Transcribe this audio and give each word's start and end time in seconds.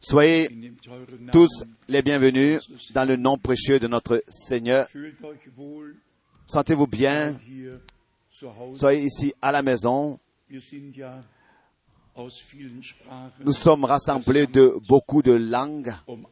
Soyez 0.00 0.48
tous 1.30 1.64
les 1.88 2.02
bienvenus 2.02 2.60
dans 2.92 3.06
le 3.06 3.16
nom 3.16 3.38
précieux 3.38 3.78
de 3.78 3.86
notre 3.86 4.22
Seigneur. 4.28 4.88
Sentez-vous 6.46 6.86
bien? 6.86 7.36
Soyez 8.74 9.04
ici 9.04 9.32
à 9.40 9.52
la 9.52 9.62
maison. 9.62 10.18
Nous 13.44 13.52
sommes 13.52 13.84
rassemblés 13.84 14.46
de 14.46 14.76
beaucoup 14.88 15.22
de 15.22 15.32
langues 15.32 15.92
um 16.08 16.26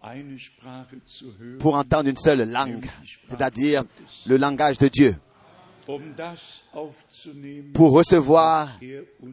pour 1.58 1.74
entendre 1.76 2.08
une 2.08 2.16
seule 2.16 2.50
langue, 2.50 2.86
c'est-à-dire 3.30 3.84
le 4.26 4.36
langage 4.36 4.76
de 4.78 4.88
Dieu, 4.88 5.14
pour 7.74 7.92
recevoir 7.92 8.68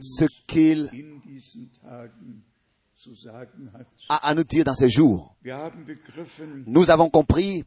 ce 0.01 0.25
qu'il 0.45 0.89
a 4.09 4.27
à 4.29 4.33
nous 4.33 4.43
dire 4.43 4.63
dans 4.65 4.73
ces 4.73 4.89
jours. 4.89 5.35
Nous 6.65 6.89
avons 6.89 7.09
compris 7.09 7.63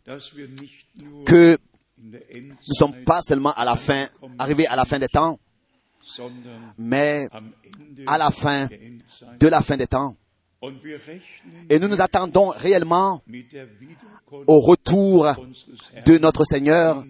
que 1.27 1.59
nous 2.03 2.19
ne 2.19 2.75
sommes 2.79 3.05
pas 3.05 3.21
seulement 3.23 3.53
à 3.53 3.65
la 3.65 3.77
fin, 3.77 4.07
arrivés 4.39 4.67
à 4.67 4.77
la 4.77 4.85
fin 4.85 4.99
des 4.99 5.09
temps, 5.09 5.39
mais 6.79 7.29
à 8.07 8.19
la 8.19 8.31
fin 8.31 8.67
de 9.39 9.49
la 9.49 9.61
fin 9.63 9.77
des 9.77 9.87
temps. 9.87 10.17
Et 11.71 11.79
nous 11.79 11.89
nous 11.89 12.01
attendons 12.01 12.49
réellement 12.49 13.23
au 14.47 14.61
retour 14.61 15.27
de 16.05 16.19
notre 16.19 16.45
Seigneur 16.45 17.03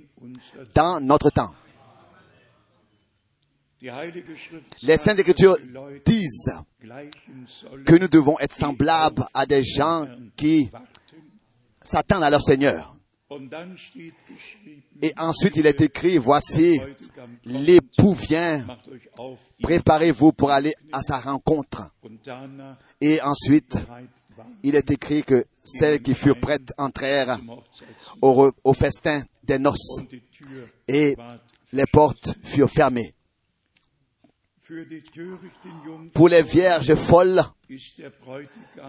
dans 0.75 1.01
notre 1.01 1.31
temps. 1.31 1.53
Les 3.83 4.97
Saintes 4.99 5.19
Écritures 5.21 5.57
disent 6.05 6.53
que 7.87 7.95
nous 7.95 8.09
devons 8.09 8.39
être 8.39 8.55
semblables 8.55 9.25
à 9.33 9.47
des 9.47 9.65
gens 9.65 10.07
qui 10.37 10.71
s'attendent 11.83 12.25
à 12.25 12.31
leur 12.31 12.43
Seigneur. 12.43 12.97
Et 15.03 15.15
ensuite 15.17 15.57
il 15.57 15.67
est 15.67 15.81
écrit, 15.81 16.19
voici, 16.19 16.81
l'époux 17.45 18.13
vient, 18.13 18.67
préparez-vous 19.63 20.33
pour 20.33 20.51
aller 20.51 20.75
à 20.93 21.01
sa 21.01 21.19
rencontre. 21.19 21.91
Et 23.01 23.21
ensuite, 23.23 23.77
il 24.63 24.75
est 24.75 24.91
écrit 24.91 25.23
que 25.23 25.47
celles 25.65 26.03
qui 26.03 26.15
furent 26.15 26.41
prêtes 26.41 26.73
entrèrent 26.77 27.39
au, 28.21 28.51
au 28.65 28.75
festin 28.75 29.23
des 29.45 29.59
noces 29.59 30.03
et 30.89 31.17
les 31.73 31.87
portes 31.87 32.35
furent 32.45 32.71
fermées. 32.71 33.15
Pour 36.15 36.29
les 36.29 36.43
vierges 36.43 36.95
folles, 36.95 37.43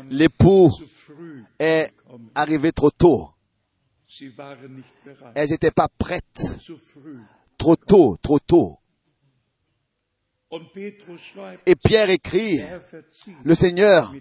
l'époux 0.10 0.72
est 1.60 1.92
arrivé 2.36 2.72
trop 2.72 2.92
tôt. 2.92 3.30
Elles 5.36 5.50
n'étaient 5.50 5.72
pas 5.72 5.88
prêtes. 5.88 6.42
Trop 7.58 7.76
tôt, 7.76 8.18
trop 8.22 8.40
tôt. 8.40 8.78
Et 11.66 11.76
Pierre 11.76 12.10
écrit, 12.10 12.58
er 12.58 12.80
le 13.46 13.56
Seigneur 13.56 14.14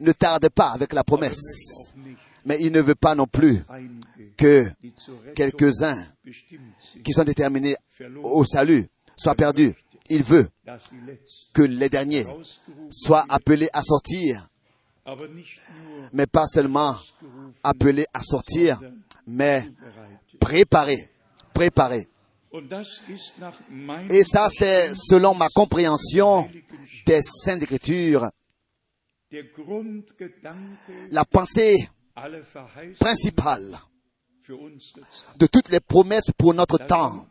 ne 0.00 0.12
tarde 0.12 0.48
pas 0.48 0.70
avec 0.70 0.94
la 0.94 1.04
promesse, 1.04 1.92
nicht 1.96 2.16
mais 2.44 2.58
il 2.60 2.72
ne 2.72 2.80
veut 2.80 2.94
pas 2.94 3.14
non 3.14 3.26
plus 3.26 3.62
que 4.36 4.64
quelques-uns 5.34 6.02
qui 7.04 7.12
sont 7.12 7.24
déterminés 7.24 7.76
au 8.22 8.44
salut 8.44 8.86
soient 9.16 9.34
perdus. 9.34 9.74
Il 10.14 10.22
veut 10.22 10.46
que 11.54 11.62
les 11.62 11.88
derniers 11.88 12.26
soient 12.90 13.24
appelés 13.30 13.70
à 13.72 13.82
sortir, 13.82 14.46
mais 16.12 16.26
pas 16.26 16.46
seulement 16.46 16.94
appelés 17.62 18.04
à 18.12 18.20
sortir, 18.20 18.78
mais 19.26 19.64
préparés, 20.38 21.08
préparés. 21.54 22.10
Et 24.10 24.22
ça, 24.24 24.50
c'est 24.50 24.94
selon 24.94 25.34
ma 25.34 25.48
compréhension 25.48 26.46
des 27.06 27.22
Saintes 27.22 27.62
Écritures, 27.62 28.28
la 31.10 31.24
pensée 31.24 31.88
principale 33.00 33.78
de 35.36 35.46
toutes 35.46 35.70
les 35.70 35.80
promesses 35.80 36.30
pour 36.36 36.52
notre 36.52 36.76
temps, 36.78 37.26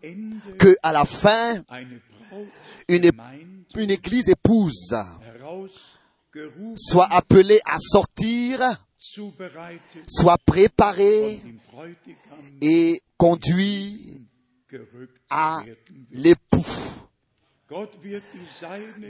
que 0.58 0.76
à 0.82 0.92
la 0.92 1.06
fin, 1.06 1.62
une, 2.88 3.12
une 3.76 3.92
église 3.92 4.30
épouse 4.30 4.94
soit 6.78 7.08
appelée 7.12 7.60
à 7.66 7.78
sortir, 7.80 8.86
soit 8.98 10.38
préparée 10.46 11.42
et 12.62 13.02
conduit 13.18 14.22
gerückt 14.72 15.18
à 15.30 15.64
l'époux. 16.12 16.66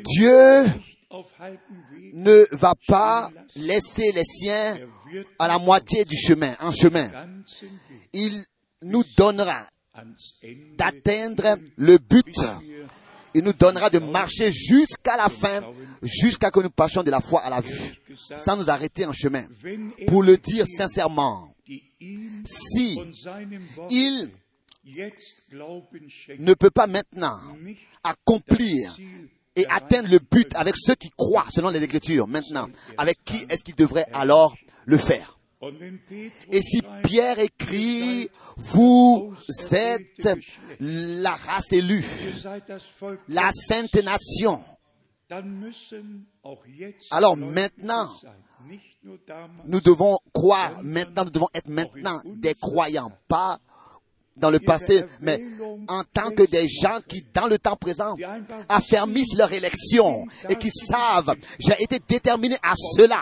Dieu 0.05 0.63
ne 2.13 2.45
va 2.55 2.73
pas 2.87 3.31
laisser 3.55 4.11
les 4.13 4.23
siens 4.23 4.77
à 5.39 5.47
la 5.47 5.59
moitié 5.59 6.05
du 6.05 6.15
chemin, 6.15 6.55
en 6.59 6.71
chemin. 6.71 7.09
Il 8.13 8.43
nous 8.83 9.03
donnera 9.17 9.61
d'atteindre 10.77 11.57
le 11.77 11.97
but. 11.97 12.35
Il 13.33 13.43
nous 13.43 13.53
donnera 13.53 13.89
de 13.89 13.99
marcher 13.99 14.51
jusqu'à 14.51 15.15
la 15.17 15.29
fin, 15.29 15.61
jusqu'à 16.01 16.51
que 16.51 16.59
nous 16.59 16.69
passions 16.69 17.03
de 17.03 17.11
la 17.11 17.21
foi 17.21 17.41
à 17.41 17.49
la 17.49 17.61
vue, 17.61 17.95
sans 18.37 18.57
nous 18.57 18.69
arrêter 18.69 19.05
en 19.05 19.13
chemin. 19.13 19.45
Pour 20.07 20.23
le 20.23 20.37
dire 20.37 20.65
sincèrement, 20.67 21.53
si 22.45 22.99
il 23.89 24.29
ne 26.39 26.53
peut 26.53 26.71
pas 26.71 26.87
maintenant 26.87 27.37
accomplir 28.03 28.97
et 29.55 29.65
atteindre 29.67 30.09
le 30.09 30.19
but 30.19 30.53
avec 30.55 30.75
ceux 30.77 30.95
qui 30.95 31.09
croient 31.09 31.47
selon 31.49 31.69
les 31.69 31.83
Écritures 31.83 32.27
maintenant, 32.27 32.67
avec 32.97 33.23
qui 33.23 33.45
est-ce 33.49 33.63
qu'il 33.63 33.75
devrait 33.75 34.07
alors 34.13 34.55
le 34.85 34.97
faire? 34.97 35.37
Et 36.51 36.61
si 36.61 36.81
Pierre 37.03 37.37
écrit, 37.39 38.29
vous 38.57 39.33
êtes 39.71 40.27
la 40.79 41.35
race 41.35 41.71
élue, 41.71 42.05
la 43.27 43.51
sainte 43.51 43.95
nation, 44.03 44.63
Alors 47.11 47.37
maintenant, 47.37 48.07
nous 49.65 49.81
devons 49.81 50.17
croire 50.33 50.81
maintenant, 50.81 51.25
nous 51.25 51.31
devons 51.31 51.49
être 51.53 51.69
maintenant 51.69 52.21
des 52.25 52.55
croyants, 52.55 53.11
pas 53.27 53.59
dans 54.41 54.49
le 54.49 54.59
passé, 54.59 55.03
mais 55.21 55.41
en 55.87 56.03
tant 56.03 56.31
que 56.31 56.43
des 56.43 56.67
gens 56.67 56.99
qui, 57.07 57.23
dans 57.33 57.47
le 57.47 57.57
temps 57.57 57.75
présent, 57.75 58.15
affermissent 58.67 59.35
leur 59.37 59.51
élection 59.53 60.25
et 60.49 60.55
qui 60.55 60.69
savent, 60.69 61.35
j'ai 61.59 61.75
été 61.79 61.99
déterminé 62.07 62.55
à 62.63 62.73
cela 62.97 63.21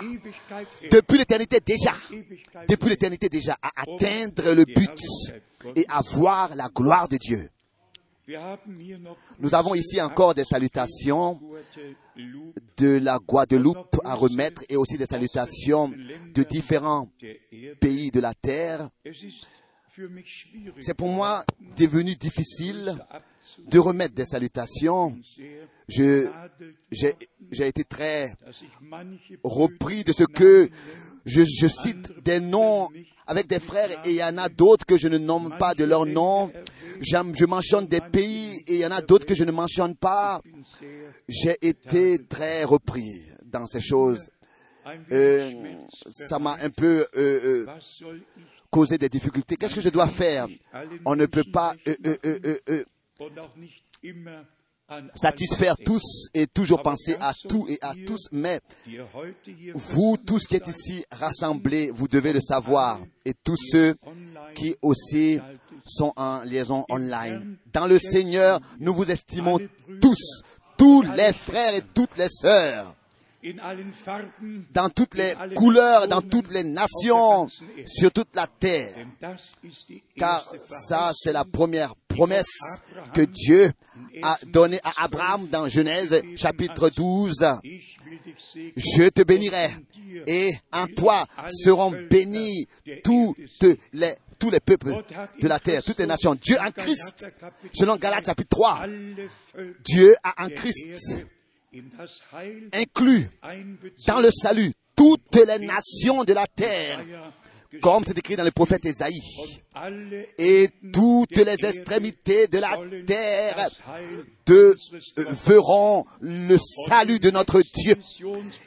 depuis 0.92 1.18
l'éternité 1.18 1.60
déjà, 1.66 1.94
depuis 2.68 2.90
l'éternité 2.90 3.30
déjà, 3.30 3.56
à 3.62 3.70
atteindre 3.82 4.54
le 4.54 4.66
but 4.66 4.90
et 5.76 5.86
à 5.90 6.02
voir 6.02 6.56
la 6.56 6.70
gloire 6.74 7.08
de 7.08 7.18
Dieu. 7.18 7.50
Nous 9.40 9.56
avons 9.56 9.74
ici 9.74 10.00
encore 10.02 10.36
des 10.36 10.44
salutations 10.44 11.40
de 12.78 12.98
la 12.98 13.18
Guadeloupe 13.18 14.00
à 14.04 14.14
remettre 14.14 14.64
et 14.70 14.76
aussi 14.76 14.98
des 14.98 15.06
salutations 15.06 15.92
de 16.34 16.44
différents 16.44 17.10
pays 17.80 18.12
de 18.12 18.20
la 18.20 18.34
terre. 18.34 18.90
C'est 20.80 20.96
pour 20.96 21.10
moi 21.10 21.44
devenu 21.78 22.16
difficile 22.16 22.98
de 23.68 23.80
remettre 23.80 24.16
des 24.16 24.26
salutations. 24.26 25.18
j'ai, 25.88 26.28
été 27.52 27.84
très 27.84 28.34
repris 29.44 30.04
de 30.04 30.14
ce 30.14 30.24
que 30.24 30.70
je, 31.26 31.68
cite 31.68 32.24
des 32.24 32.40
noms 32.40 32.90
avec 33.28 33.48
des 33.48 33.60
frères 33.60 33.92
et 34.06 34.10
il 34.10 34.16
y 34.16 34.24
en 34.24 34.38
a 34.38 34.50
d'autres 34.50 34.86
que 34.86 34.98
je 34.98 35.08
ne 35.08 35.18
nomme 35.18 35.56
pas 35.58 35.74
de 35.76 35.84
leur 35.84 36.06
nom. 36.06 36.52
Je 37.02 37.46
mentionne 37.46 37.88
des 37.88 38.02
pays 38.02 38.62
et 38.68 38.76
il 38.76 38.80
y 38.80 38.86
en 38.86 38.92
a 38.92 39.02
d'autres 39.02 39.26
que 39.26 39.36
je 39.36 39.44
ne 39.44 39.52
mentionne 39.52 39.96
pas. 39.96 40.42
J'ai 41.28 41.56
été 41.62 42.24
très 42.26 42.64
repris 42.64 43.22
dans 43.44 43.66
ces 43.66 43.82
choses. 43.82 44.30
Euh, 45.12 45.52
ça 46.10 46.40
m'a 46.40 46.56
un 46.62 46.70
peu 46.70 47.06
euh, 47.16 47.66
euh, 47.66 47.66
Causé 48.70 48.98
des 48.98 49.10
difficultés. 49.10 49.56
Qu'est-ce 49.56 49.76
que 49.76 49.82
je 49.82 49.90
dois 49.90 50.08
faire 50.08 50.48
On 51.06 51.16
ne 51.16 51.26
peut 51.26 51.44
pas 51.44 51.74
euh, 51.88 51.96
euh, 52.26 52.60
euh, 52.70 52.84
satisfaire 55.16 55.76
tous 55.78 56.30
et 56.34 56.48
toujours 56.48 56.82
penser 56.82 57.16
à 57.20 57.34
tout 57.48 57.66
et 57.70 57.78
à 57.82 57.94
tous, 58.06 58.28
mais 58.32 58.60
vous, 59.74 60.18
tous 60.18 60.46
qui 60.48 60.56
êtes 60.56 60.68
ici 60.68 61.04
rassemblés, 61.12 61.92
vous 61.92 62.08
devez 62.08 62.34
le 62.34 62.42
savoir, 62.42 63.00
et 63.26 63.34
tous 63.44 63.58
ceux 63.72 63.96
qui 64.56 64.76
aussi 64.82 65.40
sont 65.86 66.14
en 66.16 66.42
liaison 66.44 66.86
online. 66.90 67.58
Dans 67.72 67.88
le 67.88 68.00
Seigneur, 68.00 68.60
nous 68.80 68.94
vous 68.94 69.10
estimons 69.12 69.60
tous, 70.02 70.42
tous 70.78 71.02
les 71.02 71.34
frères 71.34 71.76
et 71.76 71.82
toutes 71.94 72.18
les 72.18 72.30
sœurs. 72.30 72.96
Dans 74.74 74.90
toutes 74.90 75.16
les 75.16 75.34
couleurs, 75.56 76.08
dans 76.08 76.22
toutes 76.22 76.52
les 76.52 76.64
nations, 76.64 77.48
sur 77.86 78.12
toute 78.12 78.36
la 78.36 78.48
terre. 78.48 78.94
Car 80.18 80.46
ça, 80.88 81.12
c'est 81.16 81.32
la 81.32 81.46
première 81.46 81.96
promesse 82.08 82.52
que 83.14 83.22
Dieu 83.22 83.72
a 84.22 84.38
donnée 84.48 84.80
à 84.84 85.04
Abraham 85.04 85.48
dans 85.48 85.70
Genèse 85.70 86.22
chapitre 86.36 86.90
12. 86.90 87.46
Ich 87.64 87.98
will 88.06 88.20
dich 88.26 88.36
segnen. 88.40 88.74
Je 88.76 89.10
te 89.10 89.22
bénirai 89.24 89.70
et 90.28 90.52
en 90.72 90.88
toi 90.88 91.26
seront 91.52 91.92
bénis 92.10 92.68
toutes 93.04 93.38
les, 93.94 94.16
tous 94.38 94.50
les 94.50 94.60
peuples 94.60 95.04
de 95.40 95.48
la 95.48 95.60
terre, 95.60 95.84
toutes 95.84 96.00
les 96.00 96.08
nations. 96.08 96.36
Dieu 96.36 96.58
en 96.60 96.72
Christ, 96.72 97.28
selon 97.74 97.96
Galates 97.96 98.26
chapitre 98.26 98.50
3, 98.50 98.80
Alle 98.82 99.16
Völker 99.54 99.80
Dieu 99.86 100.16
a 100.24 100.46
en 100.46 100.50
Christ 100.50 101.26
Erde 101.72 101.78
in 101.78 101.92
das 101.98 102.22
Heil 102.32 102.70
inclus 102.74 103.28
einbezogen. 103.42 104.06
dans 104.08 104.22
le 104.22 104.30
salut 104.32 104.74
toutes 104.96 105.36
les 105.36 105.66
nations 105.66 106.24
de 106.26 106.34
la 106.34 106.46
terre, 106.48 107.00
comme 107.82 108.04
c'est 108.06 108.18
écrit 108.18 108.36
dans 108.36 108.44
le 108.44 108.52
prophète 108.52 108.86
Ésaïe. 108.86 109.22
Et 110.38 110.70
toutes 110.92 111.38
les 111.38 111.66
extrémités 111.66 112.48
de 112.48 112.58
la 112.60 112.78
terre 113.08 113.70
de, 114.46 114.76
euh, 115.20 115.24
verront 115.46 116.06
le 116.20 116.58
salut 116.90 117.20
de 117.20 117.32
notre 117.32 117.62
Dieu. 117.62 117.96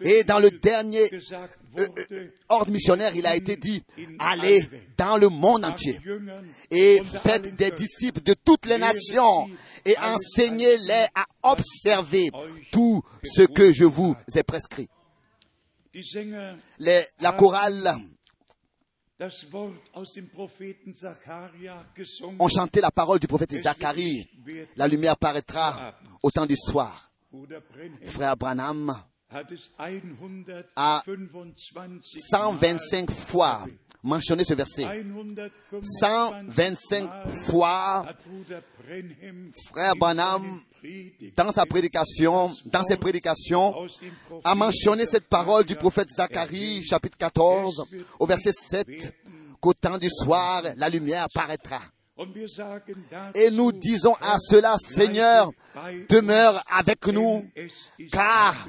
Et 0.00 0.24
dans 0.24 0.38
le 0.38 0.50
dernier 0.50 1.10
euh, 1.78 1.88
euh, 2.12 2.28
ordre 2.48 2.70
missionnaire, 2.70 3.14
il 3.14 3.26
a 3.26 3.34
été 3.36 3.56
dit, 3.56 3.82
allez 4.18 4.68
dans 4.96 5.16
le 5.16 5.28
monde 5.28 5.64
entier 5.64 5.98
et 6.70 7.02
faites 7.22 7.54
des 7.56 7.70
disciples 7.70 8.22
de 8.22 8.34
toutes 8.34 8.66
les 8.66 8.78
nations 8.78 9.48
et 9.84 9.94
enseignez-les 9.98 11.06
à 11.14 11.26
observer 11.42 12.30
tout 12.70 13.02
ce 13.24 13.42
que 13.42 13.72
je 13.72 13.84
vous 13.84 14.14
ai 14.34 14.42
prescrit. 14.42 14.88
Les- 16.78 17.04
la 17.20 17.32
chorale 17.32 17.94
Zacharia 20.92 21.86
gesungen. 21.96 22.36
ont 22.40 22.48
chanté 22.48 22.80
la 22.80 22.90
parole 22.90 23.18
du 23.20 23.26
prophète 23.28 23.52
Zacharie. 23.62 24.28
La 24.76 24.88
lumière 24.88 25.16
paraîtra 25.16 25.94
au 26.22 26.30
temps 26.30 26.46
du 26.46 26.56
soir. 26.56 27.10
Frère 28.06 28.36
Branham 28.36 28.94
a 30.76 31.02
125 31.04 32.00
125 32.02 33.10
fois 33.10 33.66
mentionné 34.02 34.44
ce 34.44 34.54
verset. 34.54 34.86
125 36.00 37.10
fois, 37.46 38.04
frère 39.72 39.94
Branham, 39.96 40.60
dans 41.36 41.52
sa 41.52 41.64
prédication, 41.66 42.52
dans 42.66 42.82
ses 42.82 42.96
prédications, 42.96 43.74
a 44.44 44.54
mentionné 44.54 45.06
cette 45.06 45.28
parole 45.28 45.64
du 45.64 45.76
prophète 45.76 46.08
Zacharie, 46.10 46.84
chapitre 46.84 47.16
14, 47.16 47.86
au 48.18 48.26
verset 48.26 48.52
7, 48.52 49.14
qu'au 49.60 49.72
temps 49.74 49.98
du 49.98 50.08
soir, 50.10 50.62
la 50.76 50.88
lumière 50.88 51.28
paraîtra. 51.32 51.80
Et 53.34 53.50
nous 53.50 53.72
disons 53.72 54.14
à 54.20 54.38
cela, 54.38 54.76
Seigneur, 54.78 55.50
demeure 56.08 56.62
avec 56.70 57.06
nous, 57.06 57.44
car 58.10 58.68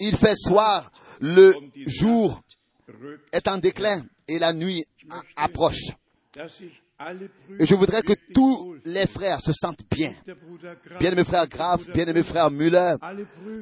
Il 0.00 0.16
fait 0.16 0.36
soir, 0.36 0.90
le 1.20 1.54
die 1.72 1.84
jour 1.88 2.42
est 3.32 3.48
en 3.48 3.58
déclin 3.58 4.04
et 4.28 4.38
la 4.38 4.52
nuit 4.52 4.84
approche. 5.36 5.90
Et 7.58 7.66
je 7.66 7.74
voudrais 7.74 8.02
que 8.02 8.14
tous 8.32 8.76
les 8.84 9.06
frères 9.06 9.40
se 9.40 9.52
sentent 9.52 9.82
bien. 9.90 10.12
Der 10.24 10.34
Bruder 10.34 10.74
Graf, 10.82 10.98
Bien-aimé 10.98 11.24
frère 11.24 11.46
der 11.46 11.58
Graf, 11.58 11.80
Bruder 11.80 11.92
bien-aimé 11.92 12.22
frère 12.22 12.50
Müller, 12.50 12.94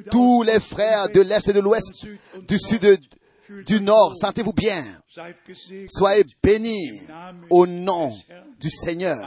tous 0.09 0.43
les 0.43 0.59
frères 0.59 1.09
de 1.09 1.21
l'Est 1.21 1.47
et 1.49 1.53
de 1.53 1.59
l'Ouest, 1.59 2.07
du 2.47 2.57
Sud 2.57 2.99
du 3.65 3.81
Nord, 3.81 4.13
sentez-vous 4.19 4.53
bien. 4.53 4.83
Soyez 5.87 6.25
bénis 6.43 7.01
au 7.49 7.67
nom 7.67 8.15
du 8.59 8.69
Seigneur. 8.69 9.17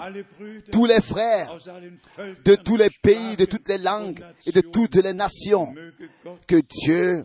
Tous 0.70 0.86
les 0.86 1.00
frères 1.00 1.56
de 2.44 2.54
tous 2.54 2.76
les 2.76 2.90
pays, 3.02 3.36
de 3.36 3.44
toutes 3.44 3.68
les 3.68 3.78
langues 3.78 4.24
et 4.46 4.52
de 4.52 4.60
toutes 4.60 4.96
les 4.96 5.12
nations, 5.12 5.74
que 6.46 6.60
Dieu 6.84 7.24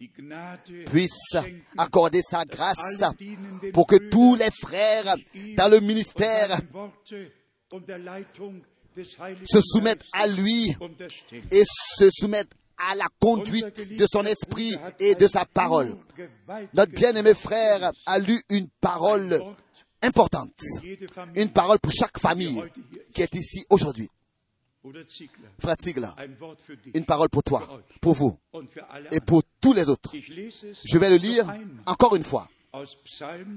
puisse 0.86 1.36
accorder 1.78 2.22
sa 2.22 2.46
grâce 2.46 3.04
pour 3.74 3.88
que 3.88 3.96
tous 3.96 4.36
les 4.36 4.52
frères 4.52 5.16
dans 5.58 5.70
le 5.70 5.80
ministère 5.80 6.60
se 9.46 9.62
soumettent 9.62 10.06
à 10.14 10.28
lui 10.28 10.76
et 11.52 11.64
se 11.98 12.10
soumettent 12.12 12.54
à 12.90 12.96
la 12.96 13.08
conduite 13.20 13.96
de 13.98 14.06
son 14.08 14.24
esprit 14.24 14.76
et 15.00 15.16
de 15.16 15.28
sa 15.28 15.46
parole. 15.46 15.96
Notre 16.74 16.92
bien-aimé 16.92 17.34
frère 17.34 17.92
a 18.06 18.20
lu 18.20 18.42
une 18.50 18.68
parole 18.82 19.42
importante, 20.02 20.54
une 21.36 21.50
parole 21.52 21.80
pour 21.80 21.92
chaque 21.92 22.20
famille 22.20 22.64
qui 23.14 23.22
est 23.22 23.36
ici 23.36 23.66
aujourd'hui. 23.70 24.10
Frère 25.60 25.78
dich 25.78 25.96
une 26.94 27.06
parole 27.06 27.30
pour 27.30 27.44
toi, 27.44 27.82
pour 28.02 28.14
vous 28.14 28.38
et 29.12 29.22
pour 29.22 29.42
tous 29.62 29.72
les 29.72 29.88
autres. 29.88 30.12
Je 30.14 30.98
vais 30.98 31.10
le 31.10 31.16
lire 31.16 31.46
encore 31.86 32.16
une 32.16 32.24
fois 32.24 32.50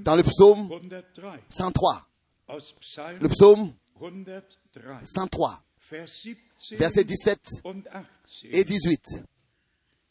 dans 0.03 0.15
le 0.15 0.23
psaume 0.23 0.69
103. 0.69 1.37
103. 1.49 2.07
Aus 2.49 2.73
Psalm 2.79 3.19
Le 3.19 3.27
psaume 3.27 3.73
103, 3.99 5.01
103, 5.03 5.03
Vers 5.03 5.57
17 5.57 5.66
versets 5.89 7.03
17 7.03 7.39
und 7.63 7.87
18. 8.27 8.53
et 8.53 8.63
18. 8.63 9.23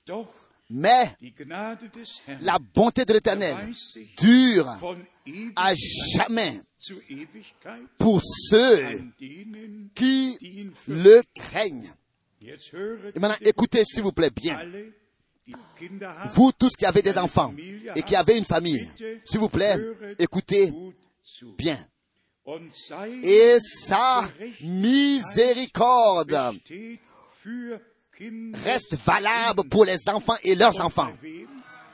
Doch 0.07 0.29
Mais 0.69 1.17
la 2.41 2.59
bonté 2.59 3.05
de 3.05 3.13
l'Éternel 3.13 3.57
dure 4.19 4.67
à 5.55 5.75
jamais 5.75 6.61
pour 7.99 8.21
ceux 8.23 8.79
qui 9.95 10.29
le 10.89 11.23
craignent. 11.35 11.93
Et 12.41 13.19
maintenant, 13.19 13.37
écoutez, 13.43 13.85
s'il 13.85 14.03
vous 14.03 14.13
plaît, 14.13 14.31
bien. 14.31 14.61
Vous 16.35 16.51
tous 16.53 16.71
qui 16.77 16.85
avez 16.85 17.03
des 17.03 17.17
enfants 17.19 17.55
et 17.95 18.03
qui 18.03 18.17
avez 18.17 18.37
une 18.37 18.45
famille, 18.45 18.91
s'il 19.25 19.39
vous 19.39 19.49
plaît, 19.49 19.77
écoutez 20.19 20.73
bien. 21.57 21.79
Et 23.23 23.57
sa 23.61 24.29
miséricorde 24.61 26.39
reste 28.65 28.95
valable 29.05 29.69
pour 29.69 29.85
les 29.85 30.09
enfants 30.09 30.37
et 30.43 30.55
leurs 30.55 30.81
enfants. 30.81 31.11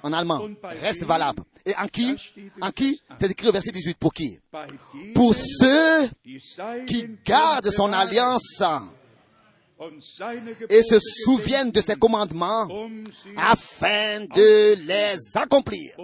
En 0.03 0.12
allemand, 0.12 0.49
reste 0.81 1.05
valable. 1.05 1.43
Et 1.65 1.75
en 1.77 1.87
qui? 1.87 2.17
En 2.61 2.71
qui? 2.71 3.00
C'est 3.21 3.31
écrit 3.31 3.49
au 3.49 3.53
verset 3.53 3.71
18. 3.71 3.97
Pour 3.97 4.12
qui? 4.12 4.38
Pour 5.15 5.35
ceux 5.35 6.11
qui 6.87 7.07
gardent 7.25 7.71
son 7.71 7.93
alliance 7.93 8.62
et 10.69 10.83
se 10.83 10.99
souviennent 11.25 11.71
de 11.71 11.81
ses 11.81 11.97
commandements 11.97 12.69
afin 13.37 14.21
de 14.21 14.75
les 14.87 15.17
accomplir. 15.35 15.95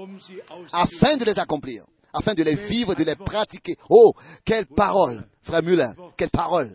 Afin 0.72 1.16
de 1.16 1.24
les 1.24 1.38
accomplir. 1.38 1.84
Afin 2.12 2.34
de 2.34 2.42
les 2.42 2.54
vivre, 2.54 2.94
de 2.94 3.04
les 3.04 3.16
pratiquer. 3.16 3.76
Oh, 3.90 4.12
quelle 4.44 4.66
parole, 4.66 5.26
frère 5.42 5.62
Müller, 5.62 5.90
quelle 6.16 6.30
parole. 6.30 6.74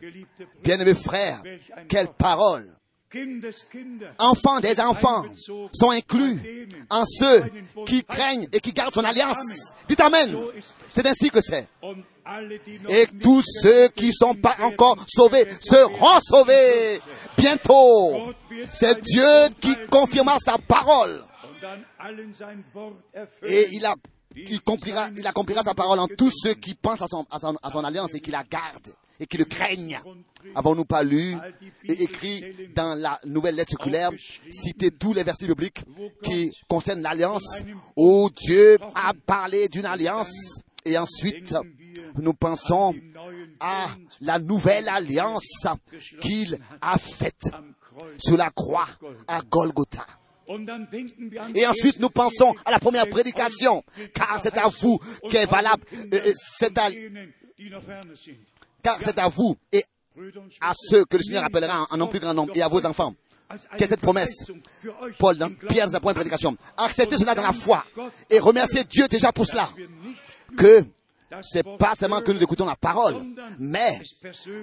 Bien-aimés 0.64 0.94
frères, 0.94 1.42
quelle 1.88 2.10
parole. 2.10 2.74
Enfants 4.18 4.60
des 4.60 4.80
enfants 4.80 5.24
sont 5.72 5.92
inclus 5.92 6.68
en 6.90 7.04
ceux 7.06 7.44
qui 7.86 8.04
craignent 8.04 8.48
et 8.52 8.60
qui 8.60 8.74
gardent 8.74 8.94
son 8.94 9.04
alliance. 9.04 9.74
Dites 9.88 10.02
Amen. 10.02 10.36
C'est 10.96 11.06
ainsi 11.06 11.30
que 11.30 11.42
c'est. 11.42 11.68
Et 12.90 13.08
tous 13.22 13.44
ceux 13.62 13.90
qui 13.90 14.08
ne 14.08 14.12
sont 14.12 14.36
pas 14.36 14.56
encore 14.62 14.98
sauvés 15.08 15.46
seront 15.60 16.20
sauvés 16.22 17.00
bientôt. 17.38 18.34
C'est 18.72 19.00
Dieu 19.02 19.50
qui 19.60 19.76
confirma 19.92 20.38
sa 20.44 20.58
parole. 20.58 21.24
Et 23.44 23.68
il, 23.72 23.86
a, 23.86 23.96
il, 24.36 24.58
accomplira, 25.28 25.64
sa 25.64 25.74
parole 25.74 26.00
en 26.00 26.08
tous 26.08 26.32
ceux 26.32 26.54
qui 26.54 26.76
pensent 26.76 27.02
à 27.02 27.08
son, 27.08 27.84
alliance 27.84 28.14
et 28.14 28.20
qui 28.20 28.32
la 28.32 28.44
gardent 28.44 28.94
et 29.20 29.26
qui 29.28 29.38
le 29.38 29.46
craignent. 29.46 30.00
Avons-nous 30.56 30.86
pas 30.86 31.04
lu 31.04 31.36
et 31.86 32.04
écrit 32.04 32.44
dans 32.76 32.96
la 32.96 33.20
nouvelle 33.26 33.56
lettre 33.56 33.70
circulaire, 33.70 34.10
cité 34.50 34.92
tous 34.92 35.14
les 35.14 35.24
versets 35.24 35.48
bibliques 35.48 35.84
qui 36.24 36.52
concernent 36.68 37.02
l'alliance, 37.02 37.64
où 37.96 38.30
Dieu 38.30 38.78
a 38.96 39.14
parlé 39.26 39.68
d'une 39.70 39.86
alliance 39.86 40.34
et 40.86 40.98
ensuite 40.98 41.56
nous 42.16 42.34
pensons 42.34 42.96
à 43.60 43.88
la 44.22 44.40
nouvelle 44.40 44.90
alliance 44.90 45.46
qu'il 46.20 46.60
a 46.82 46.98
faite 46.98 47.52
sur 48.18 48.38
la 48.38 48.50
croix 48.50 48.88
à 49.28 49.42
Golgotha. 49.42 50.06
Et 51.56 51.66
ensuite, 51.66 52.00
nous 52.00 52.10
pensons 52.10 52.54
à 52.66 52.72
la 52.72 52.80
première 52.80 53.08
prédication, 53.08 53.84
car 54.14 54.40
c'est 54.42 54.58
à 54.58 54.68
vous 54.68 55.00
qu'est 55.30 55.46
valable, 55.46 55.84
euh, 56.14 56.34
car 58.82 58.98
c'est 59.00 59.20
à 59.20 59.30
vous 59.30 59.56
et 59.72 59.86
à 60.62 60.74
ceux 60.76 61.06
que 61.06 61.18
le 61.18 61.24
Seigneur 61.24 61.44
appellera 61.44 61.88
en, 61.90 61.98
nom 61.98 62.08
plus 62.08 62.20
grand 62.20 62.34
nombre 62.34 62.52
et 62.56 62.62
à 62.62 62.68
vos 62.68 62.86
enfants. 62.86 63.16
Quelle 63.78 63.88
est 63.88 63.92
cette 63.92 64.02
promesse 64.02 64.46
Paul, 65.20 65.38
dans 65.38 65.50
Pierre, 65.50 65.86
dans 65.86 65.94
sa 65.94 66.00
première 66.00 66.16
prédication. 66.16 66.58
Acceptez 66.78 67.18
cela 67.18 67.36
dans 67.36 67.44
la 67.44 67.54
foi 67.54 67.86
et 68.30 68.40
remerciez 68.40 68.84
Dieu 68.84 69.08
déjà 69.08 69.32
pour 69.32 69.46
cela. 69.46 69.70
Que 70.58 70.84
c'est 71.42 71.64
pas 71.78 71.96
seulement 71.96 72.22
que 72.22 72.32
nous 72.32 72.44
écoutons 72.44 72.66
la 72.66 72.76
parole, 72.76 73.16
mais 73.60 74.00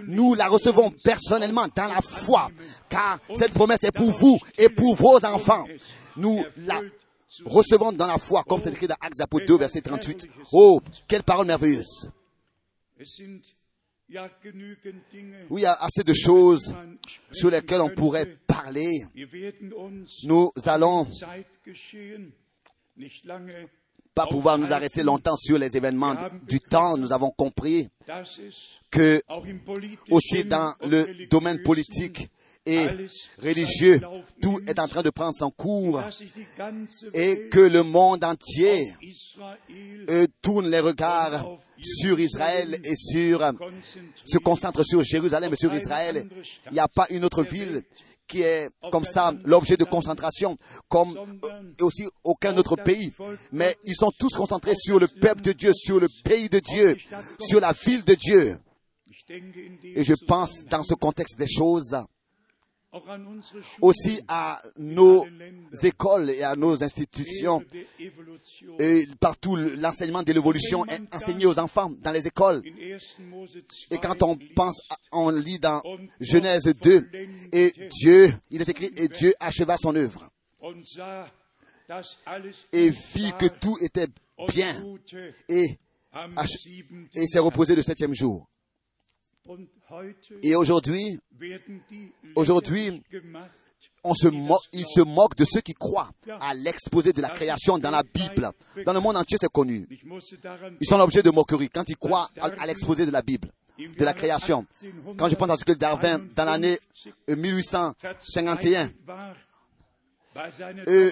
nous 0.07 0.35
la 0.35 0.49
recevons 0.49 0.91
personnellement 0.91 1.67
dans 1.75 1.87
la 1.87 2.01
foi, 2.01 2.51
car 2.89 3.19
cette 3.35 3.53
promesse 3.53 3.85
est 3.85 3.93
pour 3.95 4.11
vous 4.11 4.39
et 4.59 4.69
pour 4.69 4.95
vos 4.95 5.25
enfants. 5.25 5.65
Nous 6.17 6.45
la 6.59 6.81
recevons 7.45 7.93
dans 7.93 8.07
la 8.07 8.19
foi, 8.19 8.43
comme 8.47 8.61
c'est 8.63 8.71
écrit 8.71 8.89
dans 8.89 8.97
Actes 9.01 9.21
Apôtres 9.21 9.47
2, 9.47 9.59
verset 9.59 9.81
38. 9.81 10.29
Oh, 10.53 10.81
quelle 11.07 11.23
parole 11.23 11.47
merveilleuse. 11.47 12.11
Oui, 15.51 15.61
il 15.61 15.63
y 15.63 15.67
a 15.67 15.73
assez 15.75 16.03
de 16.03 16.15
choses 16.15 16.75
sur 17.31 17.51
lesquelles 17.51 17.81
on 17.81 17.91
pourrait 17.91 18.27
parler. 18.47 18.91
Nous 20.25 20.51
allons 20.67 21.07
pas 24.15 24.27
pouvoir 24.27 24.59
nous 24.59 24.73
arrêter 24.73 25.03
longtemps 25.03 25.37
sur 25.37 25.59
les 25.59 25.77
événements 25.77 26.17
du 26.47 26.61
temps. 26.61 26.97
Nous 26.97 27.13
avons 27.13 27.31
compris 27.31 27.89
que 28.91 29.23
aussi 30.11 30.45
dans 30.45 30.75
le 30.87 31.27
domaine 31.29 31.63
politique 31.63 32.29
et 32.67 32.87
religieux, 33.43 34.01
tout 34.43 34.61
est 34.67 34.79
en 34.79 34.87
train 34.87 35.03
de 35.03 35.11
prendre 35.11 35.35
son 35.35 35.51
cours 35.51 36.03
et 37.15 37.49
que 37.49 37.61
le 37.61 37.83
monde 37.83 38.23
entier 38.23 38.93
euh, 40.11 40.27
tourne 40.43 40.69
les 40.69 40.81
regards 40.81 41.59
sur 41.83 42.21
Israël 42.21 42.79
et 42.85 42.97
sur, 42.97 43.43
se 44.25 44.39
concentre 44.39 44.85
sur 44.85 45.03
Jérusalem 45.03 45.55
et 45.55 45.57
sur 45.57 45.75
Israël. 45.75 46.29
Il 46.67 46.75
n'y 46.75 46.81
a 46.81 46.89
pas 46.89 47.07
une 47.11 47.25
autre 47.25 47.43
ville 47.43 47.83
qui 48.31 48.43
est 48.43 48.71
comme 48.93 49.05
ça 49.05 49.35
l'objet 49.45 49.77
de 49.77 49.85
concentration, 49.85 50.57
comme 50.89 51.19
aussi 51.81 52.07
aucun 52.23 52.57
autre 52.57 52.77
pays. 52.77 53.13
Mais 53.53 53.77
ils 53.85 53.97
sont 53.97 54.11
tous 54.19 54.35
concentrés 54.35 54.77
sur 54.77 54.99
le 54.99 55.09
peuple 55.09 55.43
de 55.43 55.53
Dieu, 55.53 55.73
sur 55.75 55.99
le 55.99 56.09
pays 56.25 56.49
de 56.49 56.61
Dieu, 56.61 56.97
sur 57.41 57.61
la 57.61 57.73
ville 57.73 58.05
de 58.05 58.15
Dieu. 58.15 58.59
Et 59.29 60.05
je 60.05 60.15
pense 60.27 60.65
dans 60.65 60.83
ce 60.83 60.95
contexte 60.95 61.39
des 61.39 61.49
choses, 61.49 61.97
aussi 63.81 64.21
à 64.27 64.61
nos 64.79 65.25
écoles 65.83 66.31
et 66.31 66.43
à 66.43 66.57
nos 66.57 66.83
institutions. 66.83 67.63
Et 68.79 69.07
partout, 69.21 69.57
l'enseignement 69.57 70.23
de 70.23 70.33
l'évolution 70.33 70.85
est 70.87 71.03
enseigné 71.15 71.47
aux 71.47 71.59
enfants 71.59 71.91
dans 72.03 72.11
les 72.11 72.27
écoles. 72.27 72.63
Et 73.91 73.99
quand 73.99 74.23
on 74.23 74.37
pense, 74.57 74.81
on 75.13 75.31
lit 75.31 75.59
dans 75.59 75.83
Genèse 76.21 76.65
2, 76.65 77.09
et 77.53 77.73
Dieu, 77.91 78.35
il 78.51 78.61
est 78.63 78.69
écrit, 78.69 78.91
et 78.97 79.09
Dieu 79.09 79.35
acheva 79.39 79.77
son 79.81 79.95
œuvre. 79.95 80.29
Et 82.73 82.91
vit 82.91 83.33
que 83.39 83.47
tout 83.47 83.77
était 83.81 84.09
bien. 84.49 84.75
Et, 85.49 85.79
et 87.15 87.27
s'est 87.27 87.39
reposé 87.39 87.77
le 87.77 87.83
septième 87.83 88.15
jour. 88.15 88.50
Et 90.43 90.55
aujourd'hui, 90.55 91.19
aujourd'hui, 92.35 93.03
on 94.05 94.15
se 94.15 94.29
moque, 94.29 94.63
il 94.73 94.85
se 94.87 95.01
moque 95.01 95.35
de 95.37 95.45
ceux 95.45 95.61
qui 95.61 95.75
croient 95.75 96.11
à 96.41 96.55
l'exposé 96.55 97.13
de 97.13 97.21
la 97.21 97.31
création 97.31 97.79
dans 97.79 97.91
la 97.91 98.03
Bible. 98.03 98.51
Dans 98.85 98.93
le 98.93 99.01
monde 99.01 99.17
entier, 99.17 99.39
c'est 99.41 99.51
connu. 99.51 99.87
Ils 100.81 100.87
sont 100.87 100.99
l'objet 100.99 101.23
de 101.23 101.31
moquerie 101.31 101.69
quand 101.69 101.89
ils 101.89 101.97
croient 101.97 102.29
à, 102.41 102.67
l'exposé 102.67 103.07
de 103.07 103.11
la 103.11 103.23
Bible, 103.23 103.51
de 103.79 104.05
la 104.05 104.15
création. 104.15 104.67
Quand 105.17 105.29
je 105.29 105.35
pense 105.35 105.51
à 105.51 105.57
ce 105.57 105.65
que 105.65 105.73
Darwin, 105.73 106.29
dans 106.35 106.45
l'année 106.45 106.79
1851, 107.29 108.91
euh, 110.89 111.11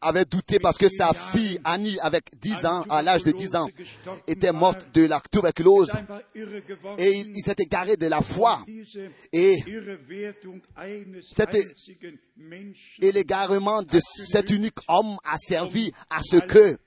avait 0.00 0.24
douté 0.24 0.58
parce 0.58 0.78
que 0.78 0.88
sa 0.88 1.12
fille 1.12 1.58
Annie, 1.64 1.98
avec 2.00 2.24
10 2.40 2.66
ans, 2.66 2.84
à 2.88 3.02
l'âge 3.02 3.24
de 3.24 3.32
10 3.32 3.56
ans, 3.56 3.68
était 4.26 4.52
morte 4.52 4.86
de 4.94 5.06
la 5.06 5.20
tuberculose. 5.30 5.92
Et 6.98 7.10
il, 7.10 7.42
s'était 7.44 7.66
garé 7.66 7.96
de 7.96 8.06
la 8.06 8.20
foi. 8.20 8.64
Et, 9.32 9.56
et 13.00 13.12
l'égarement 13.12 13.82
de 13.82 14.00
cet 14.30 14.50
unique 14.50 14.78
homme 14.88 15.18
a 15.24 15.36
servi 15.36 15.92
à 16.08 16.20
ce 16.22 16.36
que 16.36 16.78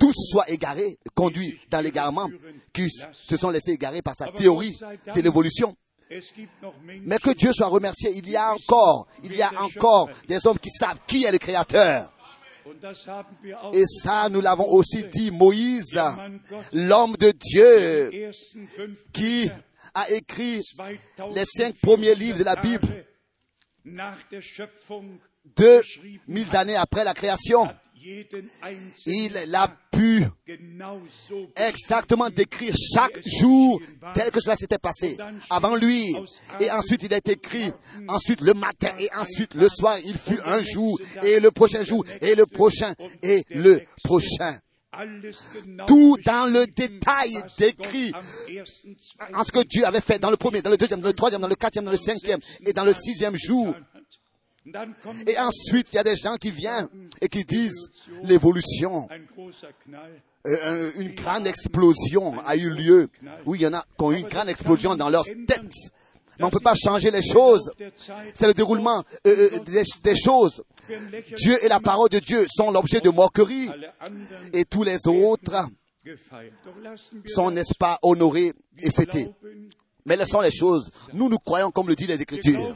tous 0.00 0.14
soient 0.30 0.50
égarés, 0.50 0.98
conduits 1.14 1.58
dans 1.70 1.80
l'égarement, 1.80 2.28
qui 2.72 2.88
se 3.12 3.36
sont 3.36 3.50
laissés 3.50 3.72
égarer 3.72 4.02
par 4.02 4.14
sa 4.16 4.28
théorie 4.28 4.76
de 5.14 5.20
l'évolution. 5.20 5.76
Mais 7.04 7.18
que 7.18 7.30
Dieu 7.30 7.52
soit 7.52 7.68
remercié, 7.68 8.10
il 8.14 8.28
y 8.28 8.36
a 8.36 8.52
encore, 8.52 9.06
il 9.22 9.34
y 9.34 9.42
a 9.42 9.50
encore 9.62 10.10
des 10.28 10.46
hommes 10.46 10.58
qui 10.58 10.70
savent 10.70 10.98
qui 11.06 11.24
est 11.24 11.32
le 11.32 11.38
Créateur. 11.38 12.12
Et 13.72 13.84
ça, 13.86 14.28
nous 14.28 14.40
l'avons 14.40 14.68
aussi 14.68 15.04
dit, 15.04 15.30
Moïse, 15.30 15.98
l'homme 16.72 17.16
de 17.16 17.32
Dieu, 17.32 18.30
qui 19.12 19.50
a 19.94 20.10
écrit 20.10 20.60
les 21.34 21.44
cinq 21.44 21.74
premiers 21.82 22.14
livres 22.14 22.38
de 22.38 22.44
la 22.44 22.56
Bible, 22.56 22.86
deux 25.56 25.82
mille 26.28 26.56
années 26.56 26.76
après 26.76 27.04
la 27.04 27.14
création, 27.14 27.68
il 29.06 29.54
a 29.54 29.68
pu 29.90 30.24
exactement 31.56 32.30
décrire 32.30 32.74
chaque 32.94 33.20
jour 33.26 33.80
tel 34.14 34.30
que 34.30 34.40
cela 34.40 34.56
s'était 34.56 34.78
passé. 34.78 35.16
Avant 35.50 35.76
lui. 35.76 36.14
Et 36.60 36.70
ensuite 36.70 37.02
il 37.02 37.12
est 37.12 37.28
écrit, 37.28 37.70
ensuite 38.08 38.40
le 38.40 38.54
matin. 38.54 38.90
Et 38.98 39.08
ensuite 39.14 39.54
le 39.54 39.68
soir, 39.68 39.98
il 40.04 40.16
fut 40.16 40.40
un 40.44 40.62
jour 40.62 40.98
et 41.22 41.40
le 41.40 41.50
prochain 41.50 41.84
jour 41.84 42.04
et 42.20 42.34
le 42.34 42.46
prochain 42.46 42.94
et 43.22 43.44
le 43.50 43.82
prochain. 44.02 44.58
Tout 45.86 46.18
dans 46.24 46.52
le 46.52 46.66
détail 46.66 47.42
décrit 47.58 48.12
en 49.32 49.42
ce 49.42 49.50
que 49.50 49.64
Dieu 49.64 49.86
avait 49.86 50.02
fait 50.02 50.18
dans 50.18 50.30
le 50.30 50.36
premier, 50.36 50.60
dans 50.60 50.70
le 50.70 50.76
deuxième, 50.76 51.00
dans 51.00 51.08
le 51.08 51.14
troisième, 51.14 51.40
dans 51.40 51.48
le 51.48 51.54
quatrième, 51.54 51.86
dans 51.86 51.92
le 51.92 51.96
cinquième 51.96 52.40
et 52.66 52.72
dans 52.74 52.84
le 52.84 52.92
sixième 52.92 53.36
jour. 53.36 53.74
Et 55.26 55.38
ensuite, 55.38 55.92
il 55.92 55.96
y 55.96 55.98
a 55.98 56.04
des 56.04 56.16
gens 56.16 56.36
qui 56.36 56.50
viennent 56.50 56.88
et 57.20 57.28
qui 57.28 57.44
disent 57.44 57.90
l'évolution. 58.22 59.08
Euh, 60.46 60.90
une 60.96 61.14
grande 61.14 61.46
explosion 61.46 62.38
a 62.40 62.56
eu 62.56 62.70
lieu. 62.70 63.08
Oui, 63.46 63.58
il 63.60 63.62
y 63.62 63.66
en 63.66 63.74
a 63.74 63.82
qui 63.82 64.04
ont 64.04 64.12
eu 64.12 64.18
une 64.18 64.28
grande 64.28 64.48
explosion 64.48 64.94
dans 64.94 65.08
leur 65.08 65.24
tête. 65.24 65.62
Mais 66.38 66.44
on 66.44 66.46
ne 66.46 66.52
peut 66.52 66.60
pas 66.60 66.74
changer 66.74 67.10
les 67.10 67.22
choses. 67.22 67.72
C'est 68.34 68.46
le 68.46 68.54
déroulement 68.54 69.04
euh, 69.26 69.50
euh, 69.54 69.58
des, 69.60 69.82
des, 70.02 70.16
choses. 70.16 70.64
Dieu 71.36 71.62
et 71.64 71.68
la 71.68 71.78
parole 71.78 72.08
de 72.08 72.18
Dieu 72.18 72.46
sont 72.48 72.70
l'objet 72.70 73.00
de 73.00 73.10
moquerie. 73.10 73.70
Et 74.52 74.64
tous 74.64 74.82
les 74.82 75.06
autres 75.06 75.68
sont, 77.26 77.50
n'est-ce 77.50 77.74
pas, 77.78 77.98
honorés 78.02 78.52
et 78.78 78.90
fêtés. 78.90 79.28
Mais 80.04 80.16
laissons 80.16 80.40
les 80.40 80.50
choses. 80.50 80.90
Nous, 81.12 81.28
nous 81.28 81.38
croyons 81.38 81.70
comme 81.70 81.88
le 81.88 81.94
dit 81.94 82.06
les 82.06 82.20
Écritures. 82.20 82.74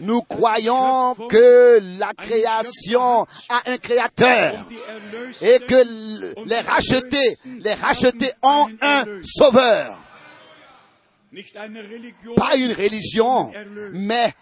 Nous 0.00 0.22
croyons 0.22 1.14
que 1.28 1.98
la 1.98 2.12
création 2.14 3.26
a 3.48 3.62
un 3.66 3.76
créateur 3.78 4.66
et 5.40 5.60
que 5.60 6.44
les 6.46 6.60
rachetés, 6.60 7.38
les 7.60 7.74
rachetés 7.74 8.32
ont 8.42 8.68
un 8.80 9.04
sauveur. 9.22 9.98
Pas 12.36 12.56
une 12.56 12.72
religion, 12.72 13.52
mais 13.92 14.32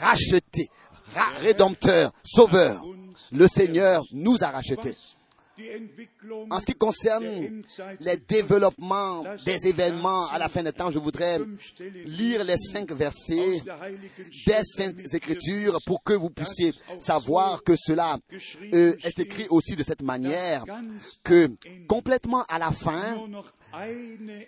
racheté, 0.00 0.68
rédempteur, 1.40 2.12
sauveur. 2.24 2.82
Le 3.32 3.46
Seigneur 3.48 4.04
nous 4.12 4.36
a 4.42 4.48
rachetés. 4.48 4.96
En 6.50 6.60
ce 6.60 6.66
qui 6.66 6.74
concerne 6.74 7.62
les 8.00 8.16
développements 8.16 9.24
des 9.44 9.68
événements 9.68 10.28
à 10.28 10.38
la 10.38 10.48
fin 10.48 10.62
des 10.62 10.72
temps, 10.72 10.90
je 10.90 10.98
voudrais 10.98 11.38
lire 12.04 12.44
les 12.44 12.56
cinq 12.58 12.92
versets 12.92 13.62
des 14.46 14.64
Saintes 14.64 15.14
Écritures 15.14 15.78
pour 15.86 16.02
que 16.02 16.12
vous 16.12 16.30
puissiez 16.30 16.72
savoir 16.98 17.62
que 17.62 17.74
cela 17.76 18.18
euh, 18.74 18.94
est 19.02 19.18
écrit 19.18 19.46
aussi 19.50 19.76
de 19.76 19.82
cette 19.82 20.02
manière, 20.02 20.64
que 21.24 21.48
complètement 21.88 22.44
à 22.48 22.58
la 22.58 22.70
fin, 22.70 23.26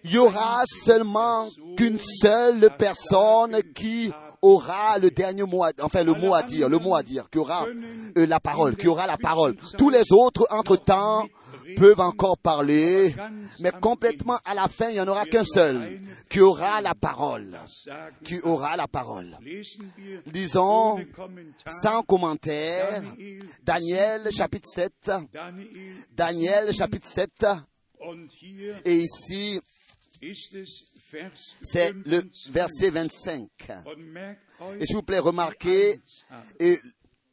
il 0.05 0.11
y 0.11 0.19
aura 0.19 0.63
seulement 0.85 1.49
qu'une 1.77 1.99
seule 1.99 2.71
personne 2.79 3.63
qui 3.75 4.13
aura 4.43 4.99
le 4.99 5.11
dernier 5.11 5.45
mot, 5.45 5.65
enfin 5.83 6.05
le 6.05 6.13
mot 6.13 6.35
à 6.35 6.43
dire, 6.43 6.69
le 6.69 6.79
mot 6.79 6.95
à 6.95 7.03
dire, 7.03 7.29
qui 7.31 7.39
aura 7.39 7.67
euh, 7.67 8.27
la 8.27 8.41
parole, 8.41 8.77
qui 8.77 8.89
aura 8.89 9.07
la 9.07 9.17
parole. 9.17 9.57
Tous 9.77 9.91
les 9.91 10.05
autres, 10.13 10.47
entre-temps, 10.51 11.27
peuvent 11.77 12.01
encore 12.01 12.39
parler, 12.39 13.15
mais 13.61 13.71
complètement 13.71 14.39
à 14.45 14.55
la 14.55 14.69
fin, 14.69 14.89
il 14.89 14.95
n'y 14.95 15.01
en 15.01 15.09
aura 15.09 15.25
qu'un 15.27 15.45
seul 15.45 16.01
qui 16.29 16.41
aura 16.41 16.81
la 16.81 16.95
parole, 16.95 17.59
qui 18.25 18.41
aura 18.41 18.77
la 18.77 18.89
parole. 18.89 19.37
Lisons 20.27 21.05
sans 21.83 22.03
commentaire 22.03 23.03
Daniel 23.63 24.31
chapitre 24.33 24.69
7, 24.69 25.11
Daniel 26.13 26.73
chapitre 26.73 27.09
7, 27.09 27.47
et 28.85 28.99
ici, 28.99 29.61
c'est 31.63 31.93
le 32.05 32.19
25. 32.51 32.53
verset 32.53 32.91
25. 32.91 33.49
Und 33.87 34.13
merkt 34.13 34.43
euch 34.61 34.81
Et 34.81 34.87
s'il 34.87 34.97
vous 34.97 35.03
plaît, 35.03 35.19
remarquez 35.19 35.97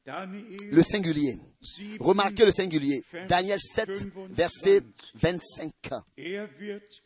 le 0.06 0.84
singulier. 0.84 1.40
7, 1.62 1.86
Remarquez 2.00 2.46
le 2.46 2.52
singulier. 2.52 3.02
Daniel 3.28 3.60
7, 3.60 3.90
verset 4.32 4.84
25. 5.16 5.72
er 6.18 6.48
wird 6.60 7.02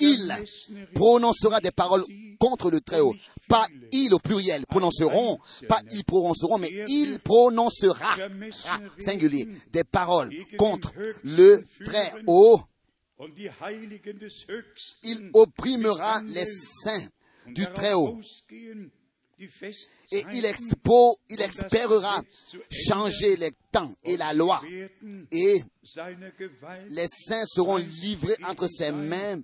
Il 0.00 0.34
prononcera 0.92 1.60
des 1.60 1.70
paroles 1.70 2.04
contre 2.38 2.70
le 2.70 2.80
Très-Haut. 2.80 3.14
Pas 3.48 3.66
il 3.92 4.12
au 4.12 4.18
pluriel 4.18 4.66
prononceront, 4.66 5.38
pas 5.68 5.82
ils 5.92 6.04
prononceront, 6.04 6.58
mais 6.58 6.84
il 6.88 7.20
prononcera, 7.20 8.16
singulier, 8.98 9.48
des 9.70 9.84
paroles 9.84 10.32
contre 10.58 10.92
le 11.22 11.64
Très-Haut. 11.84 12.60
Il 15.02 15.30
opprimera 15.32 16.22
les 16.22 16.44
saints 16.44 17.08
du 17.46 17.64
Très-Haut. 17.72 18.20
Et 19.38 19.46
il, 19.46 19.50
Festzeiten 19.50 20.44
expo, 20.44 21.18
il 21.28 21.42
expérera 21.42 22.22
changer 22.70 23.36
les 23.36 23.50
temps 23.72 23.94
et 24.04 24.16
la 24.16 24.32
loi. 24.32 24.62
Et 25.32 25.62
les 26.88 27.06
saints 27.08 27.44
seront 27.46 27.76
livrés 27.76 28.36
entre 28.44 28.68
ses 28.68 28.92
mains 28.92 29.40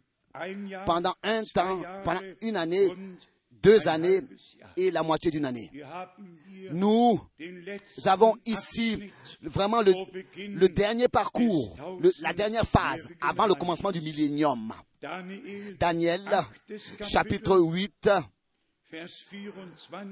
pendant 0.87 1.15
un 1.23 1.43
temps, 1.53 1.83
pendant 2.05 2.21
une 2.41 2.57
année, 2.57 2.89
deux 3.63 3.89
années. 3.89 4.21
Et 4.77 4.91
la 4.91 5.03
moitié 5.03 5.31
d'une 5.31 5.45
année. 5.45 5.71
Nous 6.73 7.21
avons 8.05 8.37
ici 8.47 9.11
vraiment 9.43 9.83
le, 9.83 10.69
dernier 10.69 11.09
parcours, 11.09 11.77
le- 12.01 12.13
la 12.21 12.33
dernière 12.33 12.67
phase 12.67 13.09
avant 13.21 13.47
le 13.47 13.55
commencement 13.55 13.91
du 13.93 14.01
millénium. 14.01 14.73
Daniel, 15.79 16.21
chapitre 17.09 17.57
Kapitel, 17.57 17.59
8, 17.61 18.11
Vers 18.93 19.07
24 19.89 20.09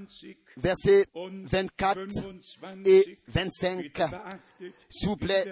versets 0.56 1.06
und 1.14 1.44
24 1.46 1.98
25. 2.06 2.86
et 2.86 3.16
25. 3.26 3.82
Bitte 3.82 3.98
beachtet 3.98 4.72
S'il 4.88 5.08
vous 5.08 5.16
plaît, 5.16 5.44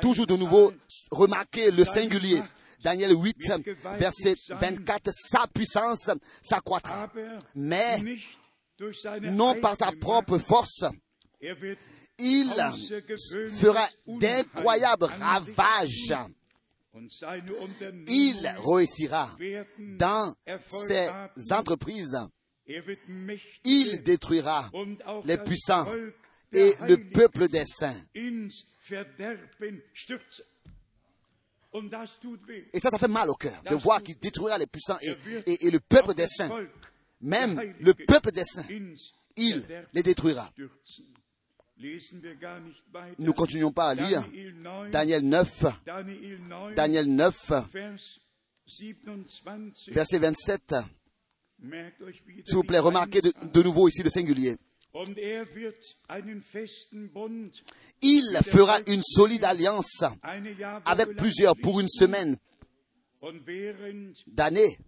toujours 0.00 0.26
de 0.26 0.36
nouveau, 0.36 0.72
remarquez 1.10 1.70
le 1.70 1.84
singulier. 1.84 2.40
Daniel 2.82 3.12
8, 3.12 3.36
verset 3.96 4.36
24, 4.48 5.10
sa 5.12 5.46
puissance 5.46 6.10
s'accroîtra. 6.42 7.12
Mais 7.54 8.02
non 9.22 9.60
par 9.60 9.76
sa 9.76 9.92
propre 9.92 10.38
force, 10.38 10.84
il 12.18 12.54
fera 13.58 13.88
d'incroyables 14.06 15.04
ravages. 15.04 16.14
Il 18.08 18.54
réussira 18.66 19.30
dans 19.78 20.34
ses 20.66 21.08
entreprises. 21.52 22.18
Il 23.64 24.02
détruira 24.02 24.70
les 25.24 25.38
puissants 25.38 25.86
et 26.52 26.74
le 26.88 26.96
peuple 27.10 27.48
des 27.48 27.64
saints. 27.64 27.94
Et 32.72 32.80
ça, 32.80 32.90
ça 32.90 32.98
fait 32.98 33.08
mal 33.08 33.30
au 33.30 33.34
cœur 33.34 33.62
de 33.70 33.74
voir 33.76 34.02
qu'il 34.02 34.18
détruira 34.18 34.58
les 34.58 34.66
puissants 34.66 34.98
et, 35.02 35.14
et- 35.46 35.66
et 35.66 35.70
le 35.70 35.78
peuple 35.80 36.14
des 36.14 36.26
saints. 36.26 36.48
Même 37.20 37.74
le 37.80 37.92
peuple 37.94 38.32
des 38.32 38.44
saints, 38.44 38.64
il 39.36 39.64
les 39.92 40.02
détruira. 40.02 40.50
Nous 43.18 43.32
continuons 43.32 43.72
pas 43.72 43.88
à 43.90 43.94
lire. 43.94 44.22
Daniel 44.22 44.54
9, 44.58 44.90
Daniel 44.90 45.22
9, 45.24 45.64
Daniel 45.86 46.40
9, 46.40 46.74
Daniel 46.74 47.06
9, 47.06 47.48
Vers 47.48 47.66
27. 49.04 49.94
verset 49.94 50.18
27. 50.18 50.74
Merkt 51.62 52.00
euch 52.02 52.22
wieder 52.26 52.42
S'il 52.46 52.54
vous 52.56 52.62
plaît, 52.64 52.78
remarquez 52.78 53.20
de 53.20 53.62
nouveau 53.62 53.88
ici 53.88 54.02
le 54.02 54.10
singulier. 54.10 54.56
Er 54.92 55.44
Il 58.02 58.38
fera 58.44 58.78
une 58.88 59.02
solide 59.02 59.44
alliance 59.44 60.04
avec 60.84 61.16
plusieurs 61.16 61.56
pour 61.56 61.78
une 61.78 61.88
semaine 61.88 62.36
d'année. 64.26 64.78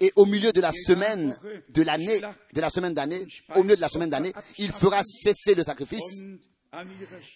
Et 0.00 0.12
au 0.16 0.26
milieu 0.26 0.52
de 0.52 0.60
la 0.60 0.72
semaine 0.72 1.36
de 1.68 1.82
l'année, 1.82 2.20
de 2.52 2.60
la 2.60 2.70
semaine 2.70 2.94
d'année, 2.94 3.26
au 3.54 3.62
milieu 3.62 3.76
de 3.76 3.80
la 3.80 3.88
semaine 3.88 4.10
d'année, 4.10 4.32
il 4.58 4.70
fera 4.70 5.02
cesser 5.02 5.54
le 5.54 5.64
sacrifice 5.64 6.22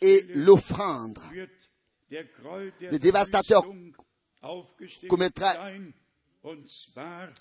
et 0.00 0.26
l'offrande. 0.34 1.18
Le 2.10 2.98
dévastateur 2.98 3.64
commettra 5.08 5.54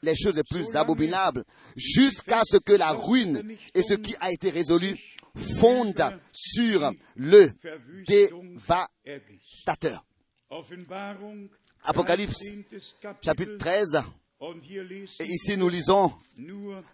les 0.02 0.16
choses 0.16 0.36
les 0.36 0.44
plus 0.44 0.76
abominables 0.76 1.44
jusqu'à 1.76 2.42
ce 2.46 2.58
que 2.58 2.74
la 2.74 2.92
ruine 2.92 3.56
et 3.74 3.84
ce 3.84 3.94
qui 3.94 4.16
a 4.20 4.32
été 4.32 4.50
résolu 4.50 4.98
fondent 5.60 6.20
sur 6.34 6.92
le 7.16 7.50
dévastateur. 8.08 10.06
Apocalypse, 11.84 12.38
13. 12.38 12.96
Chapitre 13.22 13.22
Kapitel. 13.22 13.58
13. 13.58 14.04
Und 14.42 14.64
hier 14.64 14.84
lesen 14.86 15.16
Et 15.20 15.26
ici, 15.26 15.58
nous 15.58 15.68
lisons 15.68 16.14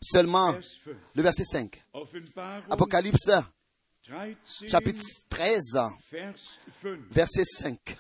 seulement 0.01 0.53
Vers 0.53 0.63
5. 0.63 0.95
le 1.15 1.21
verset 1.21 1.43
5. 1.43 1.85
Offenbarung 1.93 2.71
Apocalypse, 2.71 3.31
13, 4.03 4.35
chapitre 4.67 5.01
13, 5.29 5.61
Vers 6.11 6.35
5. 6.81 6.99
verset 7.11 7.45
5. 7.45 7.97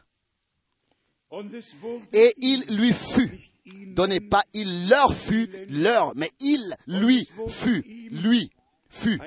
Und 1.29 1.53
es 1.53 1.75
wurde 1.79 2.01
Et 2.11 2.33
il 2.37 2.75
lui 2.75 2.91
fut 2.91 3.39
donné, 3.87 4.19
pas 4.19 4.43
il 4.53 4.89
leur 4.89 5.13
fut 5.13 5.49
leur, 5.69 6.15
mais 6.15 6.31
il 6.39 6.75
lui 6.87 7.27
fut, 7.47 8.09
lui 8.11 8.49
fut 8.89 9.19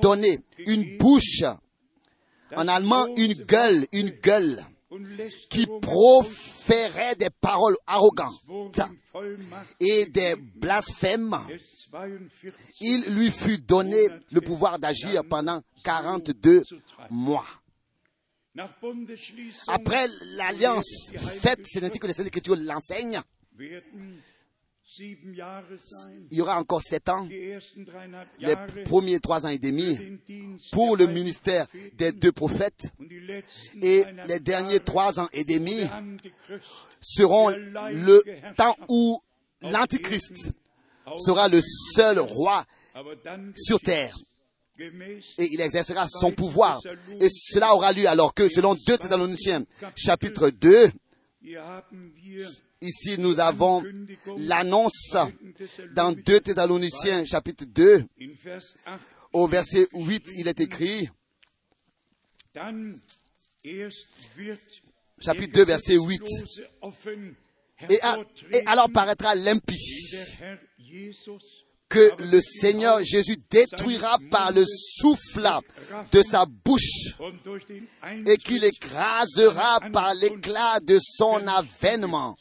donné 0.00 0.38
une 0.58 0.98
bouche, 0.98 1.42
en 2.56 2.68
allemand 2.68 3.06
une 3.16 3.34
gueule, 3.34 3.86
une 3.92 4.10
gueule, 4.10 4.62
qui 5.48 5.66
proférait 5.82 7.16
des 7.16 7.30
paroles 7.30 7.76
arrogantes 7.86 8.80
et 9.80 10.06
des 10.06 10.36
blasphèmes. 10.36 11.36
des 11.48 11.58
42 11.90 12.52
Il 12.80 13.14
lui 13.14 13.30
fut 13.30 13.58
donné 13.58 14.08
le 14.30 14.40
pouvoir 14.40 14.78
d'agir 14.78 15.22
pendant 15.28 15.62
42 15.84 16.62
mois. 17.10 17.46
Après 19.66 20.06
l'alliance 20.36 21.10
faite, 21.16 21.60
c'est 21.64 21.82
ainsi 21.82 21.98
que 21.98 22.06
les 22.06 22.12
Saintes 22.12 22.28
Écritures 22.28 22.56
l'enseignent, 22.56 23.20
il 23.56 25.16
y 26.30 26.40
aura 26.40 26.58
encore 26.58 26.82
sept 26.82 27.08
ans, 27.08 27.26
les 27.28 28.56
premiers 28.84 29.18
trois 29.20 29.46
ans 29.46 29.48
et 29.48 29.58
demi, 29.58 29.98
pour 30.72 30.96
le 30.96 31.06
ministère 31.06 31.66
des 31.94 32.12
deux 32.12 32.32
prophètes 32.32 32.92
et 33.82 34.04
les 34.26 34.40
derniers 34.40 34.80
trois 34.80 35.20
ans 35.20 35.28
et 35.32 35.44
demi 35.44 35.80
seront 37.00 37.48
le 37.50 38.22
temps 38.56 38.76
où 38.88 39.20
l'Antichrist 39.62 40.52
sera 41.18 41.48
le 41.48 41.60
seul 41.94 42.18
roi 42.18 42.64
sur 43.54 43.80
terre. 43.80 44.16
et 44.76 45.48
il 45.52 45.60
exercera 45.60 46.06
son 46.08 46.32
pouvoir. 46.32 46.80
Et 47.20 47.28
cela 47.30 47.74
aura 47.74 47.92
lieu 47.92 48.08
alors 48.08 48.34
que 48.34 48.48
selon 48.48 48.74
2 48.74 48.98
Thessaloniciens 48.98 49.64
chapitre 49.94 50.50
2, 50.50 50.90
hier 50.90 50.90
haben 50.90 50.90
wir 50.90 51.03
ici 52.80 53.18
nous 53.18 53.38
avons 53.38 53.82
l'annonce 54.38 55.16
dans 55.94 56.12
2 56.12 56.40
Thessaloniciens 56.40 57.24
chapitre 57.24 57.64
2 57.64 58.04
in 58.20 58.30
Vers 58.42 58.62
8 58.86 59.00
au 59.32 59.46
verset 59.46 59.86
8 59.92 60.26
il 60.36 60.48
est 60.48 60.60
écrit. 60.60 61.08
Chapitre 65.20 65.52
der 65.52 65.64
2 65.64 65.64
verset 65.64 65.96
8 65.96 66.20
Gesetzlose 66.22 66.68
offen 66.80 67.34
et, 67.90 67.98
et 68.52 68.62
alors 68.66 68.90
paraîtra 68.90 69.34
wenn 69.34 69.60
que 71.88 72.10
le 72.30 72.40
Seigneur 72.40 73.04
Jésus 73.04 73.36
détruira 73.50 74.18
par 74.30 74.52
le 74.52 74.64
souffle 74.66 75.48
de 76.12 76.22
sa 76.22 76.46
bouche 76.46 77.16
et 78.26 78.36
qu'il 78.36 78.64
écrasera 78.64 79.80
par 79.92 80.14
l'éclat 80.14 80.80
de 80.80 80.98
son 81.00 81.46
avènement. 81.46 82.36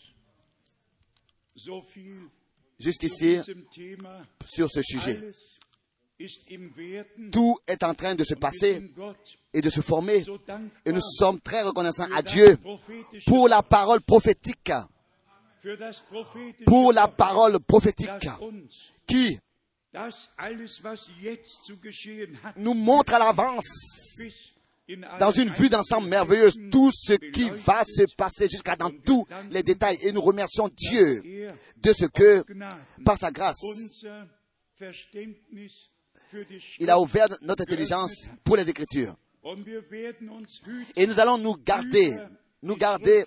Jusqu'ici, 2.80 3.40
sur 4.46 4.70
ce 4.70 4.82
sujet, 4.82 5.32
tout 7.32 7.58
est 7.68 7.84
en 7.84 7.94
train 7.94 8.16
de 8.16 8.24
se 8.24 8.34
passer 8.34 8.82
et 9.54 9.62
de 9.62 9.70
se 9.70 9.82
former. 9.82 10.24
Et 10.86 10.92
nous 10.92 11.02
sommes 11.02 11.40
très 11.40 11.64
reconnaissants 11.64 12.12
à 12.14 12.22
Dieu 12.22 12.58
pour 13.28 13.48
la 13.48 13.62
parole 13.62 14.02
prophétique, 14.02 14.72
pour 16.66 16.94
la 16.94 17.08
parole 17.08 17.60
prophétique 17.60 18.10
qui 19.08 19.38
nous 22.58 22.74
montre 22.74 23.14
à 23.14 23.20
l'avance 23.20 23.66
dans 25.20 25.32
une 25.32 25.50
vue 25.50 25.70
d'ensemble 25.70 26.08
merveilleuse 26.10 26.58
tout 26.72 26.92
ce 26.92 27.14
qui 27.14 27.50
va 27.50 27.84
se 27.86 28.04
passer 28.16 28.50
jusqu'à 28.50 28.76
dans 28.76 28.90
tous 28.90 29.26
les 29.52 29.64
détails. 29.64 29.98
Et 30.02 30.12
nous 30.12 30.22
remercions 30.22 30.70
Dieu 30.70 31.50
de 31.78 31.94
ce 31.94 32.06
que, 32.06 32.44
par 33.04 33.18
sa 33.18 33.32
grâce, 33.32 33.56
il 36.80 36.90
a 36.90 37.00
ouvert 37.00 37.28
notre 37.42 37.64
intelligence 37.64 38.30
pour 38.44 38.58
les 38.58 38.70
Écritures. 38.70 39.16
Et 40.96 41.08
nous 41.08 41.20
allons 41.20 41.38
nous 41.38 41.56
garder, 41.58 42.12
nous 42.62 42.76
garder 42.76 43.26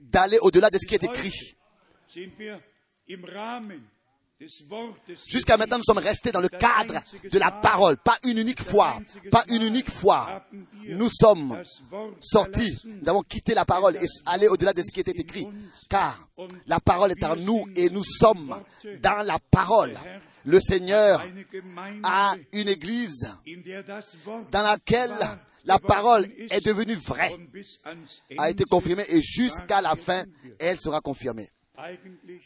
d'aller 0.00 0.38
au-delà 0.40 0.70
de 0.70 0.78
ce 0.78 0.86
qui 0.86 0.94
est 0.94 1.04
écrit. 1.04 1.56
Jusqu'à 5.28 5.56
maintenant, 5.56 5.78
nous 5.78 5.84
sommes 5.84 5.98
restés 5.98 6.32
dans 6.32 6.40
le 6.40 6.48
cadre 6.48 7.00
de 7.30 7.38
la 7.38 7.50
parole, 7.50 7.96
pas 7.98 8.18
une 8.24 8.38
unique 8.38 8.62
fois, 8.62 8.98
pas 9.30 9.44
une 9.48 9.62
unique 9.62 9.90
fois. 9.90 10.44
Nous 10.88 11.08
sommes 11.08 11.62
sortis, 12.20 12.76
nous 12.84 13.08
avons 13.08 13.22
quitté 13.22 13.54
la 13.54 13.64
parole 13.64 13.96
et 13.96 14.06
allé 14.26 14.48
au-delà 14.48 14.72
de 14.72 14.82
ce 14.82 14.90
qui 14.90 15.00
était 15.00 15.12
écrit, 15.12 15.46
car 15.88 16.28
la 16.66 16.80
parole 16.80 17.12
est 17.12 17.24
en 17.24 17.36
nous 17.36 17.66
et 17.76 17.88
nous 17.90 18.04
sommes 18.04 18.60
dans 19.00 19.24
la 19.24 19.38
parole. 19.38 19.94
Le 20.44 20.58
Seigneur 20.58 21.24
a 22.02 22.34
une 22.52 22.68
église 22.68 23.32
dans 24.50 24.62
laquelle 24.62 25.12
la 25.64 25.78
parole 25.78 26.26
est 26.50 26.64
devenue 26.64 26.96
vraie, 26.96 27.36
a 28.36 28.50
été 28.50 28.64
confirmée 28.64 29.04
et 29.08 29.22
jusqu'à 29.22 29.80
la 29.80 29.94
fin, 29.94 30.24
elle 30.58 30.78
sera 30.80 31.00
confirmée. 31.00 31.48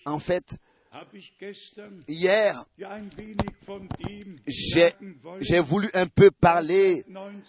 En 0.04 0.18
fait, 0.18 0.58
Hier, 2.08 2.64
j'ai 5.40 5.60
voulu 5.60 5.88
un 5.94 6.06
peu 6.06 6.30
parler 6.30 7.04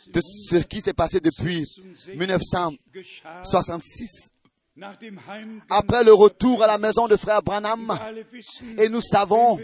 de 0.08 0.22
ce 0.22 0.58
qui 0.58 0.82
s'est 0.82 0.94
passé 0.94 1.20
depuis 1.20 1.66
1966. 2.08 4.32
Après 5.70 6.04
le 6.04 6.14
retour 6.14 6.64
à 6.64 6.68
la 6.68 6.78
maison 6.78 7.08
de 7.08 7.16
frère 7.16 7.42
Branham, 7.42 7.98
et 8.78 8.90
nous 8.90 9.02
savons, 9.02 9.58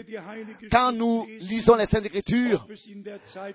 quand 0.72 0.92
nous 0.92 1.26
lisons 1.40 1.76
les 1.76 1.86
Saintes 1.86 2.06
Écritures, 2.06 2.66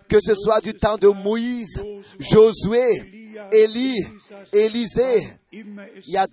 que 0.08 0.22
ce 0.22 0.36
soit 0.36 0.62
du 0.62 0.74
temps 0.74 0.98
de 0.98 1.08
Moïse, 1.08 1.84
Josué, 2.19 3.34
Élie, 3.52 3.98
Élisée, 4.54 5.28
il 5.52 5.65
y 6.08 6.17
a, 6.17 6.28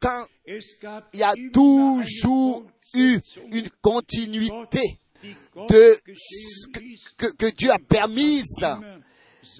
quand, 0.00 0.24
il 0.46 1.20
y 1.20 1.22
a 1.22 1.34
toujours 1.52 2.64
eu 2.94 3.18
une 3.52 3.68
continuité 3.82 4.82
de 5.22 6.00
que, 7.16 7.32
que 7.32 7.50
Dieu 7.50 7.70
a 7.70 7.78
permise 7.78 8.56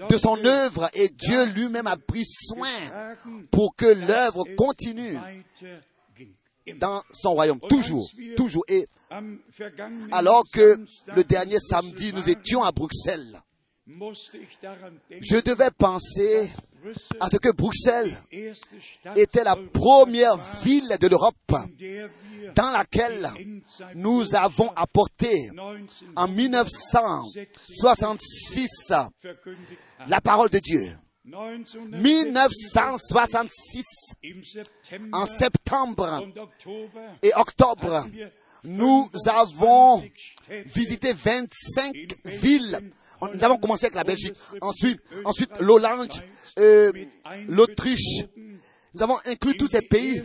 de 0.08 0.16
son 0.16 0.44
œuvre 0.44 0.88
et 0.94 1.08
Dieu 1.08 1.44
lui-même 1.46 1.86
a 1.86 1.96
pris 1.96 2.24
soin 2.24 2.68
pour 3.50 3.74
que 3.74 3.86
l'œuvre 3.86 4.44
continue 4.56 5.18
dans 6.76 7.02
son 7.12 7.32
royaume. 7.32 7.60
Toujours, 7.68 8.08
toujours. 8.36 8.64
Et 8.68 8.86
alors 10.12 10.44
que 10.52 10.78
le 11.14 11.24
dernier 11.24 11.58
samedi, 11.58 12.12
nous 12.12 12.28
étions 12.28 12.62
à 12.62 12.72
Bruxelles, 12.72 13.40
je 15.20 15.40
devais 15.40 15.70
penser 15.70 16.50
à 17.20 17.28
ce 17.28 17.36
que 17.38 17.50
Bruxelles 17.52 18.16
était 19.16 19.44
la 19.44 19.56
première 19.56 20.36
ville 20.62 20.96
de 21.00 21.08
l'Europe 21.08 21.34
dans 22.54 22.70
laquelle 22.70 23.28
nous 23.94 24.34
avons 24.34 24.70
apporté 24.76 25.48
en 26.16 26.28
1966 26.28 28.92
la 30.06 30.20
parole 30.20 30.50
de 30.50 30.58
Dieu. 30.58 30.94
1966, 31.92 33.84
en 35.12 35.26
septembre 35.26 36.26
et 37.22 37.32
octobre, 37.36 38.06
nous 38.64 39.06
avons 39.26 40.02
visité 40.66 41.12
25 41.12 41.94
villes. 42.24 42.90
Nous 43.34 43.44
avons 43.44 43.58
commencé 43.58 43.86
avec 43.86 43.94
la 43.96 44.04
Belgique, 44.04 44.34
ensuite, 44.60 45.00
ensuite 45.24 45.50
l'Hollande, 45.60 46.12
euh, 46.58 46.92
l'Autriche. 47.48 48.24
Nous 48.94 49.02
avons 49.02 49.18
inclus 49.26 49.56
tous 49.56 49.68
ces 49.68 49.82
pays 49.82 50.22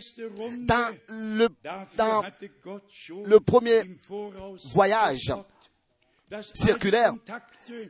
dans 0.59 0.95
le, 1.09 1.49
dans 1.97 2.23
le 3.25 3.39
premier 3.39 3.81
voyage 4.73 5.33
circulaire. 6.53 7.13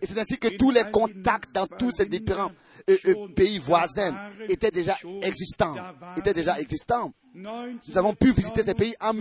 Et 0.02 0.06
c'est 0.06 0.18
ainsi 0.18 0.38
que 0.38 0.50
tous 0.50 0.72
les 0.72 0.84
contacts 0.92 1.52
dans 1.54 1.68
tous 1.68 1.92
ces 1.92 2.06
différents 2.06 2.52
euh, 2.90 2.98
euh, 3.08 3.28
pays 3.34 3.60
voisins 3.60 4.14
étaient 4.50 4.72
déjà 4.72 4.98
existants. 5.22 5.76
Étaient 6.18 6.34
déjà 6.34 6.60
existants. 6.60 7.14
Nous 7.34 7.98
avons 7.98 8.14
pu 8.14 8.32
visiter 8.32 8.64
ces 8.64 8.74
pays 8.74 8.96
en 9.00 9.14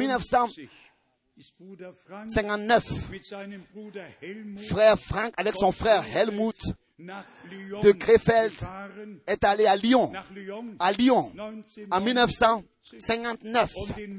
1959. 1.43 2.85
Frère 4.69 4.99
Frank 4.99 5.33
avec 5.37 5.55
son 5.55 5.73
frère 5.73 6.05
Helmut 6.17 6.61
de 6.99 7.93
Krefeld 7.93 8.53
est 9.27 9.45
allé 9.45 9.67
à 9.67 9.77
Lyon, 9.77 10.13
à 10.79 10.93
Lyon, 10.93 11.33
en 11.91 12.01
1959. 12.01 13.71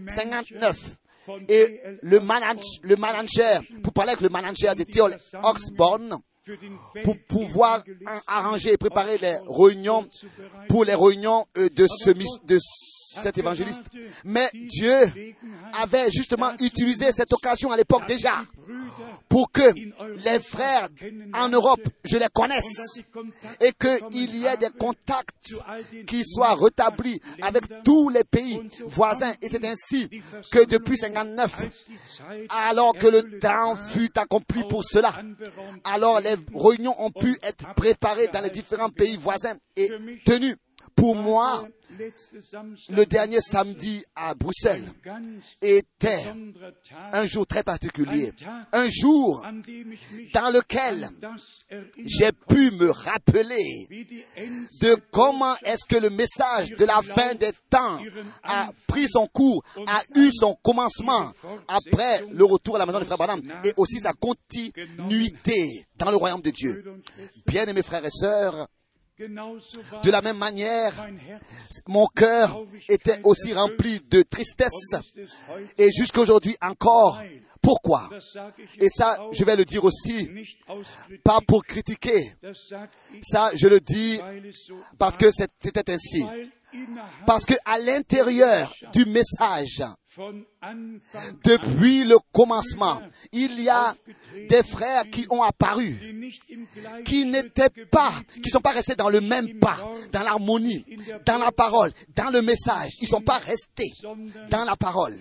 59. 0.09 0.97
Et 1.47 1.81
le, 2.01 2.19
le 2.83 2.95
manager, 2.97 3.62
pour 3.81 3.93
parler 3.93 4.12
avec 4.12 4.21
le 4.21 4.29
manager 4.29 4.75
de 4.75 4.83
Théol 4.83 5.17
Oxborn, 5.41 6.17
pour 7.03 7.17
pouvoir 7.29 7.83
arranger 8.27 8.73
et 8.73 8.77
préparer 8.77 9.17
les 9.17 9.38
réunions, 9.47 10.05
pour 10.67 10.83
les 10.83 10.95
réunions 10.95 11.45
euh, 11.57 11.69
de 11.69 11.88
ce, 11.88 12.09
de 12.09 12.59
cet 13.21 13.38
évangéliste. 13.38 13.82
Mais 14.23 14.49
Dieu 14.54 14.95
avait 15.73 16.10
justement 16.12 16.52
utilisé 16.60 17.12
cette 17.12 17.32
occasion 17.34 17.71
à 17.71 17.78
l'époque 17.78 18.08
déjà 18.08 18.43
pour 19.30 19.52
que 19.52 19.73
les 19.73 20.39
frères 20.39 20.89
en 21.34 21.49
Europe, 21.49 21.82
je 22.04 22.17
les 22.17 22.28
connaisse 22.34 22.63
et 23.60 23.71
qu'il 23.73 24.36
y 24.36 24.45
ait 24.45 24.58
des 24.58 24.69
contacts 24.78 25.54
qui 26.08 26.23
soient 26.23 26.56
rétablis 26.56 27.19
avec 27.41 27.63
tous 27.84 28.10
les 28.10 28.23
pays 28.23 28.62
voisins. 28.86 29.34
Et 29.41 29.49
c'est 29.49 29.65
ainsi 29.65 30.10
que 30.52 30.65
depuis 30.65 30.97
59, 30.97 31.52
alors 32.49 32.93
que 32.93 33.08
le 33.08 33.39
temps 33.39 33.76
fut 33.76 34.12
accompli 34.17 34.63
pour 34.69 34.84
cela, 34.84 35.13
alors 35.84 36.19
les 36.19 36.36
réunions 36.54 36.95
ont 37.02 37.12
pu 37.12 37.38
être 37.43 37.73
préparées 37.76 38.28
dans 38.28 38.41
les 38.41 38.49
différents 38.49 38.89
pays 38.89 39.17
voisins 39.17 39.56
et 39.76 39.89
tenues. 40.26 40.56
Pour 40.95 41.15
moi, 41.15 41.63
le 42.89 43.06
dernier 43.06 43.39
samedi 43.41 44.03
à 44.15 44.34
Bruxelles 44.36 44.86
était 45.62 46.23
un 47.12 47.25
jour 47.25 47.45
très 47.47 47.63
particulier, 47.63 48.34
un 48.71 48.89
jour 48.89 49.43
dans 50.34 50.49
lequel 50.53 51.10
j'ai 51.97 52.32
pu 52.47 52.71
me 52.71 52.89
rappeler 52.89 53.88
de 54.82 54.95
comment 55.12 55.56
est-ce 55.63 55.86
que 55.88 55.97
le 55.97 56.10
message 56.10 56.71
de 56.71 56.86
la 56.86 57.01
fin 57.01 57.34
des 57.36 57.51
temps 57.69 57.99
a 58.43 58.71
pris 58.88 59.08
son 59.08 59.27
cours, 59.27 59.63
a 59.88 60.01
eu 60.15 60.29
son 60.32 60.56
commencement 60.62 61.32
après 61.67 62.25
le 62.32 62.45
retour 62.45 62.75
à 62.75 62.79
la 62.79 62.86
maison 62.86 62.99
de 62.99 63.06
Frère 63.06 63.17
Branham 63.17 63.41
et 63.63 63.73
aussi 63.77 63.99
sa 63.99 64.13
continuité 64.13 65.86
dans 65.95 66.12
le 66.12 66.17
royaume 66.17 66.41
de 66.41 66.49
Dieu. 66.49 66.84
Bien 67.47 67.65
aimés 67.65 67.84
frères 67.84 68.06
et 68.06 68.12
sœurs, 68.12 68.67
de 69.19 70.12
la 70.12 70.21
même 70.21 70.38
manière, 70.38 70.93
mon 71.88 72.08
cœur 72.08 72.63
était 72.89 73.19
aussi 73.23 73.54
rempli 73.54 73.99
de 74.10 74.23
tristesse 74.23 74.71
et 75.78 75.91
jusqu'aujourd'hui 75.91 76.56
encore. 76.62 77.21
Pourquoi? 77.62 78.10
Et 78.78 78.89
ça, 78.89 79.15
je 79.32 79.45
vais 79.45 79.56
le 79.56 79.63
dire 79.63 79.86
aussi, 79.86 80.30
pas 81.23 81.39
pour 81.47 81.63
critiquer. 81.63 82.34
Ça, 83.21 83.52
je 83.56 83.67
le 83.67 83.80
dis 83.80 84.19
parce 84.97 85.15
que 85.15 85.32
c'était 85.32 85.89
ainsi. 85.89 86.26
Parce 87.26 87.45
que 87.45 87.54
à 87.63 87.80
l'intérieur 87.80 88.73
du 88.91 89.06
message, 89.06 89.82
depuis 91.43 92.04
le 92.04 92.17
commencement, 92.32 93.02
il 93.32 93.62
y 93.62 93.69
a 93.69 93.95
des 94.49 94.63
frères 94.63 95.10
qui 95.10 95.26
ont 95.30 95.41
apparu, 95.41 95.97
qui 97.06 97.26
n'étaient 97.26 97.69
pas, 97.91 98.12
qui 98.41 98.49
sont 98.49 98.62
pas 98.62 98.71
restés 98.71 98.95
dans 98.95 99.10
le 99.10 99.21
même 99.21 99.60
pas, 99.60 99.78
dans 100.12 100.23
l'harmonie, 100.23 100.86
dans 101.26 101.38
la 101.38 101.52
parole, 101.52 101.91
dans 102.15 102.30
le 102.32 102.41
message. 102.41 102.91
Ils 103.02 103.08
sont 103.08 103.21
pas 103.21 103.39
restés 103.39 103.91
dans 104.49 104.63
la 104.63 104.76
parole, 104.76 105.17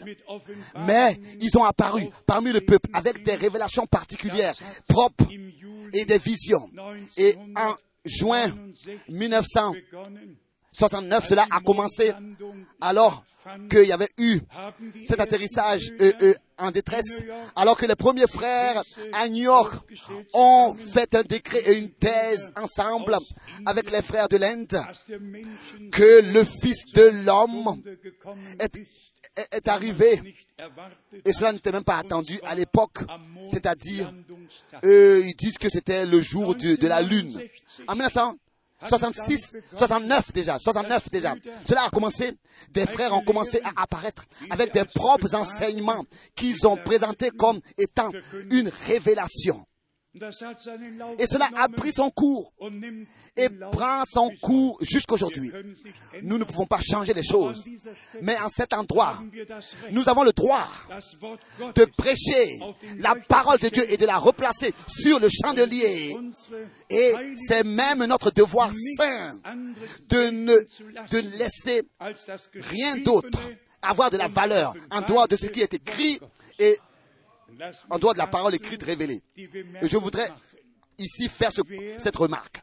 mais 0.86 1.18
ils 1.40 1.56
ont 1.56 1.64
apparu 1.64 2.08
parmi 2.26 2.52
le 2.52 2.60
peuple 2.60 2.90
avec 2.92 3.22
des 3.22 3.34
révélations 3.34 3.86
particulières, 3.86 4.54
propres 4.88 5.26
et 5.92 6.04
des 6.04 6.18
visions. 6.18 6.68
Et 7.16 7.34
en 7.56 7.74
juin 8.04 8.54
1900 9.08 9.74
69, 10.72 11.28
cela 11.28 11.44
a 11.50 11.60
commencé 11.60 12.12
alors 12.80 13.24
qu'il 13.70 13.86
y 13.86 13.92
avait 13.92 14.10
eu 14.18 14.40
cet 15.04 15.20
atterrissage 15.20 15.92
euh, 16.00 16.12
euh, 16.22 16.34
en 16.58 16.70
détresse, 16.70 17.24
alors 17.56 17.76
que 17.76 17.86
les 17.86 17.96
premiers 17.96 18.26
frères 18.26 18.82
à 19.12 19.28
New 19.28 19.44
York 19.44 19.74
ont 20.32 20.74
fait 20.74 21.14
un 21.14 21.22
décret 21.22 21.62
et 21.66 21.72
une 21.74 21.90
thèse 21.90 22.52
ensemble 22.56 23.16
avec 23.66 23.90
les 23.90 24.02
frères 24.02 24.28
de 24.28 24.36
l'Inde 24.36 24.80
que 25.90 26.32
le 26.32 26.44
Fils 26.44 26.84
de 26.94 27.24
l'homme 27.24 27.82
est, 28.60 29.68
arrivé, 29.68 30.36
et 31.24 31.32
cela 31.32 31.52
n'était 31.52 31.72
même 31.72 31.84
pas 31.84 31.96
attendu 31.96 32.38
à 32.44 32.54
l'époque, 32.54 32.98
c'est-à-dire, 33.50 34.12
euh, 34.84 35.22
ils 35.24 35.34
disent 35.36 35.58
que 35.58 35.68
c'était 35.70 36.06
le 36.06 36.20
jour 36.20 36.54
de, 36.54 36.86
la 36.86 37.02
Lune. 37.02 37.40
En 37.88 37.96
1966, 38.82 39.56
69 39.76 40.32
déjà, 40.32 40.58
69 40.58 41.10
déjà. 41.10 41.34
Cela 41.68 41.84
a 41.84 41.90
commencé, 41.90 42.32
des 42.70 42.86
frères 42.86 43.14
ont 43.14 43.22
commencé 43.22 43.60
à 43.64 43.82
apparaître 43.82 44.24
avec 44.50 44.72
des 44.72 44.84
propres 44.84 45.34
enseignements 45.34 46.04
qu'ils 46.34 46.66
ont 46.66 46.76
présentés 46.76 47.30
comme 47.30 47.60
étant 47.78 48.10
une 48.50 48.70
révélation. 48.86 49.64
Et 50.14 51.26
cela 51.26 51.48
a 51.56 51.68
pris 51.70 51.92
son 51.92 52.10
cours 52.10 52.52
et 53.34 53.48
prend 53.48 54.02
son 54.06 54.30
cours 54.42 54.78
jusqu'aujourd'hui. 54.82 55.50
Nous 56.22 56.36
ne 56.36 56.44
pouvons 56.44 56.66
pas 56.66 56.80
changer 56.82 57.14
les 57.14 57.22
choses. 57.22 57.64
Mais 58.20 58.36
en 58.38 58.50
cet 58.50 58.74
endroit, 58.74 59.18
nous 59.90 60.06
avons 60.10 60.22
le 60.24 60.32
droit 60.32 60.68
de 61.74 61.84
prêcher 61.96 62.60
la 62.98 63.14
parole 63.14 63.58
de 63.58 63.68
Dieu 63.68 63.90
et 63.90 63.96
de 63.96 64.04
la 64.04 64.18
replacer 64.18 64.74
sur 64.86 65.18
le 65.18 65.28
chandelier. 65.30 66.14
Et 66.90 67.14
c'est 67.48 67.64
même 67.64 68.04
notre 68.04 68.30
devoir 68.30 68.70
saint 68.98 69.40
de 70.08 70.28
ne 70.28 70.58
de 71.10 71.38
laisser 71.38 71.82
rien 72.54 72.98
d'autre 72.98 73.38
avoir 73.80 74.10
de 74.10 74.18
la 74.18 74.28
valeur 74.28 74.74
en 74.90 75.00
dehors 75.00 75.26
de 75.26 75.36
ce 75.36 75.46
qui 75.46 75.60
est 75.60 75.72
écrit 75.72 76.20
et 76.58 76.76
en 77.90 77.98
dehors 77.98 78.12
de 78.14 78.18
la 78.18 78.26
parole 78.26 78.54
écrite 78.54 78.82
révélée. 78.82 79.22
Et 79.82 79.88
je 79.88 79.96
voudrais 79.96 80.28
ici 80.98 81.28
faire 81.28 81.50
ce- 81.52 81.62
cette 81.98 82.16
remarque. 82.16 82.60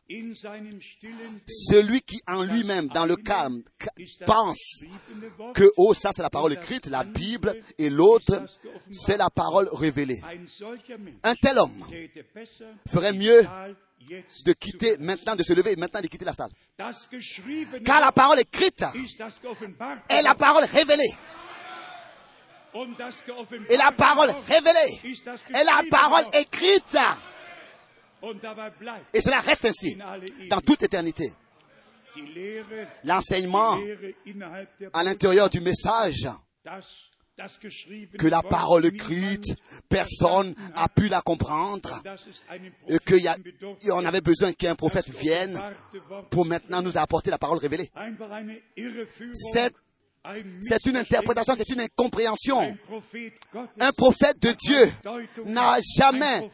Celui 1.47 2.01
qui 2.01 2.19
en 2.27 2.43
lui-même, 2.43 2.87
dans 2.87 3.05
le 3.05 3.15
calme, 3.15 3.63
ca- 3.81 3.91
pense 4.25 4.83
que, 5.53 5.63
oh, 5.77 5.93
ça 5.93 6.11
c'est 6.15 6.21
la 6.21 6.29
parole 6.29 6.53
écrite, 6.53 6.85
la 6.87 7.03
Bible, 7.03 7.55
et 7.77 7.89
l'autre, 7.89 8.45
c'est 8.91 9.17
la 9.17 9.29
parole 9.29 9.67
révélée. 9.73 10.21
Un 11.23 11.35
tel 11.35 11.57
homme 11.57 11.83
ferait 12.87 13.13
mieux 13.13 13.45
de 14.45 14.53
quitter 14.53 14.95
maintenant, 14.99 15.35
de 15.35 15.43
se 15.43 15.53
lever 15.53 15.73
et 15.73 15.75
maintenant 15.75 15.99
de 16.01 16.07
quitter 16.07 16.23
la 16.25 16.33
salle. 16.33 16.51
Car 17.83 17.99
la 17.99 18.11
parole 18.13 18.39
écrite 18.39 18.85
est 20.09 20.21
la 20.21 20.35
parole 20.35 20.63
révélée. 20.65 21.13
Et 23.69 23.77
la 23.77 23.91
parole 23.91 24.29
révélée 24.47 25.15
est 25.53 25.63
la 25.63 25.83
parole 25.89 26.25
écrite. 26.33 26.97
Et 29.13 29.21
cela 29.21 29.39
reste 29.39 29.65
ainsi 29.65 29.97
dans 30.49 30.61
toute 30.61 30.83
éternité. 30.83 31.31
L'enseignement 33.03 33.77
à 34.93 35.03
l'intérieur 35.03 35.49
du 35.49 35.61
message 35.61 36.27
que 38.17 38.27
la 38.27 38.41
parole 38.41 38.85
écrite, 38.85 39.55
personne 39.87 40.53
n'a 40.75 40.87
pu 40.89 41.07
la 41.07 41.21
comprendre, 41.21 42.01
et 42.87 42.99
qu'il 42.99 43.21
y 43.21 43.27
a, 43.27 43.37
et 43.81 43.91
on 43.91 44.03
avait 44.03 44.19
besoin 44.21 44.51
qu'un 44.51 44.75
prophète 44.75 45.09
vienne 45.09 45.57
pour 46.29 46.45
maintenant 46.45 46.81
nous 46.81 46.97
apporter 46.97 47.31
la 47.31 47.37
parole 47.37 47.59
révélée. 47.59 47.89
C'est 50.61 50.85
une 50.87 50.97
interprétation, 50.97 51.55
c'est 51.57 51.69
une 51.69 51.81
incompréhension. 51.81 52.77
Un 53.79 53.91
prophète 53.91 54.41
de 54.41 54.51
Dieu 54.51 54.91
n'a 55.45 55.77
jamais 55.97 56.49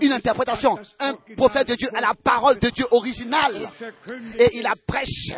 une 0.00 0.12
interprétation. 0.12 0.78
Un 1.00 1.14
prophète 1.36 1.68
de 1.68 1.74
Dieu 1.74 1.88
a 1.94 2.00
la 2.00 2.14
parole 2.14 2.58
de 2.58 2.68
Dieu 2.70 2.86
originale. 2.92 3.68
Et 4.38 4.56
il 4.58 4.62
la 4.62 4.74
prêche 4.86 5.32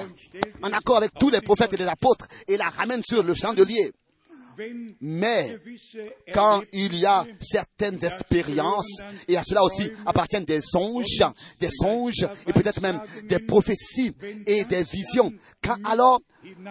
en 0.62 0.72
accord 0.72 0.98
avec 0.98 1.12
tous 1.18 1.30
les 1.30 1.40
prophètes 1.40 1.72
et 1.72 1.78
les 1.78 1.86
apôtres 1.86 2.26
et 2.46 2.56
la 2.56 2.68
ramène 2.68 3.02
sur 3.02 3.22
le 3.22 3.34
chandelier. 3.34 3.90
Mais 5.00 5.58
quand 6.32 6.62
il 6.72 6.98
y 6.98 7.06
a 7.06 7.24
certaines 7.40 8.02
expériences, 8.04 9.00
et 9.28 9.36
à 9.36 9.42
cela 9.42 9.62
aussi 9.62 9.90
appartiennent 10.06 10.44
des 10.44 10.60
songes, 10.60 11.24
des 11.58 11.70
songes, 11.70 12.26
et 12.46 12.52
peut-être 12.52 12.80
même 12.80 13.00
des 13.24 13.38
prophéties 13.38 14.14
et 14.46 14.64
des 14.64 14.82
visions, 14.84 15.32
quand 15.62 15.76
alors 15.84 16.20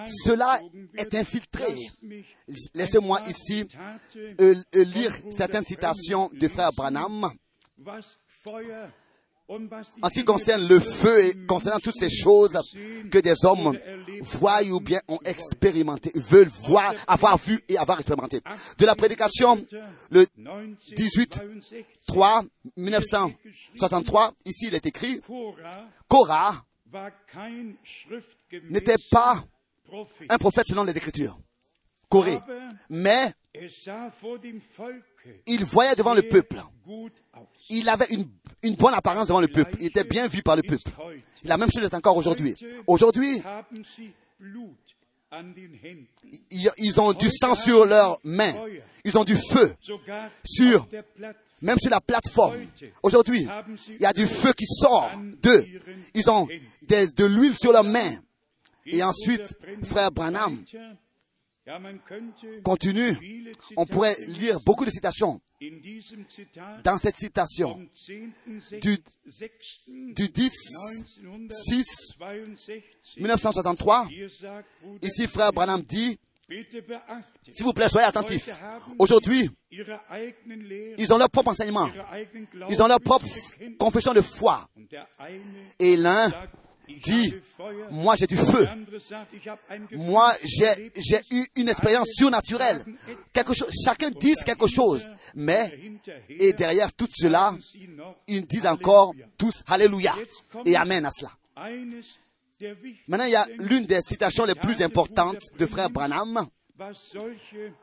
cela 0.08 0.60
est 0.98 1.14
infiltré, 1.16 1.74
laissez-moi 2.74 3.22
ici 3.28 3.68
euh, 4.18 4.56
euh, 4.76 4.84
lire 4.84 5.12
certaines 5.30 5.66
citations 5.66 6.30
du 6.34 6.50
frère 6.50 6.74
Branham 6.74 7.32
en 9.50 10.10
ce 10.10 10.14
qui 10.14 10.24
concerne 10.24 10.68
le 10.68 10.80
feu 10.80 11.26
et 11.26 11.46
concernant 11.46 11.80
toutes 11.80 11.98
ces 11.98 12.10
choses 12.10 12.60
que 13.10 13.18
des 13.18 13.34
hommes 13.44 13.78
voient 14.22 14.62
ou 14.64 14.80
bien 14.80 15.02
ont 15.08 15.20
expérimenté, 15.26 16.12
veulent 16.16 16.52
voir, 16.68 16.94
avoir 17.08 17.38
vu 17.38 17.60
et 17.68 17.78
avoir 17.78 18.00
expérimenté. 18.00 18.42
De 18.78 18.86
la 18.86 18.96
prédication, 18.96 19.66
le 20.12 20.26
18 20.96 21.44
3 22.08 22.44
1963, 22.78 24.34
ici 24.46 24.68
il 24.68 24.76
est 24.76 24.86
écrit, 24.86 25.20
Korah 26.08 26.64
n'était 28.70 28.98
pas 29.10 29.44
un 30.30 30.38
prophète 30.38 30.68
selon 30.68 30.84
les 30.84 30.96
Écritures. 30.96 31.40
Corée. 32.10 32.40
Mais 32.90 33.34
il 35.46 35.64
voyait 35.66 35.96
devant 35.96 36.14
le 36.14 36.24
peuple. 36.24 36.62
Il 37.70 37.88
avait 37.90 38.08
une, 38.10 38.26
une 38.64 38.76
bonne 38.76 38.94
apparence 38.94 39.28
devant 39.28 39.42
le 39.42 39.48
peuple. 39.48 39.76
Il 39.80 39.88
était 39.88 40.04
bien 40.04 40.28
vu 40.28 40.42
par 40.42 40.56
le 40.56 40.64
peuple. 40.64 40.90
La 41.44 41.58
même 41.58 41.70
chose 41.72 41.84
est 41.84 41.94
encore 41.94 42.18
aujourd'hui. 42.18 42.56
Aujourd'hui, 42.88 43.42
ils, 46.78 47.00
ont 47.00 47.14
du 47.14 47.30
sang 47.30 47.54
sur 47.56 47.86
leurs 47.86 48.20
mains. 48.24 48.54
Ils 49.06 49.18
ont 49.18 49.24
du 49.24 49.36
feu 49.36 49.74
sur, 50.44 50.88
même 51.62 51.78
sur 51.80 51.92
la 51.92 52.02
plateforme. 52.02 52.58
Aujourd'hui, 53.04 53.48
il 53.90 54.02
y 54.02 54.06
a 54.06 54.14
du 54.14 54.26
feu 54.26 54.54
qui 54.54 54.66
sort 54.66 55.12
d'eux. 55.42 55.66
Ils 56.16 56.30
ont 56.30 56.48
des- 56.82 57.08
de 57.08 57.26
l'huile 57.26 57.56
sur 57.56 57.72
leurs 57.72 57.84
mains. 57.84 58.16
Et 58.86 59.04
ensuite, 59.04 59.56
frère 59.84 60.12
Branham 60.12 60.64
continue. 62.64 63.18
On 63.78 63.86
pourrait 63.86 64.16
lire 64.28 64.60
beaucoup 64.66 64.86
de 64.86 64.90
citations 64.90 65.42
dans 66.84 66.98
cette 66.98 67.18
citation 67.18 67.80
du, 68.82 68.98
du 70.14 70.30
10 70.30 70.52
6 71.50 71.86
1963. 73.18 74.08
Ici, 75.02 75.28
frère 75.28 75.52
Branham 75.52 75.82
dit, 75.82 76.18
s'il 77.52 77.64
vous 77.66 77.74
plaît, 77.74 77.90
soyez 77.90 78.08
attentifs. 78.08 78.50
Aujourd'hui, 78.98 79.50
ils 79.72 81.14
ont 81.14 81.18
leur 81.18 81.30
propre 81.30 81.52
enseignement. 81.52 81.90
Ils 82.70 82.82
ont 82.82 82.88
leur 82.88 83.00
propre 83.02 83.26
confession 83.78 84.14
de 84.14 84.22
foi. 84.22 84.68
Et 85.78 85.98
l'un 85.98 86.32
dit, 87.04 87.34
moi 87.92 88.16
j'ai 88.16 88.28
du 88.28 88.38
feu. 88.38 88.68
Moi 89.92 90.34
j'ai, 90.44 90.92
j'ai 90.96 91.20
eu 91.32 91.46
une 91.56 91.70
expérience 91.70 92.10
surnaturelle. 92.14 92.84
Chacun 93.84 94.12
dit 94.12 94.36
quelque 94.46 94.68
chose. 94.68 95.06
Mais, 95.36 95.78
et 96.30 96.54
derrière 96.54 96.94
tout 96.94 97.08
cela, 97.12 97.56
ils 98.28 98.46
disent 98.46 98.68
encore 98.68 99.14
tous 99.38 99.64
Alléluia 99.68 100.16
et 100.66 100.76
Amen 100.76 101.06
à 101.06 101.12
cela. 101.12 101.32
Maintenant, 103.08 103.26
il 103.26 103.32
y 103.32 103.36
a 103.36 103.48
l'une 103.58 103.86
des 103.86 104.02
citations 104.02 104.46
les 104.46 104.56
plus 104.56 104.82
importantes 104.82 105.44
de 105.58 105.66
frère 105.66 105.90
Branham 105.90 106.48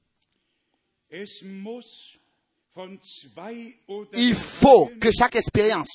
il 4.13 4.35
faut 4.35 4.89
que 5.01 5.11
chaque 5.11 5.35
expérience 5.35 5.89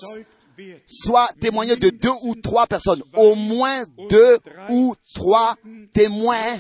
soit 0.86 1.28
témoignée 1.40 1.76
de 1.76 1.90
deux 1.90 2.12
ou 2.22 2.34
trois 2.34 2.66
personnes. 2.66 3.02
Au 3.14 3.34
moins 3.34 3.84
deux 4.08 4.38
ou 4.70 4.94
trois 5.14 5.56
témoins 5.92 6.58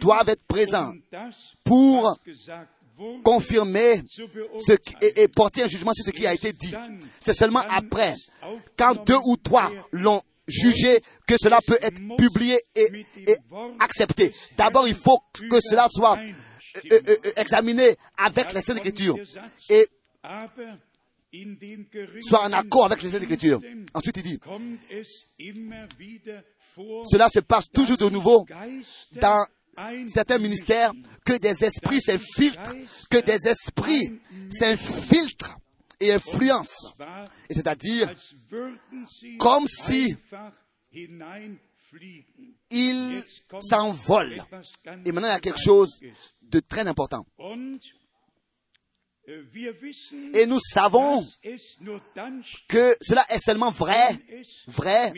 doivent 0.00 0.28
être 0.28 0.44
présents 0.46 0.92
pour 1.64 2.18
confirmer 3.22 4.02
ce 4.08 4.72
qui, 4.72 4.94
et, 5.16 5.28
porter 5.28 5.62
un 5.64 5.68
jugement 5.68 5.92
sur 5.92 6.04
ce 6.04 6.10
qui 6.10 6.26
a 6.26 6.32
été 6.32 6.52
dit. 6.52 6.74
C'est 7.20 7.34
seulement 7.34 7.62
après, 7.68 8.14
quand 8.76 9.04
deux 9.06 9.18
ou 9.26 9.36
trois 9.36 9.70
l'ont 9.92 10.22
juger 10.46 11.00
que 11.26 11.34
cela 11.38 11.60
peut 11.66 11.78
être 11.82 12.00
publié 12.16 12.58
et, 12.74 13.06
accepté. 13.80 14.32
D'abord, 14.56 14.86
il 14.88 14.94
faut 14.94 15.20
que 15.34 15.60
cela 15.60 15.88
soit 15.90 16.18
euh, 16.18 16.80
euh, 16.92 17.00
euh, 17.08 17.32
examiné 17.36 17.96
avec 18.16 18.52
les 18.52 18.60
Saintes 18.60 18.78
Écritures 18.78 19.16
soit 22.22 22.42
en 22.44 22.52
accord 22.52 22.86
avec 22.86 23.02
les 23.02 23.16
Écritures. 23.16 23.60
Ensuite, 23.94 24.16
il 24.18 24.22
dit, 24.22 24.38
cela 27.10 27.28
se 27.28 27.40
passe 27.40 27.66
toujours 27.72 27.96
de 27.96 28.08
nouveau 28.08 28.46
dans 29.20 29.46
certains 30.12 30.38
ministères 30.38 30.92
que 31.24 31.36
des 31.38 31.64
esprits 31.64 32.00
s'infiltrent, 32.00 32.74
que 33.10 33.20
des 33.24 33.46
esprits 33.48 34.20
s'infiltrent 34.50 35.56
et 36.00 36.12
influencent. 36.12 36.94
c'est-à-dire, 37.50 38.12
Comme 39.38 39.66
si- 39.68 40.16
ils 42.70 43.22
s'envolent. 43.60 44.42
Et 45.04 45.12
maintenant, 45.12 45.28
il 45.28 45.32
y 45.32 45.34
a 45.36 45.40
quelque 45.40 45.62
chose 45.62 46.00
de 46.42 46.60
très 46.60 46.86
important. 46.86 47.24
Et 50.34 50.46
nous 50.46 50.60
savons 50.60 51.24
que 52.68 52.96
cela 53.00 53.24
est 53.28 53.38
seulement 53.38 53.70
vrai, 53.70 54.10
vrai, 54.68 55.12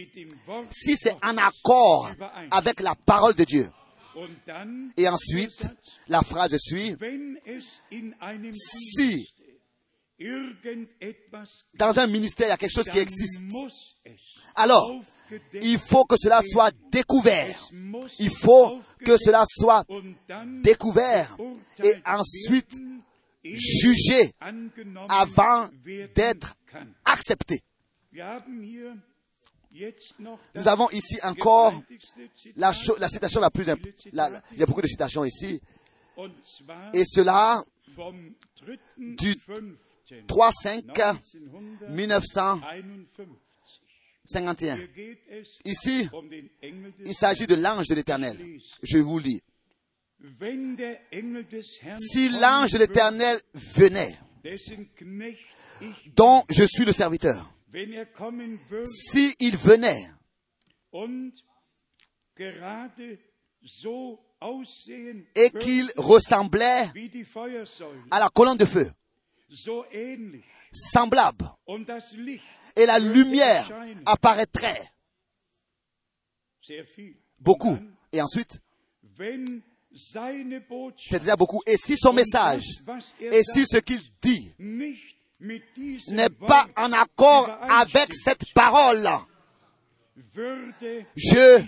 si 0.71 0.97
c'est 0.97 1.15
en 1.23 1.37
accord 1.37 2.11
avec 2.51 2.81
la 2.81 2.95
parole 2.95 3.35
de 3.35 3.45
Dieu. 3.45 3.71
Et 4.97 5.09
ensuite, 5.09 5.69
la 6.09 6.23
phrase 6.23 6.57
suit, 6.59 6.97
Si. 8.53 9.29
Dans 11.75 11.97
un 11.97 12.07
ministère, 12.09 12.49
il 12.49 12.51
y 12.51 12.53
a 12.53 12.57
quelque 12.57 12.75
chose 12.75 12.89
qui 12.89 12.99
existe. 12.99 13.41
Alors, 14.57 14.91
il 15.63 15.79
faut 15.79 16.05
que 16.05 16.17
cela 16.17 16.41
soit 16.43 16.73
découvert. 16.91 17.69
Il 18.19 18.31
faut 18.31 18.81
que 19.05 19.17
cela 19.17 19.45
soit 19.49 19.85
découvert 20.63 21.37
et 21.85 21.95
ensuite 22.05 22.75
jugé 23.55 24.33
avant 25.09 25.69
d'être 26.15 26.57
accepté. 27.05 27.63
Nous 30.55 30.69
avons 30.69 30.89
ici 30.91 31.17
encore 31.23 31.83
la, 32.57 32.73
citation 32.73 33.41
la 33.41 33.51
plus 33.51 33.69
importante. 33.69 34.43
Il 34.53 34.59
y 34.59 34.63
a 34.63 34.67
beaucoup 34.67 34.83
de 34.83 34.89
citations 34.89 35.25
ici. 35.25 35.61
Et 36.93 37.05
cela 37.05 37.63
du 38.97 39.35
3.5. 39.35 39.75
3-5 40.27 41.19
1951. 41.91 42.83
1951. 44.29 44.77
Hier 44.77 44.89
geht 44.89 45.21
es 45.29 45.49
Ici, 45.65 46.09
il 47.05 47.15
s'agit 47.15 47.47
de 47.47 47.55
l'ange 47.55 47.87
de 47.89 47.95
l'éternel. 47.95 48.37
Je 48.83 48.99
vous 48.99 49.19
lis. 49.19 49.41
Si 51.97 52.29
l'ange 52.41 52.73
de 52.73 52.79
l'éternel 52.79 53.41
venait, 53.55 54.19
dont 56.17 56.45
je 56.49 56.65
suis 56.65 56.85
le 56.85 56.93
serviteur, 56.93 57.49
er 57.73 58.07
kommen 58.17 58.59
würde 58.71 58.87
si 58.87 59.35
il 59.39 59.57
venait 59.57 60.11
et 65.35 65.51
qu'il 65.51 65.91
ressemblait 65.97 66.91
à 68.11 68.19
la 68.19 68.29
colonne 68.29 68.57
de 68.57 68.65
feu, 68.65 68.91
semblable, 70.73 71.51
et 72.77 72.87
la 72.87 72.99
lumière 72.99 73.69
apparaîtrait 74.07 74.93
beaucoup. 77.39 77.79
Et 78.13 78.23
ensuite, 78.23 78.61
wenn 79.91 79.99
seine 79.99 80.51
c'est 80.51 80.69
Botschaft 80.69 81.23
déjà 81.23 81.37
beaucoup. 81.37 81.63
Et 81.67 81.77
si 81.77 81.97
son 81.97 82.13
message, 82.13 82.65
er 83.21 83.29
et 83.33 83.43
si 83.43 83.67
ce 83.67 83.79
qu'il 83.79 84.01
dit 84.23 84.53
n'est 86.09 86.29
pas 86.29 86.67
en 86.77 86.93
accord 86.93 87.51
avec 87.69 88.15
cette 88.15 88.53
parole, 88.55 89.09
je 91.17 91.63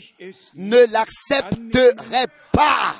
ne 0.55 0.93
l'accepterai 0.93 2.27
pas, 2.53 2.95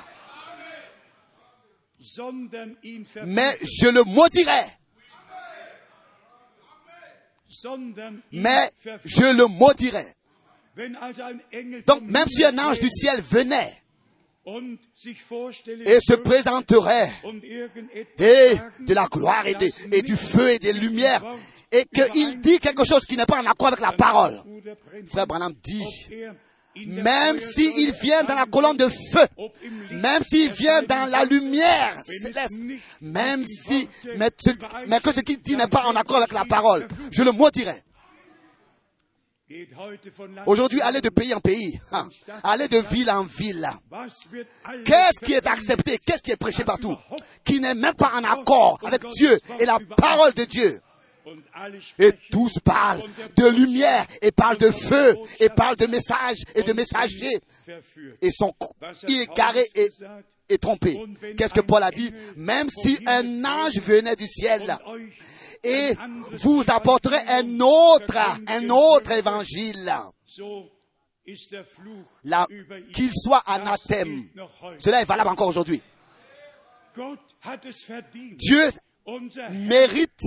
mais 3.25 3.57
je 3.61 3.87
le 3.89 4.03
maudirai. 4.03 4.63
Mais 8.31 8.71
je 9.05 9.37
le 9.37 9.45
maudirai. 9.47 10.05
Donc 11.85 12.01
même 12.03 12.27
si 12.29 12.45
un 12.45 12.57
ange 12.57 12.79
du 12.79 12.89
ciel 12.89 13.21
venait 13.21 13.81
et 15.85 15.99
se 15.99 16.13
présenterait 16.15 17.11
et 18.19 18.55
de 18.87 18.93
la 18.93 19.05
gloire 19.07 19.45
et, 19.45 19.53
de- 19.53 19.59
das 19.67 19.97
et 19.97 20.01
du 20.01 20.15
feu 20.15 20.49
et 20.49 20.59
des 20.59 20.73
lumières 20.73 21.23
et 21.71 21.85
qu'il 21.85 22.39
dit 22.41 22.59
quelque 22.59 22.83
chose 22.83 23.05
qui 23.05 23.15
n'est 23.17 23.25
pas 23.25 23.41
en 23.41 23.45
accord 23.45 23.67
avec 23.67 23.79
la 23.79 23.91
parole. 23.93 24.41
Frère 25.07 25.27
Branham 25.27 25.53
dit, 25.63 25.83
er 26.11 26.31
même 26.87 27.37
s'il 27.37 27.91
vient 28.01 28.23
dans 28.23 28.35
la 28.35 28.45
colonne 28.45 28.77
de 28.77 28.87
feu, 28.87 29.27
même 29.91 30.23
s'il 30.23 30.49
vient 30.51 30.81
dans 30.83 31.05
la 31.09 31.25
lumière 31.25 32.01
céleste, 32.03 32.57
même 33.01 33.43
si, 33.45 33.87
mais 34.17 34.99
que 35.01 35.11
ce 35.13 35.19
qu'il 35.21 35.41
dit 35.41 35.55
n'est 35.57 35.67
pas 35.67 35.85
en 35.85 35.95
accord 35.95 36.17
avec 36.17 36.31
la 36.31 36.45
parole, 36.45 36.87
je 37.11 37.23
le 37.23 37.31
maudirai. 37.31 37.83
Aujourd'hui, 40.45 40.81
allez 40.81 41.01
de 41.01 41.09
pays 41.09 41.33
en 41.33 41.39
pays, 41.39 41.79
hein, 41.91 42.07
allez 42.43 42.67
de 42.67 42.79
ville 42.79 43.09
en 43.09 43.23
ville. 43.23 43.69
Qu'est-ce 44.85 45.19
qui 45.23 45.33
est 45.33 45.47
accepté, 45.47 45.97
qu'est-ce 45.97 46.21
qui 46.21 46.31
est 46.31 46.37
prêché 46.37 46.63
partout, 46.63 46.95
qui 47.43 47.59
n'est 47.59 47.75
même 47.75 47.95
pas 47.95 48.13
en 48.15 48.23
accord 48.23 48.79
avec 48.83 49.05
Dieu 49.13 49.37
et 49.59 49.65
la 49.65 49.79
parole 49.97 50.33
de 50.33 50.45
Dieu. 50.45 50.81
Et 51.99 52.11
tous 52.31 52.51
parlent 52.63 53.03
de 53.35 53.47
lumière 53.47 54.05
et 54.21 54.31
parlent 54.31 54.57
de 54.57 54.71
feu 54.71 55.15
et 55.39 55.49
parlent 55.49 55.75
de 55.75 55.85
messages 55.85 56.39
et 56.55 56.63
de 56.63 56.73
messagers 56.73 57.39
et 58.21 58.31
sont 58.31 58.53
égarés 59.07 59.69
et, 60.49 60.57
trompés. 60.57 60.99
Qu'est-ce 61.37 61.53
que 61.53 61.61
Paul 61.61 61.83
a 61.83 61.91
dit? 61.91 62.11
Même 62.35 62.69
si 62.69 62.99
un 63.05 63.45
ange 63.45 63.79
venait 63.79 64.15
du 64.15 64.27
ciel 64.27 64.75
et 65.63 65.93
vous 66.33 66.63
apporterait 66.67 67.25
un 67.27 67.59
autre, 67.59 68.17
un 68.47 68.69
autre 68.69 69.11
évangile, 69.11 69.91
qu'il 72.93 73.11
soit 73.13 73.43
anathème. 73.45 74.27
Cela 74.79 75.01
est 75.01 75.05
valable 75.05 75.29
encore 75.29 75.47
aujourd'hui. 75.47 75.81
Dieu 78.37 78.71
mérite, 79.51 80.21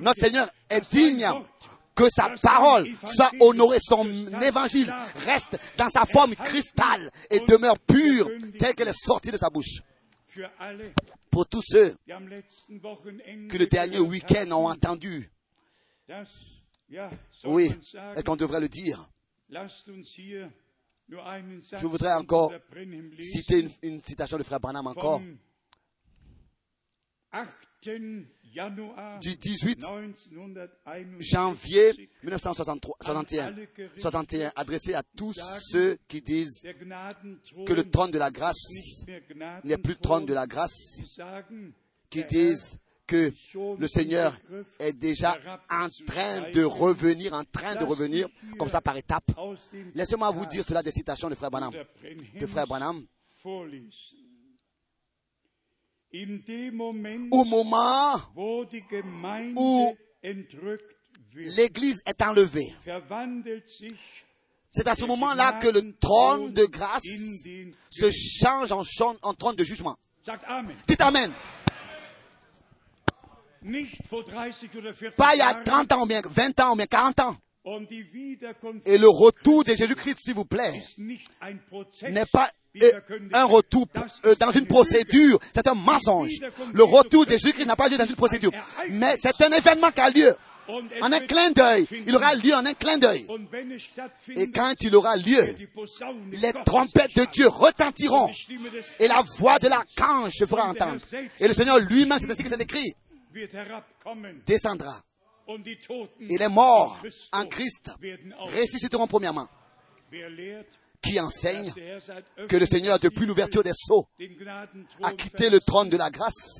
notre 0.00 0.20
Seigneur 0.20 0.48
est 0.68 0.92
digne 0.92 1.26
que 1.94 2.04
sa 2.14 2.34
parole 2.42 2.86
soit 3.06 3.30
honorée, 3.40 3.78
son 3.80 4.06
évangile 4.42 4.94
reste 5.24 5.58
dans 5.78 5.88
sa 5.88 6.04
forme 6.04 6.34
cristal 6.34 7.10
et 7.30 7.40
demeure 7.40 7.78
pure 7.78 8.28
telle 8.58 8.74
qu'elle 8.74 8.88
est 8.88 9.04
sortie 9.04 9.30
de 9.30 9.38
sa 9.38 9.48
bouche. 9.48 9.80
Pour 11.30 11.46
tous 11.48 11.62
ceux 11.62 11.94
que 12.06 13.58
le 13.58 13.66
dernier 13.66 13.98
week-end 13.98 14.50
ont 14.52 14.68
entendu, 14.68 15.30
oui, 17.44 17.70
et 18.16 18.22
qu'on 18.22 18.36
devrait 18.36 18.60
le 18.60 18.68
dire, 18.68 19.08
Je 21.08 21.86
voudrais 21.86 22.14
encore 22.14 22.52
citer 23.20 23.60
une, 23.60 23.70
une 23.82 24.02
citation 24.02 24.38
de 24.38 24.42
frère 24.42 24.60
Branham 24.60 24.86
encore, 24.86 25.20
vom 25.20 25.38
8. 27.32 27.46
Januar 27.82 28.26
du 29.20 29.36
18 29.36 29.78
1961 29.78 31.20
janvier 31.20 32.10
1961, 32.22 33.54
61, 33.98 34.52
adressé 34.56 34.94
à 34.94 35.02
tous 35.02 35.34
ceux 35.70 35.98
qui 36.08 36.22
disent 36.22 36.62
que 37.66 37.72
le 37.72 37.88
trône 37.90 38.10
de 38.10 38.18
la 38.18 38.30
grâce 38.30 38.56
n'est 39.64 39.78
plus 39.78 39.92
le 39.92 40.00
trône 40.00 40.26
de 40.26 40.34
la 40.34 40.46
grâce, 40.46 41.00
qui 42.10 42.24
disent 42.24 42.78
que 43.06 43.30
le 43.78 43.86
Seigneur 43.86 44.36
est 44.80 44.92
déjà 44.92 45.38
en 45.70 45.88
train 46.06 46.50
de 46.50 46.64
revenir, 46.64 47.34
en 47.34 47.44
train 47.44 47.74
de 47.76 47.84
revenir, 47.84 48.28
comme 48.58 48.68
ça 48.68 48.80
par 48.80 48.96
étapes. 48.96 49.30
Laissez-moi 49.94 50.30
vous 50.30 50.46
dire 50.46 50.64
cela 50.64 50.82
des 50.82 50.90
citations 50.90 51.28
de 51.28 51.34
frère 51.34 51.50
Branham. 51.50 51.72
De 52.38 52.46
frère 52.46 52.66
Branham. 52.66 53.06
Au 57.30 57.44
moment 57.44 58.20
où 59.56 59.96
l'église 61.34 62.02
est 62.06 62.22
enlevée, 62.22 62.72
c'est 64.70 64.88
à 64.88 64.94
ce 64.94 65.04
moment-là 65.04 65.54
que 65.54 65.68
le 65.68 65.94
trône 65.98 66.52
de 66.52 66.64
grâce 66.64 67.02
se 67.90 68.10
change 68.10 68.72
en, 68.72 69.34
trône 69.34 69.56
de 69.56 69.64
jugement. 69.64 69.96
Dites 70.86 71.00
Amen. 71.00 71.32
Nicht 73.62 73.96
vor 74.08 74.22
30 74.24 74.76
oder 74.76 74.92
40 74.92 75.16
Pas 75.16 75.34
il 75.34 75.38
y 75.38 75.42
a 75.42 75.52
Jahren 75.64 75.86
30 75.88 75.92
ans 75.92 76.02
ou 76.02 76.06
bien 76.06 76.20
20 76.24 76.60
ans 76.60 76.72
ou 76.72 76.76
bien 76.76 76.86
40 76.86 77.20
ans. 77.20 77.36
Et 78.84 78.98
le 78.98 79.08
retour 79.08 79.64
de 79.64 79.74
Jésus-Christ, 79.74 80.18
s'il 80.20 80.34
vous 80.34 80.44
plaît, 80.44 80.84
n'est 80.98 82.26
pas 82.26 82.50
un 83.32 83.44
retour 83.44 83.86
euh, 84.24 84.34
dans 84.36 84.52
une 84.52 84.66
procédure. 84.66 85.38
C'est 85.52 85.66
un 85.66 85.74
mensonge. 85.74 86.30
Le 86.72 86.84
retour 86.84 87.26
de 87.26 87.32
Jésus-Christ 87.32 87.66
n'a 87.66 87.76
pas 87.76 87.88
lieu 87.88 87.96
dans 87.96 88.06
une 88.06 88.14
procédure. 88.14 88.52
Mais 88.90 89.16
c'est 89.20 89.40
un 89.42 89.50
événement 89.50 89.90
qui 89.90 90.00
a 90.00 90.10
lieu. 90.10 90.36
En 91.00 91.12
un 91.12 91.20
clin 91.20 91.50
d'œil. 91.50 91.86
Il 92.06 92.14
aura 92.16 92.34
lieu 92.34 92.54
en 92.54 92.64
un 92.66 92.74
clin 92.74 92.98
d'œil. 92.98 93.26
Et 94.34 94.50
quand 94.50 94.74
il 94.80 94.94
aura 94.94 95.16
lieu, 95.16 95.54
les 96.32 96.52
trompettes 96.64 97.16
de 97.16 97.24
Dieu 97.32 97.48
retentiront 97.48 98.30
et 98.98 99.08
la 99.08 99.22
voix 99.38 99.58
de 99.58 99.68
l'archange 99.68 100.32
se 100.34 100.46
fera 100.46 100.68
entendre. 100.68 101.00
Et 101.40 101.48
le 101.48 101.54
Seigneur 101.54 101.78
lui-même, 101.78 102.18
c'est 102.18 102.30
ainsi 102.30 102.42
que 102.42 102.48
c'est 102.48 102.62
écrit, 102.62 102.94
descendra. 104.46 105.02
Et 105.48 106.38
les 106.38 106.48
morts 106.48 106.98
en 107.32 107.44
Christ 107.46 107.90
ressusciteront 108.38 109.06
premièrement. 109.06 109.48
Lehrt, 110.12 110.66
Qui 111.02 111.20
enseigne 111.20 111.72
seit 112.00 112.46
que 112.48 112.56
le 112.56 112.66
Seigneur, 112.66 112.98
depuis 112.98 113.26
l'ouverture 113.26 113.62
des 113.62 113.72
sceaux, 113.74 114.08
a 115.02 115.12
quitté 115.12 115.50
le 115.50 115.60
trône 115.60 115.88
de 115.88 115.96
la 115.96 116.10
grâce 116.10 116.58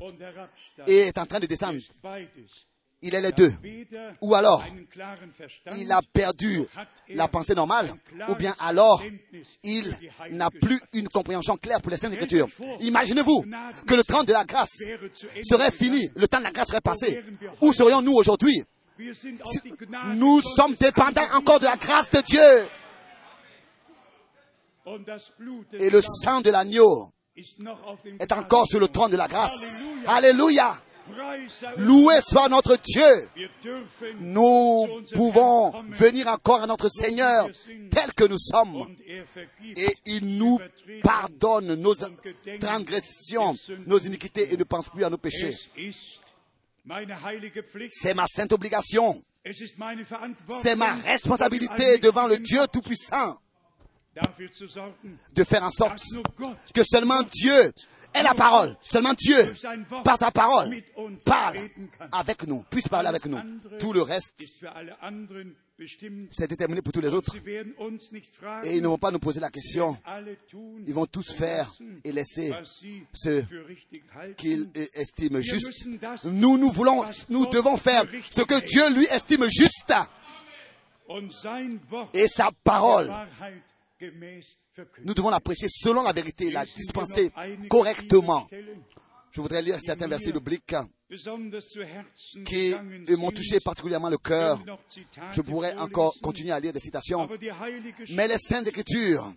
et 0.87 0.99
est 1.09 1.19
en 1.19 1.27
train 1.27 1.41
de 1.41 1.47
descendre. 1.47 1.79
Il 3.03 3.15
est 3.15 3.21
les 3.21 3.33
deux. 3.33 3.53
Ou 4.21 4.35
alors, 4.35 4.65
il 5.77 5.91
a 5.93 6.01
perdu 6.13 6.63
la 7.09 7.29
pensée 7.29 7.55
normale, 7.55 7.93
ou 8.29 8.35
bien 8.35 8.55
alors 8.61 9.03
il 9.63 9.95
n'a 10.31 10.51
plus 10.51 10.81
une 10.93 11.09
compréhension 11.09 11.57
claire 11.57 11.81
pour 11.81 11.91
les 11.91 11.99
Saintes 11.99 12.15
Écritures. 12.15 12.49
Imaginez-vous 12.81 13.45
que 13.87 13.95
le 13.95 14.05
temps 14.05 14.25
de 14.25 14.33
la 14.33 14.45
grâce 14.45 14.77
serait 15.49 15.71
fini, 15.71 16.09
le 16.15 16.29
temps 16.29 16.39
de 16.39 16.45
la 16.45 16.53
grâce 16.53 16.69
serait 16.69 16.81
passé. 16.81 17.23
Où 17.61 17.73
serions-nous 17.73 18.13
aujourd'hui? 18.13 18.63
Nous 20.15 20.41
sommes 20.43 20.75
dépendants 20.75 21.29
encore 21.35 21.61
de 21.61 21.65
la 21.65 21.77
grâce 21.77 22.11
de 22.11 22.21
Dieu. 22.21 22.69
Et 25.79 25.91
le 25.91 26.01
sang 26.01 26.41
de 26.41 26.51
l'agneau 26.51 27.13
est 28.21 28.33
encore 28.33 28.67
sur 28.67 28.81
le 28.81 28.89
trône 28.89 29.11
de 29.11 29.17
la 29.17 29.29
grâce. 29.29 29.53
Alléluia. 30.07 30.81
Loué 31.77 32.15
soit 32.21 32.49
notre 32.49 32.77
Dieu. 32.77 33.29
Nous 34.21 34.87
pouvons 35.15 35.71
venir 35.91 36.27
encore 36.29 36.63
à 36.63 36.67
notre 36.67 36.89
Seigneur 36.89 37.49
tel 37.91 38.13
que 38.15 38.25
nous 38.25 38.39
sommes. 38.39 38.97
Et 39.77 39.95
il 40.07 40.37
nous 40.39 40.59
pardonne 41.03 41.75
nos 41.75 41.95
transgressions, 42.61 43.57
nos 43.87 43.99
iniquités 43.99 44.53
et 44.53 44.57
ne 44.57 44.65
pense 44.65 44.89
plus 44.89 45.05
à 45.05 45.11
nos 45.11 45.19
péchés. 45.19 45.55
C'est 47.91 48.15
ma 48.15 48.27
sainte 48.27 48.53
obligation. 48.53 49.23
C'est 50.63 50.77
ma 50.77 50.95
responsabilité 50.95 51.99
devant 51.99 52.27
le 52.27 52.39
Dieu 52.39 52.61
Tout-Puissant 52.73 53.39
de 55.35 55.45
faire 55.45 55.63
en 55.63 55.71
sorte 55.71 56.03
que 56.75 56.83
seulement 56.85 57.23
Dieu 57.23 57.73
est 58.15 58.23
la 58.23 58.35
parole. 58.35 58.75
Seulement 58.83 59.13
Dieu, 59.13 59.55
par 60.05 60.17
sa 60.17 60.31
parole, 60.31 60.75
parle 61.25 61.59
avec 62.13 62.47
nous, 62.47 62.63
puisse 62.71 62.89
parler 62.89 63.09
avec 63.09 63.27
nous. 63.27 63.39
Tout 63.79 63.93
le 63.93 64.03
reste, 64.03 64.33
c'est 66.31 66.49
déterminé 66.49 66.81
pour 66.81 66.93
tous 66.93 67.01
les 67.01 67.13
autres. 67.13 67.37
Et 68.65 68.77
ils 68.77 68.83
ne 68.83 68.89
vont 68.89 68.99
pas 68.99 69.11
nous 69.11 69.19
poser 69.19 69.41
la 69.41 69.51
question. 69.51 69.97
Ils 70.87 70.95
vont 70.95 71.07
tous 71.07 71.33
faire 71.33 71.73
et 72.03 72.13
laisser 72.13 72.53
ce 73.13 73.45
qu'ils 74.37 74.69
estiment 74.95 75.41
juste. 75.41 75.87
Nous, 76.25 76.57
nous 76.57 76.71
voulons, 76.71 77.05
nous 77.29 77.47
devons 77.47 77.77
faire 77.77 78.05
ce 78.31 78.43
que 78.43 78.67
Dieu 78.67 78.97
lui 78.97 79.05
estime 79.07 79.45
juste. 79.51 79.93
Et 82.15 82.27
sa 82.29 82.51
parole, 82.65 83.13
nous 85.05 85.15
devons 85.15 85.31
la 85.31 85.41
prêcher 85.41 85.67
selon 85.69 86.03
la 86.03 86.13
vérité, 86.13 86.51
la 86.51 86.65
dispenser 86.65 87.31
correctement. 87.69 88.49
Je 89.37 89.43
voudrais 89.43 89.61
lire 89.61 89.79
certains 89.85 90.09
versets 90.09 90.33
bibliques 90.33 90.75
qui 92.47 92.75
m'ont 93.19 93.31
touché 93.31 93.61
particulièrement 93.61 94.09
le 94.09 94.17
cœur. 94.17 94.59
Je 95.31 95.43
pourrais 95.43 95.77
encore 95.77 96.15
continuer 96.23 96.53
à 96.53 96.59
lire 96.59 96.73
des 96.73 96.81
citations. 96.81 97.29
Mais 98.09 98.29
les 98.29 98.39
Saintes 98.39 98.69
Écritures 98.69 99.31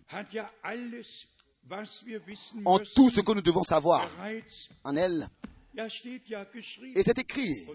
ont 2.65 2.79
tout 2.95 3.09
ce 3.09 3.19
que 3.19 3.33
nous 3.33 3.41
devons 3.41 3.63
savoir 3.63 4.09
en 4.85 4.95
elles. 4.95 5.27
Et 5.75 7.03
c'est 7.03 7.19
écrit. 7.19 7.67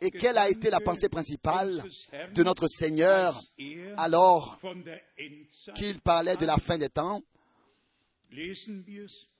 Et 0.00 0.10
quelle 0.10 0.38
a 0.38 0.50
été 0.50 0.70
la 0.70 0.80
pensée 0.80 1.08
principale 1.08 1.84
de 2.34 2.42
notre 2.42 2.66
Seigneur 2.66 3.40
alors 3.96 4.58
qu'il 5.76 6.00
parlait 6.00 6.36
de 6.36 6.46
la 6.46 6.56
fin 6.56 6.78
des 6.78 6.88
temps? 6.88 7.22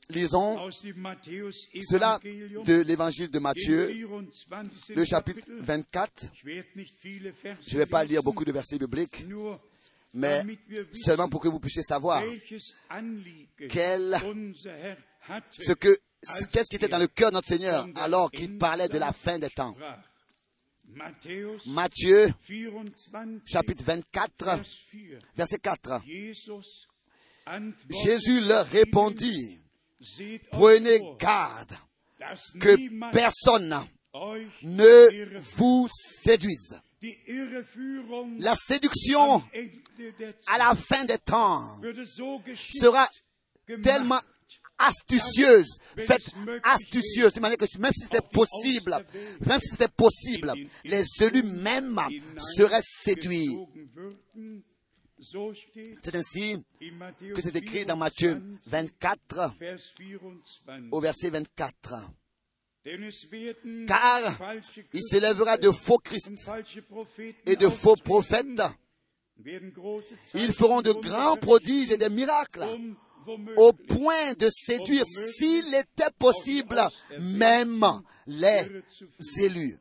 Lisons 0.08 0.70
cela 0.70 2.18
de 2.22 2.82
l'évangile 2.82 3.30
de 3.30 3.38
Matthieu, 3.38 3.86
24. 4.48 4.96
le 4.96 5.04
chapitre 5.04 5.40
Kapitel. 5.40 5.62
24. 5.64 6.24
Ich 6.34 6.44
werde 6.44 6.66
nicht 6.76 6.94
viele 7.02 7.32
Verse 7.42 7.60
Je 7.66 7.74
ne 7.74 7.78
vais 7.78 7.86
pas 7.86 8.04
lire 8.04 8.22
beaucoup 8.22 8.44
de 8.44 8.52
versets 8.52 8.78
bibliques, 8.78 9.24
mais 10.12 10.42
seulement 10.92 11.28
pour 11.28 11.40
que 11.40 11.48
vous 11.48 11.60
puissiez 11.60 11.82
savoir 11.82 12.22
quel- 13.70 14.18
ce 15.58 15.72
que, 15.72 15.88
qu'est-ce 16.52 16.68
qui 16.68 16.76
était 16.76 16.88
dans 16.88 16.98
er 16.98 17.02
le 17.02 17.06
cœur 17.06 17.30
de 17.30 17.36
notre 17.36 17.48
Seigneur 17.48 17.88
alors 17.94 18.30
qu'il 18.30 18.58
parlait 18.58 18.88
de 18.88 18.98
la 18.98 19.12
fin 19.12 19.38
des 19.38 19.50
temps. 19.50 19.74
Matthieu, 21.66 22.34
24, 22.46 23.40
chapitre 23.46 23.82
24, 23.84 24.44
Vers 24.44 24.58
4. 24.60 25.26
verset 25.36 25.58
4. 25.58 26.02
Jesus 26.04 26.86
antwortete 27.46 27.96
Jésus 28.04 28.40
leur 28.40 28.66
répondit, 28.66 29.61
prenez 30.50 31.00
garde 31.18 31.72
que 32.60 33.10
personne 33.10 33.76
ne 34.62 35.38
vous 35.56 35.88
séduise. 35.92 36.80
La 38.38 38.54
séduction 38.54 39.42
à 40.46 40.58
la 40.58 40.74
fin 40.74 41.04
des 41.04 41.18
temps 41.18 41.80
sera 42.72 43.08
tellement 43.82 44.20
astucieuse, 44.78 45.78
faite 45.96 46.30
astucieuse, 46.64 47.32
de 47.32 47.40
manière 47.40 47.58
que 47.58 47.78
même 47.78 47.92
si 47.94 48.04
c'était 48.04 48.20
possible, 48.20 48.96
même 49.46 49.60
si 49.60 49.68
c'était 49.70 49.88
possible, 49.88 50.52
les 50.84 51.04
élus 51.20 51.42
même 51.42 52.00
seraient 52.38 52.82
séduits. 52.82 53.56
C'est 56.02 56.16
ainsi 56.16 56.64
que 57.34 57.40
c'est 57.40 57.56
écrit 57.56 57.86
dans 57.86 57.96
Matthieu 57.96 58.40
24 58.66 59.54
Vers 59.58 59.78
24. 60.66 60.92
au 60.92 61.00
verset 61.00 61.30
24. 61.30 62.10
Denn 62.84 63.04
es 63.04 63.30
werden 63.30 63.86
Car 63.86 64.40
il 64.92 65.02
s'élèvera 65.02 65.56
de 65.56 65.70
faux 65.70 65.98
Christ 65.98 66.28
et 67.46 67.54
de 67.54 67.68
faux 67.68 67.94
prophètes. 67.96 68.60
Ils 70.34 70.52
feront 70.52 70.82
de 70.82 70.92
grands 70.92 71.36
prodiges 71.36 71.92
et 71.92 71.98
des 71.98 72.08
miracles 72.08 72.62
um 72.62 72.96
au 73.56 73.72
point 73.72 74.32
de 74.34 74.48
séduire, 74.50 75.04
s'il 75.06 75.72
était 75.74 76.10
possible, 76.18 76.80
même 77.20 77.84
les 78.26 78.82
élus. 79.40 79.78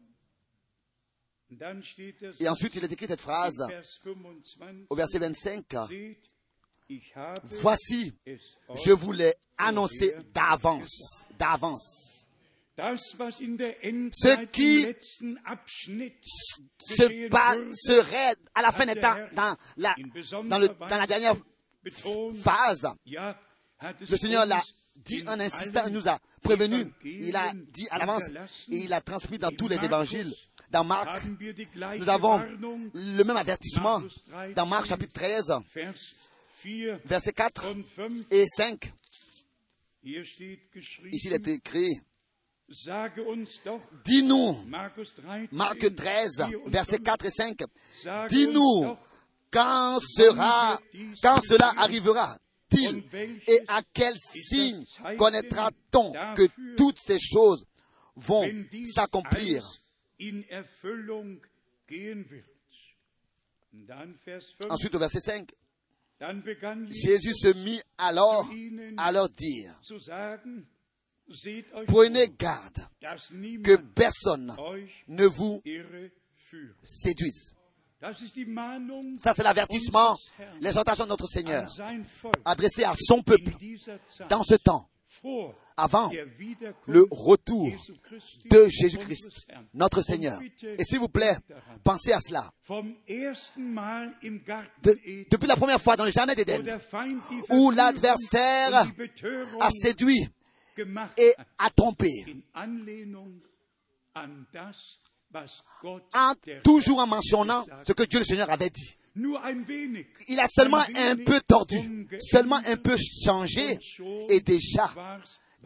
Et 2.40 2.48
ensuite, 2.48 2.76
il 2.76 2.84
est 2.84 2.92
écrit 2.92 3.08
cette 3.08 3.22
phrase 3.22 3.60
in 3.62 3.68
Vers 3.68 3.84
25, 4.06 4.86
au 4.90 4.96
verset 4.96 5.20
25. 5.20 5.66
seht, 5.90 6.18
ich 6.90 7.16
habe 7.16 7.42
Voici, 7.62 8.14
je 8.26 8.92
vous 8.92 9.12
l'ai 9.12 9.34
annoncé 9.58 10.16
d'avance, 10.34 11.26
d'avance. 11.38 12.28
Ce 12.78 14.46
qui 14.46 14.88
Se 16.80 17.04
geschehen 17.04 17.30
pas, 17.30 17.56
würde, 17.56 17.76
serait 17.76 18.36
à 18.56 18.62
la 18.62 18.72
fin 18.72 18.86
des 18.86 18.96
temps, 18.96 19.18
dans 19.34 19.56
la, 19.78 19.94
in 19.98 20.02
dans, 20.04 20.10
besonderer 20.14 20.60
le, 20.60 20.68
dans 20.68 20.98
la 20.98 21.06
Weise 21.06 21.08
dernière 21.08 21.36
phase, 22.36 22.88
le 24.00 24.18
Seigneur 24.18 24.46
l'a 24.46 24.62
dit 24.96 25.24
en 25.28 25.40
insistant, 25.40 25.84
il 25.88 25.94
nous 25.94 26.08
a 26.08 26.18
prévenu, 26.42 26.86
il 27.04 27.36
a 27.36 27.54
dit 27.54 27.88
à 27.92 27.98
l'avance 28.00 28.24
et 28.72 28.78
il 28.78 28.94
a 28.94 29.02
transmis 29.02 29.38
dans 29.38 29.52
tous 29.52 29.68
les 29.68 29.84
évangiles. 29.84 30.34
Dans 30.72 30.86
Marc, 30.86 31.22
nous 32.00 32.10
avons 32.10 32.40
le 32.94 33.24
même 33.24 33.36
avertissement. 33.38 34.00
Markus 34.00 34.22
13, 34.30 34.54
dans 34.56 34.66
Marc 34.66 34.86
chapitre 34.86 35.14
13, 35.14 35.54
Vers 35.74 35.94
4 36.64 37.02
versets 37.06 37.34
4 37.34 37.66
und 37.68 37.84
5. 37.96 38.12
et 38.32 38.46
5. 38.48 38.94
Hier 40.04 40.24
steht 40.24 40.72
geschrieben, 40.72 41.14
Ici, 41.14 41.28
il 41.28 41.34
est 41.34 41.48
écrit, 41.48 42.02
dis-nous, 44.06 44.64
Markus 44.68 45.14
13, 45.14 45.50
Marc 45.52 45.80
13, 45.80 46.38
4 46.38 46.66
und 46.66 46.72
versets 46.72 46.98
5, 46.98 47.04
4 47.04 47.26
et 47.26 47.32
5, 47.32 47.58
sage 48.02 48.24
uns 48.24 48.28
dis-nous, 48.30 48.98
quand 49.52 50.00
sera, 50.00 50.80
quand 51.22 51.40
cela 51.42 51.72
arrivera-t-il? 51.78 53.04
Et 53.48 53.60
à 53.68 53.82
quel 53.94 54.14
signe 54.18 54.86
connaîtra-t-on 55.18 56.14
que 56.36 56.48
toutes 56.78 57.00
ces 57.06 57.20
choses 57.20 57.66
vont 58.16 58.50
s'accomplir? 58.96 59.64
Alles 60.22 60.28
in 60.28 60.48
Erfüllung 60.50 61.42
gehen 61.88 62.30
wird. 62.30 62.46
Und 63.74 63.88
dann 63.88 64.18
Vers 64.24 64.46
5. 64.58 64.72
Ensuite, 64.72 64.96
au 64.96 65.00
verset 65.00 65.22
5, 65.22 65.48
Dann 66.20 66.44
begann 66.44 66.88
Jésus 66.92 67.34
se 67.34 67.54
mit 67.54 67.82
alors 67.98 68.48
à 68.98 69.12
leur 69.12 69.28
dire, 69.30 69.74
prenez 71.88 72.28
vor, 72.28 72.38
garde 72.38 72.78
que 73.64 73.76
personne 73.76 74.56
ne 75.08 75.26
vous 75.26 75.64
séduise. 76.84 77.56
Ça, 79.18 79.34
c'est 79.36 79.44
l'avertissement, 79.44 80.16
l'exhortation 80.60 81.06
de 81.06 81.10
notre 81.10 81.28
Seigneur, 81.28 81.68
adressé 82.46 82.84
à 82.84 82.94
son 82.96 83.24
peuple 83.24 83.52
dans 84.30 84.44
ce 84.44 84.56
temps, 84.56 84.91
avant 85.78 86.10
le 86.88 87.06
retour 87.12 87.68
de 88.50 88.68
Jésus-Christ, 88.70 89.46
notre 89.74 90.02
Seigneur. 90.02 90.40
Et 90.80 90.84
s'il 90.84 91.00
vous 91.00 91.10
plaît, 91.10 91.36
pensez 91.84 92.12
à 92.14 92.20
cela. 92.20 92.50
De- 94.84 95.00
depuis 95.30 95.48
la 95.48 95.56
première 95.56 95.82
fois 95.82 95.96
dans 95.98 96.06
le 96.06 96.12
jardin 96.12 96.34
d'Éden, 96.34 96.64
où 97.50 97.72
l'adversaire 97.72 98.86
a 99.60 99.70
séduit 99.72 100.28
et 101.18 101.34
a 101.58 101.70
trompé, 101.70 102.10
en 106.14 106.34
toujours 106.64 107.00
en 107.00 107.08
mentionnant 107.08 107.66
ce 107.88 107.94
que 107.94 108.04
Dieu 108.04 108.20
le 108.20 108.26
Seigneur 108.26 108.50
avait 108.50 108.70
dit. 108.70 108.98
Il 109.16 110.40
a 110.40 110.48
seulement 110.48 110.84
un 110.96 111.16
peu 111.18 111.40
tordu, 111.46 112.08
seulement 112.20 112.60
un 112.66 112.78
peu 112.78 112.96
changé, 113.26 113.78
et 114.30 114.40
déjà, 114.40 114.90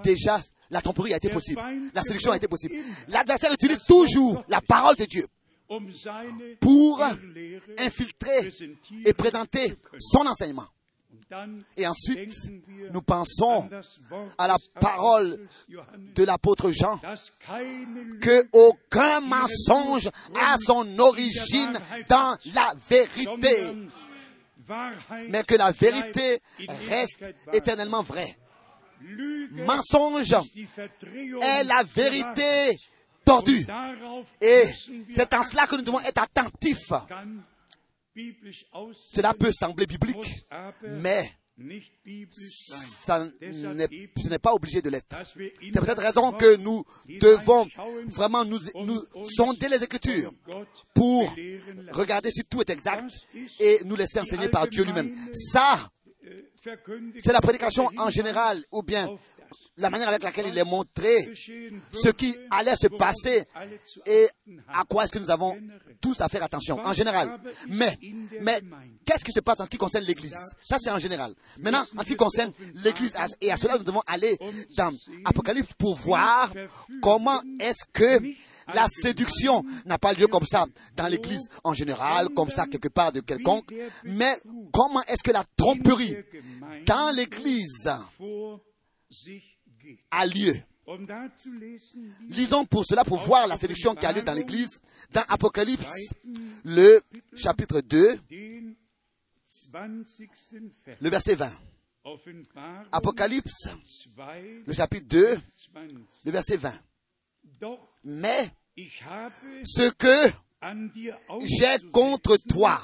déjà, 0.03 0.41
la 0.69 0.81
tromperie 0.81 1.13
a 1.13 1.17
été 1.17 1.29
possible. 1.29 1.61
La 1.93 2.01
séduction 2.01 2.31
a 2.31 2.37
été 2.37 2.47
possible. 2.47 2.75
L'adversaire 3.07 3.51
utilise 3.53 3.79
toujours 3.87 4.43
la 4.47 4.61
parole 4.61 4.95
de 4.95 5.05
Dieu 5.05 5.25
pour 6.59 7.03
infiltrer 7.79 8.51
et 9.05 9.13
présenter 9.13 9.75
son 9.99 10.25
enseignement. 10.25 10.65
Et 11.77 11.87
ensuite, 11.87 12.33
nous 12.91 13.01
pensons 13.01 13.69
à 14.37 14.47
la 14.47 14.57
parole 14.79 15.47
de 16.15 16.23
l'apôtre 16.23 16.71
Jean 16.71 16.99
que 18.21 18.47
aucun 18.53 19.21
mensonge 19.21 20.09
a 20.39 20.57
son 20.57 20.99
origine 20.99 21.77
dans 22.07 22.37
la 22.53 22.73
vérité, 22.89 23.75
mais 25.29 25.43
que 25.43 25.55
la 25.55 25.71
vérité 25.71 26.41
reste 26.89 27.23
éternellement 27.53 28.03
vraie. 28.03 28.37
Mensonge 29.51 30.33
est 30.33 31.63
la 31.65 31.83
vérité 31.83 32.75
tordue. 33.23 33.65
Et 34.41 34.63
c'est 35.09 35.33
en 35.33 35.43
cela 35.43 35.67
que 35.67 35.75
nous 35.75 35.81
devons 35.81 35.99
être 35.99 36.21
attentifs. 36.21 36.91
Cela 39.13 39.33
peut 39.33 39.51
sembler 39.51 39.85
biblique, 39.85 40.45
mais 40.83 41.29
ça 43.05 43.25
ce 43.41 44.29
n'est 44.29 44.39
pas 44.39 44.53
obligé 44.53 44.81
de 44.81 44.89
l'être. 44.89 45.15
C'est 45.61 45.79
pour 45.79 45.85
cette 45.85 45.99
raison 45.99 46.31
que 46.33 46.57
nous 46.57 46.83
devons 47.07 47.67
vraiment 48.07 48.43
nous, 48.43 48.59
nous 48.75 49.01
sonder 49.29 49.69
les 49.69 49.83
Écritures 49.83 50.33
pour 50.93 51.33
regarder 51.91 52.31
si 52.31 52.43
tout 52.43 52.61
est 52.61 52.69
exact 52.69 53.09
et 53.59 53.79
nous 53.85 53.95
laisser 53.95 54.19
enseigner 54.19 54.49
par 54.49 54.67
Dieu 54.67 54.83
lui-même. 54.83 55.15
Ça, 55.33 55.89
Äh, 56.25 56.79
c'est 57.19 57.31
la 57.33 57.41
prédication 57.41 57.87
en 57.97 58.09
général 58.09 58.63
ou 58.71 58.81
bien 58.81 59.07
la 59.77 59.89
manière 59.89 60.07
avec 60.07 60.23
laquelle 60.23 60.47
il 60.47 60.57
est 60.57 60.63
montré 60.63 61.15
ce 61.35 62.09
qui 62.09 62.35
allait 62.49 62.75
se 62.75 62.87
passer 62.87 63.43
et 64.05 64.27
à 64.67 64.83
quoi 64.85 65.03
est-ce 65.03 65.11
que 65.11 65.19
nous 65.19 65.31
avons 65.31 65.57
tous 66.01 66.21
à 66.21 66.29
faire 66.29 66.43
attention 66.43 66.79
en 66.79 66.93
général. 66.93 67.39
Mais, 67.69 67.97
mais 68.41 68.61
qu'est-ce 69.05 69.25
qui 69.25 69.31
se 69.31 69.39
passe 69.39 69.59
en 69.59 69.65
ce 69.65 69.69
qui 69.69 69.77
concerne 69.77 70.03
l'Église? 70.05 70.35
Ça, 70.65 70.77
c'est 70.79 70.91
en 70.91 70.99
général. 70.99 71.33
Maintenant, 71.59 71.85
en 71.97 72.01
ce 72.01 72.07
qui 72.07 72.15
concerne 72.15 72.51
l'Église, 72.75 73.13
et 73.41 73.51
à 73.51 73.57
cela, 73.57 73.77
nous 73.77 73.83
devons 73.83 74.01
aller 74.05 74.37
dans 74.77 74.91
Apocalypse 75.25 75.73
pour 75.77 75.95
voir 75.95 76.51
comment 77.01 77.41
est-ce 77.59 77.85
que 77.91 78.19
la 78.73 78.87
séduction 78.87 79.63
n'a 79.85 79.97
pas 79.97 80.13
lieu 80.13 80.27
comme 80.27 80.45
ça 80.45 80.65
dans 80.95 81.07
l'Église 81.07 81.49
en 81.63 81.73
général, 81.73 82.29
comme 82.29 82.49
ça 82.49 82.65
quelque 82.65 82.89
part 82.89 83.11
de 83.11 83.19
quelconque, 83.19 83.73
mais 84.03 84.33
comment 84.71 85.03
est-ce 85.03 85.23
que 85.23 85.31
la 85.31 85.43
tromperie 85.57 86.15
dans 86.85 87.15
l'Église. 87.15 87.89
A 90.11 90.25
lieu 90.25 90.55
Lisons 92.29 92.65
pour 92.65 92.85
cela, 92.85 93.03
pour 93.03 93.17
voir 93.19 93.47
la 93.47 93.57
séduction 93.57 93.95
qui 93.95 94.05
a 94.05 94.11
lieu 94.11 94.21
dans 94.21 94.33
l'Église, 94.33 94.79
dans 95.11 95.23
Apocalypse, 95.27 96.13
le 96.63 97.01
chapitre 97.35 97.81
2, 97.81 98.19
den 98.29 98.75
20. 99.71 100.03
Vers. 100.85 100.97
le 101.01 101.09
verset 101.09 101.35
20. 101.35 101.51
Offenbarung 102.03 102.85
Apocalypse, 102.91 103.67
2, 104.15 104.63
le 104.67 104.73
chapitre 104.73 105.07
2, 105.07 105.39
20. 105.73 105.87
le 106.25 106.31
verset 106.31 106.57
20. 106.57 106.73
Doch 107.59 107.79
Mais 108.03 108.51
ce 108.77 109.89
que 109.89 110.31
j'ai 111.41 111.89
contre 111.91 112.37
toi, 112.47 112.81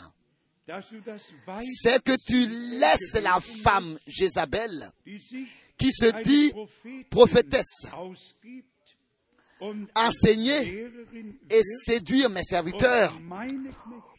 c'est 0.67 2.03
que 2.03 2.15
tu 2.25 2.45
laisses 2.79 3.21
la 3.21 3.39
femme 3.39 3.97
Jézabel, 4.07 4.91
qui 5.81 5.91
se 5.91 6.21
dit 6.21 6.53
prophétesse, 7.09 7.87
enseigner 9.95 10.87
et 11.49 11.61
séduire 11.85 12.29
mes 12.29 12.43
serviteurs 12.43 13.19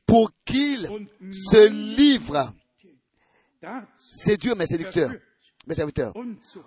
pour 0.04 0.32
qu'ils 0.44 0.88
se 1.30 1.96
livrent, 1.96 2.52
séduire 3.94 4.56
mes 4.56 4.66
séducteurs, 4.66 5.12
mes 5.66 5.76
serviteurs, 5.76 6.12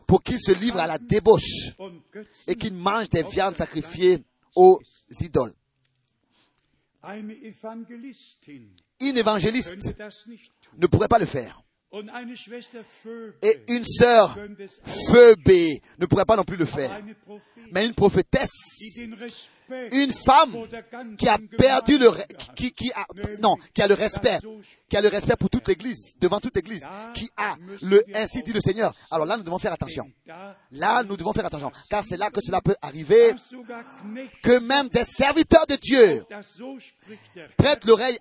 pour 0.08 0.24
qu'ils 0.24 0.40
se 0.40 0.54
livrent 0.54 0.80
à 0.80 0.88
la 0.88 0.98
débauche 0.98 1.74
et 2.48 2.56
qu'ils 2.56 2.74
mangent 2.74 3.10
des 3.10 3.24
viandes 3.24 3.56
sacrifiées 3.58 4.24
aux 4.56 4.80
idoles. 5.20 5.54
Une 9.02 9.18
évangéliste 9.18 9.76
ne 10.78 10.88
pourrait 10.88 11.10
pas 11.10 11.20
le 11.20 11.26
faire. 11.26 11.65
Et 13.42 13.60
une 13.70 13.86
sœur 13.86 14.38
Phoebe 15.08 15.80
ne 15.98 16.06
pourrait 16.06 16.26
pas 16.26 16.36
non 16.36 16.44
plus 16.44 16.58
le 16.58 16.66
faire. 16.66 16.92
Mais 17.72 17.86
une 17.86 17.94
prophétesse, 17.94 18.50
une 19.92 20.12
femme 20.12 20.56
qui 21.18 21.28
a 21.28 21.38
perdu 21.58 21.98
le, 21.98 22.12
qui, 22.56 22.72
qui 22.72 22.92
a, 22.94 23.06
non, 23.40 23.56
qui 23.74 23.82
a 23.82 23.88
le 23.88 23.96
respect, 23.96 24.38
qui 24.88 24.98
a 24.98 25.02
le 25.02 25.08
respect 25.08 25.36
pour 25.36 25.50
toute 25.50 25.68
l'église, 25.68 26.14
devant 26.20 26.40
toute 26.40 26.56
l'église, 26.56 26.86
qui 27.14 27.30
a 27.38 27.56
le, 27.82 28.04
ainsi 28.14 28.44
dit 28.44 28.54
le 28.54 28.62
Seigneur. 28.62 28.94
Alors 29.10 29.26
là, 29.26 29.38
nous 29.38 29.44
devons 29.44 29.58
faire 29.58 29.74
attention. 29.74 30.06
Là, 30.72 31.04
nous 31.04 31.18
devons 31.18 31.34
faire 31.34 31.46
attention. 31.46 31.72
Car 31.90 32.04
c'est 32.08 32.18
là 32.18 32.30
que 32.30 32.42
cela 32.44 32.62
peut 32.62 32.76
arriver, 32.82 33.34
que 34.44 34.60
même 34.60 34.90
des 34.90 35.04
serviteurs 35.04 35.66
de 35.68 35.76
Dieu 35.76 36.24
prêtent 37.58 37.86
l'oreille 37.86 38.20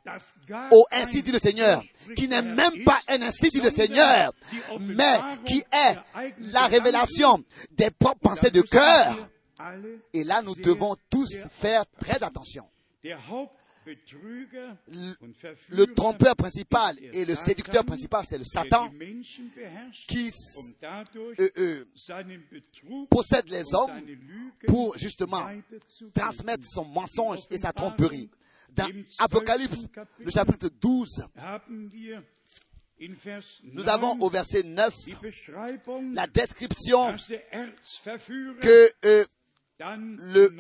au 0.71 0.85
ainsi 0.91 1.23
dit 1.23 1.33
le 1.33 1.39
Seigneur, 1.39 1.83
qui 2.17 2.29
n'est 2.29 2.43
même 2.43 2.85
pas 2.85 3.01
un 3.09 3.21
ainsi 3.23 3.51
dit 3.51 3.61
le 3.65 3.71
Seigneur, 3.71 4.33
mais 4.81 5.19
qui 5.47 5.59
est 5.73 5.97
la 6.53 6.67
révélation 6.67 7.43
des 7.73 7.91
propres 7.91 8.21
pensées 8.21 8.51
de 8.51 8.63
cœur. 8.63 9.29
Et 10.13 10.25
là, 10.25 10.43
nous 10.43 10.55
devons 10.55 10.97
tous 11.11 11.35
faire 11.51 11.85
très 11.99 12.23
attention. 12.23 12.65
Le- 15.69 15.85
trompeur 15.95 16.35
principal 16.37 16.97
et 17.13 17.25
le 17.27 17.35
séducteur 17.35 17.85
principal, 17.85 18.25
c'est 18.27 18.39
le 18.39 18.45
Satan 18.45 18.91
qui 20.09 20.33
euh, 21.39 21.49
euh, 21.59 21.85
possède 23.11 23.49
les 23.51 23.63
hommes 23.75 23.91
pour 24.67 24.97
justement 24.97 25.47
transmettre 26.15 26.65
son 26.67 26.87
mensonge 26.87 27.41
et 27.51 27.59
sa 27.59 27.73
tromperie. 27.73 28.31
Dans 28.75 28.89
Apocalypse, 29.19 29.87
le 30.19 30.31
chapitre 30.31 30.69
12, 30.81 31.27
nous 33.01 33.83
9 33.83 33.89
avons 33.89 34.19
au 34.21 34.31
verset 34.31 34.63
9 34.63 34.95
die 35.05 35.15
Beschreibung, 35.21 36.15
la 36.15 36.27
description 36.27 37.17
que 38.61 38.91
euh, 39.05 39.25
le 39.79 40.51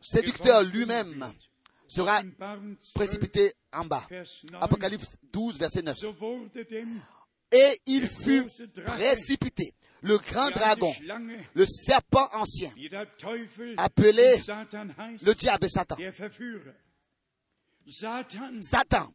séducteur 0.00 0.62
lui-même 0.64 1.32
sera 1.86 2.18
Offenbarung 2.18 2.76
12, 2.76 2.92
précipité 2.94 3.52
en 3.72 3.84
bas. 3.84 4.04
Vers 4.10 4.26
9. 4.52 4.62
Apocalypse 4.62 5.16
12, 5.32 5.58
verset 5.58 5.82
9. 5.82 5.96
So 5.96 6.12
wurde 6.20 6.64
dem 6.68 7.00
Et 7.50 7.80
il 7.86 8.06
fut 8.06 8.44
précipité, 8.84 9.72
le 10.02 10.18
grand 10.18 10.50
dragon, 10.50 10.94
le 11.54 11.64
serpent 11.64 12.28
ancien, 12.34 12.70
appelé 13.78 14.36
le 15.22 15.34
diable 15.34 15.64
et 15.64 15.70
Satan. 15.70 15.96
Satan 17.90 19.12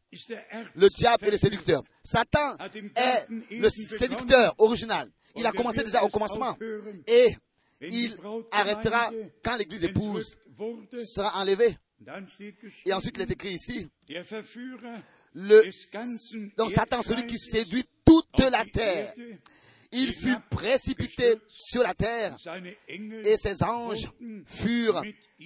le 0.76 0.88
diable 0.90 1.28
et 1.28 1.32
le 1.32 1.38
séducteur. 1.38 1.84
Satan 2.04 2.58
est 2.96 3.28
le 3.52 3.70
séducteur 3.70 4.56
original. 4.58 5.10
Il 5.36 5.46
a 5.46 5.52
commencé 5.52 5.84
déjà 5.84 6.04
au 6.04 6.10
commencement. 6.10 6.58
et 7.08 7.36
il 7.82 8.16
arrêtera 8.52 9.12
quand 9.44 9.58
l'église 9.58 9.84
épouse 9.84 10.38
sera 11.06 11.42
enlevée. 11.42 11.78
Et 12.86 12.94
ensuite, 12.94 13.16
il 13.18 13.22
est 13.22 13.32
écrit 13.32 13.54
ici, 13.54 13.90
le, 15.36 16.58
donc 16.58 16.72
Satan, 16.72 17.02
celui 17.02 17.26
qui 17.26 17.38
séduit 17.38 17.86
toute 18.06 18.40
la 18.52 18.66
terre, 18.66 19.14
il 19.92 20.14
fut 20.14 20.36
précipité 20.50 21.36
sur 21.50 21.82
la 21.82 21.94
terre. 21.94 22.36
Et 22.88 23.36
ses 23.38 23.64
anges 23.64 24.12
furent 24.46 25.02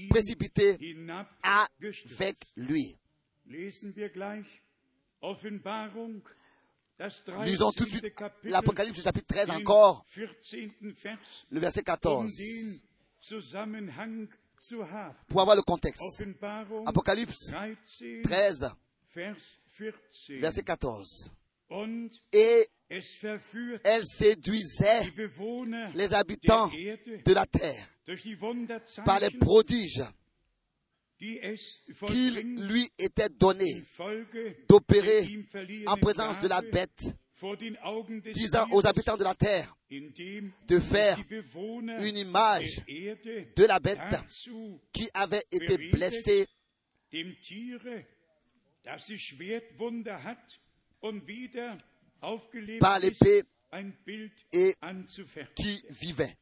précipités 0.10 0.78
avec 1.44 2.38
lui. 2.56 2.98
Lisons 7.44 7.72
tout 7.72 7.86
de 7.86 7.90
13. 7.90 8.02
suite 8.02 8.14
l'Apocalypse 8.44 9.02
chapitre 9.02 9.28
13 9.28 9.48
den 9.48 9.56
encore, 9.56 10.06
14. 10.08 10.72
Vers, 11.04 11.20
le 11.52 11.60
verset 11.60 11.82
um 11.82 11.86
14, 11.86 12.38
den 12.38 12.82
Zusammenhang 13.22 14.28
zu 14.58 14.84
haben. 14.90 15.16
pour 15.28 15.42
avoir 15.42 15.56
le 15.56 15.62
contexte. 15.62 16.04
Apocalypse 16.86 17.52
13, 17.52 18.22
13, 18.24 18.72
Vers 19.08 19.38
14. 19.78 20.40
verset 20.40 20.64
14. 20.64 21.32
Und 21.70 22.10
Et 22.32 22.68
elle 22.90 24.06
séduisait 24.06 25.12
les 25.94 26.14
habitants 26.14 26.70
de 26.70 27.34
la 27.34 27.46
terre 27.46 27.86
par 29.04 29.20
les 29.20 29.30
prodiges 29.32 30.04
qu'il 31.18 32.68
lui 32.68 32.90
était 32.98 33.30
donné 33.30 33.84
d'opérer 34.70 35.46
en 35.88 35.98
présence 35.98 36.40
de 36.40 36.48
la 36.48 36.62
bête, 36.62 37.04
disant 38.34 38.68
aux 38.72 38.86
habitants 38.86 39.18
de 39.18 39.24
la 39.24 39.36
terre 39.36 39.76
de 39.90 40.80
faire 40.80 41.18
une 42.00 42.18
image 42.18 42.82
de 42.88 43.66
la 43.66 43.80
bête 43.80 44.00
qui 44.94 45.10
avait 45.14 45.44
été 45.52 45.78
blessée. 45.90 46.48
par 52.80 53.00
l'épée 53.00 53.44
et 54.54 54.74
qui 55.56 55.84
vivait. 55.90 56.38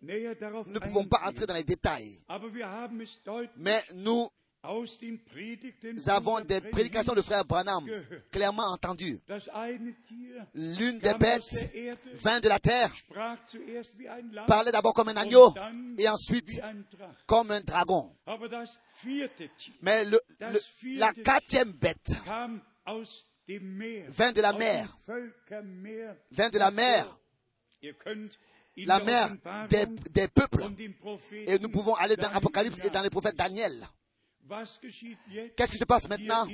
Nous 0.00 0.72
ne 0.72 0.78
pouvons 0.78 1.04
pas 1.06 1.22
entrer 1.26 1.46
dans 1.46 1.54
les 1.54 1.64
détails, 1.64 2.20
mais 3.56 3.82
nous 3.94 4.28
avons 6.08 6.34
von 6.38 6.40
des 6.44 6.60
prédications 6.60 7.14
de 7.14 7.22
frère 7.22 7.44
Branham 7.44 7.84
clairement 8.30 8.66
entendues. 8.66 9.20
L'une 10.54 10.98
des 10.98 11.14
bêtes 11.14 11.70
vint 12.14 12.40
de 12.40 12.48
la 12.48 12.58
terre, 12.58 12.92
parlait 14.46 14.72
d'abord 14.72 14.94
comme 14.94 15.08
un 15.08 15.16
agneau 15.16 15.54
et 15.96 16.08
ensuite 16.08 16.60
comme 17.26 17.50
un 17.52 17.60
dragon. 17.60 18.14
Mais 19.82 20.04
le- 20.04 20.20
le- 20.40 20.98
la 20.98 21.12
quatrième 21.12 21.72
bête 21.72 22.12
Vint 24.08 24.32
de 24.32 24.40
la 24.42 24.52
mer. 24.52 24.96
vint 26.32 26.50
de 26.50 26.58
la 26.58 26.70
mer, 26.70 27.06
la 28.84 29.00
mère 29.00 29.28
des, 29.68 30.28
peuples. 30.28 30.64
Et 31.46 31.58
nous 31.58 31.68
pouvons 31.68 31.94
aller 31.94 32.16
dans 32.16 32.30
l'Apocalypse 32.30 32.84
et 32.84 32.90
dans 32.90 33.02
les 33.02 33.10
prophètes 33.10 33.36
Daniel. 33.36 33.86
Qu'est-ce 35.56 35.72
qui 35.72 35.78
se 35.78 35.84
passe 35.84 36.08
maintenant, 36.08 36.46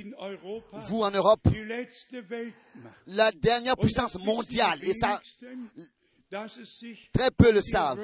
vous 0.73 1.01
en 1.01 1.11
Europe. 1.11 1.47
La 3.07 3.31
dernière 3.31 3.77
puissance 3.77 4.15
mondiale, 4.15 4.79
et 4.83 4.93
ça, 4.93 5.21
très 7.13 7.31
peu 7.31 7.51
le 7.51 7.61
savent, 7.61 7.99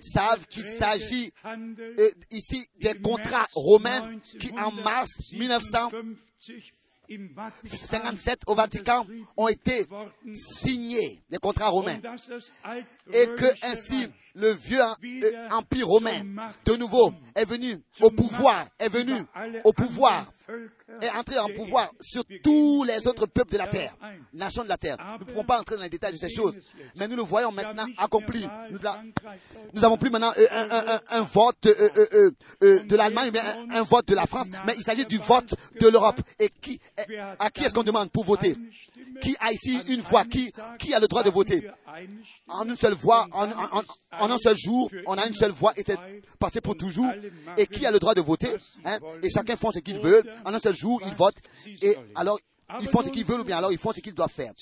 savent 0.00 0.46
qu'il 0.46 0.64
s'agit 0.64 1.32
euh, 1.44 2.10
ici 2.30 2.68
des 2.80 2.94
contrats 2.94 3.46
romains 3.54 4.18
qui, 4.38 4.52
en 4.58 4.70
mars 4.70 5.10
1900, 5.32 5.90
57 7.08 8.42
au 8.46 8.54
Vatican 8.54 9.06
ont 9.36 9.48
été 9.48 9.86
signés 10.34 11.22
des 11.30 11.38
contrats 11.38 11.68
romains. 11.68 11.98
Et 13.12 13.26
que 13.26 13.66
ainsi 13.66 14.08
le 14.36 14.52
vieux 14.52 14.80
euh, 14.80 15.48
empire 15.50 15.88
romain 15.88 16.22
de 16.64 16.76
nouveau 16.76 17.12
est 17.34 17.44
venu 17.44 17.76
au 18.00 18.10
pouvoir, 18.10 18.66
est 18.78 18.88
venu 18.88 19.12
au 19.64 19.72
pouvoir, 19.72 20.26
est 21.00 21.10
entré 21.10 21.38
en 21.38 21.48
pouvoir 21.48 21.90
sur 22.00 22.22
tous 22.44 22.84
les 22.84 23.06
autres 23.08 23.26
peuples 23.26 23.52
de 23.52 23.58
la 23.58 23.66
terre, 23.66 23.96
nations 24.34 24.62
de 24.62 24.68
la 24.68 24.76
terre. 24.76 24.96
Nous 25.18 25.26
ne 25.26 25.30
pouvons 25.30 25.44
pas 25.44 25.58
entrer 25.60 25.76
dans 25.76 25.82
les 25.82 25.88
détails 25.88 26.12
de 26.12 26.18
ces 26.18 26.28
choses, 26.30 26.54
mais 26.96 27.08
nous 27.08 27.16
le 27.16 27.22
voyons 27.22 27.50
maintenant 27.50 27.86
accompli. 27.96 28.46
Nous, 28.70 28.78
la- 28.82 29.02
nous 29.74 29.84
avons 29.84 29.96
plus 29.96 30.10
maintenant 30.10 30.32
euh, 30.38 30.46
un, 30.50 30.70
un- 30.70 30.94
un- 30.96 31.00
un 31.18 31.22
vote 31.22 31.66
euh, 31.66 31.74
euh, 31.96 32.06
euh, 32.12 32.30
euh, 32.62 32.78
de 32.84 32.96
l'Allemagne, 32.96 33.30
mais 33.32 33.40
un, 33.40 33.80
un 33.80 33.82
vote 33.82 34.06
de 34.06 34.14
la 34.14 34.26
France, 34.26 34.46
mais 34.66 34.74
il 34.76 34.82
s'agit 34.84 35.06
du 35.06 35.18
vote 35.18 35.54
de 35.80 35.88
l'Europe. 35.88 36.20
Et 36.38 36.50
qui, 36.60 36.78
à 37.38 37.50
qui 37.50 37.64
est-ce 37.64 37.72
qu'on 37.74 37.82
demande 37.82 38.10
pour 38.10 38.24
voter? 38.24 38.54
Qui 39.20 39.36
a 39.40 39.52
ici 39.52 39.78
une 39.88 40.00
voix 40.00 40.24
qui, 40.24 40.52
qui 40.78 40.94
a 40.94 41.00
le 41.00 41.06
droit 41.08 41.22
de 41.22 41.30
voter? 41.30 41.68
En 42.48 42.68
une 42.68 42.76
seule 42.76 42.94
voix, 42.94 43.26
en, 43.32 44.30
un 44.30 44.38
seul 44.38 44.56
jour, 44.56 44.90
on 45.06 45.16
a 45.16 45.26
une 45.26 45.34
seule 45.34 45.52
voix 45.52 45.72
et 45.76 45.82
c'est 45.86 45.98
passé 46.38 46.60
pour 46.60 46.76
toujours. 46.76 47.10
Et 47.56 47.66
qui 47.66 47.86
a 47.86 47.90
le 47.90 47.98
droit 47.98 48.14
de 48.14 48.20
voter 48.20 48.48
hein? 48.84 48.98
Et 49.22 49.30
chacun 49.30 49.56
font 49.56 49.72
ce 49.72 49.78
qu'il 49.78 49.98
veut. 49.98 50.22
En 50.44 50.52
un 50.54 50.60
seul 50.60 50.74
jour, 50.76 51.00
ils 51.06 51.14
votent. 51.14 51.38
Et 51.82 51.96
alors, 52.14 52.38
ils 52.80 52.88
font 52.88 53.00
ce 53.02 53.10
qu'ils 53.10 53.24
veulent 53.24 53.42
ou 53.42 53.44
bien 53.44 53.58
alors 53.58 53.70
ils 53.70 53.78
font 53.78 53.92
ce 53.92 54.00
qu'ils 54.00 54.12
doivent 54.12 54.28
faire. 54.32 54.52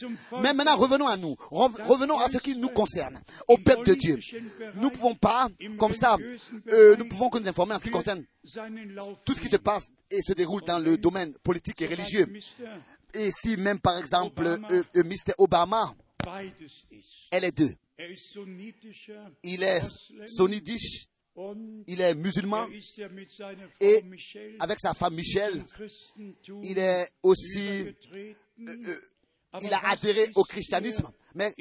Mais 0.43 0.53
maintenant, 0.53 0.77
revenons 0.77 1.07
à 1.07 1.17
nous. 1.17 1.35
Re- 1.51 1.83
Revenons 1.87 2.19
à 2.19 2.29
ce 2.29 2.37
qui 2.39 2.55
nous 2.57 2.69
concerne, 2.69 3.19
au 3.49 3.57
peuple 3.57 3.87
de 3.87 3.95
Dieu. 3.95 4.19
Nous 4.75 4.85
ne 4.85 4.89
pouvons 4.91 5.15
pas, 5.15 5.49
comme 5.79 5.95
ça, 5.95 6.19
euh, 6.71 6.97
nous 6.99 7.09
pouvons 7.09 7.31
que 7.31 7.39
nous 7.39 7.49
informer 7.49 7.75
en 7.75 7.79
ce 7.79 7.85
qui 7.85 7.91
concerne 7.91 8.23
tout 9.25 9.33
ce 9.35 9.41
qui 9.41 9.49
se 9.49 9.57
passe 9.57 9.87
et 10.11 10.21
se 10.21 10.35
déroule 10.35 10.63
dans 10.67 10.79
le 10.79 10.99
domaine 10.99 11.33
politique 11.43 11.81
et 11.81 11.87
religieux. 11.87 12.31
Et 13.15 13.31
si 13.31 13.57
même, 13.57 13.79
par 13.81 13.99
exemple, 13.99 14.45
euh, 14.47 14.83
euh, 14.97 15.03
Mr. 15.05 15.35
Obama, 15.39 15.95
elle 17.31 17.45
est 17.45 17.57
deux. 17.57 17.73
Sunnitischer 18.17 19.19
Il 19.43 19.63
est 19.63 19.83
und 21.37 21.83
il 21.89 22.01
est 22.01 22.15
musulman, 22.15 22.69
et 23.81 24.05
avec 24.61 24.79
sa 24.79 24.95
femme 24.95 25.15
Michel, 25.15 25.65
il 26.63 26.79
est 26.79 27.09
aussi. 27.23 27.87
Il 29.63 29.73
a 29.73 29.89
adhéré 29.89 30.31
au 30.35 30.43
christianisme. 30.45 31.09
Mais 31.37 31.53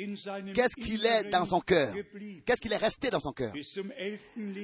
qu'est-ce 0.54 0.76
qu'il 0.76 1.04
est 1.06 1.24
dans 1.32 1.46
son 1.46 1.60
cœur? 1.60 1.94
Qu'est-ce 2.46 2.62
qu'il 2.62 2.72
est 2.74 2.78
resté 2.78 3.10
dans 3.10 3.20
son 3.20 3.32
cœur 3.32 3.52
Bis 3.54 3.74
zum 3.74 3.92
11. 4.00 4.20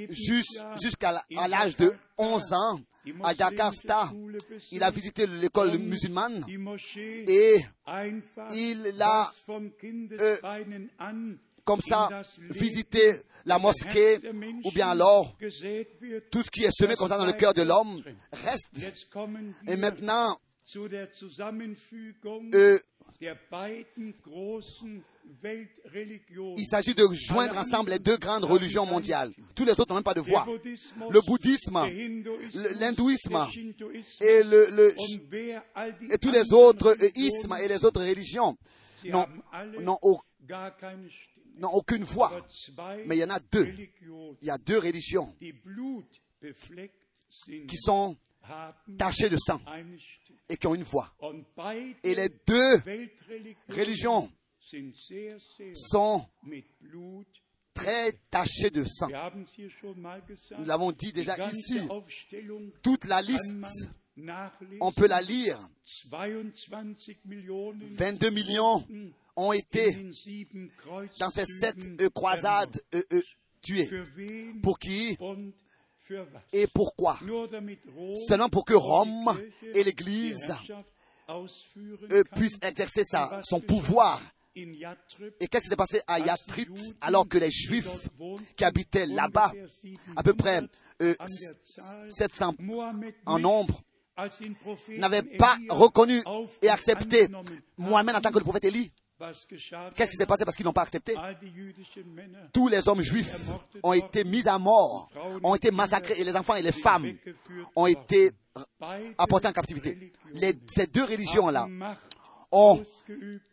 Jus- 0.09 0.43
Lebensjahr 0.55 0.77
Jusqu'à 0.81 1.11
l'âge 1.47 1.75
de 1.77 1.85
Jakarta, 1.85 2.03
11 2.17 2.53
ans, 2.53 2.79
à 3.23 3.33
Jakarta, 3.35 4.11
il 4.71 4.83
a 4.83 4.91
visité 4.91 5.25
l'école 5.25 5.77
musulmane 5.79 6.43
et 7.27 7.55
il 8.53 9.01
a, 9.01 9.31
an 10.99 11.33
comme 11.65 11.81
ça 11.81 12.09
visité 12.49 13.13
la 13.45 13.57
mosquée 13.59 14.19
ou 14.63 14.71
bien 14.71 14.89
alors 14.89 15.35
tout 16.31 16.41
ce 16.43 16.49
qui 16.51 16.63
est 16.65 16.71
semé 16.71 16.95
comme 16.95 17.07
ça 17.07 17.17
dans 17.17 17.25
le 17.25 17.33
cœur 17.33 17.53
de 17.53 17.61
l'homme 17.63 18.03
reste. 18.31 18.69
Et 19.67 19.75
maintenant, 19.75 20.39
euh, 22.53 22.79
il 26.57 26.65
s'agit 26.65 26.95
de 26.95 27.05
joindre 27.13 27.57
ensemble 27.57 27.91
les 27.91 27.99
deux 27.99 28.17
grandes 28.17 28.45
religions 28.45 28.85
mondiales. 28.85 29.33
Tous 29.55 29.65
les 29.65 29.71
autres 29.73 29.89
n'ont 29.89 29.95
même 29.95 30.03
pas 30.03 30.13
de 30.13 30.21
voix. 30.21 30.45
Le 31.09 31.21
bouddhisme 31.21 31.77
l'hindouisme 32.79 33.37
et, 34.21 34.43
le, 34.43 34.75
le- 34.75 36.17
tous 36.17 36.31
les 36.31 36.53
autres 36.53 36.95
euh, 37.01 37.09
ismes 37.15 37.55
et 37.61 37.67
les 37.67 37.83
autres 37.85 38.01
religions 38.01 38.57
n'ont 39.05 39.27
n'ont 41.57 41.69
aucune 41.73 42.03
voix. 42.03 42.31
Mais 43.05 43.17
il 43.17 43.19
y 43.19 43.23
en 43.25 43.29
a 43.29 43.39
deux. 43.51 43.67
Il 44.41 44.47
y 44.47 44.49
a 44.49 44.57
deux 44.57 44.79
religions 44.79 45.35
qui 47.67 47.77
sont 47.77 48.15
haben 48.49 48.97
tachées 48.97 49.29
de 49.29 49.37
sang 49.37 49.61
et 50.49 50.57
qui 50.57 50.67
ont 50.67 50.75
une 50.75 50.83
voix. 50.83 51.13
Et 52.03 52.15
les 52.15 52.29
deux 52.47 52.81
religions 53.69 54.31
sont 55.73 56.25
très 57.73 58.11
tachées 58.29 58.71
de 58.71 58.83
sang. 58.83 59.07
Nous 60.57 60.65
l'avons 60.65 60.91
dit 60.91 61.13
déjà 61.13 61.35
ici. 61.49 61.79
Toute 62.81 63.05
la 63.05 63.21
liste, 63.21 63.53
on 64.81 64.91
peut 64.91 65.07
la 65.07 65.21
lire. 65.21 65.57
22 66.09 66.51
Millionen 67.25 67.79
22 67.91 68.29
millions 68.29 68.85
ont 69.35 69.53
été 69.53 70.09
dans 71.19 71.29
ces 71.29 71.45
sept 71.45 72.09
croisades 72.13 72.81
euh, 72.93 73.01
euh, 73.13 73.21
tués. 73.61 73.89
Pour 74.61 74.77
qui? 74.77 75.17
Et 76.53 76.67
pourquoi? 76.67 77.17
Seulement 78.27 78.49
pour 78.49 78.65
que 78.65 78.73
Rome 78.73 79.39
et 79.73 79.83
l'Église 79.83 80.53
euh, 81.29 82.23
puissent 82.35 82.57
exercer 82.61 83.03
sa, 83.03 83.41
son 83.43 83.59
pouvoir. 83.59 84.21
Et 84.55 85.47
qu'est-ce 85.47 85.63
qui 85.63 85.69
s'est 85.69 85.75
passé 85.75 86.01
à 86.07 86.19
Yathrib 86.19 86.75
alors 87.01 87.27
que 87.27 87.37
les 87.37 87.51
Juifs 87.51 88.09
qui 88.55 88.65
habitaient 88.65 89.05
là-bas, 89.05 89.51
à 90.15 90.23
peu 90.23 90.33
près 90.33 90.61
euh, 91.01 91.15
an 91.19 91.25
der 91.25 91.53
Zahl 91.63 92.11
700 92.11 92.55
Mohammed 92.59 93.13
en 93.25 93.39
nombre, 93.39 93.81
n'avaient 94.97 95.21
pas 95.21 95.57
reconnu 95.69 96.21
et 96.61 96.69
accepté 96.69 97.27
Mohamed 97.77 98.15
en 98.15 98.21
tant 98.21 98.31
que 98.31 98.39
le 98.39 98.43
prophète 98.43 98.65
Élie? 98.65 98.91
Qu'est-ce 99.95 100.11
qui 100.11 100.17
s'est 100.17 100.25
passé? 100.25 100.45
Parce 100.45 100.55
qu'ils 100.55 100.65
n'ont 100.65 100.73
pas 100.73 100.83
accepté. 100.83 101.13
Tous 102.53 102.67
les 102.69 102.87
hommes 102.87 103.01
juifs 103.01 103.33
ont 103.83 103.93
été 103.93 104.23
mis 104.23 104.47
à 104.47 104.57
mort, 104.57 105.09
ont 105.43 105.55
été 105.55 105.71
massacrés 105.71 106.15
et 106.19 106.23
les 106.23 106.35
enfants 106.35 106.55
et 106.55 106.61
les 106.61 106.71
femmes 106.71 107.13
ont 107.75 107.85
été 107.87 108.31
apportés 109.17 109.47
en 109.47 109.51
captivité. 109.53 110.13
Les- 110.33 110.55
ces 110.67 110.87
deux 110.87 111.03
religions-là 111.03 111.67
ont 112.51 112.81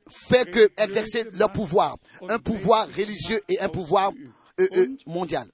fait 0.08 0.50
que 0.50 0.70
exercer 0.80 1.24
leur 1.32 1.52
pouvoir, 1.52 1.96
un 2.28 2.38
pouvoir 2.38 2.86
religieux 2.88 3.40
et 3.48 3.58
un 3.60 3.68
pouvoir 3.68 4.12
euh, 4.60 4.68
euh, 4.76 4.86
mondial. 5.06 5.46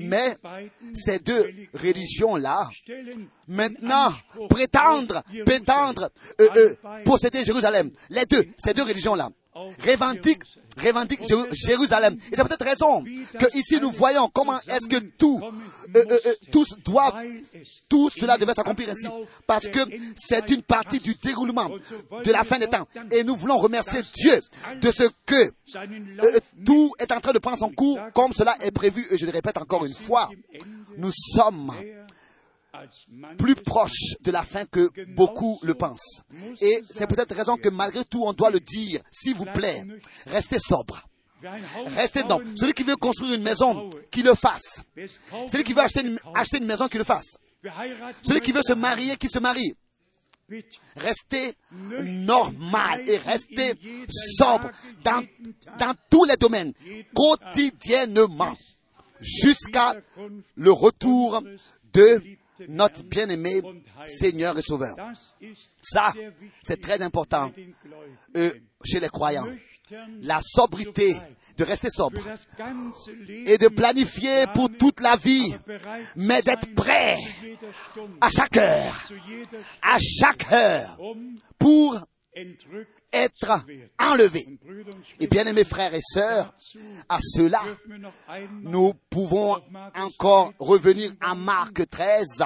Mais 0.00 0.36
ces 0.94 1.18
deux 1.18 1.50
religions-là, 1.74 2.70
maintenant, 3.48 4.12
prétendre, 4.48 5.22
prétendre 5.44 6.08
euh, 6.40 6.74
posséder 7.04 7.44
Jérusalem, 7.44 7.90
les 8.08 8.24
deux, 8.24 8.44
ces 8.56 8.72
deux 8.72 8.84
religions-là, 8.84 9.28
Jéru- 11.28 11.48
Jérusalem. 11.52 12.16
Et 12.30 12.36
c'est 12.36 12.44
peut-être 12.44 12.64
raison 12.64 13.02
que 13.02 13.58
ici 13.58 13.80
nous 13.80 13.90
voyons 13.90 14.28
comment 14.32 14.58
est-ce 14.60 14.86
que 14.88 14.98
tout, 15.18 15.40
euh, 15.42 16.04
euh, 16.10 16.18
euh, 16.26 16.34
tout 17.88 18.10
cela 18.16 18.38
devait 18.38 18.54
s'accomplir 18.54 18.88
ainsi, 18.90 19.08
parce 19.46 19.66
que 19.68 19.80
c'est 20.14 20.48
une 20.50 20.62
partie 20.62 21.00
du 21.00 21.14
déroulement 21.14 21.68
de 22.24 22.30
la 22.30 22.44
fin 22.44 22.58
des 22.58 22.68
temps. 22.68 22.86
Et 23.10 23.24
nous 23.24 23.34
voulons 23.36 23.56
remercier 23.58 24.00
Dieu 24.14 24.40
de 24.80 24.90
ce 24.90 25.04
que 25.26 25.50
euh, 25.76 26.38
tout 26.64 26.92
est 26.98 27.10
en 27.12 27.20
train 27.20 27.32
de 27.32 27.38
prendre 27.38 27.58
son 27.58 27.70
cours 27.70 27.98
comme 28.14 28.32
cela 28.32 28.56
est 28.60 28.70
prévu. 28.70 29.06
Et 29.10 29.18
je 29.18 29.26
le 29.26 29.32
répète 29.32 29.58
encore 29.58 29.84
une 29.84 29.94
fois, 29.94 30.30
nous 30.96 31.10
sommes 31.34 31.72
plus 33.38 33.54
proches 33.54 34.16
de 34.20 34.30
la 34.30 34.44
fin 34.44 34.64
que 34.66 34.90
beaucoup 35.14 35.58
le 35.62 35.74
pensent. 35.74 36.22
Et 36.60 36.80
c'est 36.90 37.06
peut-être 37.06 37.34
raison 37.34 37.56
que 37.56 37.68
malgré 37.68 38.04
tout, 38.04 38.24
on 38.24 38.32
doit 38.32 38.50
le 38.50 38.60
dire, 38.60 39.00
s'il 39.10 39.34
vous 39.34 39.46
plaît, 39.46 39.82
restez 40.26 40.58
sobre. 40.58 41.08
Restez 41.96 42.22
dedans. 42.22 42.40
Celui 42.56 42.72
qui 42.72 42.82
veut 42.82 42.96
construire 42.96 43.34
une 43.34 43.42
maison, 43.42 43.90
qu'il 44.10 44.24
le 44.24 44.34
fasse. 44.34 44.82
Celui 45.50 45.64
qui 45.64 45.72
veut 45.72 45.82
acheter 45.82 46.00
une, 46.00 46.18
acheter 46.34 46.58
une 46.58 46.66
maison, 46.66 46.88
qu'il 46.88 46.98
le 46.98 47.04
fasse. 47.04 47.36
Celui 48.22 48.40
qui 48.40 48.52
veut 48.52 48.62
se 48.62 48.72
marier, 48.72 49.16
qu'il 49.16 49.30
se 49.30 49.38
marie. 49.38 49.74
Restez 50.96 51.54
normal 51.70 53.08
et 53.08 53.18
restez 53.18 53.74
sobre 54.38 54.70
dans, 55.04 55.22
dans 55.78 55.94
tous 56.08 56.24
les 56.24 56.36
domaines, 56.36 56.72
quotidiennement, 57.14 58.56
jusqu'à 59.20 59.94
le 60.56 60.72
retour 60.72 61.42
de 61.92 62.22
notre 62.68 63.02
bien-aimé 63.04 63.60
Seigneur 64.06 64.58
et 64.58 64.62
Sauveur. 64.62 64.94
Ça, 65.80 66.12
c'est 66.62 66.80
très 66.80 67.00
important 67.02 67.52
euh, 68.36 68.52
chez 68.84 69.00
les 69.00 69.08
croyants. 69.08 69.46
La 70.22 70.40
sobriété, 70.42 71.14
de 71.56 71.64
rester 71.64 71.88
sobre 71.90 72.20
et 73.46 73.58
de 73.58 73.68
planifier 73.68 74.44
pour 74.54 74.70
toute 74.70 75.00
la 75.00 75.16
vie, 75.16 75.54
mais 76.16 76.40
d'être 76.42 76.72
prêt 76.74 77.16
à 78.20 78.30
chaque 78.30 78.56
heure, 78.56 79.08
à 79.82 79.98
chaque 79.98 80.52
heure, 80.52 80.98
pour 81.58 81.98
être 83.12 83.64
enlevé. 83.98 84.46
Et 85.20 85.26
bien 85.26 85.46
aimés 85.46 85.64
frères 85.64 85.94
et 85.94 86.02
sœurs, 86.02 86.54
à 87.08 87.18
cela, 87.20 87.60
nous 88.62 88.94
pouvons 89.10 89.62
encore 89.94 90.52
revenir 90.58 91.12
à 91.20 91.34
Marc 91.34 91.88
13, 91.88 92.42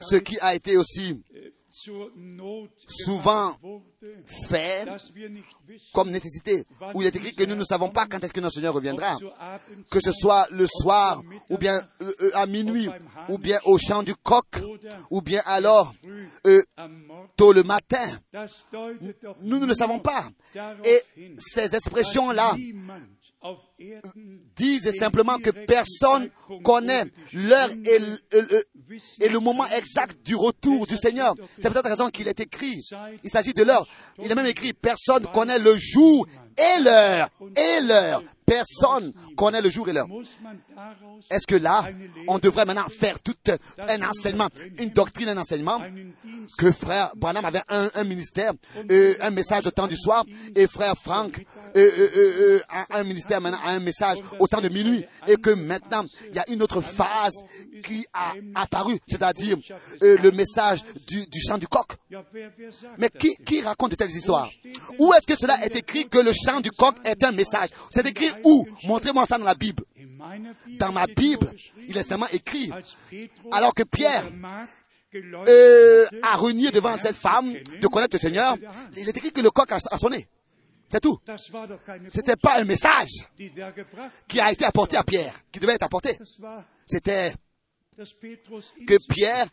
ce 0.00 0.16
qui 0.16 0.38
a 0.40 0.54
été 0.54 0.76
aussi 0.76 1.22
Not 2.16 2.68
souvent 2.86 3.56
fait 4.48 4.86
comme 5.92 6.10
nécessité, 6.10 6.64
où 6.94 7.02
il 7.02 7.08
est 7.08 7.16
écrit 7.16 7.34
que 7.34 7.44
nous 7.44 7.56
ne 7.56 7.64
savons 7.64 7.90
pas 7.90 8.06
quand 8.06 8.22
est-ce 8.22 8.32
que 8.32 8.40
notre 8.40 8.54
Seigneur 8.54 8.74
reviendra, 8.74 9.16
que 9.90 9.98
ce 10.00 10.12
soit 10.12 10.46
le 10.50 10.66
soir, 10.68 11.22
ou 11.50 11.58
bien 11.58 11.80
euh, 12.00 12.12
euh, 12.20 12.30
à 12.34 12.46
minuit, 12.46 12.88
ou 13.28 13.38
bien 13.38 13.58
au 13.64 13.76
chant 13.78 14.04
du 14.04 14.14
coq, 14.14 14.46
ou 15.10 15.20
bien 15.20 15.42
alors 15.46 15.92
euh, 16.46 16.62
tôt 17.36 17.52
le 17.52 17.64
matin. 17.64 18.06
Doch 18.32 18.96
Nous 19.42 19.58
ne 19.58 19.66
le 19.66 19.74
savons 19.74 19.98
pas. 19.98 20.28
Et 20.84 21.02
ces 21.38 21.74
expressions-là 21.74 22.54
disent 24.56 24.96
simplement 24.98 25.38
que 25.38 25.50
personne 25.50 26.30
connaît 26.62 27.04
l'heure 27.32 27.70
et 27.70 27.98
le, 27.98 28.16
le- 28.32 28.64
et 29.20 29.28
le 29.28 29.38
moment 29.38 29.66
exact 29.66 30.24
du 30.24 30.34
retour 30.36 30.86
du 30.86 30.96
Seigneur. 30.96 31.34
C'est 31.58 31.70
peut-être 31.70 31.84
la 31.84 31.90
raison 31.96 32.10
qu'il 32.10 32.28
est 32.28 32.38
écrit. 32.40 32.80
Il 33.22 33.30
s'agit 33.30 33.52
de 33.52 33.62
l'heure. 33.62 33.86
Il 34.22 34.30
est 34.30 34.34
même 34.34 34.46
écrit, 34.46 34.72
personne 34.72 35.26
connaît 35.32 35.58
le 35.58 35.76
jour 35.78 36.26
et 36.56 36.82
l'heure. 36.82 37.28
Et 37.40 37.82
l'heure. 37.82 38.22
Personne 38.46 39.14
connaît 39.36 39.62
le 39.62 39.70
jour 39.70 39.88
et 39.88 39.92
l'heure. 39.94 40.06
Est-ce 41.30 41.46
que 41.46 41.54
là, 41.54 41.88
on 42.28 42.38
devrait 42.38 42.66
maintenant 42.66 42.88
faire 42.90 43.18
tout 43.20 43.34
un 43.78 44.02
enseignement, 44.02 44.48
une 44.78 44.90
doctrine, 44.90 45.30
un 45.30 45.38
enseignement? 45.38 45.80
Que 46.58 46.70
frère 46.70 47.12
Branham 47.16 47.44
avait 47.44 47.62
un, 47.68 48.04
ministère, 48.04 48.52
euh, 48.90 49.14
un 49.22 49.30
message 49.30 49.66
au 49.66 49.70
temps 49.70 49.86
du 49.86 49.96
soir, 49.96 50.26
et 50.54 50.66
frère 50.66 50.94
Frank 50.94 51.42
euh, 51.74 51.80
euh, 51.80 52.08
euh, 52.16 52.32
euh, 52.40 52.60
a 52.68 52.98
un 52.98 53.04
ministère 53.04 53.40
maintenant, 53.40 53.60
a 53.64 53.70
un 53.70 53.80
message 53.80 54.18
au 54.38 54.46
temps 54.46 54.60
de 54.60 54.68
minuit, 54.68 55.04
et 55.26 55.36
que 55.36 55.50
maintenant, 55.50 56.04
il 56.28 56.36
y 56.36 56.38
a 56.38 56.44
une 56.50 56.62
autre 56.62 56.82
phase 56.82 57.32
qui 57.82 58.06
a 58.12 58.34
apparu, 58.54 58.98
c'est-à-dire 59.08 59.56
le 60.02 60.30
message 60.32 60.82
du, 61.06 61.26
chant 61.40 61.56
du 61.56 61.66
coq. 61.66 61.96
Mais 62.98 63.08
qui, 63.08 63.36
qui 63.36 63.62
raconte 63.62 63.92
de 63.92 63.96
telles 63.96 64.10
histoires? 64.10 64.50
Où 64.98 65.12
est-ce 65.14 65.26
que 65.26 65.38
cela 65.38 65.64
est 65.64 65.74
écrit 65.76 66.08
que 66.08 66.18
le 66.18 66.32
chant 66.44 66.60
du 66.60 66.70
coq 66.70 66.94
est 67.04 67.22
un 67.24 67.32
message 67.32 67.70
C'est 67.90 68.06
écrit 68.06 68.30
où? 68.44 68.66
Montrez-moi 68.84 69.26
ça 69.26 69.38
dans 69.38 69.44
la 69.44 69.54
Bible. 69.54 69.84
Dans 70.78 70.92
ma 70.92 71.06
Bible, 71.06 71.50
il 71.88 71.96
est 71.96 72.02
seulement 72.02 72.28
écrit 72.32 72.70
alors 73.52 73.74
que 73.74 73.82
Pierre 73.82 74.24
euh, 75.14 76.06
a 76.22 76.36
renié 76.36 76.70
devant 76.70 76.96
cette 76.96 77.16
femme 77.16 77.52
de 77.52 77.86
connaître 77.86 78.16
le 78.16 78.20
Seigneur, 78.20 78.56
il 78.96 79.08
est 79.08 79.16
écrit 79.16 79.32
que 79.32 79.40
le 79.40 79.50
coq 79.50 79.70
a, 79.70 79.78
sonné. 79.98 80.28
C'est 80.88 81.00
tout. 81.00 81.18
C'était 82.08 82.36
pas 82.36 82.60
un 82.60 82.64
message 82.64 83.10
qui 84.28 84.40
a 84.40 84.52
été 84.52 84.64
apporté 84.64 84.96
à 84.96 85.02
Pierre, 85.02 85.34
qui 85.52 85.60
devait 85.60 85.74
être 85.74 85.84
apporté. 85.84 86.18
C'était 86.86 87.32
que 88.86 88.98
Pierre 89.08 89.46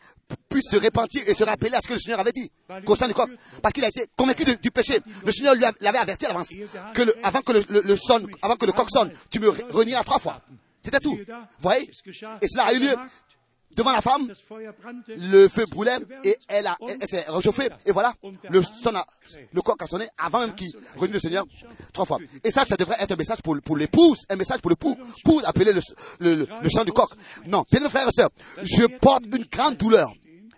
puisse 0.48 0.70
se 0.70 0.76
repentir 0.76 1.22
et 1.26 1.34
se 1.34 1.44
rappeler 1.44 1.72
à 1.74 1.80
ce 1.80 1.88
que 1.88 1.92
le 1.94 1.98
Seigneur 1.98 2.20
avait 2.20 2.32
dit 2.32 2.50
concernant 2.84 3.14
le 3.16 3.26
coq. 3.26 3.30
Parce 3.62 3.72
qu'il 3.72 3.84
a 3.84 3.88
été 3.88 4.06
convaincu 4.16 4.44
du 4.44 4.70
péché. 4.70 4.98
Le 5.24 5.32
Seigneur 5.32 5.54
lui 5.54 5.64
l'avait 5.80 5.98
averti 5.98 6.26
à 6.26 6.28
l'avance. 6.28 6.48
Que 6.94 7.02
avant 7.22 7.40
que 7.42 7.52
le, 7.52 8.72
coq 8.72 8.88
sonne, 8.90 9.12
tu 9.30 9.38
me 9.40 9.48
re- 9.48 9.70
renieras 9.70 10.02
trois 10.04 10.18
fois. 10.18 10.40
C'était 10.84 10.98
tout. 11.00 11.16
Vous 11.16 11.44
voyez? 11.60 11.88
Et 12.42 12.48
cela 12.48 12.64
a 12.64 12.72
eu 12.74 12.80
lieu. 12.80 12.94
Devant 13.76 13.92
la 13.92 14.00
femme, 14.00 14.28
le 15.16 15.48
feu 15.48 15.64
brûlait 15.66 15.96
et 16.24 16.36
elle, 16.48 16.66
a, 16.66 16.76
elle, 16.88 16.98
elle 17.00 17.08
s'est 17.08 17.24
réchauffée. 17.28 17.68
Et 17.86 17.92
voilà, 17.92 18.12
le, 18.50 18.62
son 18.62 18.94
a- 18.94 19.06
le 19.52 19.60
coq 19.62 19.80
a 19.82 19.86
sonné 19.86 20.06
avant 20.18 20.40
même 20.40 20.54
qu'il 20.54 20.70
renie 20.96 21.12
le 21.14 21.18
Seigneur 21.20 21.44
trois 21.92 22.04
fois. 22.04 22.18
Et 22.44 22.50
ça, 22.50 22.64
ça 22.64 22.76
devrait 22.76 22.96
être 23.00 23.12
un 23.12 23.16
message 23.16 23.40
pour, 23.42 23.56
pour 23.62 23.76
l'épouse, 23.76 24.18
un 24.28 24.36
message 24.36 24.60
pour 24.60 24.70
l'époux, 24.70 24.96
pour 25.24 25.46
appeler 25.46 25.72
le, 25.72 25.80
le, 26.20 26.34
le- 26.34 26.48
le 26.62 26.68
chant 26.68 26.84
du 26.84 26.92
coq. 26.92 27.10
Non, 27.46 27.64
bien 27.70 27.88
frères 27.88 28.08
et 28.08 28.12
sœurs, 28.12 28.30
je 28.62 28.84
porte 28.98 29.24
une 29.26 29.44
grande 29.50 29.76
douleur. 29.76 30.12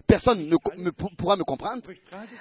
Personne 0.06 0.48
ne 0.48 0.90
pourra 0.90 1.36
me 1.36 1.44
comprendre 1.44 1.82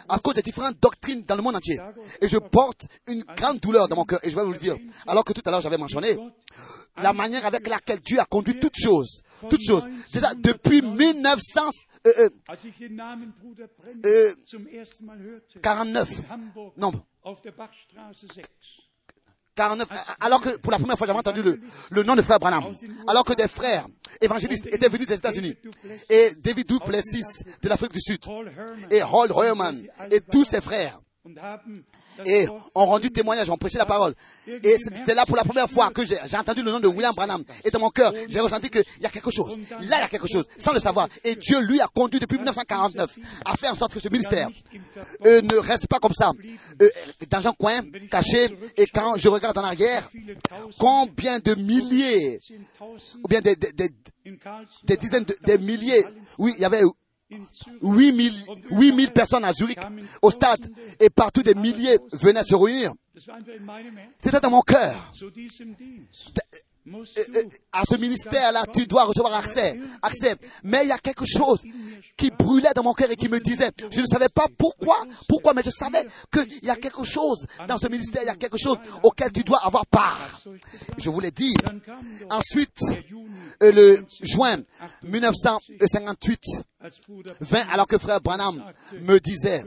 à 0.09 0.20
cause 0.20 0.36
des 0.36 0.41
différentes 0.41 0.78
doctrines 0.80 1.24
dans 1.24 1.36
le 1.36 1.41
monde 1.41 1.55
entier. 1.55 1.80
Et 2.22 2.28
je 2.28 2.38
porte 2.38 2.86
une 3.07 3.24
grande 3.24 3.59
douleur 3.59 3.88
dans 3.88 3.95
mon 3.95 4.03
cœur. 4.05 4.20
Et 4.24 4.32
je 4.32 4.36
vais 4.36 4.43
vous 4.43 4.53
le 4.53 4.57
dire. 4.57 4.76
Alors 5.07 5.24
que 5.24 5.34
tout 5.34 5.41
à 5.45 5.51
l'heure 5.51 5.61
j'avais 5.61 5.78
mentionné 5.78 6.18
la 7.01 7.14
manière 7.14 7.45
avec 7.45 7.68
laquelle 7.68 7.99
Dieu 7.99 8.20
a 8.20 8.26
conduit 8.26 8.59
toutes 8.59 8.78
choses. 8.78 9.22
Toutes 9.49 9.66
choses. 9.66 9.84
Depuis 10.38 10.82
1949, 10.82 11.74
euh, 12.05 12.11
euh, 12.18 12.30
Als 12.47 12.66
ich 12.66 12.76
den 12.78 12.95
Namen 12.95 13.34
Bruder 13.41 13.68
Brenner 13.78 14.36
zum 14.45 14.68
ersten 14.68 15.05
Mal 15.05 15.20
hörte, 15.22 15.59
49. 15.61 16.09
in 16.20 16.30
Hamburg, 16.30 16.74
Non, 16.76 16.91
49. 19.56 19.88
Alors 20.20 20.41
que 20.41 20.58
pour 20.58 20.72
la 20.72 20.80
première 20.80 20.97
fois 20.97 21.08
j'avais 21.08 21.20
entendu 21.20 21.41
le, 21.43 21.60
le 21.89 22.04
nom 22.04 22.16
de 22.16 22.22
frère 22.22 22.39
Branham. 22.39 22.64
Alors 23.08 23.24
que 23.26 23.34
des 23.34 23.47
frères 23.47 23.86
évangélistes 24.22 24.68
étaient 24.68 24.89
venus 24.89 25.08
des 25.08 25.16
États-Unis. 25.16 25.56
Et 26.10 26.32
David 26.39 26.68
Duplessis 26.68 27.43
de 27.62 27.70
l'Afrique 27.70 27.93
du 27.93 28.01
Sud. 28.01 28.20
Et 28.91 29.01
Hall 29.04 29.32
Herman. 29.32 29.82
Et 30.12 30.22
tous 30.22 30.45
ses 30.45 30.62
frères. 30.62 30.99
Et 32.26 32.47
ont 32.76 32.86
rendu 32.86 33.11
témoignage, 33.11 33.49
ont 33.49 33.57
prêché 33.57 33.78
la 33.78 33.86
parole. 33.86 34.14
Et 34.47 34.78
c'est 35.05 35.16
là 35.16 35.26
pour 35.26 35.36
la 35.36 35.43
première 35.43 35.70
fois 35.70 35.89
que 35.91 36.05
j'ai 36.05 36.18
entendu 36.38 36.61
le 36.61 36.72
nom 36.72 36.80
de 36.80 36.88
William 36.88 37.14
Branham. 37.16 37.43
Et 37.64 37.72
dans 37.72 37.80
mon 37.80 37.89
cœur, 37.89 38.14
j'ai 38.30 38.39
ressenti 38.39 38.70
qu'il 38.70 38.84
y 39.01 39.05
a 39.05 39.09
quelque 39.09 39.32
chose. 39.32 39.57
Là, 39.72 39.97
il 39.97 40.01
y 40.01 40.03
a 40.03 40.07
quelque 40.07 40.28
chose, 40.28 40.45
sans 40.57 40.74
le 40.74 40.80
savoir. 40.80 41.07
Et 41.24 41.36
Dieu, 41.36 41.59
lui, 41.61 41.80
a 41.82 41.88
conduit 41.88 42.20
depuis 42.20 42.38
1949 42.38 43.16
à 43.45 43.55
faire 43.55 43.72
en 43.72 43.76
sorte 43.76 43.93
que 43.93 43.99
ce 43.99 44.09
ministère 44.09 44.49
euh, 45.26 45.41
ne 45.41 45.55
reste 45.57 45.88
pas 45.88 45.99
comme 45.99 46.14
ça, 46.14 46.32
euh, 46.82 46.89
dans 47.30 47.47
un 47.47 47.53
coin, 47.53 47.82
caché. 48.09 48.49
Et 48.78 48.88
quand 48.88 49.16
je 49.18 49.28
regarde 49.30 49.57
en 49.57 49.64
arrière, 49.64 50.09
combien 50.80 51.39
de 51.39 51.55
milliers, 51.55 52.39
ou 53.24 53.28
bien 53.28 53.41
des, 53.41 53.55
des- 53.55 53.72
des- 53.72 53.89
des 54.86 54.97
dizaines 54.97 55.26
de 55.26 55.36
des 55.45 55.57
milliers, 55.57 56.03
oui, 56.38 56.53
il 56.57 56.61
y 56.61 56.66
avait 56.66 56.82
8000 57.82 58.34
8000 58.72 59.12
personnes 59.12 59.46
à 59.46 59.54
Zurich, 59.54 59.80
au 60.22 60.32
stade, 60.32 60.72
et 61.00 61.10
partout 61.10 61.44
des 61.44 61.56
milliers 61.56 61.98
venaient 62.14 62.44
se 62.44 62.56
réunir. 62.56 62.94
C'était 64.20 64.40
dans 64.40 64.50
mon 64.50 64.62
cœur. 64.62 65.14
à 67.72 67.84
ce 67.86 67.96
ministère-là, 67.96 68.64
tu 68.74 68.88
dois 68.88 69.06
recevoir 69.06 69.34
accès, 69.36 69.80
accès. 70.02 70.36
Mais 70.64 70.84
il 70.84 70.90
y 70.90 70.92
a 70.92 70.98
quelque 70.98 71.26
chose 71.26 71.62
qui 72.18 72.32
brûlait 72.32 72.74
dans 72.76 72.84
mon 72.84 72.94
cœur 72.94 73.10
et 73.12 73.16
qui 73.16 73.30
me 73.30 73.40
disait, 73.40 73.70
je 73.92 74.02
ne 74.02 74.06
savais 74.06 74.30
pas 74.30 74.48
pourquoi, 74.58 74.98
pourquoi, 75.30 75.54
mais 75.54 75.62
je 75.64 75.70
savais 75.70 76.06
qu'il 76.32 76.66
y 76.66 76.70
a 76.70 76.76
quelque 76.76 77.04
chose 77.04 77.46
dans 77.68 77.78
ce 77.78 77.88
ministère, 77.88 78.24
il 78.24 78.28
y 78.28 78.30
a 78.30 78.36
quelque 78.36 78.58
chose 78.58 78.78
auquel 79.04 79.32
tu 79.32 79.44
dois 79.44 79.60
avoir 79.64 79.86
part. 79.86 80.42
Je 80.98 81.10
voulais 81.10 81.32
dire. 81.32 81.54
Ensuite, 82.30 82.78
euh, 83.62 83.72
le 83.72 84.06
juin 84.22 84.58
1958, 85.04 86.42
20, 87.40 87.70
alors 87.72 87.88
que 87.88 87.98
frère 87.98 88.20
Branham 88.20 88.62
me 89.02 89.18
disait, 89.20 89.64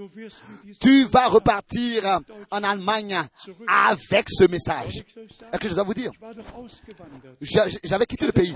tu 0.81 1.05
vas 1.05 1.29
repartir 1.29 2.21
en 2.51 2.63
Allemagne 2.63 3.19
avec 3.67 4.29
ce 4.31 4.45
message. 4.49 5.03
Est-ce 5.53 5.61
que 5.61 5.69
je 5.69 5.75
dois 5.75 5.85
vous 5.85 5.95
dire, 5.95 6.11
j'avais 7.85 8.07
quitté 8.07 8.27
le 8.27 8.33
pays. 8.33 8.55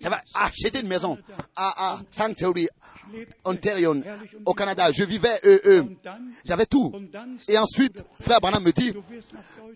J'avais 0.00 0.16
acheté 0.34 0.80
une 0.80 0.88
maison 0.88 1.18
à, 1.56 1.98
Sanctuary, 2.10 2.68
Ontario, 3.44 3.94
au 4.46 4.54
Canada. 4.54 4.90
Je 4.92 5.04
vivais, 5.04 5.40
euh, 5.44 5.60
euh, 5.66 5.84
j'avais 6.44 6.66
tout. 6.66 6.92
Et 7.48 7.58
ensuite, 7.58 8.02
frère 8.20 8.40
Branham 8.40 8.62
me 8.62 8.72
dit, 8.72 8.94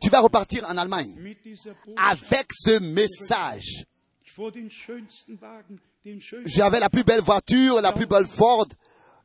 tu 0.00 0.08
vas 0.08 0.20
repartir 0.20 0.66
en 0.68 0.76
Allemagne 0.78 1.14
avec 1.96 2.46
ce 2.52 2.78
message. 2.78 3.84
J'avais 6.44 6.80
la 6.80 6.90
plus 6.90 7.04
belle 7.04 7.20
voiture, 7.20 7.80
la 7.80 7.92
plus 7.92 8.06
belle 8.06 8.26
Ford, 8.26 8.66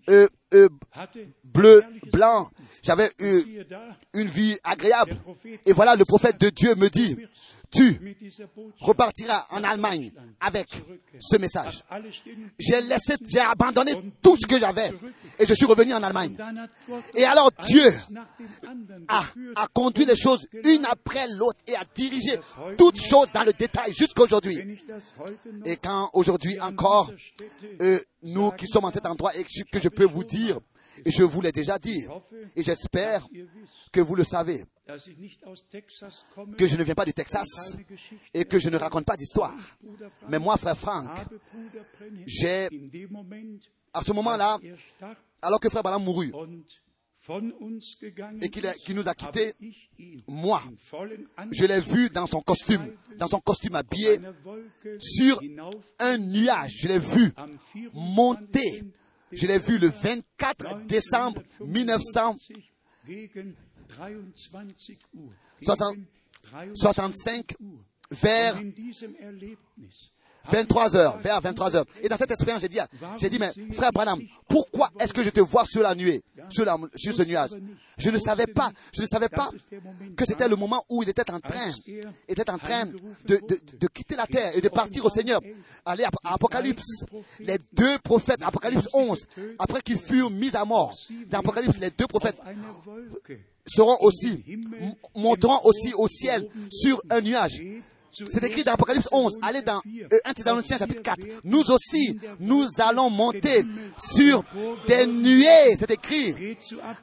euh, 0.09 0.27
euh, 0.53 0.69
bleu, 1.43 1.83
blanc. 2.11 2.49
J'avais 2.81 3.09
euh, 3.21 3.41
une 4.13 4.27
vie 4.27 4.57
agréable. 4.63 5.15
Et 5.65 5.73
voilà, 5.73 5.95
le 5.95 6.05
prophète 6.05 6.39
de 6.39 6.49
Dieu 6.49 6.75
me 6.75 6.89
dit, 6.89 7.17
tu 7.73 7.99
repartiras 8.79 9.45
en 9.49 9.63
Allemagne 9.63 10.11
avec 10.39 10.67
ce 11.19 11.37
message. 11.37 11.83
J'ai 12.59 12.81
laissé, 12.81 13.15
j'ai 13.25 13.39
abandonné 13.39 13.93
tout 14.21 14.37
ce 14.37 14.45
que 14.45 14.59
j'avais 14.59 14.91
et 15.39 15.45
je 15.45 15.53
suis 15.53 15.65
revenu 15.65 15.93
en 15.93 16.03
Allemagne. 16.03 16.35
Et 17.15 17.25
alors 17.25 17.51
Dieu 17.65 17.93
a, 19.07 19.67
conduit 19.73 20.05
les 20.05 20.15
choses 20.15 20.47
une 20.63 20.85
après 20.85 21.27
l'autre 21.37 21.59
et 21.67 21.75
a 21.75 21.83
dirigé 21.95 22.39
toutes 22.77 23.01
choses 23.01 23.31
dans 23.33 23.43
le 23.43 23.53
détail 23.53 23.93
heute 25.19 25.51
noch 25.51 25.65
Et 25.65 25.77
quand 25.77 26.09
aujourd'hui 26.13 26.59
encore, 26.59 27.11
euh, 27.81 27.99
nous 28.21 28.51
qui 28.51 28.67
sommes 28.67 28.85
en 28.85 28.91
cet 28.91 29.05
endroit 29.05 29.35
et 29.35 29.43
que 29.43 29.79
je 29.79 29.89
peux 29.89 30.05
vous 30.05 30.23
dire, 30.23 30.59
et 31.05 31.11
je 31.11 31.23
vous 31.23 31.41
l'ai 31.41 31.51
déjà 31.51 31.77
dit, 31.77 32.05
et 32.55 32.63
j'espère 32.63 33.27
que 33.91 34.01
vous 34.01 34.15
le 34.15 34.23
savez, 34.23 34.65
que 36.57 36.67
je 36.67 36.75
ne 36.75 36.83
viens 36.83 36.95
pas 36.95 37.05
du 37.05 37.13
Texas 37.13 37.77
et 38.33 38.45
que 38.45 38.59
je 38.59 38.69
ne 38.69 38.77
raconte 38.77 39.05
pas 39.05 39.15
d'histoire. 39.15 39.55
Frank, 39.57 40.11
Mais 40.29 40.39
moi, 40.39 40.57
frère 40.57 40.75
Brenhem 40.75 41.09
j'ai, 42.25 42.67
à 43.93 44.01
ce 44.01 44.11
moment-là, 44.11 44.59
er 44.63 44.75
alors 45.41 45.59
que 45.59 45.69
frère 45.69 45.83
Branham 45.83 46.03
mourut 46.03 46.33
et 48.41 48.49
qu'il 48.49 48.95
nous 48.95 49.07
a 49.07 49.13
quittés, 49.13 49.53
moi, 50.27 50.61
je 51.51 51.65
l'ai 51.65 51.79
vu 51.79 52.09
dans 52.09 52.25
son 52.25 52.41
costume, 52.41 52.93
dans 53.17 53.27
son 53.27 53.39
costume 53.39 53.75
habillé 53.75 54.19
sur 54.99 55.39
un 55.99 56.17
nuage. 56.17 56.73
Je 56.79 56.87
l'ai 56.89 56.99
vu 56.99 57.31
am 57.37 57.57
24. 57.73 57.93
monter. 57.93 58.83
Je 59.31 59.47
l'ai 59.47 59.57
vu 59.57 59.77
le 59.77 59.87
24 59.87 60.85
décembre 60.85 61.41
1900. 61.61 62.35
1955 63.87 64.33
gegen 64.33 64.33
23 64.57 64.97
Uhr. 65.13 65.33
Soixante- 65.61 65.95
Gegen 65.95 66.07
23 66.43 66.75
65 66.75 67.55
Uhr. 67.59 67.79
vers 68.11 68.55
Und 68.55 68.61
in 68.61 68.75
diesem 68.75 69.15
Erlebnis 69.15 70.11
23 70.45 70.93
heures, 70.93 71.17
vers 71.23 71.39
23 71.41 71.73
heures. 71.73 71.85
Et 72.01 72.09
dans 72.09 72.17
cette 72.17 72.31
expérience, 72.31 72.61
j'ai 72.61 72.67
dit, 72.67 72.77
j'ai 73.17 73.29
dit, 73.29 73.39
mais 73.39 73.53
frère 73.71 73.93
Branham, 73.93 74.21
pourquoi 74.49 74.89
est-ce 74.99 75.13
que 75.13 75.23
je 75.23 75.29
te 75.29 75.39
vois 75.39 75.63
sur 75.65 75.81
la 75.81 75.95
nuée, 75.95 76.21
sur, 76.49 76.65
la- 76.65 76.77
sur 76.95 77.13
ce 77.15 77.23
nuage? 77.23 77.51
Je 77.97 78.09
ne 78.09 78.17
savais 78.19 78.45
pas, 78.47 78.69
je 78.93 79.03
ne 79.03 79.07
savais 79.07 79.29
pas 79.29 79.49
que 80.17 80.25
c'était 80.25 80.49
le 80.49 80.57
moment 80.57 80.83
où 80.89 81.01
il 81.01 81.07
était 81.07 81.31
en 81.31 81.39
train, 81.39 81.71
était 82.27 82.49
en 82.51 82.57
train 82.57 82.85
de, 82.87 83.37
de- 83.37 83.61
de 83.79 83.87
quitter 83.87 84.17
la 84.17 84.27
terre 84.27 84.51
et 84.53 84.59
de 84.59 84.67
partir 84.67 85.05
au 85.05 85.09
Seigneur, 85.09 85.39
aller 85.85 86.03
à, 86.03 86.09
Apocalypse. 86.25 87.05
Les 87.39 87.57
deux 87.71 87.97
prophètes, 87.99 88.43
Apocalypse 88.43 88.89
11, 88.91 89.25
après 89.57 89.81
qu'ils 89.81 89.97
furent 89.99 90.29
mis 90.29 90.53
à 90.57 90.65
mort, 90.65 90.93
dans 91.29 91.39
Apocalypse, 91.39 91.77
les 91.79 91.91
deux 91.91 92.07
prophètes 92.07 92.37
seront 93.65 93.97
aussi, 94.01 94.43
monteront 95.15 95.59
aussi 95.63 95.93
au 95.93 96.07
ciel 96.07 96.47
sur 96.69 97.01
un 97.09 97.21
nuage. 97.21 97.61
C'est 98.13 98.43
écrit 98.43 98.63
dans 98.63 98.73
Apocalypse 98.73 99.09
11. 99.11 99.37
Allez 99.41 99.61
dans 99.63 99.81
euh, 99.87 100.19
1 100.25 100.33
Thessaloniciens 100.33 100.77
chapitre 100.77 101.01
4. 101.01 101.19
Nous 101.45 101.63
aussi, 101.71 102.19
nous 102.39 102.67
allons 102.77 103.09
monter 103.09 103.63
sur 103.97 104.43
des 104.87 105.07
nuées. 105.07 105.75
C'est 105.79 105.89
écrit. 105.89 106.55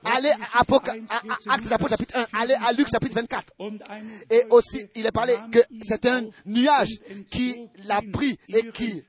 Allez 0.04 0.30
à, 0.54 0.60
Actes 0.60 1.62
des 1.64 1.88
chapitre 1.88 2.16
1. 2.16 2.26
Allez 2.40 2.54
à 2.54 2.72
Luc 2.72 2.88
chapitre 2.88 3.14
24. 3.16 3.52
und 3.58 3.82
eine 3.88 4.06
Et 4.30 4.44
aussi, 4.50 4.86
il 4.94 5.04
est 5.04 5.12
parlé 5.12 5.34
que 5.50 5.58
c'est 5.86 6.06
un 6.06 6.26
nuage 6.46 6.90
qui 7.28 7.68
l'a 7.86 8.00
pris 8.12 8.38
et 8.48 8.70
qui. 8.70 9.02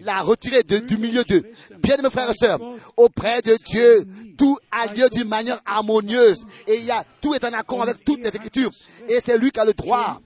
L'a 0.00 0.20
retiré 0.22 0.62
de- 0.62 0.78
du 0.78 0.96
milieu 0.98 1.24
d'eux. 1.24 1.42
Bien 1.82 1.96
mes 2.02 2.10
frères 2.10 2.30
et 2.30 2.34
sœurs, 2.34 2.58
auprès 2.96 3.42
de 3.42 3.56
Dieu, 3.64 4.04
tout 4.36 4.56
a 4.70 4.92
lieu 4.92 5.08
d'une 5.10 5.28
manière 5.28 5.60
harmonieuse. 5.66 6.44
Et 6.66 6.80
tout 7.20 7.34
est 7.34 7.44
en 7.44 7.52
accord 7.52 7.82
avec 7.82 8.04
toutes 8.04 8.20
les 8.22 8.28
Écritures. 8.28 8.70
Et 9.08 9.18
c'est 9.24 9.38
lui 9.38 9.50
qui 9.50 9.60
a 9.60 9.64
le 9.64 9.72
droit, 9.74 10.20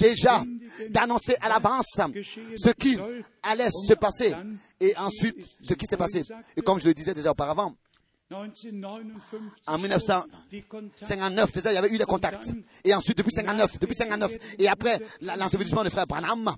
déjà, 0.00 0.42
d'annoncer 0.90 1.34
à 1.40 1.48
l'avance 1.48 1.86
ce 2.56 2.70
qui 2.70 2.96
allait 3.42 3.70
se 3.70 3.94
passer. 3.94 4.34
Et 4.80 4.96
ensuite, 4.96 5.36
ce 5.62 5.74
qui 5.74 5.86
s'est 5.86 5.96
passé. 5.96 6.24
Et 6.56 6.62
comme 6.62 6.78
je 6.80 6.86
le 6.86 6.94
disais 6.94 7.12
déjà 7.14 7.32
auparavant, 7.32 7.74
1959 7.74 7.89
en 9.66 9.78
1959, 9.78 10.26
die 10.50 10.62
Kontakte 10.62 11.54
déjà, 11.54 11.72
il 11.72 11.74
y 11.74 11.78
avait 11.78 11.90
eu 11.90 11.98
des 11.98 12.04
contacts. 12.04 12.48
Et 12.84 12.94
ensuite, 12.94 13.18
depuis 13.18 13.32
59, 13.32 13.80
depuis 13.80 13.96
59, 13.96 14.32
et 14.58 14.68
après 14.68 15.00
l'ensevelissement 15.20 15.82
de 15.82 15.90
frère 15.90 16.06
Branham, 16.06 16.54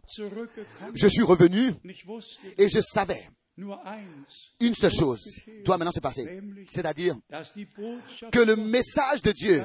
je 0.95 1.07
suis 1.07 1.23
revenu 1.23 1.73
et 2.59 2.69
je 2.69 2.81
savais 2.81 3.29
une 4.61 4.75
seule 4.75 4.93
chose 4.93 5.21
doit 5.65 5.77
maintenant 5.77 5.93
se 5.93 6.01
passer. 6.01 6.41
C'est-à-dire 6.73 7.17
que 8.31 8.41
le 8.41 8.57
message 8.57 9.23
de 9.23 9.33
Dieu, 9.33 9.63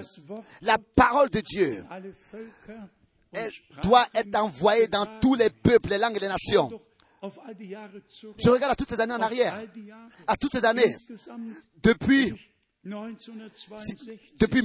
la 0.61 0.77
parole 0.77 1.29
de 1.29 1.39
Dieu, 1.39 1.83
doit 3.81 4.07
être 4.13 4.35
envoyée 4.35 4.87
dans 4.87 5.05
tous 5.19 5.35
les 5.35 5.49
peuples, 5.49 5.89
les 5.89 5.97
langues 5.97 6.17
et 6.17 6.21
les 6.21 6.27
nations. 6.27 6.69
Je 8.37 8.49
regarde 8.49 8.71
à 8.71 8.75
toutes 8.75 8.89
ces 8.89 8.99
années 9.01 9.13
en 9.13 9.21
arrière, 9.21 9.53
à 10.27 10.37
toutes 10.37 10.51
ces 10.51 10.65
années, 10.65 10.95
depuis, 11.83 12.33
1962 12.83 14.17
depuis 14.39 14.61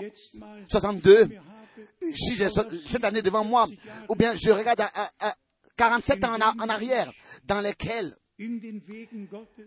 jetzt 0.00 0.34
mal 0.38 0.60
1962, 0.68 1.26
mir 1.26 1.40
habe, 1.40 2.14
si 2.16 2.36
j'ai 2.36 2.48
ce- 2.48 2.76
cette 2.90 3.04
année 3.04 3.22
devant 3.22 3.44
moi, 3.44 3.66
ou 4.08 4.14
bien 4.14 4.34
je 4.36 4.50
regarde 4.50 4.80
à, 4.80 4.90
à- 4.94 5.10
à 5.28 5.34
47 5.76 6.24
ans 6.24 6.34
en, 6.36 6.68
arrière, 6.68 7.12
dans 7.44 7.60
lesquels 7.60 8.14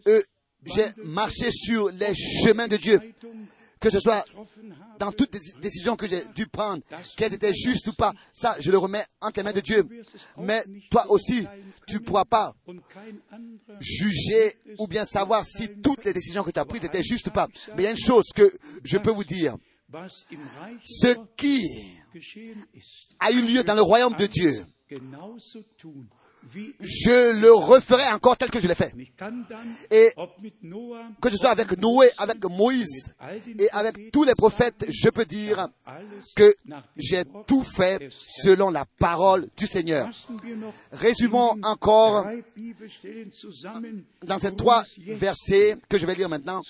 euh, 0.07 0.21
j'ai 0.65 0.85
marché 1.03 1.51
sur 1.51 1.89
les 1.91 2.13
chemins 2.15 2.67
de 2.67 2.77
Dieu, 2.77 2.99
que 3.83 3.89
ce 3.89 3.99
soit 3.99 4.23
dans 4.97 5.11
toutes 5.11 5.33
les 5.33 5.41
décisions 5.61 5.97
que 5.97 6.07
j'ai 6.07 6.23
dû 6.33 6.47
prendre, 6.47 6.81
qu'elles 7.17 7.33
étaient 7.33 7.53
justes 7.53 7.85
ou 7.89 7.93
pas, 7.93 8.13
ça, 8.31 8.55
je 8.61 8.71
le 8.71 8.77
remets 8.77 9.03
entre 9.19 9.39
les 9.39 9.43
mains 9.43 9.51
de 9.51 9.59
Dieu. 9.59 9.85
Mais 10.37 10.63
toi 10.89 11.05
aussi, 11.11 11.45
tu 11.85 11.95
ne 11.95 11.99
pourras 11.99 12.23
pas 12.23 12.55
juger 13.81 14.53
ou 14.79 14.87
bien 14.87 15.03
savoir 15.03 15.43
si 15.43 15.67
toutes 15.81 16.05
les 16.05 16.13
décisions 16.13 16.43
que 16.43 16.51
tu 16.51 16.59
as 16.61 16.63
prises 16.63 16.85
étaient 16.85 17.03
justes 17.03 17.27
ou 17.27 17.31
pas. 17.31 17.49
Mais 17.75 17.83
il 17.83 17.83
y 17.83 17.87
a 17.87 17.91
une 17.91 17.97
chose 17.97 18.29
que 18.33 18.53
je 18.85 18.97
peux 18.97 19.11
vous 19.11 19.25
dire. 19.25 19.57
Ce 20.85 21.17
qui 21.35 21.67
a 23.19 23.31
eu 23.33 23.41
lieu 23.41 23.63
dans 23.65 23.75
le 23.75 23.81
royaume 23.81 24.15
de 24.15 24.27
Dieu 24.27 24.65
je 26.79 27.41
le 27.41 27.53
referai 27.53 28.07
encore 28.13 28.37
tel 28.37 28.49
que 28.49 28.59
je 28.59 28.67
l'ai 28.67 28.75
fait. 28.75 28.93
Et 29.91 30.11
que 31.21 31.29
ce 31.29 31.37
soit 31.37 31.49
avec 31.49 31.77
Noé, 31.77 32.09
avec 32.17 32.43
Moïse 32.45 33.13
et 33.59 33.69
avec 33.71 34.11
tous 34.11 34.23
les 34.23 34.35
prophètes, 34.35 34.85
je 34.89 35.09
peux 35.09 35.25
dire 35.25 35.67
que 36.35 36.53
j'ai 36.97 37.23
tout 37.47 37.63
fait 37.63 38.09
selon 38.11 38.69
la 38.69 38.85
parole 38.85 39.49
du 39.57 39.67
Seigneur. 39.67 40.09
Résumons 40.91 41.55
encore 41.63 42.27
dans 44.21 44.39
ces 44.39 44.55
trois 44.55 44.85
versets 45.07 45.77
que 45.89 45.97
je 45.97 46.05
vais 46.05 46.15
lire 46.15 46.29
maintenant 46.29 46.61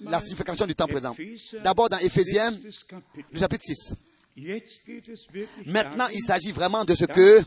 la 0.00 0.20
signification 0.20 0.66
du 0.66 0.74
temps 0.74 0.88
présent. 0.88 1.16
D'abord 1.62 1.88
dans 1.88 1.98
Éphésiens, 1.98 2.52
le 3.32 3.38
chapitre 3.38 3.64
6. 3.64 3.94
Jetzt 4.36 4.84
geht 4.84 5.08
es 5.08 5.28
wirklich 5.32 5.66
Maintenant, 5.66 6.08
il 6.12 6.20
s'agit 6.26 6.50
vraiment 6.50 6.84
de 6.84 6.96
ce 6.96 7.04
que 7.04 7.40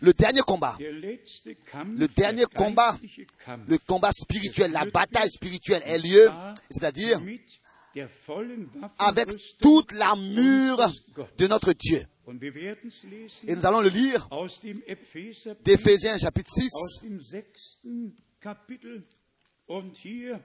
le 0.00 0.12
dernier 0.12 0.40
combat, 0.40 0.76
Le 0.78 2.08
dernier 2.08 2.44
der 2.44 2.48
combat, 2.48 2.98
le 3.66 3.78
combat 3.78 4.12
spirituel, 4.12 4.72
la 4.72 4.84
bataille 4.84 5.30
spirituelle 5.30 5.82
ait 5.84 5.98
lieu, 5.98 6.30
c'est-à-dire 6.70 7.20
avec 8.98 9.28
toute 9.58 9.92
l'armure 9.92 10.92
de 11.38 11.46
notre 11.46 11.72
Dieu. 11.72 12.02
Et 13.46 13.54
nous 13.54 13.66
allons 13.66 13.80
le 13.80 13.88
lire 13.88 14.28
d'Éphésiens 15.64 16.18
chapitre 16.18 16.50
6. 16.52 16.70
aus 16.74 17.00
dem 17.02 17.20
sechsten 17.20 18.16
Kapitel. 18.40 19.02
Und 19.68 19.96
hier 20.04 20.40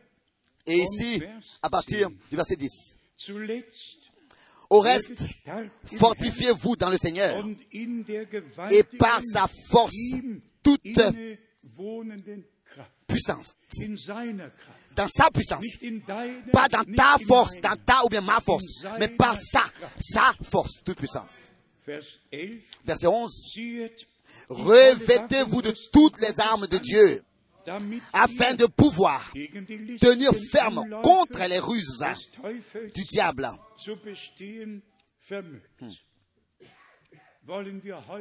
Et 0.66 0.78
ici, 0.78 1.22
à 1.62 1.70
partir 1.70 2.10
du 2.30 2.36
verset 2.36 2.56
10. 2.56 2.98
Au 4.72 4.80
reste, 4.80 5.12
fortifiez-vous 5.98 6.78
dans 6.78 6.90
le 6.90 6.98
Seigneur 6.98 7.46
et 7.74 8.84
par 8.98 9.22
sa 9.22 9.46
force, 9.70 9.94
toute 10.64 10.82
puissance. 13.06 13.58
Dans 14.96 15.10
sa 15.10 15.30
puissance. 15.30 15.66
Pas 16.54 16.70
dans 16.70 16.86
ta 16.86 17.18
force, 17.28 17.60
dans 17.60 17.76
ta 17.86 18.06
ou 18.06 18.08
bien 18.08 18.22
ma 18.22 18.40
force, 18.40 18.64
mais 18.98 19.10
par 19.10 19.36
sa, 19.42 19.66
sa 20.00 20.34
force 20.42 20.82
toute 20.86 21.00
puissante. 21.00 21.28
Vers 21.86 22.04
11. 22.32 22.50
Verset 22.86 23.08
11. 23.08 23.32
Ziehet 23.54 23.96
Revêtez-vous 24.48 25.62
de 25.62 25.74
toutes 25.92 26.22
les 26.22 26.40
armes 26.40 26.68
de 26.68 26.78
Dieu 26.78 27.26
afin 28.14 28.54
de 28.56 28.66
pouvoir 28.66 29.32
tenir 30.00 30.32
ferme 30.52 30.84
contre 31.04 31.48
les 31.50 31.60
ruses 31.60 32.04
du 32.96 33.04
diable. 33.06 33.50
heute 33.88 34.00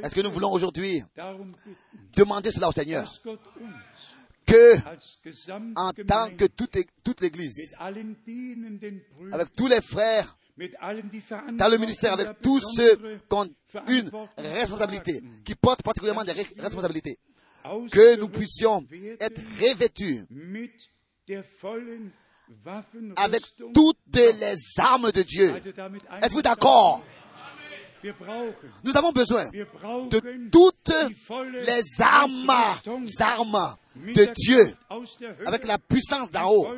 Est-ce 0.03 0.15
que 0.15 0.21
nous 0.23 0.31
voulons 0.31 0.51
aujourd'hui 0.53 1.03
demander 2.17 2.51
cela 2.51 2.69
au 2.69 2.73
Seigneur? 2.73 3.13
Que, 4.47 4.75
en 5.77 5.93
tant 5.93 6.31
que 6.37 6.47
toute, 6.47 6.77
toute 7.05 7.21
l'Église, 7.21 7.73
avec 9.33 9.53
tous 9.55 9.69
les 9.69 9.81
frères 9.81 10.37
dans 11.57 11.69
le 11.69 11.79
ministère, 11.79 12.13
avec 12.15 12.41
tous 12.43 12.61
ceux 12.77 12.97
qui 12.97 13.35
ont 13.35 13.49
une 13.89 14.11
responsabilité, 14.37 15.23
qui 15.45 15.55
portent 15.55 15.83
particulièrement 15.83 16.25
des 16.25 16.33
re- 16.33 16.61
responsabilités, 16.61 17.19
que 17.91 18.17
nous 18.17 18.29
puissions 18.29 18.87
être 19.21 19.41
revêtus 19.61 20.25
avec 23.17 23.43
toutes 23.75 23.99
les 24.15 24.57
armes 24.79 25.13
de 25.13 25.23
Dieu. 25.23 25.55
Êtes-vous 26.23 26.43
d'accord? 26.43 27.03
Nous 28.83 28.97
avons 28.97 29.13
besoin 29.13 29.45
de 29.51 30.49
toutes 30.51 30.93
les 31.67 31.83
armes, 32.03 32.51
armes 33.21 33.77
de 33.97 34.29
Dieu, 34.37 34.75
avec 35.47 35.67
la 35.67 35.79
puissance 35.79 36.31
d'en 36.31 36.51
haut, 36.51 36.69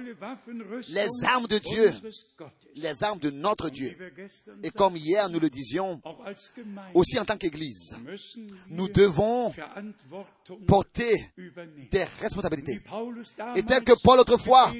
les 0.88 1.08
armes 1.24 1.46
de 1.46 1.58
Dieu, 1.58 1.92
les 2.74 3.02
armes 3.02 3.18
de 3.18 3.30
notre 3.30 3.68
Dieu. 3.68 3.96
Et 4.62 4.70
comme 4.70 4.96
hier 4.96 5.28
nous 5.28 5.40
le 5.40 5.50
disions, 5.50 6.00
aussi 6.94 7.18
en 7.18 7.24
tant 7.24 7.36
qu'Église, 7.36 7.96
nous 8.68 8.88
devons 8.88 9.52
porter 10.66 11.14
des 11.90 12.04
responsabilités. 12.20 12.80
Et 13.56 13.62
tel 13.62 13.84
que 13.84 13.92
Paul 14.02 14.20
autrefois 14.20 14.72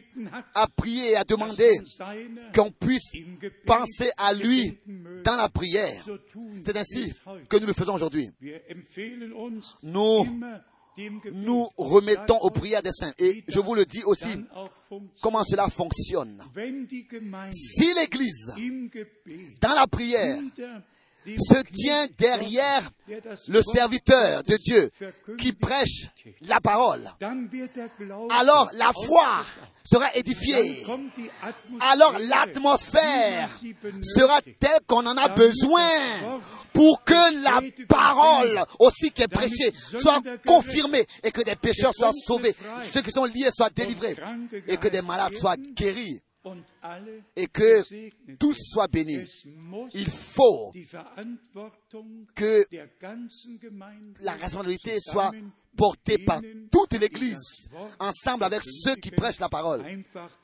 a 0.55 0.67
prié 0.69 1.13
et 1.13 1.17
a 1.17 1.25
dass 1.25 1.37
demandé 1.37 1.71
man 1.79 1.87
seine 1.87 2.41
qu'on 2.55 2.71
puisse 2.71 3.11
penser 3.67 4.11
à 4.17 4.33
lui 4.33 4.79
dans 5.25 5.37
la 5.37 5.49
prière. 5.49 6.05
C'est 6.65 6.77
ainsi 6.77 7.13
que 7.49 7.57
nous 7.59 7.67
le 7.67 7.73
faisons 7.73 7.95
aujourd'hui. 7.95 8.29
Nous. 9.83 10.27
Nous 11.33 11.69
remettons 11.77 12.39
aux 12.39 12.51
prières 12.51 12.83
des 12.83 12.93
saints. 12.93 13.13
Et 13.19 13.45
je 13.49 13.61
vous 13.61 13.75
le 13.75 13.85
dis 13.85 14.03
aussi, 14.05 14.45
comment 15.21 15.45
cela 15.45 15.69
fonctionne. 15.69 16.43
Si 17.53 17.95
l'Église, 17.95 18.55
dans 19.61 19.75
la 19.75 19.87
prière, 19.87 20.39
se 21.27 21.63
tient 21.73 22.07
derrière 22.19 22.91
le 23.49 23.63
serviteur 23.63 24.43
de 24.45 24.57
Dieu 24.57 24.91
qui 25.39 25.53
prêche 25.53 26.09
la 26.43 26.61
parole, 26.61 27.03
alors 28.31 28.71
la 28.75 28.91
foi 29.07 29.45
sera 29.85 30.15
édifiée. 30.15 30.85
Alors 31.81 32.19
l'atmosphère 32.19 33.49
sera 34.03 34.41
telle 34.59 34.81
qu'on 34.87 35.05
en 35.07 35.17
a 35.17 35.29
besoin 35.29 36.41
pour 36.73 37.03
que 37.05 37.43
la 37.43 37.61
parole 37.89 38.63
aussi 38.79 39.11
qui 39.11 39.23
est 39.23 39.29
prêchée 39.29 39.73
soit 39.75 40.23
confirmée 40.47 41.05
et 41.23 41.31
que 41.31 41.43
des 41.43 41.57
pécheurs 41.57 41.95
soient 41.95 42.13
sauvés, 42.13 42.55
ceux 42.93 43.03
qui 43.03 43.11
sont 43.11 43.25
liés 43.25 43.51
soient 43.55 43.71
délivrés 43.71 44.17
et 44.67 44.77
que 44.77 44.89
des 44.89 45.03
malades 45.03 45.35
soient 45.35 45.57
guéris 45.57 46.21
et 47.37 47.47
que 47.47 48.37
tous 48.37 48.57
soient 48.59 48.89
bénis. 48.89 49.25
Il 49.95 50.11
faut 50.11 50.73
que 52.35 52.67
la 54.21 54.33
responsabilité 54.33 54.99
soit 55.01 55.33
portée 55.77 56.19
par 56.19 56.41
toute 56.71 56.99
l'Église, 56.99 57.69
ensemble 57.99 58.45
avec 58.45 58.61
ceux 58.65 58.97
qui 58.97 59.11
prêchent 59.11 59.41
la 59.41 59.49
parole. 59.49 59.85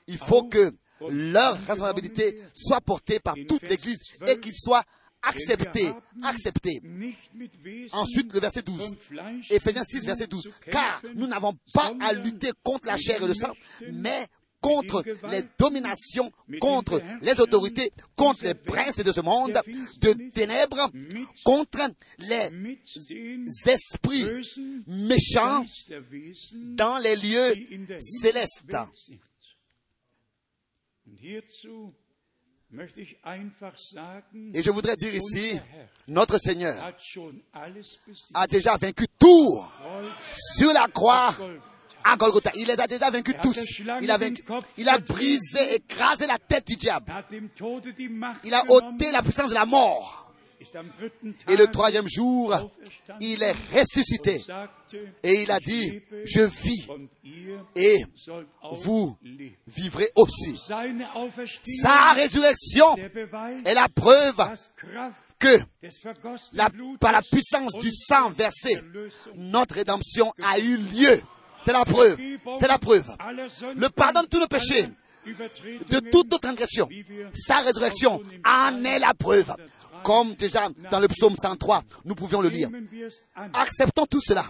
Il 0.06 0.18
faut 0.18 0.44
que 0.44 0.72
leur 1.10 1.56
responsabilité 1.66 2.40
soit 2.54 2.80
portée 2.80 3.20
par 3.20 3.34
toute 3.46 3.68
l'Église 3.68 3.98
et 4.26 4.38
qu'ils 4.38 4.54
soient 4.54 4.84
acceptés, 5.22 5.90
acceptés. 6.22 6.80
Ensuite, 7.92 8.32
le 8.32 8.40
verset 8.40 8.62
12. 8.62 8.78
von 8.78 8.96
Fleisch 8.96 9.50
Éphésiens 9.50 9.82
und 9.82 9.86
6, 9.86 9.98
Blut 10.00 10.06
verset 10.06 10.26
12. 10.28 10.42
zu 10.42 10.50
Car 10.70 11.02
nous 11.14 11.26
n'avons 11.26 11.54
pas 11.72 11.92
à 12.00 12.12
lutter 12.12 12.50
contre 12.62 12.86
la 12.86 12.96
chair 12.96 13.22
et 13.22 13.26
le 13.26 13.34
sang, 13.34 13.52
mais 13.92 14.26
contre 14.60 15.04
les 15.30 15.42
dominations, 15.58 16.32
contre 16.60 17.00
les 17.22 17.40
autorités, 17.40 17.92
contre 18.16 18.44
les 18.44 18.54
princes 18.54 18.96
de 18.96 19.12
ce 19.12 19.20
monde 19.20 19.60
de 20.00 20.30
ténèbres, 20.30 20.90
contre 21.44 21.90
les 22.18 22.78
esprits 23.66 24.24
méchants 24.86 25.64
dans 26.52 26.98
les 26.98 27.16
lieux 27.16 27.54
célestes. 28.00 28.62
Et 34.54 34.62
je 34.62 34.70
voudrais 34.70 34.96
dire 34.96 35.14
ici, 35.14 35.58
notre 36.06 36.38
Seigneur 36.38 36.74
a 38.34 38.46
déjà 38.46 38.76
vaincu 38.76 39.06
tout 39.18 39.64
sur 40.56 40.72
la 40.72 40.86
croix. 40.88 41.34
À 42.12 42.16
Golgotha. 42.16 42.50
Il 42.54 42.66
les 42.66 42.78
a 42.80 42.86
déjà 42.86 43.10
vaincus 43.10 43.34
tous. 43.42 43.56
Il 44.00 44.10
a, 44.10 44.18
vaincu- 44.18 44.42
il 44.76 44.88
a 44.88 44.98
brisé, 44.98 45.74
écrasé 45.74 46.26
la 46.26 46.38
tête 46.38 46.66
du 46.66 46.76
diable. 46.76 47.12
Er 47.30 47.40
Il 48.44 48.54
a 48.54 48.62
ôté 48.68 49.10
la 49.12 49.22
puissance 49.22 49.50
de 49.50 49.54
la 49.54 49.66
mort. 49.66 50.24
Et 51.48 51.56
le 51.56 51.68
troisième 51.68 52.08
jour, 52.08 52.52
il 53.20 53.40
est 53.44 53.54
ressuscité. 53.72 54.42
Et 55.22 55.42
il 55.44 55.50
a 55.52 55.60
dit, 55.60 56.00
je 56.24 56.40
vis 56.40 56.88
et 57.76 57.98
vous 58.72 59.16
vivrez 59.68 60.10
aussi. 60.16 60.56
Sa 61.80 62.12
résurrection 62.12 62.96
est 63.64 63.74
la 63.74 63.88
preuve 63.88 64.36
que 65.38 65.58
la- 66.52 66.70
par 66.98 67.12
la 67.12 67.22
puissance 67.22 67.72
du 67.74 67.90
sang 67.92 68.30
versé, 68.30 68.80
notre 69.36 69.76
rédemption 69.76 70.32
a 70.42 70.58
eu 70.58 70.76
lieu. 70.76 71.22
C'est 71.64 71.72
la 71.72 71.84
preuve. 71.84 72.18
C'est 72.60 72.68
la 72.68 72.78
preuve. 72.78 73.04
Le 73.76 73.88
pardon 73.88 74.22
de 74.22 74.26
tous 74.26 74.40
nos 74.40 74.46
péchés, 74.46 74.88
de 75.26 75.98
toute 76.10 76.30
notre 76.30 76.40
transgression. 76.40 76.88
Sa 77.34 77.58
résurrection 77.58 78.22
en 78.46 78.84
est 78.84 78.98
la 78.98 79.14
preuve. 79.14 79.54
Comme 80.04 80.34
déjà 80.34 80.68
dans 80.92 81.00
le 81.00 81.08
psaume 81.08 81.34
103, 81.36 81.82
nous 82.04 82.14
pouvions 82.14 82.40
le 82.40 82.48
lire. 82.48 82.70
Acceptons 83.52 84.06
tout 84.06 84.20
cela 84.24 84.44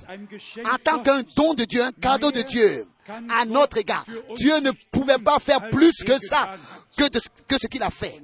en 0.65 0.77
tant 0.77 1.03
qu'un 1.03 1.23
don 1.35 1.55
de 1.55 1.65
Dieu, 1.65 1.83
un 1.83 1.93
cadeau 1.93 2.31
de 2.31 2.43
Dieu 2.43 2.87
à 3.31 3.45
notre 3.47 3.79
égard. 3.79 4.05
Dieu 4.37 4.61
ne 4.61 4.71
pouvait 4.91 5.19
pas 5.19 5.39
faire 5.39 5.71
plus 5.71 5.95
que 6.05 6.19
ça. 6.19 6.55
que, 6.97 7.57
ce 7.61 7.67
qu'il 7.67 7.83
a 7.83 7.91
fait 7.91 8.21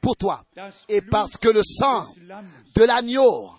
pour 0.00 0.16
toi. 0.16 0.42
Et 0.88 1.02
parce 1.02 1.36
que 1.36 1.48
le 1.48 1.62
sang 1.62 2.04
de 2.74 2.84
l'agneau 2.84 3.50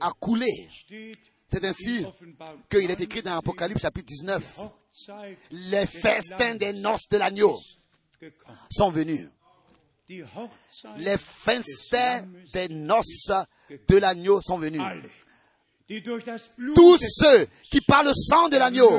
a 0.00 0.10
coulé, 0.18 0.68
c'est 1.54 1.64
ainsi 1.64 2.04
qu'il 2.68 2.90
est 2.90 3.00
écrit 3.00 3.22
dans 3.22 3.38
Apocalypse 3.38 3.80
chapitre 3.80 4.06
19, 4.06 4.58
Hochzeit 4.58 5.36
les 5.50 5.86
festins 5.86 6.56
des 6.56 6.72
noces 6.72 7.08
de 7.08 7.16
l'agneau 7.16 7.56
sont 8.70 8.90
venus. 8.90 9.28
Les 10.08 11.16
festins 11.16 12.26
des 12.52 12.68
noces 12.68 13.30
de 13.88 13.96
l'agneau 13.96 14.40
sont 14.40 14.58
venus. 14.58 14.82
Tous 16.74 16.98
ceux 16.98 17.46
qui 17.70 17.80
par 17.80 18.02
le 18.02 18.12
sang 18.12 18.48
de 18.48 18.56
l'agneau 18.56 18.90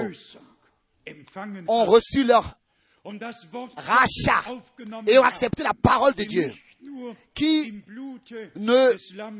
ont 1.68 1.86
reçu 1.86 2.24
leur 2.24 2.58
rachat 3.76 4.44
et 5.08 5.20
ont 5.20 5.24
accepté 5.24 5.64
la 5.64 5.74
parole 5.74 6.16
de 6.16 6.24
die 6.24 6.28
Dieu, 6.28 6.54
qui 7.34 7.84
ne 8.56 8.92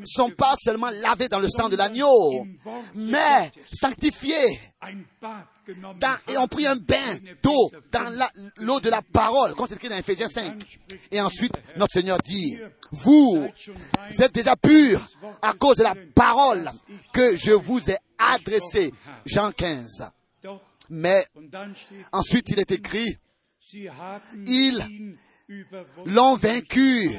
sont 0.04 0.30
pas 0.30 0.54
seulement 0.62 0.90
lavés 0.90 1.28
dans 1.28 1.40
le 1.40 1.48
sang 1.48 1.68
de 1.68 1.76
l'agneau, 1.76 2.46
mais 2.94 3.50
sanctifiés 3.72 4.60
et 6.28 6.38
ont 6.38 6.48
pris 6.48 6.66
un 6.66 6.76
bain 6.76 7.16
d'eau 7.42 7.70
dans 7.90 8.28
l'eau 8.58 8.80
de 8.80 8.90
la 8.90 9.02
parole, 9.02 9.54
comme 9.54 9.66
c'est 9.68 9.74
écrit 9.74 9.88
dans 9.88 9.96
Ephésiens 9.96 10.28
5. 10.28 10.78
Et 11.10 11.20
ensuite, 11.20 11.52
notre 11.76 11.92
Seigneur 11.92 12.18
dit, 12.24 12.58
vous 12.92 13.46
êtes 14.18 14.32
déjà 14.32 14.54
purs 14.56 15.06
à 15.42 15.52
cause 15.54 15.76
de 15.78 15.82
la 15.82 15.94
parole 16.14 16.70
que 17.12 17.36
je 17.36 17.52
vous 17.52 17.90
ai 17.90 17.96
adressée. 18.18 18.92
Jean 19.24 19.50
15. 19.50 20.10
Doch, 20.42 20.60
Mais 20.88 21.26
ensuite, 22.12 22.48
il 22.50 22.60
est 22.60 22.70
écrit, 22.70 23.16
Ils 24.46 25.16
l'ont 26.06 26.36
vaincu, 26.36 27.10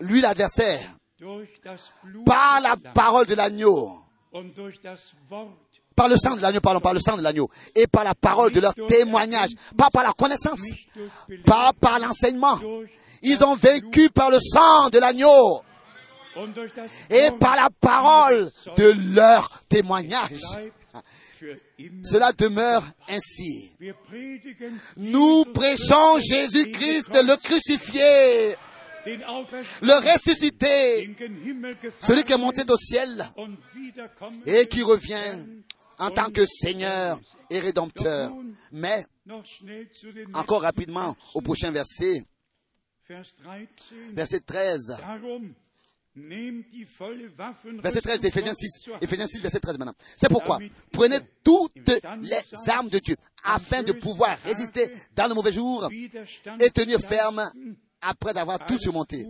lui 0.00 0.20
l'adversaire, 0.20 0.80
par 2.24 2.60
la 2.60 2.76
parole 2.94 3.26
de 3.26 3.34
l'agneau. 3.34 3.98
Par 5.94 6.08
le 6.08 6.16
sang 6.16 6.36
de 6.36 6.40
l'agneau, 6.40 6.60
pardon, 6.60 6.80
par 6.80 6.94
le 6.94 7.00
sang 7.00 7.16
de 7.16 7.22
l'agneau. 7.22 7.50
Et 7.74 7.86
par 7.86 8.02
la 8.04 8.14
parole 8.14 8.50
de 8.50 8.60
leur 8.60 8.74
témoignage. 8.74 9.50
Pas 9.76 9.90
par 9.90 10.02
la 10.02 10.12
connaissance. 10.12 10.60
Pas 11.44 11.72
par 11.78 11.98
l'enseignement. 11.98 12.58
Ils 13.22 13.44
ont 13.44 13.56
vaincu 13.56 14.08
par 14.10 14.30
le 14.30 14.38
sang 14.40 14.88
de 14.90 14.98
l'agneau. 14.98 15.62
Et 17.10 17.30
par 17.38 17.56
la 17.56 17.68
parole 17.78 18.50
de 18.76 19.14
leur 19.14 19.50
témoignage. 19.68 20.40
Cela 22.04 22.32
demeure 22.32 22.84
ainsi. 23.08 23.72
Nous 24.96 25.44
prêchons 25.46 26.18
Jésus-Christ 26.20 27.10
le 27.14 27.36
crucifié, 27.36 28.56
le 29.06 30.12
ressuscité, 30.12 31.14
celui 32.00 32.22
qui 32.22 32.32
est 32.32 32.38
monté 32.38 32.62
au 32.70 32.76
ciel 32.76 33.24
et 34.46 34.66
qui 34.66 34.82
revient 34.82 35.44
en 35.98 36.10
tant 36.10 36.30
que 36.30 36.44
Seigneur 36.46 37.20
et 37.50 37.58
Rédempteur. 37.58 38.32
Mais 38.70 39.04
encore 40.34 40.62
rapidement 40.62 41.16
au 41.34 41.40
prochain 41.40 41.70
verset, 41.70 42.24
Vers 43.08 43.24
13. 43.36 43.66
verset 44.14 44.40
13. 44.40 44.96
Verset 47.82 48.02
13 48.02 48.20
d'Éphésiens 48.20 48.54
6. 48.54 48.90
Éphésiens 49.00 49.26
6, 49.26 49.40
verset 49.40 49.60
13 49.60 49.78
maintenant. 49.78 49.94
C'est 50.16 50.28
pourquoi 50.28 50.58
prenez 50.92 51.18
toutes 51.42 51.90
les 52.20 52.68
armes 52.68 52.90
de 52.90 52.98
Dieu 52.98 53.16
afin 53.42 53.82
de 53.82 53.92
pouvoir 53.92 54.36
résister 54.40 54.90
dans 55.14 55.26
le 55.26 55.34
mauvais 55.34 55.52
jour 55.52 55.88
et 55.90 56.70
tenir 56.70 57.00
ferme 57.00 57.50
après 58.02 58.36
avoir 58.36 58.64
tout 58.66 58.78
surmonté. 58.78 59.26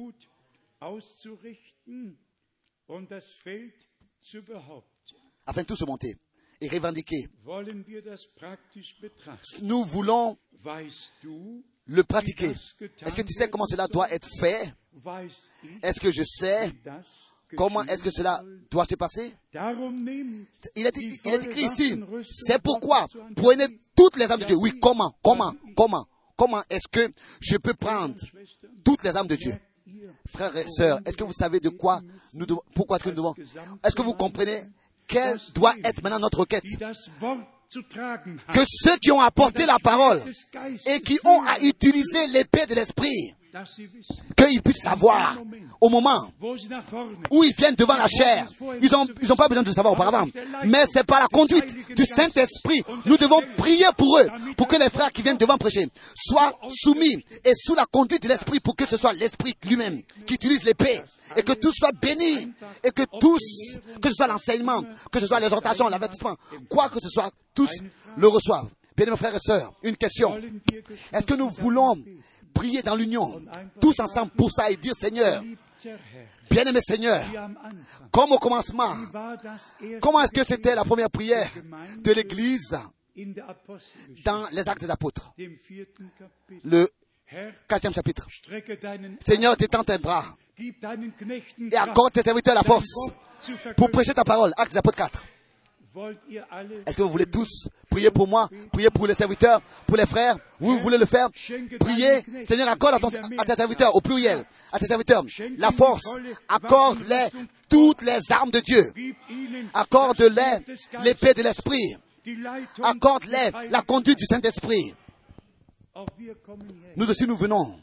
Afin 5.47 5.63
de 5.63 5.67
tout 5.67 5.77
surmonter 5.77 6.17
et 6.61 6.69
revendiquer. 6.69 7.29
Nous 9.63 9.85
voulons 9.85 10.39
le 11.87 12.03
pratiquer. 12.05 12.55
Est-ce 12.81 13.15
que 13.17 13.23
tu 13.23 13.33
sais 13.33 13.49
comment 13.49 13.67
cela 13.67 13.87
doit 13.89 14.11
être 14.13 14.29
fait? 14.39 14.73
Est-ce 15.83 16.01
que 16.01 16.11
je 16.13 16.23
sais 16.23 16.73
comment 17.57 17.83
est-ce 17.85 18.03
que 18.03 18.11
cela 18.11 18.43
doit 18.71 18.85
se 18.85 18.95
passer? 18.95 19.35
Il 20.77 20.87
est, 20.87 20.97
il 20.97 21.33
est 21.33 21.45
écrit 21.47 21.65
ici, 21.65 22.01
c'est 22.31 22.61
pourquoi 22.63 23.07
prenez 23.37 23.67
toutes 23.97 24.17
les 24.17 24.31
armes 24.31 24.41
de 24.41 24.47
Dieu. 24.47 24.57
Oui, 24.57 24.79
comment 24.81 25.15
Comment 25.23 25.55
Comment 25.77 26.07
Comment 26.37 26.63
est-ce 26.71 26.89
que 26.91 27.13
je 27.41 27.57
peux 27.57 27.75
prendre 27.75 28.15
toutes 28.85 29.03
les 29.05 29.15
armes 29.17 29.29
de 29.29 29.37
Dieu? 29.37 29.55
Frères 30.29 30.57
et 30.57 30.65
sœurs, 30.69 31.01
est-ce 31.05 31.17
que 31.17 31.25
vous 31.25 31.33
savez 31.33 31.61
de 31.61 31.69
quoi 31.69 32.01
nous 32.35 32.47
devons, 32.47 32.63
pourquoi 32.75 32.97
est-ce 32.97 33.05
que 33.05 33.11
nous 33.11 33.17
devons 33.17 33.35
Est-ce 33.85 33.95
que 33.95 34.03
vous 34.03 34.15
comprenez 34.15 34.63
quelle 35.07 35.37
doit 35.55 35.75
être 35.85 36.03
maintenant 36.03 36.21
notre 36.21 36.41
requête? 36.41 36.63
Que 38.53 38.61
ceux 38.67 38.97
qui 38.99 39.11
ont 39.11 39.21
apporté 39.21 39.65
la 39.65 39.79
parole 39.79 40.21
et 40.87 41.01
qui 41.01 41.19
ont 41.25 41.43
à 41.45 41.59
utiliser 41.61 42.27
l'épée 42.29 42.67
de 42.67 42.75
l'esprit, 42.75 43.35
qu'ils 44.37 44.63
puissent 44.63 44.83
savoir 44.83 45.37
au 45.81 45.89
moment 45.89 46.33
où 47.31 47.45
ils 47.45 47.55
viennent 47.55 47.75
devant 47.75 47.97
la 47.97 48.07
chair. 48.07 48.47
Ils 48.81 48.91
n'ont 48.91 49.07
ils 49.21 49.33
ont 49.33 49.37
pas 49.37 49.49
besoin 49.49 49.63
de 49.63 49.69
le 49.69 49.75
savoir 49.75 49.95
auparavant. 49.95 50.27
Mais 50.65 50.85
c'est 50.93 51.05
par 51.05 51.21
la 51.21 51.29
conduite 51.29 51.95
du 51.95 52.05
Saint-Esprit. 52.05 52.83
Nous 53.05 53.17
devons 53.17 53.41
prier 53.57 53.87
pour 53.97 54.19
eux, 54.19 54.27
pour 54.57 54.67
que 54.67 54.77
les 54.77 54.89
frères 54.89 55.13
qui 55.13 55.23
viennent 55.23 55.37
devant 55.37 55.59
prêcher 55.59 55.87
soient 56.15 56.59
soumis 56.69 57.25
et 57.45 57.53
sous 57.55 57.75
la 57.75 57.85
conduite 57.87 58.23
de 58.23 58.29
l'Esprit, 58.29 58.61
pour 58.61 58.77
que 58.77 58.87
ce 58.87 58.97
soit 58.97 59.13
l'Esprit 59.13 59.55
lui-même 59.65 60.03
qui 60.27 60.35
utilise 60.35 60.65
l'épée. 60.65 61.01
Et 61.37 61.43
que 61.43 61.53
tout 61.53 61.73
soit 61.73 61.93
béni. 61.93 62.53
Et 62.85 62.91
que 62.91 63.03
tous, 63.21 63.41
que 64.01 64.09
ce 64.09 64.15
soit 64.15 64.27
l'enseignement, 64.27 64.83
que 65.11 65.21
ce 65.21 65.27
soit 65.27 65.41
l'exhortation, 65.41 65.89
l'avertissement, 65.89 66.37
quoi 66.69 66.89
que 66.89 67.01
ce 67.01 67.09
soit, 67.09 67.31
tous 67.55 67.71
le 68.17 68.29
reçoivent. 68.29 68.69
Bien 68.97 69.07
mes 69.07 69.17
frères 69.17 69.35
et 69.35 69.41
sœurs, 69.41 69.73
une 69.83 69.97
question. 69.97 70.39
Est-ce 71.13 71.25
que 71.25 71.35
nous 71.35 71.49
voulons 71.49 71.97
prier 72.53 72.83
dans 72.83 72.95
l'union, 72.95 73.43
tous 73.81 73.99
ensemble 74.01 74.31
pour 74.33 74.51
ça 74.51 74.71
et 74.71 74.77
dire 74.77 74.95
Seigneur, 74.99 75.43
bien-aimé 76.51 76.81
Seigneur, 76.81 77.23
comme 78.11 78.33
au 78.33 78.39
commencement, 78.39 78.97
comment 80.01 80.21
est-ce 80.21 80.33
que 80.33 80.45
c'était 80.45 80.75
la 80.75 80.85
première 80.85 81.11
prière 81.11 81.51
de 81.99 82.13
l'Église 82.13 82.79
dans 84.25 84.47
les 84.53 84.69
actes 84.69 84.83
des 84.83 84.91
apôtres? 84.91 85.33
Le 86.65 86.89
quatrième 87.69 87.95
chapitre. 87.95 88.27
Seigneur, 89.21 89.57
t'étends 89.57 89.85
tes 89.85 89.99
bras 89.99 90.37
et 90.59 91.77
accorde 91.77 92.13
tes 92.13 92.23
serviteurs 92.23 92.55
la 92.55 92.63
force 92.63 92.87
pour 93.77 93.91
prêcher 93.91 94.15
ta 94.15 94.25
parole. 94.25 94.53
Actes 94.57 94.73
des 94.73 94.79
apôtres 94.79 94.99
4. 94.99 95.25
Est-ce 96.87 96.97
que 96.97 97.03
vous 97.03 97.11
voulez 97.11 97.27
tous 97.27 97.69
prier 97.91 98.11
pour 98.11 98.27
moi, 98.27 98.49
prier 98.73 98.89
pour 98.91 99.07
les 99.07 99.15
serviteurs, 99.15 99.61
pour 99.87 99.97
les 99.97 100.07
frères? 100.07 100.37
Vous 100.59 100.79
voulez 100.79 100.97
le 100.99 101.07
faire? 101.07 101.29
Priez. 101.79 102.23
Seigneur, 102.45 102.69
accorde 102.69 102.95
à, 102.95 102.99
ton- 102.99 103.11
à 103.39 103.45
tes 103.45 103.55
serviteurs, 103.55 103.95
au 103.95 104.01
pluriel, 104.01 104.43
à 104.73 104.79
tes 104.79 104.87
serviteurs, 104.87 105.23
la 105.59 105.71
force. 105.71 106.05
Accorde-les 106.49 107.27
toutes 107.69 108.03
les 108.03 108.19
armes 108.31 108.51
de 108.51 108.61
Dieu. 108.61 108.93
Accorde-les 109.75 110.65
l'épée 111.05 111.35
de 111.35 111.43
l'Esprit. 111.43 111.97
Accorde-les 112.83 113.51
la 113.71 113.83
conduite 113.83 114.19
du 114.19 114.27
Saint-Esprit. 114.27 114.95
Nous 116.97 117.11
aussi, 117.11 117.27
nous 117.27 117.37
venons 117.37 117.79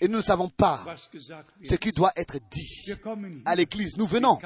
et 0.00 0.08
nous 0.08 0.18
ne 0.18 0.22
savons 0.22 0.48
pas 0.50 0.84
ce 1.64 1.74
qui 1.76 1.92
doit 1.92 2.12
être 2.16 2.36
dit 2.50 2.92
à 3.46 3.54
l'église. 3.54 3.96
Nous 3.96 4.06
venons 4.06 4.38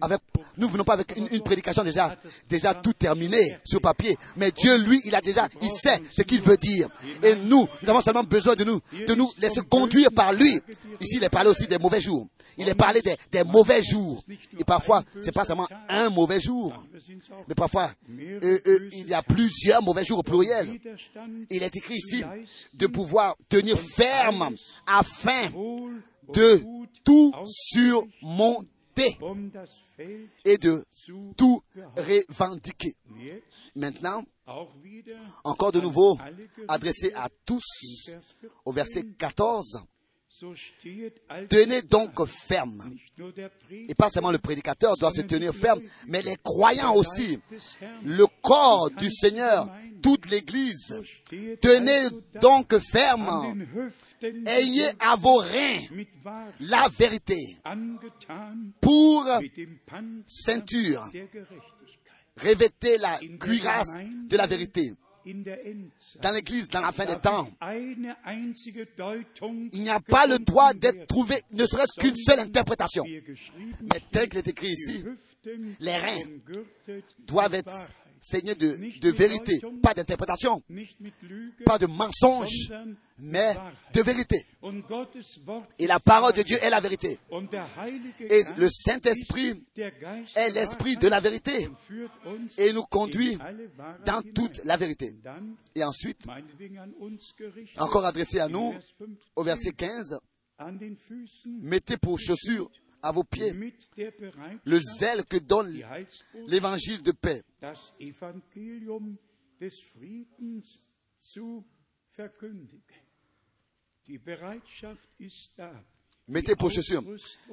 avec, 0.00 0.20
nous 0.56 0.68
venons 0.68 0.84
pas 0.84 0.94
avec 0.94 1.16
une, 1.16 1.26
une 1.32 1.42
prédication 1.42 1.82
déjà, 1.82 2.16
déjà 2.48 2.74
tout 2.74 2.92
terminée 2.92 3.58
sur 3.64 3.80
papier. 3.80 4.16
Mais 4.36 4.52
Dieu, 4.52 4.78
lui, 4.78 5.00
il 5.04 5.14
a 5.14 5.20
déjà, 5.20 5.48
il 5.60 5.70
sait 5.70 6.00
ce 6.12 6.22
qu'il 6.22 6.40
veut 6.40 6.56
dire. 6.56 6.88
Et 7.24 7.34
nous, 7.34 7.66
nous 7.82 7.90
avons 7.90 8.00
seulement 8.00 8.22
besoin 8.22 8.54
de 8.54 8.64
nous, 8.64 8.80
de 9.06 9.14
nous 9.14 9.30
laisser 9.38 9.62
conduire 9.62 10.10
par 10.12 10.32
lui. 10.32 10.60
Ici, 11.00 11.16
il 11.16 11.24
est 11.24 11.28
parlé 11.28 11.50
aussi 11.50 11.66
des 11.66 11.78
mauvais 11.78 12.00
jours. 12.00 12.28
Il 12.58 12.68
est 12.68 12.74
parlé 12.74 13.00
des, 13.00 13.16
des 13.32 13.42
mauvais 13.44 13.82
jours. 13.82 14.22
Et 14.58 14.64
parfois, 14.64 15.02
c'est 15.22 15.32
pas 15.32 15.44
seulement 15.44 15.68
un 15.88 16.10
mauvais 16.10 16.40
jour. 16.40 16.84
Mais 17.48 17.54
parfois, 17.54 17.90
euh, 18.10 18.58
euh, 18.66 18.88
il 18.92 19.08
y 19.08 19.14
a 19.14 19.22
plusieurs 19.22 19.82
mauvais 19.82 20.04
jours 20.04 20.20
au 20.20 20.22
pluriel. 20.22 20.78
Il 21.50 21.62
est 21.62 21.74
écrit 21.74 21.96
ici 21.96 22.22
de 22.74 22.86
pouvoir 22.86 23.36
tenir 23.48 23.71
ferme 23.76 24.54
afin 24.86 25.50
de 26.32 26.62
tout 27.04 27.32
surmonter 27.44 29.18
et 30.44 30.58
de 30.58 30.84
tout 31.36 31.62
revendiquer. 31.96 32.94
Maintenant, 33.74 34.24
encore 35.44 35.72
de 35.72 35.80
nouveau, 35.80 36.18
adressé 36.68 37.12
à 37.14 37.28
tous 37.46 37.62
Vers 38.06 38.20
14. 38.20 38.56
au 38.64 38.72
verset 38.72 39.04
14. 39.18 39.84
Tenez 41.48 41.82
donc 41.82 42.26
ferme. 42.26 42.94
Et 43.70 43.94
pas 43.94 44.08
seulement 44.08 44.30
le 44.30 44.38
prédicateur 44.38 44.96
doit 44.96 45.12
se 45.12 45.22
tenir 45.22 45.54
ferme, 45.54 45.80
mais 46.08 46.22
les 46.22 46.36
croyants 46.42 46.94
aussi. 46.94 47.38
Le 48.04 48.26
corps 48.42 48.90
du 48.90 49.10
Seigneur, 49.10 49.68
toute 50.02 50.30
l'Église. 50.30 51.00
Tenez 51.60 52.08
donc 52.40 52.76
ferme. 52.78 53.64
Ayez 54.46 54.88
à 55.00 55.16
vos 55.16 55.36
reins 55.36 55.80
la 56.60 56.88
vérité 56.88 57.58
pour 58.80 59.26
ceinture. 60.26 61.08
Revêtez 62.36 62.98
la 62.98 63.18
cuirasse 63.38 63.90
de 64.28 64.36
la 64.36 64.46
vérité. 64.46 64.92
Dans 65.24 66.32
l'Église, 66.32 66.68
dans 66.68 66.80
la 66.80 66.90
fin 66.92 67.04
des 67.04 67.16
temps, 67.16 67.48
il 69.72 69.82
n'y 69.82 69.90
a 69.90 70.00
pas 70.00 70.26
le 70.26 70.38
droit 70.38 70.74
d'être 70.74 71.06
trouvé, 71.06 71.36
ne 71.52 71.64
serait-ce 71.64 71.98
qu'une 71.98 72.16
seule 72.16 72.40
interprétation. 72.40 73.04
er 73.04 73.22
Mais 73.80 74.00
tel 74.10 74.28
qu'il 74.28 74.38
est 74.38 74.48
écrit 74.48 74.72
ici, 74.72 75.04
les 75.80 75.96
reins 75.96 76.26
doivent 77.26 77.54
être 77.54 77.72
Saignés 78.24 78.54
de, 78.54 78.78
de 79.00 79.10
vérité, 79.10 79.60
pas 79.82 79.94
d'interprétation, 79.94 80.62
pas 81.64 81.76
de 81.76 81.86
mensonge, 81.86 82.72
mais 83.18 83.52
de 83.92 84.00
vérité. 84.00 84.46
Et 85.80 85.88
la 85.88 85.98
parole 85.98 86.32
de 86.32 86.42
Dieu 86.42 86.56
est 86.62 86.70
la 86.70 86.78
vérité. 86.78 87.18
Et 88.20 88.42
le 88.58 88.68
Saint-Esprit 88.70 89.64
est 89.76 90.50
l'esprit 90.54 90.96
de 90.96 91.08
la 91.08 91.18
vérité 91.18 91.68
et 92.58 92.72
nous 92.72 92.84
conduit 92.84 93.36
dans 94.06 94.22
toute 94.34 94.64
la 94.64 94.76
vérité. 94.76 95.16
Et 95.74 95.82
ensuite, 95.82 96.20
encore 97.78 98.04
adressé 98.06 98.38
à 98.38 98.46
nous, 98.46 98.72
Vers 98.72 98.80
15, 98.80 99.26
au 99.34 99.42
verset 99.42 99.72
15, 99.72 100.18
an 100.58 100.72
den 100.78 100.96
Füßen 100.96 101.58
mettez 101.60 101.96
pour 101.96 102.18
chaussures 102.20 102.70
à 103.02 103.12
vos 103.12 103.24
pieds 103.24 103.52
le 104.64 104.80
zèle 104.80 105.24
que 105.26 105.38
donne 105.38 105.72
l'évangile 106.46 107.02
de 107.02 107.12
paix. 107.12 107.42
Mettez 116.28 116.54
pour 116.54 116.70
chaussures. 116.70 117.02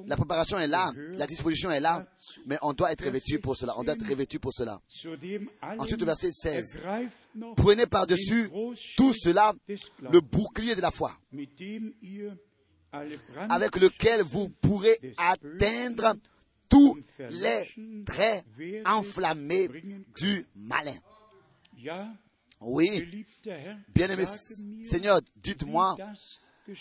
La 0.05 0.15
préparation 0.15 0.59
est 0.59 0.67
là, 0.67 0.91
la 1.15 1.25
disposition 1.25 1.71
est 1.71 1.79
là, 1.79 2.05
mais 2.45 2.57
on 2.61 2.73
doit 2.73 2.91
être 2.91 3.03
revêtu 3.03 3.39
pour 3.39 3.55
cela. 3.55 3.77
On 3.77 3.83
doit 3.83 3.95
être 3.95 4.07
revêtu 4.07 4.39
pour 4.39 4.53
cela. 4.53 4.79
Ensuite, 5.79 6.03
verset 6.03 6.31
16. 6.31 6.75
ergreift 6.75 7.11
noch 7.35 7.55
Prenez 7.55 7.87
par-dessus 7.87 8.49
tout 8.95 9.13
cela 9.13 9.53
le 9.67 10.21
bouclier 10.21 10.75
de 10.75 10.81
la 10.81 10.91
foi, 10.91 11.11
avec 12.91 13.75
lequel 13.77 14.21
vous 14.21 14.49
pourrez 14.49 14.99
atteindre 15.17 16.15
tous 16.67 16.97
les 17.29 18.03
traits 18.05 18.45
enflammés 18.85 19.69
du 20.19 20.45
malin. 20.55 20.95
Oui, 22.61 23.25
bien-aimé 23.95 24.25
Seigneur, 24.83 25.21
dites-moi, 25.35 25.95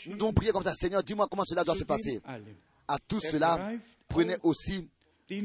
nous 0.07 0.17
devons 0.17 0.33
prier 0.33 0.53
comme 0.53 0.65
ça. 0.65 0.75
Seigneur, 0.75 1.03
dis-moi 1.03 1.27
comment 1.31 1.45
cela 1.47 1.65
doit 1.65 1.77
se 1.77 1.85
passer. 1.85 2.21
À 2.87 2.99
tout 2.99 3.21
cela, 3.21 3.73
prenez 4.09 4.37
aussi, 4.43 4.89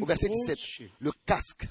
au 0.01 0.05
verset 0.05 0.29
17, 0.29 0.57
le 0.99 1.11
casque. 1.25 1.67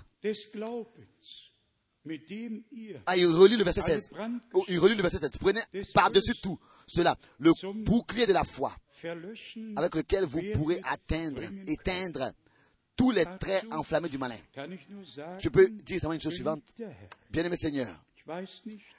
Ah, 3.07 3.17
il 3.17 3.27
relit 3.27 3.57
le 3.57 3.65
verset 3.65 3.81
alle 3.81 4.01
16. 4.01 4.11
Oh, 4.55 4.65
il 4.69 4.79
relit 4.79 4.97
le 4.97 5.03
verset 5.03 5.19
16. 5.19 5.39
Prenez 5.39 5.61
par-dessus 5.95 6.35
tout 6.43 6.59
cela 6.87 7.17
le 7.39 7.53
bouclier 7.85 8.27
de 8.27 8.33
la 8.33 8.45
foi, 8.45 8.75
avec 9.77 9.95
lequel 9.95 10.25
vous 10.25 10.43
pourrez 10.55 10.81
atteindre, 10.85 11.43
éteindre 11.67 12.33
tous 12.97 13.11
les 13.11 13.25
traits 13.39 13.65
enflammés 13.73 14.09
du 14.09 14.19
malin. 14.19 14.37
Je 15.39 15.49
peux 15.49 15.69
dire 15.69 16.01
seulement 16.01 16.15
une 16.15 16.21
chose 16.21 16.35
suivante. 16.35 16.63
Bien-aimé 17.31 17.57
Seigneur, 17.57 17.89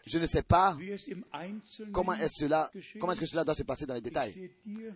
je 0.05 0.17
ne 0.17 0.25
sais 0.27 0.43
pas 0.43 0.77
comment 1.91 2.13
est 2.13 2.29
cela, 2.33 2.69
comment 2.99 3.13
est-ce 3.13 3.21
que 3.21 3.27
cela 3.27 3.43
doit 3.43 3.55
se 3.55 3.63
passer 3.63 3.85
dans 3.85 3.93
les 3.95 4.01
détails, 4.01 4.49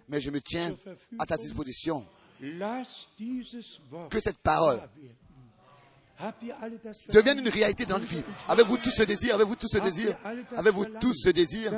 mais 0.07 0.21
je 0.21 0.29
me 0.31 0.41
tiens 0.41 0.75
à 1.19 1.25
ta 1.25 1.37
disposition. 1.37 2.05
Que 4.09 4.19
cette 4.19 4.37
parole 4.37 4.81
devienne 7.09 7.39
une 7.39 7.49
réalité 7.49 7.85
dans 7.85 7.99
notre 7.99 8.09
vie. 8.09 8.23
Avez-vous 8.47 8.77
tous 8.77 8.91
ce 8.91 9.03
désir? 9.03 9.35
Avez-vous 9.35 9.55
tous 9.55 9.67
ce 9.67 9.77
désir? 9.77 10.15
Avez-vous 10.55 10.85
tous 10.99 11.13
ce 11.13 11.29
désir? 11.29 11.71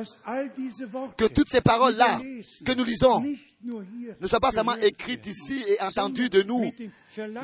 Que 1.18 1.26
toutes 1.26 1.50
ces 1.50 1.62
paroles-là 1.62 2.20
que 2.66 2.74
nous 2.74 2.84
lisons 2.84 3.24
ne 3.64 4.28
soient 4.28 4.40
pas 4.40 4.52
seulement 4.52 4.76
écrites 4.76 5.28
ici 5.28 5.64
et 5.68 5.82
entendues 5.82 6.30
de 6.30 6.44
nous, 6.44 6.72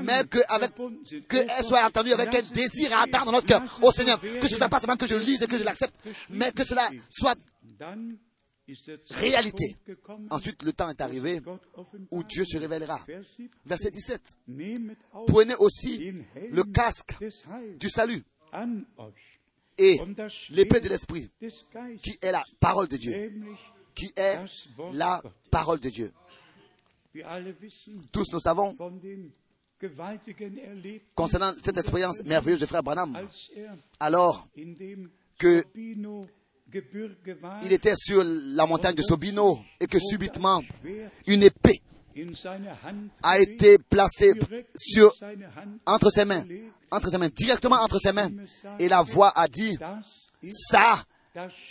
mais 0.02 0.24
que 0.30 0.40
avec 0.48 0.72
verbunden 0.78 1.06
sind. 1.06 1.28
que 1.28 1.64
soient 1.64 1.86
entendues 1.86 2.14
avec 2.14 2.34
un 2.34 2.42
désir 2.54 2.90
geschehen. 2.90 2.94
ardent 2.94 3.26
dans 3.26 3.32
notre 3.34 3.48
cœur. 3.48 3.64
Oh 3.82 3.92
Seigneur, 3.92 4.20
que 4.22 4.48
ce 4.48 4.54
ne 4.54 4.58
soit 4.58 4.70
pas 4.70 4.80
seulement 4.80 4.96
que 4.96 5.08
je 5.08 5.16
lise 5.16 5.42
et 5.42 5.48
que 5.48 5.58
je 5.58 5.64
l'accepte, 5.64 5.96
mais 6.30 6.52
que 6.52 6.64
cela 6.64 6.90
soit 7.10 7.36
réalité. 9.12 9.76
Ensuite, 10.30 10.64
le 10.64 10.74
temps 10.74 10.90
est 10.90 11.02
arrivé 11.02 11.42
où 12.12 12.24
Dieu 12.24 12.46
se 12.46 12.58
révélera. 12.58 13.00
Vers 13.08 13.22
17. 13.22 13.52
Verset 13.66 13.92
17. 13.92 14.22
Nehmet 14.48 14.98
auf 15.14 15.28
Prenez 15.28 15.56
aussi 15.60 16.14
le 16.52 16.64
casque 16.64 17.16
du 17.80 17.90
salut 17.90 18.24
et 19.78 20.00
l'épée 20.50 20.80
de 20.80 20.90
l'esprit, 20.90 21.30
qui 22.02 22.18
est 22.22 22.32
la 22.32 22.44
parole 22.60 22.88
de 22.88 22.98
Dieu, 22.98 23.34
qui 23.94 24.12
est 24.16 24.40
la 24.94 25.22
parole 25.52 25.80
de 25.80 25.90
Dieu. 25.90 26.12
Tous 28.12 28.32
nous 28.32 28.40
savons 28.40 28.74
concernant 31.14 31.54
cette 31.62 31.78
expérience 31.78 32.24
merveilleuse 32.24 32.62
de 32.62 32.66
frère 32.66 32.84
Branham, 32.84 33.18
alors 34.00 34.48
que 35.38 35.64
il 37.64 37.74
était 37.74 37.94
sur 37.96 38.24
la 38.26 38.66
montagne 38.66 38.96
de 38.96 39.02
Sobino 39.02 39.60
et 39.80 39.88
que 39.88 40.00
subitement 40.00 40.62
une 41.28 41.44
épée 41.44 41.82
a 43.24 43.40
été 43.40 43.78
placée 43.78 44.34
sur, 44.76 45.14
entre 45.86 46.10
ses 46.10 46.26
mains, 46.26 46.44
entre 46.92 47.10
ses 47.10 47.18
mains, 47.18 47.30
directement 47.30 47.78
entre 47.78 48.00
ses 48.00 48.12
mains. 48.14 48.30
Et 48.80 48.88
la 48.88 49.02
voix 49.02 49.32
a 49.36 49.48
dit, 49.48 49.78
ça, 50.48 51.04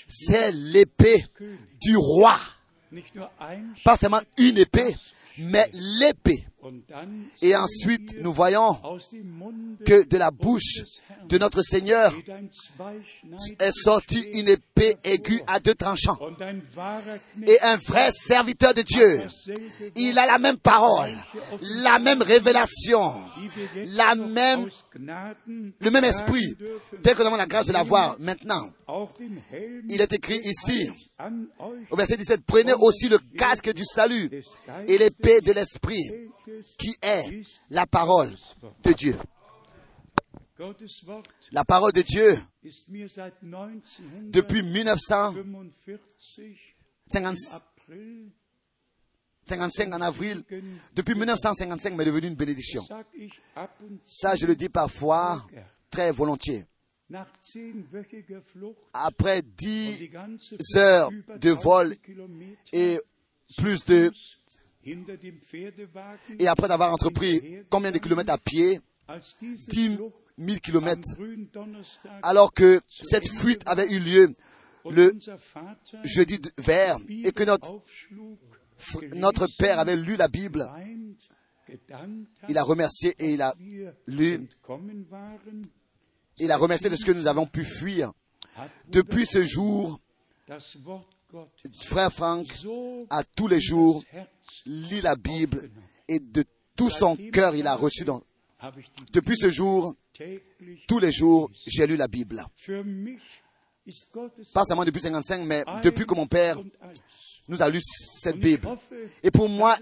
c'est 0.07 0.53
l'épée 0.53 1.25
du 1.81 1.97
roi. 1.97 2.39
Pas 3.85 3.97
seulement 3.97 4.21
une 4.39 4.59
épée, 4.59 4.95
mais 5.39 5.69
l'épée. 5.73 6.47
Et 7.43 7.55
ensuite, 7.57 8.17
nous 8.21 8.33
voyons 8.33 8.77
que 9.85 10.07
de 10.07 10.17
la 10.17 10.31
bouche 10.31 10.83
de 11.29 11.39
notre 11.39 11.63
Seigneur 11.63 12.13
est 13.59 13.73
sortie 13.73 14.25
une 14.33 14.49
épée 14.49 14.97
aiguë 15.05 15.43
à 15.47 15.61
deux 15.61 15.75
tranchants. 15.75 16.19
Et 17.47 17.61
un 17.63 17.77
vrai 17.77 18.11
serviteur 18.13 18.75
de 18.75 18.83
Dieu, 18.83 19.21
il 19.97 20.19
a 20.19 20.27
la 20.27 20.39
même 20.39 20.59
parole, 20.59 21.13
la 21.61 21.99
même 21.99 22.23
révélation, 22.23 23.13
la 23.89 24.15
même, 24.15 24.69
le 24.95 25.91
même 25.91 26.05
esprit, 26.05 26.55
tel 27.03 27.15
que 27.15 27.21
nous 27.21 27.29
avons 27.29 27.37
la 27.37 27.47
grâce 27.47 27.67
de 27.67 27.73
l'avoir 27.73 28.17
maintenant. 28.21 28.71
Il 29.89 30.01
est 30.01 30.13
écrit 30.13 30.41
ici, 30.45 30.91
au 31.91 31.97
verset 31.97 32.17
17, 32.17 32.43
prenez 32.47 32.73
aussi 32.75 33.09
le 33.09 33.19
casque 33.37 33.73
du 33.73 33.85
salut 33.85 34.31
et 34.89 34.99
l'épée 34.99 35.41
de 35.41 35.53
l'esprit, 35.53 36.03
qui 36.79 36.97
est 37.03 37.43
la 37.71 37.87
parole 37.87 38.37
de 38.83 38.93
Dieu. 38.93 39.17
La 41.51 41.65
parole 41.65 41.93
de 41.93 42.03
Dieu, 42.03 42.37
depuis 44.31 44.63
1945 44.63 45.45
1955 47.13 47.53
April 47.53 48.33
en 49.93 50.01
avril, 50.01 50.45
depuis 50.95 51.15
1955 51.15 51.95
m'est 51.95 52.05
devenu 52.05 52.29
une 52.29 52.37
bénédiction. 52.37 52.85
Ça, 54.05 54.37
je 54.37 54.47
le 54.47 54.55
dis 54.55 54.69
parfois 54.69 55.45
très 55.91 56.13
volontiers. 56.13 56.65
Après 58.93 59.43
dix 59.43 60.11
heures 60.77 61.11
de 61.39 61.51
vol 61.51 61.89
1000 61.89 61.99
Kilometer 62.01 62.57
et 62.73 63.01
plus 63.59 63.85
de, 63.85 64.11
et 66.39 66.49
après 66.49 66.71
avoir 66.71 66.93
entrepris 66.93 67.65
combien 67.71 67.91
de 67.91 67.99
kilomètres 67.99 68.33
à 68.33 68.39
pied, 68.39 68.81
als 69.07 69.37
diese 69.41 69.67
10 69.69 69.97
Flucht 69.97 70.15
000 70.39 70.51
am 70.55 70.61
kilomètres, 70.61 71.09
alors 72.23 72.53
que 72.53 72.81
cette 72.89 73.29
fuite 73.29 73.63
avait 73.67 73.87
eu 73.91 73.99
lieu 74.01 74.35
le 74.91 75.17
jeudi 76.05 76.41
vert 76.59 76.97
et 77.09 77.33
que 77.33 77.45
notre, 77.45 77.83
notre 79.15 79.47
père 79.59 79.79
avait 79.79 79.97
lu 79.97 80.17
la 80.17 80.29
Bible, 80.29 80.69
il 82.49 82.59
a 82.59 82.63
remercié 82.63 83.15
et 83.19 83.35
il 83.35 83.43
a 83.43 83.55
lu, 84.07 84.49
il 86.39 86.51
a 86.51 86.57
remercié 86.57 86.91
de 86.91 86.97
ce 86.97 87.05
que 87.05 87.13
nous 87.13 87.27
avons 87.27 87.47
pu 87.47 87.65
fuir. 87.65 88.13
Depuis 88.89 89.27
ce 89.27 89.45
jour, 89.45 90.01
frère 91.81 92.13
Franck 92.13 92.47
a 93.11 93.25
tous 93.25 93.49
les 93.49 93.61
jours 93.61 94.05
lit 94.67 95.01
la 95.01 95.17
Bible 95.17 95.71
et 96.09 96.19
de 96.19 96.45
tout 96.77 96.91
son 96.91 97.17
cœur 97.17 97.55
il 97.55 97.67
a 97.67 97.75
reçu. 97.75 98.05
Depuis 99.13 99.37
ce 99.37 99.51
jour, 99.51 99.95
tous 100.87 100.99
les 100.99 101.13
jours, 101.13 101.51
j'ai 101.67 101.87
lu 101.87 101.97
la 101.97 102.09
Bible. 102.09 102.45
Pas 104.53 104.65
seulement 104.65 104.85
depuis 104.85 105.01
55, 105.01 105.43
mais 105.45 105.65
depuis 105.83 106.07
que 106.07 106.15
mon 106.15 106.27
père 106.27 106.59
nous 107.49 107.63
a 107.63 107.69
lu 107.69 107.81
cette 107.83 108.39
Bible. 108.39 108.69
Et 109.23 109.31
pour 109.31 109.49
moi, 109.49 109.77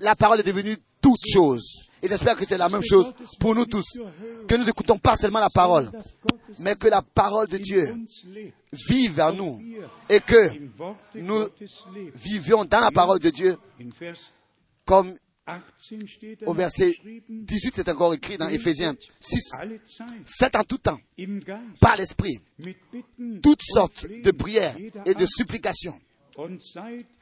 la 0.00 0.14
parole 0.14 0.40
est 0.40 0.44
devenue 0.44 0.76
toute 1.00 1.20
chose. 1.26 1.87
Et 2.02 2.08
j'espère 2.08 2.36
que 2.36 2.44
c'est 2.46 2.58
la 2.58 2.68
même 2.68 2.82
chose 2.82 3.12
pour 3.38 3.54
nous 3.54 3.66
tous. 3.66 3.84
Que 4.46 4.56
nous 4.56 4.68
écoutons 4.68 4.98
pas 4.98 5.16
seulement 5.16 5.40
la 5.40 5.50
parole, 5.50 5.90
mais 6.60 6.76
que 6.76 6.88
la 6.88 7.02
parole 7.02 7.48
de 7.48 7.58
Dieu 7.58 7.94
vive 8.72 9.20
en 9.20 9.32
nous 9.32 9.60
et 10.08 10.20
que 10.20 10.50
nous 11.14 11.46
vivions 12.14 12.64
dans 12.64 12.80
la 12.80 12.90
parole 12.90 13.18
de 13.18 13.30
Dieu 13.30 13.56
comme 14.84 15.14
au 16.44 16.52
verset 16.52 16.94
18, 17.28 17.72
c'est 17.76 17.88
encore 17.88 18.12
écrit 18.14 18.36
dans 18.36 18.48
Éphésiens 18.48 18.94
6. 19.20 19.38
Faites 20.26 20.56
en 20.56 20.64
tout 20.64 20.78
temps, 20.78 20.98
par 21.80 21.96
l'Esprit, 21.96 22.38
toutes 23.42 23.62
sortes 23.62 24.06
de 24.06 24.30
prières 24.30 24.76
et 25.06 25.14
de 25.14 25.26
supplications. 25.26 25.98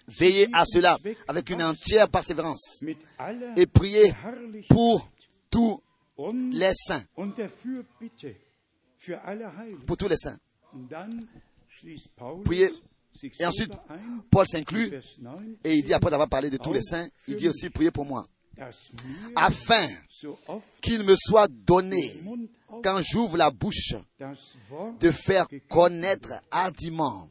Veillez 0.09 0.47
à 0.52 0.64
cela 0.66 0.98
avec 1.28 1.51
une 1.51 1.62
entière 1.62 2.09
persévérance 2.09 2.80
et 3.56 3.66
priez 3.66 4.12
pour 4.68 5.10
tous 5.51 5.80
les 6.52 6.72
saints. 6.74 7.05
Pour 9.86 9.97
tous 9.97 10.09
les 10.09 10.16
saints. 10.16 10.38
Priez. 12.44 12.70
Et 13.40 13.47
ensuite, 13.47 13.72
Paul 14.30 14.47
s'inclut 14.47 14.93
et 15.64 15.72
il 15.72 15.82
dit, 15.82 15.94
après 15.94 16.12
avoir 16.12 16.28
parlé 16.28 16.51
de 16.51 16.59
tous 16.59 16.72
les 16.74 16.82
saints, 16.82 17.09
il 17.26 17.36
dit 17.36 17.48
aussi, 17.48 17.70
priez 17.70 17.90
pour 17.90 18.05
moi. 18.05 18.26
Afin 19.34 19.86
qu'il 20.82 21.02
me 21.02 21.14
soit 21.16 21.48
donné, 21.48 22.22
quand 22.82 23.01
j'ouvre 23.02 23.36
la 23.36 23.51
bouche, 23.51 23.94
de 25.01 25.10
faire 25.10 25.47
connaître 25.68 26.43
hardiment 26.51 27.30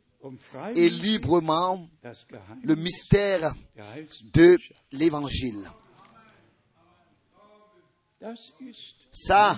et 0.75 0.89
librement 0.89 1.89
le 2.63 2.75
mystère 2.75 3.53
de 4.33 4.57
l'évangile. 4.91 5.69
Ça, 9.11 9.57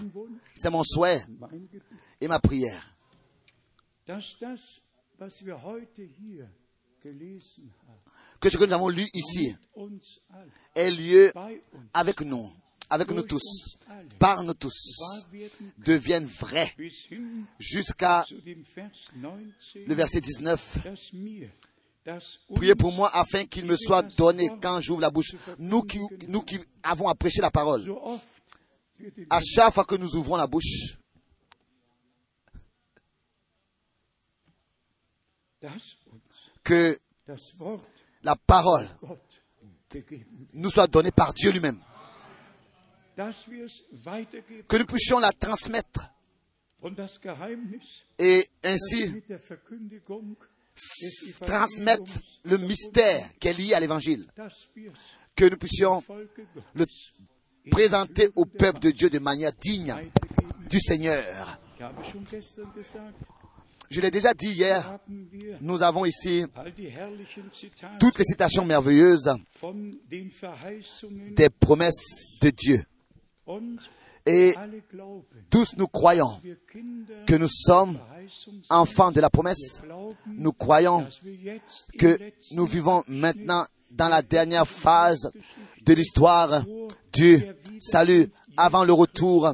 c'est 0.56 0.70
mon 0.70 0.84
souhait 0.84 1.22
et 2.20 2.28
ma 2.28 2.40
prière. 2.40 2.96
Que 8.40 8.50
ce 8.50 8.58
que 8.58 8.66
nous 8.66 8.74
avons 8.74 8.90
lu 8.90 9.08
ici 9.14 9.56
ait 10.76 10.92
lieu 10.92 11.32
avec 11.94 12.22
nous, 12.22 12.52
avec 12.90 13.12
nous 13.12 13.24
tous, 13.24 13.78
par 14.20 14.44
nous 14.44 14.54
tous, 14.54 14.98
devienne 15.78 16.26
vrai 16.26 16.74
jusqu'à 17.60 18.26
le 19.76 19.94
verset 19.94 20.22
19. 20.22 20.88
Priez 22.56 22.76
pour 22.76 22.94
moi 22.94 23.10
afin 23.14 23.46
qu'il 23.46 23.66
me 23.66 23.76
soit 23.76 24.04
donné 24.16 24.48
quand 24.62 24.80
j'ouvre 24.82 25.02
la 25.02 25.10
bouche. 25.10 25.34
Nous 25.60 25.82
qui, 25.82 26.00
nous 26.28 26.42
qui 26.42 26.60
avons 26.82 27.10
à 27.10 27.16
prêcher 27.16 27.42
la 27.42 27.52
parole, 27.52 27.84
à 29.30 29.42
chaque 29.42 29.74
fois 29.74 29.84
que 29.84 29.96
nous 29.96 30.16
ouvrons 30.16 30.38
la 30.38 30.48
bouche, 30.48 30.98
que 36.64 36.98
la 38.24 38.36
parole 38.36 38.88
nous 40.54 40.70
soit 40.70 40.88
donnée 40.88 41.12
par 41.12 41.34
Dieu 41.34 41.52
lui-même. 41.52 41.80
Que 44.68 44.78
nous 44.78 44.86
puissions 44.86 45.20
la 45.20 45.32
transmettre 45.32 46.14
et 48.20 48.48
ainsi 48.64 49.24
transmettre 51.42 52.12
le 52.46 52.58
mystère 52.58 53.28
qui 53.40 53.48
est 53.48 53.58
lié 53.58 53.74
à 53.74 53.80
l'évangile. 53.80 54.28
Que 55.36 55.46
nous 55.46 55.58
puissions 55.58 56.04
le 56.76 56.86
présenter 57.72 58.30
au 58.36 58.46
peuple 58.46 58.80
de 58.80 58.92
Dieu 58.92 59.10
de 59.10 59.20
manière 59.20 59.52
digne 59.54 59.96
du 60.70 60.80
Seigneur. 60.80 61.60
Je 63.90 64.02
l'ai 64.02 64.12
déjà 64.12 64.34
dit 64.34 64.50
hier, 64.50 65.00
nous 65.62 65.82
avons 65.82 66.06
ici 66.06 66.46
toutes 68.00 68.20
les 68.20 68.26
citations 68.26 68.66
merveilleuses 68.66 69.34
des 71.32 71.50
promesses 71.50 72.40
de 72.42 72.50
Dieu. 72.52 72.84
Et 74.26 74.54
tous 75.50 75.78
nous 75.78 75.88
croyons 75.88 76.42
que 77.26 77.36
nous 77.36 77.48
sommes 77.48 77.98
enfants 78.70 79.12
de 79.12 79.22
la 79.22 79.30
promesse. 79.30 79.82
Nous 80.26 80.52
croyons 80.52 81.08
que 81.98 82.20
nous 82.52 82.66
vivons 82.66 83.04
maintenant 83.08 83.66
dans 83.90 84.10
la 84.10 84.22
dernière 84.22 84.68
phase 84.68 85.32
de 85.86 85.94
l'histoire 85.94 86.64
du 87.14 87.42
salut 87.80 88.30
avant 88.58 88.84
le 88.84 88.94
retour 88.94 89.54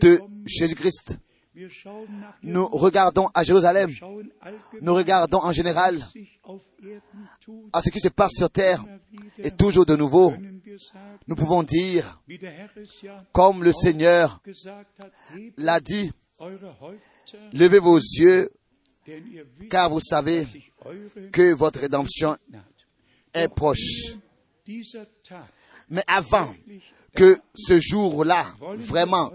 de 0.00 0.20
Jésus-Christ. 0.46 1.18
Nous 2.42 2.66
regardons 2.66 3.26
à 3.34 3.44
Jérusalem, 3.44 3.92
nous 4.80 4.94
regardons 4.94 5.38
en 5.38 5.52
général 5.52 6.00
à 7.72 7.82
ce 7.82 7.90
qui 7.90 8.00
se 8.00 8.08
passe 8.08 8.32
sur 8.36 8.50
terre 8.50 8.84
et 9.38 9.50
toujours 9.50 9.86
de 9.86 9.96
nouveau, 9.96 10.32
nous 11.26 11.36
pouvons 11.36 11.62
dire, 11.62 12.22
comme 13.32 13.62
le 13.64 13.72
Seigneur 13.72 14.40
l'a 15.56 15.80
dit, 15.80 16.10
levez 17.52 17.78
vos 17.78 17.98
yeux, 17.98 18.50
car 19.70 19.90
vous 19.90 20.00
savez 20.00 20.46
que 21.32 21.52
votre 21.54 21.80
rédemption 21.80 22.36
est 23.34 23.48
proche. 23.48 24.16
Mais 25.88 26.04
avant 26.06 26.54
que 27.14 27.38
ce 27.54 27.80
jour-là 27.80 28.46
vraiment 28.76 29.32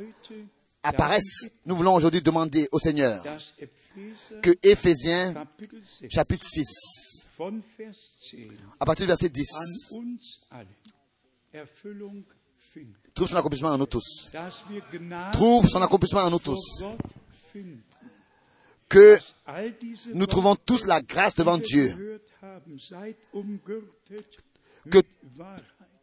apparaisse, 0.84 1.48
nous 1.66 1.76
voulons 1.76 1.96
aujourd'hui 1.96 2.22
demander 2.22 2.68
au 2.72 2.80
Seigneur 2.80 3.24
que 4.42 4.52
Éphésiens 4.64 5.34
chapitre 6.10 6.46
6, 6.46 7.28
à 8.80 8.86
partir 8.86 9.06
du 9.06 9.08
verset 9.08 9.30
10, 9.30 9.46
trouve 13.14 13.30
son 13.30 13.36
accomplissement 13.38 13.70
en 13.70 13.78
nous 13.78 13.86
tous. 13.86 14.32
Trouve 15.32 15.68
son 15.68 15.82
accomplissement 15.82 16.22
en 16.22 16.30
nous 16.30 16.40
tous. 16.40 16.84
Que 18.88 19.18
nous 20.14 20.26
trouvons 20.26 20.56
tous 20.56 20.86
la 20.86 21.02
grâce 21.02 21.36
devant 21.36 21.58
Dieu. 21.58 22.22
Que 24.90 25.00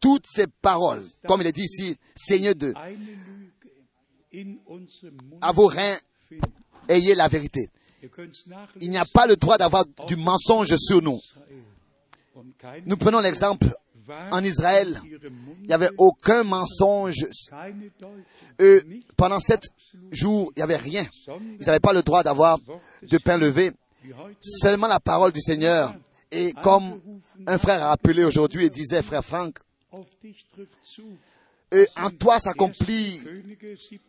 toutes 0.01 0.27
ces 0.35 0.47
paroles, 0.47 1.05
comme 1.27 1.41
il 1.43 1.47
est 1.47 1.53
dit 1.53 1.63
ici, 1.63 1.97
Seigneur 2.15 2.55
de, 2.55 2.75
à 5.41 5.53
vos 5.53 5.67
reins, 5.69 5.97
ayez 6.89 7.15
la 7.15 7.29
vérité. 7.29 7.69
Il 8.81 8.91
n'y 8.91 8.99
a 8.99 9.05
pas 9.05 9.27
le 9.27 9.37
droit 9.37 9.59
d'avoir 9.59 9.85
du 10.09 10.17
mensonge 10.17 10.75
sur 10.77 11.01
nous. 11.01 11.21
Nous 12.87 12.97
prenons 12.97 13.21
l'exemple 13.21 13.67
en 14.31 14.43
Israël, 14.43 15.01
il 15.61 15.67
n'y 15.67 15.73
avait 15.73 15.91
aucun 15.99 16.45
mensonge. 16.45 17.27
Eux, 18.61 18.83
pendant 19.17 19.41
sept 19.41 19.65
jours, 20.11 20.53
il 20.57 20.61
n'y 20.61 20.63
avait 20.63 20.77
rien. 20.77 21.05
Ils 21.61 21.67
n'avaient 21.67 21.81
pas 21.81 21.93
le 21.93 22.03
droit 22.03 22.23
d'avoir 22.23 22.59
de 23.03 23.19
pain 23.19 23.37
levé. 23.37 23.73
Seulement 24.41 24.87
la 24.87 25.01
parole 25.01 25.33
du 25.33 25.41
Seigneur. 25.41 25.95
Et 26.31 26.53
comme 26.63 27.01
un 27.47 27.59
frère 27.59 27.83
a 27.83 27.93
appelé 27.93 28.25
aujourd'hui 28.25 28.67
et 28.67 28.71
disait, 28.71 29.03
frère 29.03 29.25
Franck, 29.25 29.59
et 31.71 31.87
en 31.97 32.11
toi 32.11 32.39
s'accomplit 32.39 33.21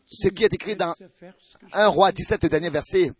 ce 0.06 0.28
qui 0.30 0.44
est 0.44 0.54
écrit 0.54 0.76
dans 0.76 0.94
1 1.72 1.88
roi 1.88 2.12
17, 2.12 2.46
dernier 2.46 2.70
verset. 2.70 3.12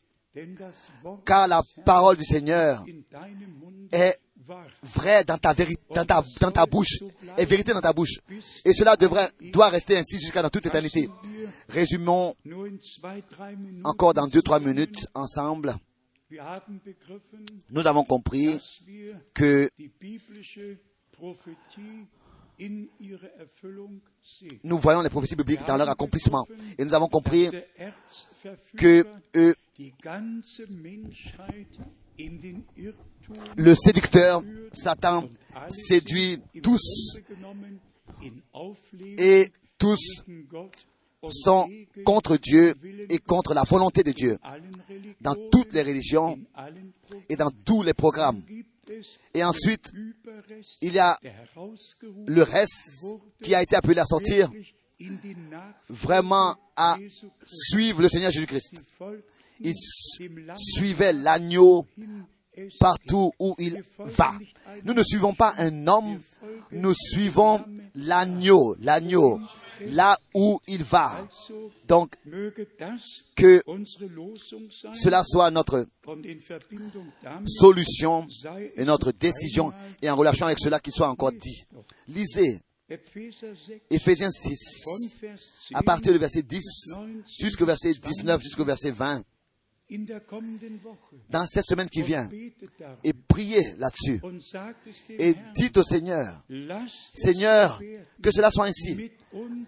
Car 1.26 1.48
la 1.48 1.62
parole 1.86 2.18
du 2.18 2.24
Seigneur 2.24 2.84
est 3.92 4.18
vraie 4.82 5.24
dans 5.24 5.38
ta, 5.38 5.54
dans 5.94 6.06
ta, 6.06 6.24
dans 6.40 6.52
ta 6.52 6.66
bouche, 6.66 7.00
est 7.38 7.46
vérité 7.46 7.74
dans 7.74 7.82
ta 7.82 7.94
bouche. 7.94 8.20
Et 8.66 8.74
cela 8.74 8.96
devrait, 8.96 9.30
doit 9.52 9.70
rester 9.70 9.98
ainsi 9.98 10.20
jusqu'à 10.20 10.42
dans 10.42 10.50
toute 10.50 10.66
éternité. 10.66 11.10
Résumons 11.70 12.36
encore 13.84 14.14
dans 14.14 14.28
deux, 14.28 14.42
trois 14.42 14.60
minutes 14.60 15.06
ensemble. 15.14 15.76
Nous 17.70 17.88
avons 17.88 18.04
compris 18.04 18.60
que 19.34 19.70
nous 24.64 24.78
voyons 24.78 25.02
les 25.02 25.10
prophéties 25.10 25.36
bibliques 25.36 25.66
dans 25.68 25.78
leur 25.78 25.90
accomplissement. 25.90 26.46
Et 26.78 26.86
nous 26.86 26.94
avons 26.94 27.08
compris 27.08 27.50
que 28.78 29.06
Irrtum 29.34 30.42
le 33.58 33.76
séducteur, 33.76 34.42
Satan, 34.74 35.30
séduit 35.70 36.40
tous 36.62 37.18
et 39.18 39.52
tous 39.78 40.24
sont 41.30 41.70
contre 42.06 42.38
Dieu 42.38 42.74
et 43.10 43.18
contre 43.20 43.54
la 43.54 43.64
volonté 43.64 44.04
de 44.04 44.12
Dieu 44.12 44.38
dans 45.22 45.36
toutes 45.52 45.74
les 45.74 45.82
religions 45.82 46.38
et 47.30 47.36
dans 47.36 47.52
tous 47.52 47.82
les 47.84 47.94
programmes. 47.94 48.42
Et 49.34 49.44
ensuite, 49.44 49.92
il 50.82 50.94
y 50.94 51.00
a 51.00 51.18
le 52.26 52.44
reste 52.44 53.06
qui 53.42 53.56
a 53.56 53.62
été 53.62 53.76
appelé 53.76 54.00
à 54.00 54.06
sortir 54.06 54.52
vraiment 55.90 56.56
à 56.76 56.98
suivre 57.46 58.02
le 58.02 58.10
Seigneur 58.10 58.32
Jésus-Christ. 58.32 58.84
Il 59.64 59.74
suivait 60.58 61.14
l'agneau 61.14 61.88
partout 62.80 63.32
où 63.40 63.56
il 63.58 63.84
va. 63.98 64.34
Nous 64.84 64.94
ne 64.94 65.04
suivons 65.04 65.34
pas 65.34 65.54
un 65.58 65.88
homme, 65.88 66.20
nous 66.72 66.94
suivons 66.94 67.64
l'agneau, 67.96 68.76
l'agneau, 68.80 69.40
là 69.88 70.18
où 70.34 70.60
il 70.68 70.84
va. 70.84 71.28
Donc, 71.88 72.16
que 73.36 73.64
cela 74.94 75.24
soit 75.24 75.52
notre 75.52 75.86
solution 77.46 78.28
et 78.76 78.86
notre 78.86 79.12
décision 79.12 79.74
et 80.02 80.10
en 80.10 80.16
relation 80.16 80.46
avec 80.46 80.60
cela 80.60 80.80
qui 80.80 80.92
soit 80.92 81.10
encore 81.10 81.32
dit. 81.32 81.64
Lisez 82.08 82.60
Epheser 82.90 83.56
6 83.56 83.72
Éphésiens 83.90 84.30
von 84.30 84.98
6 84.98 85.18
Vers 85.22 85.36
10 85.36 85.40
à 85.74 85.84
partir 85.84 86.12
du 86.12 86.20
verset 86.20 86.44
10 86.44 86.60
jusqu'au 87.40 87.66
verset 87.66 87.94
19 87.94 88.42
jusqu'au 88.42 88.66
verset 88.66 88.92
20 88.92 89.24
dans 91.30 91.46
cette 91.46 91.66
semaine 91.66 91.90
qui 91.90 92.02
vient 92.02 92.30
et 93.04 93.14
priez 93.14 93.62
là-dessus 93.78 94.22
et 95.18 95.36
dites 95.56 95.78
au 95.78 95.84
Seigneur, 95.84 96.44
Seigneur, 97.14 97.80
que 98.22 98.32
cela 98.32 98.50
soit 98.52 98.66
ainsi 98.66 99.12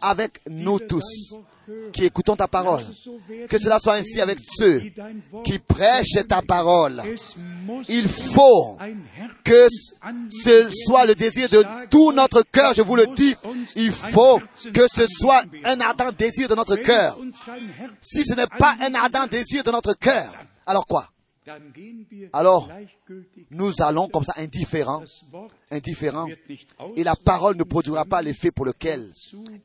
avec 0.01 0.41
nous 0.49 0.79
tous 0.79 1.35
qui 1.91 2.05
écoutons 2.05 2.35
ta 2.35 2.47
parole. 2.47 2.83
Que 3.49 3.57
cela 3.57 3.79
soit 3.79 3.95
ainsi 3.95 4.21
avec 4.21 4.39
ceux 4.57 4.81
qui 5.43 5.59
prêchent 5.59 6.27
ta 6.27 6.41
parole. 6.41 7.01
Il 7.89 8.07
faut 8.07 8.77
que 9.43 9.67
ce 10.29 10.69
soit 10.85 11.05
le 11.05 11.15
désir 11.15 11.49
de 11.49 11.63
tout 11.89 12.11
notre 12.11 12.43
cœur, 12.43 12.73
je 12.75 12.81
vous 12.81 12.95
le 12.95 13.07
dis. 13.15 13.35
Il 13.75 13.91
faut 13.91 14.39
que 14.73 14.87
ce 14.93 15.05
soit 15.07 15.43
un 15.63 15.79
ardent 15.79 16.11
désir 16.11 16.47
de 16.47 16.55
notre 16.55 16.75
cœur. 16.75 17.17
Si 18.01 18.23
ce 18.23 18.35
n'est 18.35 18.47
pas 18.47 18.75
un 18.81 18.93
ardent 18.93 19.27
désir 19.27 19.63
de 19.63 19.71
notre 19.71 19.93
cœur, 19.93 20.14
alors 20.65 20.85
quoi? 20.85 21.09
Alors. 22.33 22.71
Nous 23.51 23.71
allons 23.81 24.07
comme 24.07 24.23
ça 24.23 24.33
indifférents, 24.37 25.03
indifférents, 25.69 26.27
et 26.95 27.03
la 27.03 27.15
parole 27.15 27.55
ne 27.55 27.63
produira 27.63 28.05
pas 28.05 28.21
l'effet 28.21 28.51
pour 28.51 28.65
lequel 28.65 29.11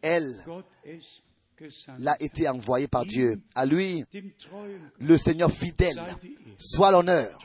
elle 0.02 0.36
l'a 1.98 2.16
été 2.20 2.48
envoyée 2.48 2.88
par 2.88 3.04
Dieu. 3.06 3.40
À 3.54 3.64
lui, 3.66 4.04
le 4.98 5.18
Seigneur 5.18 5.50
fidèle, 5.50 6.00
soit 6.58 6.90
l'honneur. 6.90 7.38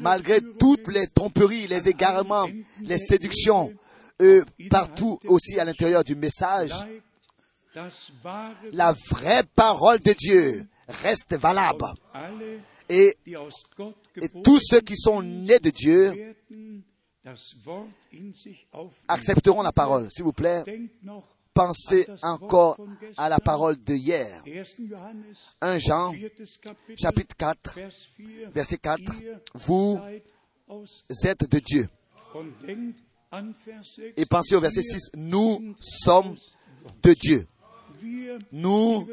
Malgré 0.00 0.40
toutes 0.40 0.88
les 0.88 1.06
tromperies, 1.08 1.68
les 1.68 1.88
égarements, 1.88 2.48
les 2.80 2.98
séductions, 2.98 3.72
partout 4.70 5.20
aussi 5.26 5.60
à 5.60 5.64
l'intérieur 5.64 6.02
du 6.02 6.16
message, 6.16 6.72
la 8.72 8.92
vraie 9.10 9.44
parole 9.54 10.00
de 10.00 10.12
Dieu 10.12 10.66
reste 10.88 11.36
valable. 11.36 11.84
Et, 12.88 13.14
tous 14.44 14.60
ceux 14.62 14.80
qui 14.80 14.96
sont 14.96 15.22
nés 15.22 15.58
de 15.58 15.70
Dieu 15.70 16.34
accepteront 19.06 19.62
la 19.62 19.72
parole. 19.72 20.10
S'il 20.10 20.24
vous 20.24 20.32
plaît, 20.32 20.64
pensez 21.52 22.06
encore 22.22 22.78
à 23.16 23.28
la 23.28 23.38
parole 23.38 23.76
de 23.82 23.94
hier. 23.94 24.42
1. 24.46 24.64
Johannes 24.88 25.24
1 25.60 25.78
Jean, 25.78 26.12
4. 26.12 26.20
Kapitel, 26.60 26.96
chapitre 26.96 27.36
4, 27.36 27.74
Vers 27.74 27.90
4. 28.16 28.52
verset 28.52 28.78
4. 28.78 29.00
Ihr 29.20 29.40
Vous 29.54 29.98
êtes 31.24 31.50
de 31.50 31.58
Dieu. 31.58 31.88
und 32.34 32.52
denkt 32.66 33.02
an 33.30 33.52
Vers 33.66 33.84
6. 33.84 34.12
Et 34.16 34.26
pensez 34.26 34.54
au 34.54 34.60
verset 34.60 34.82
6. 34.82 35.10
Nous 35.16 35.74
sommes 35.80 36.36
de 37.02 37.12
Dieu. 37.14 37.46
Nous 38.52 39.08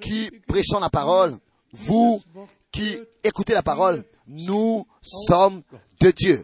qui 0.00 0.30
prêchons 0.46 0.78
la 0.80 0.90
parole, 0.90 1.36
vous 1.72 2.22
qui 2.70 2.98
écoutez 3.24 3.54
la 3.54 3.62
parole, 3.62 4.04
nous 4.26 4.84
sommes 5.02 5.62
de 6.00 6.10
Dieu. 6.10 6.42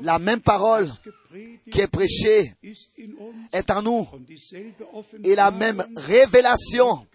La 0.00 0.18
même 0.18 0.40
parole 0.40 0.90
qui 1.70 1.80
est 1.80 1.86
prêchée 1.86 2.54
est 3.52 3.70
en 3.70 3.82
nous 3.82 4.06
et 5.22 5.34
la 5.34 5.50
même 5.50 5.84
révélation 5.96 7.06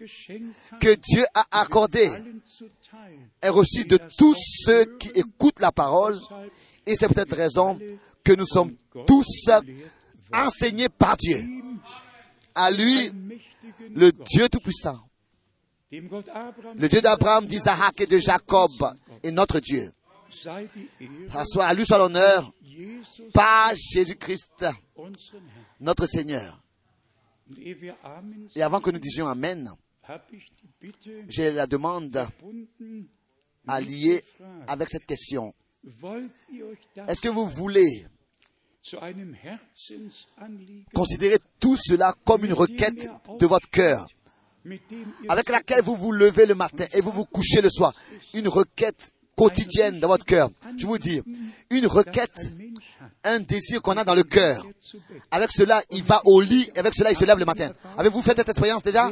que 0.80 0.94
Dieu 0.94 1.24
a 1.34 1.60
accordée 1.60 2.10
est 3.40 3.48
reçue 3.48 3.84
de 3.84 3.98
tous 4.16 4.36
ceux 4.64 4.84
qui 4.98 5.08
écoutent 5.14 5.60
la 5.60 5.72
parole 5.72 6.18
et 6.86 6.94
c'est 6.94 7.08
peut-être 7.08 7.36
raison 7.36 7.78
que 8.24 8.32
nous 8.32 8.46
sommes 8.46 8.74
tous 9.06 9.50
enseignés 10.32 10.88
par 10.88 11.16
Dieu. 11.16 11.44
À 12.54 12.70
lui, 12.70 13.10
le 13.94 14.12
Dieu 14.12 14.48
Tout-Puissant, 14.48 15.00
le 15.90 16.88
Dieu 16.88 17.00
d'Abraham, 17.00 17.46
d'Isaac 17.46 18.00
et 18.00 18.06
de 18.06 18.18
Jacob 18.18 18.70
est 19.22 19.30
notre 19.30 19.60
Dieu. 19.60 19.92
À 21.60 21.74
lui 21.74 21.84
soit 21.84 21.98
l'honneur 21.98 22.52
par 23.34 23.72
Jésus-Christ, 23.76 24.66
notre 25.80 26.06
Seigneur. 26.06 26.62
Et 28.54 28.62
avant 28.62 28.80
que 28.80 28.90
nous 28.90 28.98
disions 28.98 29.26
Amen, 29.28 29.70
j'ai 31.28 31.52
la 31.52 31.66
demande 31.66 32.26
à 33.66 33.80
lier 33.80 34.24
avec 34.66 34.88
cette 34.88 35.06
question. 35.06 35.54
Est-ce 37.08 37.20
que 37.20 37.28
vous 37.28 37.46
voulez 37.46 38.06
considérer 40.92 41.38
tout 41.60 41.76
cela 41.76 42.14
comme 42.24 42.44
une 42.44 42.52
requête 42.52 43.08
de 43.38 43.46
votre 43.46 43.68
cœur, 43.70 44.06
avec 45.28 45.48
laquelle 45.48 45.82
vous 45.82 45.96
vous 45.96 46.12
levez 46.12 46.46
le 46.46 46.54
matin 46.54 46.86
et 46.92 47.00
vous 47.00 47.12
vous 47.12 47.24
couchez 47.24 47.60
le 47.60 47.70
soir, 47.70 47.92
une 48.34 48.48
requête 48.48 49.12
quotidienne 49.36 50.00
dans 50.00 50.08
votre 50.08 50.24
cœur. 50.24 50.50
Je 50.76 50.86
vous 50.86 50.98
dis, 50.98 51.20
une 51.70 51.86
requête, 51.86 52.52
un 53.24 53.40
désir 53.40 53.80
qu'on 53.82 53.96
a 53.96 54.04
dans 54.04 54.14
le 54.14 54.22
cœur. 54.24 54.66
Avec 55.30 55.50
cela, 55.52 55.82
il 55.90 56.02
va 56.02 56.20
au 56.24 56.40
lit, 56.40 56.70
avec 56.76 56.94
cela, 56.94 57.10
il 57.12 57.16
se 57.16 57.24
lève 57.24 57.38
le 57.38 57.44
matin. 57.44 57.70
Avez-vous 57.96 58.20
fait 58.22 58.36
cette 58.36 58.48
expérience 58.48 58.82
déjà? 58.82 59.10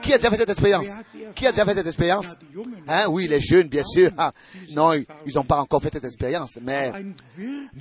Qui 0.00 0.12
a 0.12 0.16
déjà 0.16 0.30
fait 0.30 0.36
cette 0.36 0.50
expérience? 0.50 0.86
Qui 1.34 1.46
a 1.46 1.50
déjà 1.52 1.64
fait 1.64 1.74
cette 1.74 1.86
expérience? 1.86 2.26
Hein, 2.88 3.06
oui, 3.08 3.26
les 3.28 3.40
jeunes, 3.40 3.68
bien 3.68 3.84
sûr. 3.84 4.10
Ah, 4.16 4.32
non, 4.70 4.92
ils 4.92 5.06
n'ont 5.34 5.44
pas 5.44 5.60
encore 5.60 5.82
fait 5.82 5.90
cette 5.92 6.04
expérience, 6.04 6.52
mais, 6.62 6.92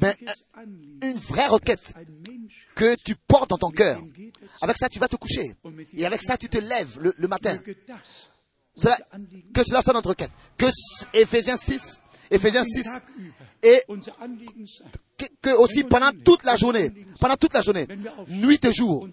mais 0.01 0.15
Anliegen, 0.55 0.99
une 1.03 1.17
vraie 1.17 1.47
requête 1.47 1.93
que 2.75 2.95
tu 2.95 3.15
portes 3.15 3.49
dans 3.51 3.57
ton 3.57 3.69
cœur. 3.71 3.99
Avec 4.61 4.77
ça, 4.77 4.89
tu 4.89 4.99
vas 4.99 5.07
te 5.07 5.15
coucher. 5.15 5.55
Et 5.95 6.05
avec 6.05 6.21
ça, 6.21 6.37
tu 6.37 6.49
te 6.49 6.57
lèves 6.57 6.99
le, 6.99 7.27
matin. 7.27 7.57
Cela- 8.75 8.97
que 9.53 9.63
cela 9.63 9.81
soit 9.81 9.93
notre 9.93 10.09
requête. 10.09 10.31
Que 10.57 10.65
s- 10.65 11.05
Éphésiens 11.13 11.57
6, 11.57 11.99
Éphésiens 12.31 12.63
den 12.63 12.69
6, 12.71 12.83
Tag 12.83 13.03
über 13.17 13.33
et. 13.63 13.81
Que, 15.21 15.49
que 15.49 15.55
aussi 15.57 15.83
pendant 15.83 16.11
toute 16.23 16.43
la 16.43 16.55
journée, 16.55 16.91
pendant 17.19 17.35
toute 17.35 17.53
la 17.53 17.61
journée, 17.61 17.87
nuit 18.27 18.63
et 18.63 18.73
jour, 18.73 19.07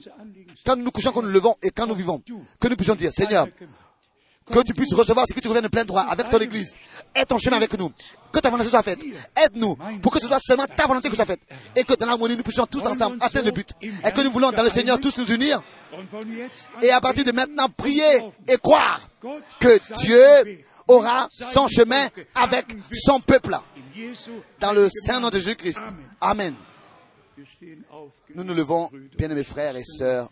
quand 0.64 0.76
nous 0.76 0.85
nous 0.85 0.90
couchons, 0.90 1.12
quand 1.12 1.22
nous 1.22 1.30
levons 1.30 1.56
et 1.62 1.70
quand 1.70 1.86
nous 1.86 1.94
vivons, 1.94 2.22
que 2.60 2.68
nous 2.68 2.76
puissions 2.76 2.94
dire, 2.94 3.12
Seigneur, 3.12 3.47
que 4.51 4.62
tu 4.62 4.72
puisses 4.72 4.94
recevoir 4.94 5.26
ce 5.28 5.35
que 5.35 5.40
tu 5.40 5.48
reviens 5.48 5.62
de 5.62 5.68
plein 5.68 5.85
droit 5.85 6.02
avec 6.02 6.30
ton 6.30 6.39
église. 6.39 6.74
Aide 7.14 7.26
ton 7.26 7.39
chemin 7.39 7.59
avec 7.59 7.78
nous. 7.78 7.93
Que 8.32 8.39
ta 8.39 8.51
volonté 8.51 8.70
soit 8.70 8.82
faite. 8.82 9.01
Aide-nous 9.36 9.76
pour 10.02 10.12
que 10.12 10.20
ce 10.20 10.26
soit 10.26 10.39
seulement 10.40 10.66
ta 10.66 10.86
volonté 10.86 11.10
qui 11.10 11.16
soit 11.16 11.26
faite. 11.26 11.40
Et 11.76 11.85
que 11.85 11.94
dans 11.94 12.06
l'harmonie, 12.06 12.36
nous 12.36 12.43
puissions 12.43 12.66
tous 12.66 12.80
ensemble 12.80 13.18
atteindre 13.20 13.47
le 13.47 13.52
but. 13.52 13.68
Et 13.82 14.10
que 14.10 14.20
nous 14.22 14.30
voulons 14.30 14.51
dans 14.51 14.62
le 14.62 14.70
Seigneur 14.70 14.98
tous 15.01 15.18
nous 15.18 15.26
unir. 15.32 15.62
Et 16.82 16.90
à 16.90 17.01
partir 17.01 17.24
de 17.24 17.32
maintenant, 17.32 17.68
prier 17.68 18.20
et 18.47 18.56
croire 18.56 19.01
que 19.60 19.78
Dieu 19.98 20.64
aura 20.86 21.28
son 21.30 21.68
chemin 21.68 22.09
avec 22.35 22.66
son 22.93 23.20
peuple. 23.20 23.55
Dans 24.60 24.72
le 24.72 24.88
saint 24.90 25.20
nom 25.20 25.30
de 25.30 25.38
Jésus-Christ. 25.38 25.80
Amen. 26.20 26.54
Nous 28.34 28.44
nous 28.44 28.54
levons, 28.54 28.90
bien-aimés 29.16 29.44
frères 29.44 29.76
et 29.76 29.84
sœurs. 29.84 30.28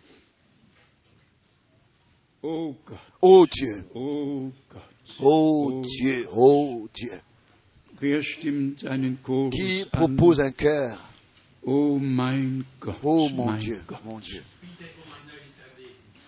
Oh 2.43 3.47
Dieu, 3.47 3.87
oh 3.95 5.83
Dieu, 5.83 6.29
oh 6.33 6.89
Dieu. 6.95 7.21
Qui 9.53 9.85
propose 9.91 10.41
un 10.41 10.51
cœur 10.51 10.99
Oh 11.65 11.99
mon 11.99 12.63
Dieu, 13.55 13.83
mon 14.05 14.21
Dieu. 14.21 14.43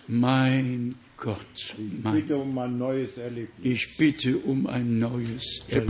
mein 0.09 0.95
Gott, 1.21 1.75
Ich 1.77 2.03
mein, 2.03 2.15
bitte 2.15 2.37
um 2.37 2.57
ein 2.59 2.79
neues 2.79 3.19
Erlebnis. 3.19 3.67
ich 3.67 3.97
bitte 3.97 4.37
um 4.39 4.67
ein 4.69 5.01
neues 5.01 5.63
Je 5.69 5.81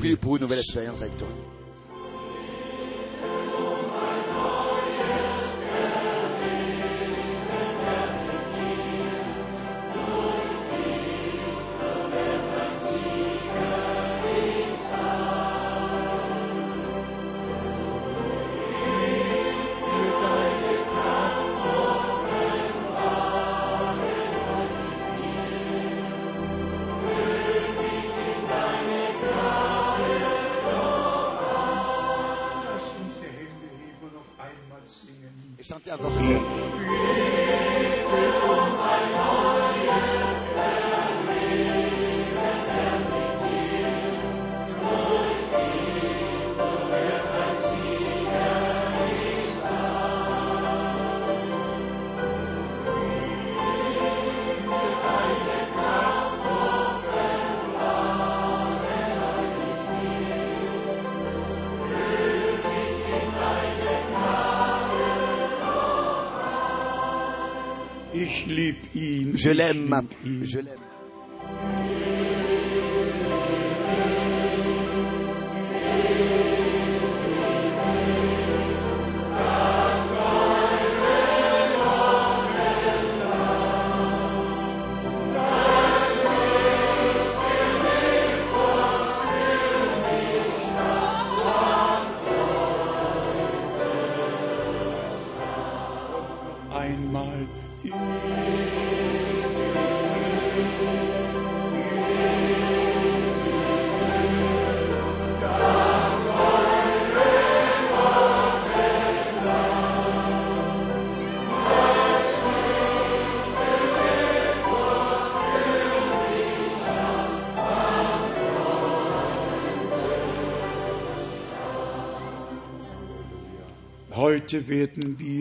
Je 69.38 69.50
l'aime. 69.50 70.02
Je 70.42 70.58
l'aime. 70.58 70.87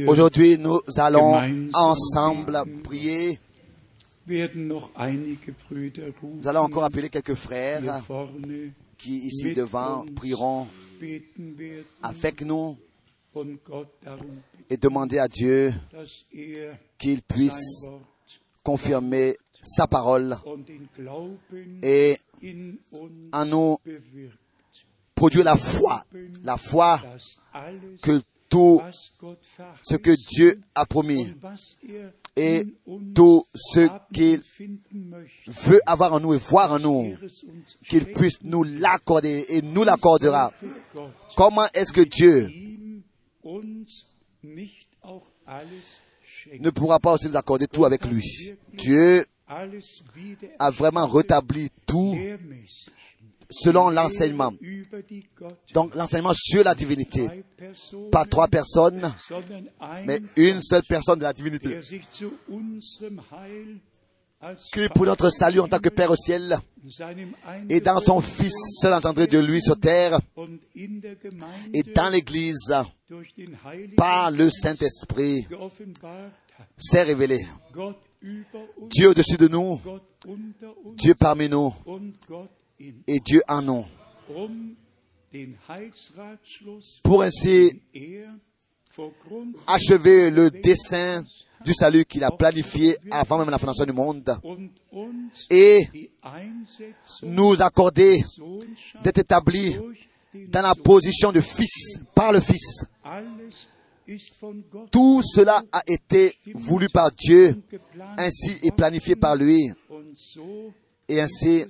Aujourd'hui, 0.07 0.57
nous 0.57 0.80
allons 0.97 1.39
ensemble 1.73 2.64
prier. 2.84 3.39
Nous 4.27 4.81
allons 6.47 6.61
encore 6.61 6.84
appeler 6.84 7.09
quelques 7.09 7.35
frères 7.35 7.81
qui, 8.97 9.18
ici 9.19 9.53
devant, 9.53 10.05
prieront 10.15 10.68
avec 12.03 12.41
nous 12.41 12.77
et 14.69 14.77
demander 14.77 15.19
à 15.19 15.27
Dieu 15.27 15.73
er 16.34 16.72
qu'il 16.97 17.22
puisse 17.22 17.85
confirmer 18.64 19.38
sa 19.61 19.88
parole 19.88 20.35
et 21.84 22.18
en 23.31 23.45
nous 23.45 23.77
produire 25.15 25.45
la 25.45 25.55
foi. 25.55 26.03
La 26.43 26.57
foi 26.57 26.99
que 28.01 28.22
tout 28.49 28.82
ce 29.84 29.95
que 29.95 30.11
Dieu 30.36 30.61
a 30.76 30.86
promis 30.86 31.34
et 32.36 32.64
tout 33.15 33.45
ce 33.53 33.88
qu'il 34.14 34.41
veut 35.48 35.82
avoir 35.86 36.14
en 36.14 36.19
nous 36.19 36.34
et 36.34 36.38
voir 36.38 36.72
en 36.72 36.80
nous, 36.80 37.15
qu'il 37.90 38.06
puisse 38.06 38.41
nous 38.44 38.64
l'accorder 38.64 39.45
et 39.49 39.61
nous 39.61 39.84
l'accordera. 39.84 40.53
Comment 41.36 41.68
est-ce 41.74 41.91
que 41.91 42.02
Dieu 42.02 42.49
ne 46.60 46.69
pourra 46.69 46.99
pas 46.99 47.14
aussi 47.14 47.28
nous 47.28 47.38
accorder 47.38 47.68
tout 47.68 47.86
avec 47.86 48.06
lui? 48.06 48.24
Dieu 48.74 49.26
a 50.60 50.72
vraiment 50.72 51.07
rétabli 51.07 51.69
tout. 51.86 52.15
Selon 53.49 53.90
l'enseignement. 53.90 54.53
Donc 55.74 55.95
l'enseignement 55.95 56.34
sur 56.34 56.64
la 56.64 56.76
divinité. 56.76 57.28
Pas 58.11 58.26
trois 58.26 58.48
personnes, 58.48 59.11
mais 60.06 60.22
une 60.36 60.60
seule 60.61 60.84
personne 60.84 61.19
de 61.19 61.24
la 61.24 61.34
divinité. 61.34 61.80
Qui 64.72 64.88
pour 64.90 65.06
notre 65.06 65.32
salut 65.32 65.61
en 65.61 65.68
tant 65.68 65.80
que 65.80 65.90
Père 65.90 66.11
au 66.11 66.15
ciel 66.15 66.60
et 67.69 67.80
dans 67.80 67.99
son 67.99 68.22
Fils 68.22 68.53
seul 68.80 68.94
engendré 68.94 69.26
de 69.26 69.40
lui 69.40 69.61
sur 69.61 69.80
terre 69.80 70.19
et 70.76 71.84
dans 71.95 72.10
l'Église 72.10 72.72
par 73.95 74.30
le 74.30 74.52
Saint-Esprit 74.52 75.48
s'est 76.78 77.03
révélé. 77.03 77.40
Dieu 78.91 79.10
au-dessus 79.10 79.38
de 79.38 79.48
nous, 79.48 79.82
Dieu 80.95 81.15
parmi 81.15 81.49
nous 81.49 81.74
et 82.80 83.20
Dieu 83.20 83.41
en 83.48 83.62
nous. 83.62 83.86
Pour 87.04 87.24
ainsi 87.24 87.82
er 87.94 88.28
achever 89.68 90.32
le 90.32 90.49
dessein 90.49 91.24
du 91.64 91.74
salut 91.74 92.06
qu'il 92.06 92.24
a 92.24 92.32
planifié 92.32 92.98
avant 93.12 93.38
même 93.38 93.49
la 93.49 93.58
fondation 93.58 93.86
du 93.86 93.94
monde. 93.94 94.38
Et 95.49 95.82
nous 97.24 97.62
accorder 97.62 98.24
d'être 99.04 99.20
établis 99.20 99.76
dans 100.48 100.62
la 100.62 100.76
position 100.76 101.32
de 101.32 101.41
fils 101.41 101.99
par 102.14 102.32
le 102.32 102.40
Fils. 102.40 102.86
Tout 104.91 105.22
cela 105.24 105.62
a 105.72 105.82
été 105.86 106.36
voulu 106.54 106.88
par 106.90 107.12
Dieu, 107.12 107.62
ainsi 108.18 108.58
et 108.64 108.72
planifié 108.72 109.16
par 109.16 109.36
lui, 109.36 109.70
et 111.10 111.20
ainsi 111.20 111.66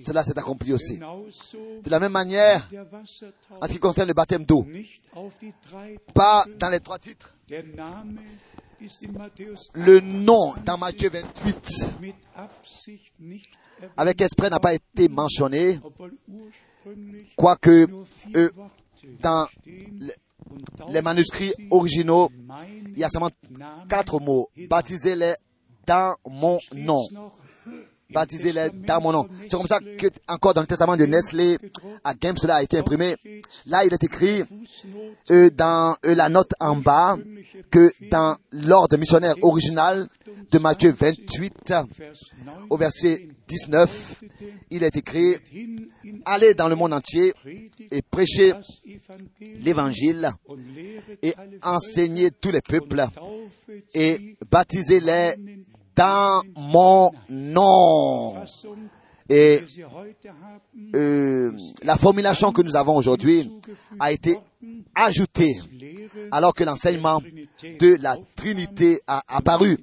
cela 0.00 0.22
s'est 0.22 0.38
accompli 0.38 0.72
aussi. 0.72 0.98
De 0.98 1.90
la 1.90 2.00
même 2.00 2.12
manière, 2.12 2.68
en 3.60 3.66
ce 3.66 3.72
qui 3.72 3.78
concerne 3.78 4.08
le 4.08 4.14
baptême 4.14 4.44
d'eau, 4.44 4.66
pas 6.14 6.44
dans 6.58 6.70
les 6.70 6.80
trois 6.80 6.98
titres. 6.98 7.34
Le 9.74 10.00
nom 10.00 10.54
dans 10.64 10.78
Matthieu 10.78 11.10
28, 11.10 12.00
mit 12.00 12.14
Absicht 12.34 13.12
nicht 13.20 13.46
erwähnt, 13.80 13.92
avec 13.96 14.20
exprès, 14.20 14.50
n'a 14.50 14.58
pas 14.60 14.74
été 14.74 15.08
mentionné, 15.08 15.78
quoique 17.36 17.86
euh, 18.36 18.50
dans 19.20 19.46
les 20.88 21.02
manuscrits 21.02 21.52
originaux, 21.70 22.30
il 22.88 22.98
y 22.98 23.04
a 23.04 23.08
seulement 23.08 23.30
quatre 23.88 24.20
mots. 24.20 24.50
Baptisez-les 24.68 25.34
dans 25.86 26.16
mon 26.26 26.58
nom. 26.74 27.02
Baptisez-les 28.12 28.70
dans 28.86 29.00
mon 29.00 29.12
nom. 29.12 29.28
C'est 29.42 29.56
comme 29.56 29.66
ça 29.66 29.80
que, 29.80 30.06
encore 30.28 30.54
dans 30.54 30.60
le 30.60 30.66
testament 30.66 30.96
de 30.96 31.06
Nestlé, 31.06 31.58
à 32.04 32.14
Game, 32.14 32.36
cela 32.36 32.56
a 32.56 32.62
été 32.62 32.78
imprimé. 32.78 33.16
Là, 33.66 33.84
il 33.84 33.92
est 33.92 34.04
écrit 34.04 34.42
euh, 35.30 35.50
dans 35.50 35.96
euh, 36.06 36.14
la 36.14 36.28
note 36.28 36.52
en 36.60 36.76
bas 36.76 37.16
que 37.70 37.90
dans 38.10 38.36
l'ordre 38.52 38.96
missionnaire 38.96 39.34
original 39.42 40.06
de 40.50 40.58
Matthieu 40.58 40.94
28, 40.98 41.54
Vers 41.68 41.84
au 42.68 42.76
verset 42.76 43.28
19, 43.48 44.22
il 44.70 44.82
est 44.82 44.96
écrit 44.96 45.36
Allez 46.24 46.54
dans 46.54 46.68
le 46.68 46.74
monde 46.74 46.92
entier 46.92 47.32
et 47.90 48.02
prêchez 48.02 48.52
l'évangile 49.60 50.30
et 51.22 51.34
enseignez 51.62 52.30
tous 52.30 52.50
les 52.50 52.60
peuples 52.60 53.04
et 53.94 54.36
baptisez-les 54.50 55.64
dans 55.94 56.42
mon 56.56 57.12
nom. 57.28 58.34
Et 59.28 59.60
euh, 60.94 61.52
la 61.82 61.96
formulation 61.96 62.52
que 62.52 62.62
nous 62.62 62.76
avons 62.76 62.96
aujourd'hui 62.96 63.50
a 63.98 64.12
été 64.12 64.36
ajoutée 64.94 65.54
alors 66.30 66.54
que 66.54 66.64
l'enseignement 66.64 67.22
de 67.62 67.96
la 68.02 68.16
Trinité 68.36 69.00
a 69.06 69.22
apparu. 69.28 69.78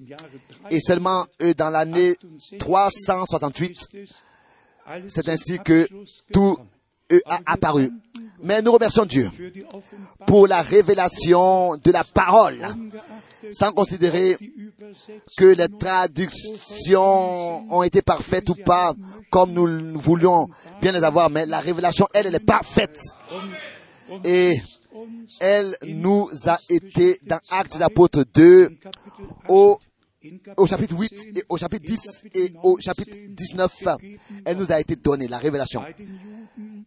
Et 0.70 0.80
seulement 0.80 1.26
euh, 1.42 1.54
dans 1.54 1.70
l'année 1.70 2.16
368, 2.60 3.88
c'est 5.08 5.30
ainsi 5.30 5.60
que 5.60 5.88
tout 6.32 6.58
apparu. 7.46 7.92
Mais 8.42 8.62
nous 8.62 8.72
remercions 8.72 9.06
Dieu 9.06 9.30
pour 10.26 10.48
la 10.48 10.62
révélation 10.62 11.76
de 11.76 11.92
la 11.92 12.04
parole, 12.04 12.66
sans 13.52 13.74
considérer 13.74 14.38
que 15.38 15.46
les 15.46 15.68
traductions 15.68 17.70
ont 17.70 17.84
été 17.84 18.02
parfaites 18.02 18.50
ou 18.50 18.56
pas, 18.56 18.94
comme 19.30 19.52
nous 19.52 20.00
voulions 20.00 20.48
bien 20.82 20.94
les 20.94 21.04
avoir, 21.04 21.30
mais 21.30 21.46
la 21.46 21.60
révélation, 21.60 22.08
elle, 22.14 22.28
elle 22.28 22.36
est 22.36 22.46
parfaite. 22.46 23.00
Et 24.24 24.56
elle 25.40 25.76
nous 25.86 26.30
a 26.46 26.58
été 26.70 27.20
dans 27.26 27.40
Actes 27.52 27.78
des 27.78 27.84
Apôtres 27.84 28.26
2 28.34 28.70
au, 29.48 29.78
au 30.58 30.66
chapitre 30.66 30.96
8 30.98 31.38
et 31.38 31.44
au 31.50 31.58
chapitre 31.58 31.86
10 31.86 32.24
et 32.34 32.54
au 32.64 32.80
chapitre 32.80 33.16
19. 33.30 33.72
Elle 34.46 34.58
nous 34.58 34.72
a 34.72 34.80
été 34.80 34.96
donnée, 34.96 35.28
la 35.28 35.38
révélation. 35.38 35.84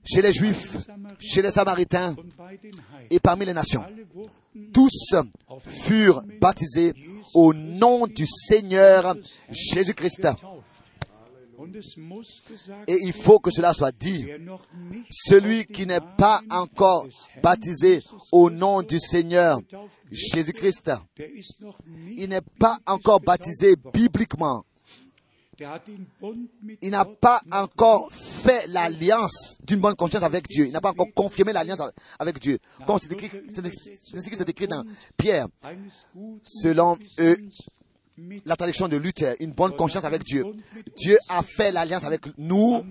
Chez 0.05 0.23
les 0.23 0.33
Juifs, 0.33 0.77
chez 1.21 1.43
les 1.43 1.51
Samaritains 1.51 2.17
et 3.11 3.21
parmi 3.21 3.45
les 3.45 3.55
nations. 3.55 3.85
Tous 4.73 5.15
furent 5.67 6.23
baptisés 6.41 6.93
au 7.35 7.55
nom 7.55 8.07
du 8.07 8.27
Seigneur 8.27 9.17
Jésus-Christ. 9.51 10.29
Et 12.89 12.99
il 13.03 13.13
faut 13.13 13.39
que 13.39 13.51
cela 13.51 13.73
soit 13.73 13.93
dit. 13.93 14.27
Celui 15.11 15.65
qui 15.67 15.87
n'est 15.87 16.01
pas 16.19 16.41
encore 16.51 17.07
baptisé 17.43 18.01
au 18.33 18.51
nom 18.51 18.83
du 18.83 18.99
Seigneur 18.99 19.61
Jésus-Christ, 20.11 20.91
il 22.17 22.29
n'est 22.29 22.41
pas 22.59 22.79
encore 22.87 23.21
baptisé 23.21 23.77
bibliquement. 23.95 24.65
Il 26.81 26.91
n'a 26.91 27.05
pas 27.05 27.41
encore 27.51 28.09
fait 28.13 28.67
l'alliance 28.69 29.59
d'une 29.65 29.81
bonne 29.81 29.95
conscience 29.95 30.23
avec 30.23 30.47
Dieu. 30.49 30.67
Il 30.67 30.73
n'a 30.73 30.81
pas 30.81 30.91
encore 30.91 31.09
confirmé 31.15 31.53
l'alliance 31.53 31.81
avec 32.19 32.39
Dieu. 32.39 32.59
Comme 32.87 32.99
c'est 33.01 33.13
écrit, 33.13 33.31
c'est 34.05 34.49
écrit 34.49 34.69
dans 34.69 34.85
Pierre, 35.17 35.47
selon 36.45 36.99
eux, 37.21 37.37
la 38.45 38.57
traduction 38.57 38.89
de 38.89 38.97
Luther, 38.97 39.37
une 39.41 39.53
bonne 39.53 39.75
conscience 39.75 40.05
avec 40.05 40.23
Dieu. 40.25 40.45
Dieu 40.97 41.19
a 41.29 41.43
fait 41.43 41.73
l'alliance 41.73 42.05
avec 42.05 42.23
nous 42.39 42.85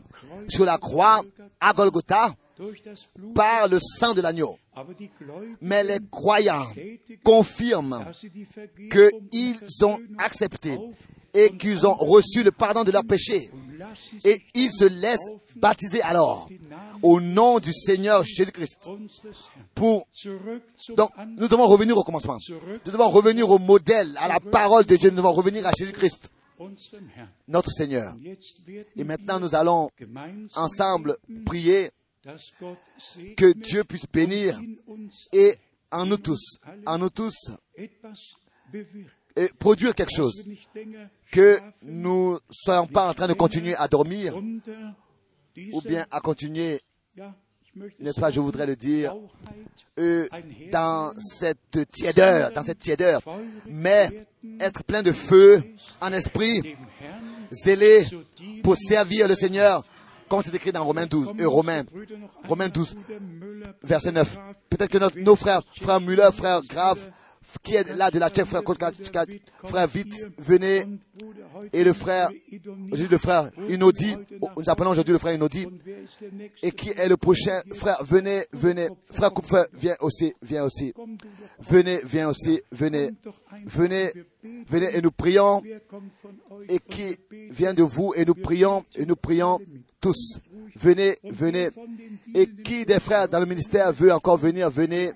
sur 0.47 0.65
la 0.65 0.77
croix 0.77 1.21
à 1.59 1.73
Golgotha 1.73 2.35
par 3.33 3.67
le 3.67 3.79
sang 3.79 4.13
de 4.13 4.21
l'agneau. 4.21 4.57
Mais 5.61 5.83
les 5.83 5.99
croyants 6.09 6.67
confirment 7.23 8.05
qu'ils 8.89 9.59
ont 9.83 9.99
accepté 10.17 10.77
et 11.33 11.55
qu'ils 11.57 11.85
ont 11.87 11.93
reçu 11.93 12.43
le 12.43 12.51
pardon 12.51 12.83
de 12.83 12.91
leurs 12.91 13.05
péchés. 13.05 13.51
Et 14.23 14.41
ils 14.53 14.71
se 14.71 14.85
laissent 14.85 15.29
baptiser 15.55 16.01
alors 16.01 16.49
au 17.01 17.19
nom 17.19 17.59
du 17.59 17.73
Seigneur 17.73 18.23
Jésus-Christ. 18.23 18.89
Pour 19.73 20.07
donc 20.95 21.11
nous 21.37 21.47
devons 21.47 21.67
revenir 21.67 21.97
au 21.97 22.03
commencement. 22.03 22.37
Nous 22.49 22.91
devons 22.91 23.09
revenir 23.09 23.49
au 23.49 23.59
modèle, 23.59 24.15
à 24.17 24.27
la 24.27 24.39
parole 24.39 24.85
de 24.85 24.95
Dieu. 24.95 25.09
Nous 25.09 25.17
devons 25.17 25.33
revenir 25.33 25.65
à 25.65 25.71
Jésus-Christ, 25.77 26.29
notre 27.47 27.71
Seigneur. 27.71 28.13
Et 28.95 29.03
maintenant 29.03 29.39
nous 29.39 29.55
allons 29.55 29.89
ensemble 30.55 31.17
prier 31.45 31.89
que 33.35 33.53
Dieu 33.53 33.83
puisse 33.83 34.05
bénir 34.11 34.59
et 35.33 35.55
en 35.91 36.05
nous 36.05 36.17
tous, 36.17 36.57
en 36.85 36.97
nous 36.99 37.09
tous, 37.09 37.51
et 39.35 39.49
produire 39.59 39.95
quelque 39.95 40.15
chose. 40.15 40.45
Que 41.31 41.59
nous 41.83 42.33
ne 42.33 42.39
soyons 42.49 42.87
pas 42.87 43.09
en 43.09 43.13
train 43.13 43.27
de 43.27 43.33
continuer 43.33 43.75
à 43.75 43.87
dormir 43.87 44.35
ou 44.35 45.81
bien 45.81 46.05
à 46.11 46.19
continuer, 46.19 46.81
n'est-ce 47.99 48.19
pas, 48.19 48.31
je 48.31 48.39
voudrais 48.39 48.65
le 48.65 48.75
dire, 48.75 49.15
euh, 49.99 50.27
dans 50.71 51.13
cette 51.15 51.89
tiédeur, 51.91 52.51
dans 52.51 52.63
cette 52.63 52.79
tiédeur, 52.79 53.21
mais 53.65 54.27
être 54.59 54.83
plein 54.83 55.03
de 55.03 55.11
feu 55.11 55.63
en 55.99 56.11
esprit, 56.13 56.75
zélé 57.51 58.05
pour 58.63 58.75
servir 58.75 59.27
le 59.27 59.35
Seigneur, 59.35 59.83
comme 60.29 60.41
c'est 60.43 60.55
écrit 60.55 60.71
dans 60.71 60.85
Romains 60.85 61.07
12, 61.07 61.33
euh, 61.39 61.47
Romains, 61.47 61.83
Romains 62.47 62.69
12, 62.69 62.95
verset 63.83 64.13
9. 64.13 64.39
Peut-être 64.69 64.89
que 64.89 65.19
nos 65.19 65.35
frères, 65.35 65.61
frère 65.81 65.99
Muller, 65.99 66.29
frère 66.33 66.61
Grave, 66.61 67.11
qui 67.63 67.75
est 67.75 67.95
là 67.95 68.11
de 68.11 68.19
la 68.19 68.29
Tchèque, 68.29 68.45
frère 68.45 68.63
frère 69.63 69.87
vite, 69.87 70.27
venez. 70.37 70.83
Et 71.73 71.83
le 71.83 71.93
frère, 71.93 72.29
le 72.91 73.17
frère 73.17 73.49
Inodi, 73.69 74.15
nous 74.57 74.69
appelons 74.69 74.91
aujourd'hui 74.91 75.13
le 75.13 75.19
frère 75.19 75.33
Inodi. 75.33 75.67
Et 76.61 76.71
qui 76.71 76.89
est 76.89 77.07
le 77.07 77.17
prochain 77.17 77.61
frère, 77.73 78.03
venez, 78.03 78.43
venez. 78.53 78.89
Frère 79.11 79.33
Kupfer, 79.33 79.63
viens 79.73 79.95
aussi, 80.01 80.33
viens 80.41 80.63
aussi. 80.63 80.93
Venez, 81.59 81.99
viens 82.05 82.29
aussi, 82.29 82.61
venez. 82.71 83.11
Venez, 83.65 84.11
venez 84.69 84.95
et 84.95 85.01
nous 85.01 85.11
prions. 85.11 85.61
Et 86.69 86.79
qui 86.79 87.17
vient 87.49 87.73
de 87.73 87.83
vous 87.83 88.13
et 88.15 88.25
nous 88.25 88.35
prions, 88.35 88.85
et 88.95 89.05
nous 89.05 89.15
prions 89.15 89.59
tous. 89.99 90.39
Venez, 90.75 91.17
venez. 91.23 91.69
Et 92.33 92.47
qui 92.47 92.85
des 92.85 92.99
frères 92.99 93.27
dans 93.27 93.39
le 93.39 93.45
ministère 93.45 93.91
veut 93.93 94.13
encore 94.13 94.37
venir, 94.37 94.69
venez. 94.69 95.11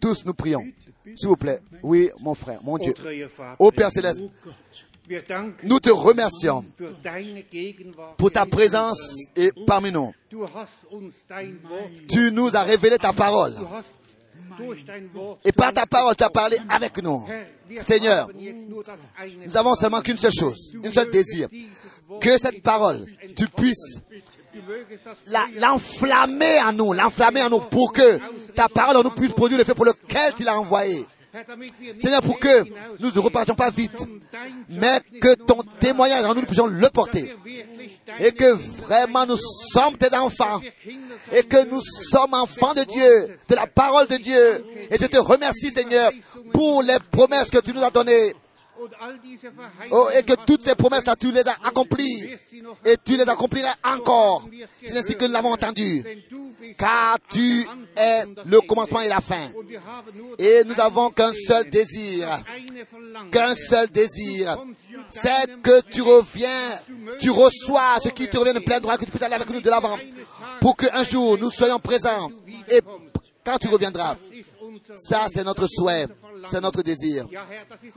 Tous 0.00 0.24
nous 0.24 0.34
prions. 0.34 0.64
S'il 1.16 1.28
vous 1.28 1.36
plaît. 1.36 1.60
Oui, 1.82 2.10
mon 2.20 2.34
frère, 2.34 2.60
mon 2.62 2.78
Dieu. 2.78 2.94
Ô 3.58 3.70
Père 3.70 3.90
Céleste, 3.90 4.20
nous 5.64 5.80
te 5.80 5.90
remercions 5.90 6.64
pour 8.16 8.30
ta 8.30 8.46
présence 8.46 9.16
et 9.36 9.50
parmi 9.66 9.90
nous. 9.90 10.12
Tu 12.08 12.30
nous 12.32 12.56
as 12.56 12.62
révélé 12.62 12.96
ta 12.98 13.12
parole. 13.12 13.54
Et 15.44 15.52
par 15.52 15.72
ta 15.72 15.86
parole, 15.86 16.14
tu 16.16 16.24
as 16.24 16.30
parlé 16.30 16.56
avec 16.68 17.02
nous. 17.02 17.26
Seigneur, 17.80 18.28
nous 19.46 19.56
avons 19.56 19.74
seulement 19.74 20.00
qu'une 20.00 20.16
seule 20.16 20.32
chose, 20.32 20.72
une 20.74 20.90
seule 20.90 21.10
désir. 21.10 21.48
Que 22.20 22.36
cette 22.38 22.62
parole, 22.62 23.06
tu 23.36 23.46
puisses 23.48 24.00
l'enflammer 25.60 26.60
en 26.62 26.72
nous, 26.72 26.92
l'enflammer 26.92 27.42
en 27.42 27.50
nous 27.50 27.60
pour 27.60 27.92
que 27.92 28.18
ta 28.54 28.68
parole 28.68 28.96
en 28.96 29.02
nous 29.02 29.10
puisse 29.10 29.32
produire 29.32 29.58
le 29.58 29.64
fait 29.64 29.74
pour 29.74 29.84
lequel 29.84 30.34
tu 30.34 30.42
l'as 30.44 30.58
envoyé. 30.58 31.06
Seigneur, 32.02 32.22
pour 32.22 32.38
que 32.40 32.64
nous 32.98 33.10
ne 33.12 33.18
repartions 33.20 33.54
pas 33.54 33.70
vite, 33.70 33.96
mais 34.68 35.00
que 35.20 35.34
ton 35.34 35.62
témoignage 35.78 36.24
en 36.24 36.34
nous, 36.34 36.40
nous 36.40 36.46
puissions 36.46 36.66
le 36.66 36.88
porter. 36.88 37.36
Et 38.18 38.32
que 38.32 38.52
vraiment 38.82 39.26
nous 39.26 39.36
sommes 39.72 39.96
tes 39.96 40.14
enfants. 40.16 40.60
Et 41.32 41.44
que 41.44 41.64
nous 41.70 41.80
sommes 42.10 42.34
enfants 42.34 42.74
de 42.74 42.82
Dieu, 42.82 43.38
de 43.48 43.54
la 43.54 43.68
parole 43.68 44.08
de 44.08 44.16
Dieu. 44.16 44.64
Et 44.90 44.98
je 45.00 45.06
te 45.06 45.18
remercie, 45.18 45.70
Seigneur, 45.70 46.10
pour 46.52 46.82
les 46.82 46.98
promesses 47.10 47.50
que 47.50 47.58
tu 47.58 47.72
nous 47.72 47.82
as 47.82 47.90
données. 47.90 48.34
Oh, 49.90 50.08
et 50.16 50.22
que 50.22 50.34
toutes 50.46 50.62
ces 50.62 50.74
promesses-là, 50.74 51.14
tu 51.16 51.30
les 51.32 51.46
as 51.46 51.56
accomplies. 51.64 52.36
Et 52.84 52.96
tu 53.04 53.16
les 53.16 53.28
accompliras 53.28 53.74
encore. 53.84 54.48
C'est 54.84 54.96
ainsi 54.96 55.16
que 55.16 55.24
nous 55.24 55.32
l'avons 55.32 55.52
entendu. 55.52 56.04
Car 56.78 57.18
tu 57.28 57.66
es 57.96 58.24
le 58.44 58.60
commencement 58.60 59.00
et 59.00 59.08
la 59.08 59.20
fin. 59.20 59.48
Et 60.38 60.62
nous 60.64 60.80
avons 60.80 61.10
qu'un 61.10 61.32
seul 61.46 61.68
désir. 61.68 62.28
Qu'un 63.30 63.54
seul 63.54 63.88
désir. 63.88 64.56
C'est 65.08 65.60
que 65.62 65.80
tu 65.82 66.02
reviens, 66.02 66.48
tu 67.20 67.30
reçois 67.30 67.96
ce 68.02 68.10
qui 68.10 68.28
te 68.28 68.36
revient 68.36 68.54
de 68.54 68.60
plein 68.60 68.80
droit, 68.80 68.96
que 68.96 69.04
tu 69.04 69.10
puisses 69.10 69.22
aller 69.22 69.34
avec 69.34 69.50
nous 69.50 69.60
de 69.60 69.70
l'avant. 69.70 69.98
Pour 70.60 70.76
qu'un 70.76 71.02
jour 71.02 71.36
nous 71.38 71.50
soyons 71.50 71.78
présents. 71.78 72.30
Et 72.70 72.80
quand 73.44 73.58
tu 73.58 73.68
reviendras, 73.68 74.16
ça 74.96 75.26
c'est 75.32 75.44
notre 75.44 75.66
souhait. 75.66 76.06
C'est 76.50 76.60
notre 76.60 76.82
désir. 76.82 77.26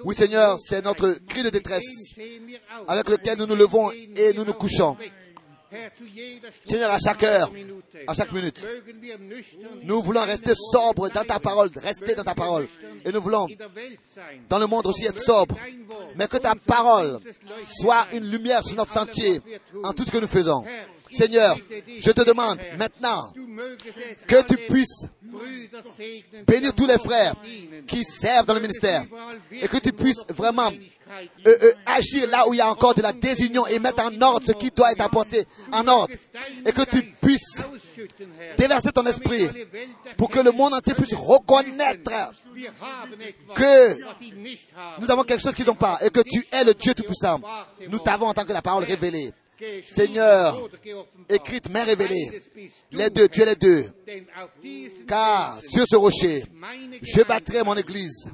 Oui, 0.04 0.16
Seigneur, 0.16 0.58
c'est 0.60 0.84
notre 0.84 1.12
cri 1.28 1.44
de 1.44 1.50
détresse 1.50 1.84
avec 2.88 3.10
lequel 3.10 3.38
nous 3.38 3.46
nous 3.46 3.56
levons 3.56 3.92
et 3.92 4.34
nous 4.34 4.44
nous 4.44 4.54
couchons. 4.54 4.98
Seigneur, 6.66 6.92
à 6.92 7.00
chaque 7.00 7.24
heure, 7.24 7.52
à 8.08 8.14
chaque 8.14 8.32
minute, 8.32 8.64
nous 9.84 10.02
voulons 10.02 10.22
rester 10.22 10.54
sobres 10.56 11.10
dans 11.10 11.24
ta 11.24 11.40
parole, 11.40 11.72
rester 11.76 12.14
dans 12.16 12.24
ta 12.24 12.36
parole. 12.36 12.68
Et 13.06 13.12
nous 13.12 13.22
voulons, 13.22 13.48
dans 14.50 14.60
le 14.60 14.68
monde 14.68 14.86
aussi, 14.86 15.06
être 15.06 15.22
sobres. 15.22 15.58
Mais 16.16 16.28
que 16.28 16.38
ta 16.38 16.54
parole 16.56 17.20
soit 17.80 18.08
une 18.14 18.30
lumière 18.30 18.64
sur 18.64 18.76
notre 18.76 18.94
sentier 18.94 19.42
en 19.84 19.94
tout 19.94 20.04
ce 20.04 20.12
que 20.12 20.20
nous 20.20 20.28
faisons. 20.28 20.64
Seigneur, 21.14 21.58
je 22.00 22.12
te 22.12 22.22
demande 22.22 22.60
maintenant 22.78 23.34
que 24.28 24.42
tu 24.44 24.58
puisses 24.58 25.08
bénir 26.48 26.74
tous 26.74 26.88
les 26.88 26.98
frères 26.98 27.34
qui 27.88 28.04
servent 28.04 28.46
dans 28.46 28.54
le 28.54 28.62
ministère 28.62 29.06
et 29.52 29.68
que 29.68 29.78
tu 29.78 29.92
puisses 29.92 30.24
vraiment 30.30 30.72
euh, 31.46 31.58
euh, 31.64 31.74
agir 31.86 32.28
là 32.28 32.48
où 32.48 32.54
il 32.54 32.58
y 32.58 32.62
a 32.62 32.70
encore 32.70 32.96
de 32.96 33.02
la 33.02 33.14
désunion 33.14 33.68
et 33.68 33.78
mettre 33.78 34.04
en 34.04 34.22
ordre 34.22 34.46
ce 34.48 34.52
qui 34.54 34.72
doit 34.72 34.92
être 34.92 35.02
apporté 35.02 35.46
en 35.72 35.88
ordre 35.88 36.14
et 36.66 36.72
que 36.72 36.84
tu 36.84 37.04
puisses 37.22 37.62
déverser 38.58 38.92
ton 38.92 39.06
esprit 39.06 39.48
pour 40.18 40.30
que 40.30 40.40
le 40.40 40.52
monde 40.52 40.74
entier 40.74 40.94
puisse 40.96 41.14
reconnaître 41.14 42.12
que 43.54 45.02
nous 45.02 45.12
avons 45.12 45.24
quelque 45.24 45.44
chose 45.44 45.56
qu'ils 45.56 45.68
n'ont 45.68 45.76
pas 45.76 46.00
et 46.02 46.10
que 46.10 46.22
tu 46.22 46.46
es 46.52 46.64
le 46.64 46.74
Dieu 46.74 46.94
Tout-Puissant. 46.94 47.42
Nous 47.90 48.00
t'avons 48.00 48.28
en 48.28 48.34
tant 48.34 48.46
que 48.46 48.54
la 48.54 48.62
parole 48.62 48.84
révélée. 48.84 49.34
Seigneur, 49.90 50.70
écrite, 51.30 51.70
mais 51.70 51.84
révélée. 51.84 52.42
Les 52.92 53.10
deux, 53.10 53.28
tu 53.28 53.42
es 53.42 53.46
les 53.46 53.56
deux. 53.56 53.86
Car 55.08 55.60
sur 55.70 55.86
ce 55.88 55.96
rocher, 55.96 56.44
je 57.02 57.22
battrai 57.24 57.64
mon 57.64 57.76
église. 57.76 58.32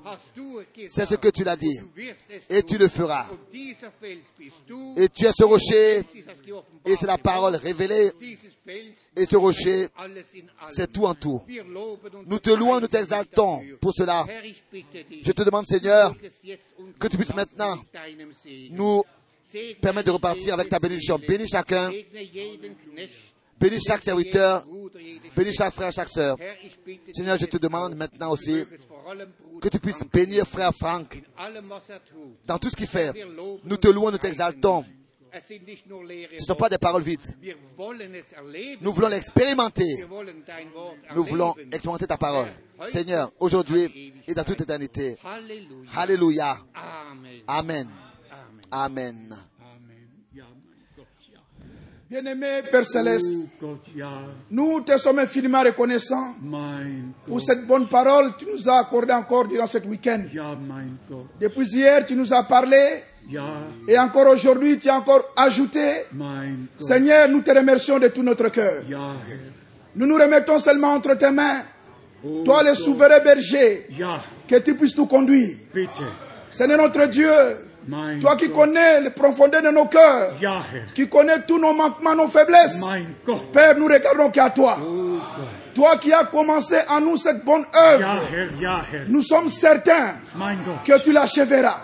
C'est 0.87 1.05
ce 1.05 1.15
que 1.15 1.29
tu 1.29 1.43
l'as 1.43 1.55
dit. 1.55 1.79
Et 2.49 2.63
tu 2.63 2.77
le 2.77 2.87
feras. 2.87 3.27
Et 3.53 5.09
tu 5.09 5.25
es 5.25 5.31
ce 5.37 5.43
rocher. 5.43 6.03
Et 6.85 6.95
c'est 6.95 7.07
la 7.07 7.17
parole 7.17 7.55
révélée. 7.55 8.11
Et 9.15 9.25
ce 9.25 9.35
rocher, 9.35 9.87
c'est 10.69 10.91
tout 10.91 11.05
en 11.05 11.13
tout. 11.15 11.41
Nous 12.25 12.39
te 12.39 12.51
louons, 12.51 12.79
nous 12.79 12.87
t'exaltons 12.87 13.61
pour 13.81 13.93
cela. 13.93 14.25
Je 15.23 15.31
te 15.31 15.43
demande, 15.43 15.65
Seigneur, 15.65 16.15
que 16.99 17.07
tu 17.07 17.17
puisses 17.17 17.35
maintenant 17.35 17.77
nous 18.71 19.03
permettre 19.81 20.07
de 20.07 20.11
repartir 20.11 20.53
avec 20.53 20.69
ta 20.69 20.79
bénédiction. 20.79 21.17
Bénis 21.19 21.47
chacun. 21.47 21.91
Bénis 23.59 23.79
chaque 23.85 24.01
serviteur. 24.01 24.65
Bénis 25.35 25.53
chaque 25.53 25.73
frère, 25.73 25.91
chaque 25.91 26.09
sœur. 26.09 26.37
Seigneur, 27.13 27.37
je 27.37 27.45
te 27.45 27.57
demande 27.57 27.95
maintenant 27.95 28.31
aussi 28.31 28.65
que 29.61 29.67
tu 29.69 29.79
puisses 29.79 30.03
bénir 30.11 30.45
frère 30.45 30.73
Franck 30.73 31.21
dans 32.45 32.57
tout 32.57 32.69
ce 32.69 32.75
qu'il 32.75 32.87
fait. 32.87 33.11
Nous 33.63 33.77
te 33.77 33.87
louons, 33.87 34.11
nous 34.11 34.17
t'exaltons. 34.17 34.85
Ce 35.31 35.53
ne 35.53 36.39
sont 36.39 36.55
pas 36.55 36.69
des 36.69 36.77
paroles 36.77 37.03
vides. 37.03 37.35
Nous 38.81 38.93
voulons 38.93 39.09
l'expérimenter. 39.09 40.05
Nous 41.13 41.23
voulons 41.23 41.53
expérimenter 41.71 42.07
ta 42.07 42.17
parole. 42.17 42.47
Seigneur, 42.91 43.31
aujourd'hui 43.39 44.13
et 44.27 44.33
dans 44.33 44.43
toute 44.43 44.61
éternité. 44.61 45.17
Alléluia. 45.95 46.57
Amen. 47.47 47.87
Amen. 48.71 49.35
Bien-aimé 52.09 52.63
Père 52.71 52.85
Céleste, 52.87 53.27
nous 54.49 54.81
te 54.81 54.97
sommes 54.97 55.19
infiniment 55.19 55.61
reconnaissants 55.61 56.33
pour 57.27 57.39
cette 57.39 57.67
bonne 57.67 57.87
parole 57.87 58.33
que 58.33 58.39
tu 58.39 58.51
nous 58.51 58.67
as 58.67 58.79
accordée 58.79 59.13
encore 59.13 59.47
durant 59.47 59.67
ce 59.67 59.77
week-end. 59.77 60.23
Depuis 61.39 61.67
hier, 61.69 62.03
tu 62.07 62.15
nous 62.15 62.33
as 62.33 62.43
parlé 62.43 63.03
et 63.87 63.99
encore 63.99 64.27
aujourd'hui, 64.27 64.79
tu 64.79 64.89
as 64.89 64.95
encore 64.95 65.23
ajouté. 65.35 66.05
Seigneur, 66.79 67.29
nous 67.29 67.41
te 67.41 67.51
remercions 67.51 67.99
de 67.99 68.07
tout 68.07 68.23
notre 68.23 68.49
cœur. 68.49 68.81
Nous 69.95 70.07
nous 70.07 70.15
remettons 70.17 70.57
seulement 70.57 70.93
entre 70.93 71.13
tes 71.13 71.29
mains. 71.29 71.61
Toi, 72.43 72.63
le 72.63 72.73
souverain 72.73 73.19
berger, 73.19 73.87
que 74.47 74.55
tu 74.55 74.75
puisses 74.75 74.97
nous 74.97 75.05
conduire. 75.05 75.57
Seigneur 76.49 76.79
notre 76.79 77.05
Dieu, 77.05 77.29
toi 78.21 78.35
qui 78.35 78.49
connais 78.51 79.01
les 79.01 79.09
profondeurs 79.09 79.61
de 79.61 79.69
nos 79.69 79.85
cœurs, 79.85 80.33
qui 80.95 81.07
connais 81.07 81.41
tous 81.47 81.59
nos 81.59 81.73
manquements, 81.73 82.15
nos 82.15 82.27
faiblesses, 82.27 82.79
Père, 83.53 83.77
nous 83.77 83.85
regardons 83.87 84.29
qu'à 84.29 84.49
toi. 84.49 84.77
Toi 85.73 85.97
qui 85.97 86.11
as 86.11 86.25
commencé 86.25 86.77
en 86.89 86.99
nous 86.99 87.17
cette 87.17 87.43
bonne 87.45 87.65
œuvre, 87.75 88.21
nous 89.07 89.21
sommes 89.21 89.49
certains 89.49 90.15
que 90.85 91.03
tu 91.03 91.11
l'achèveras. 91.11 91.77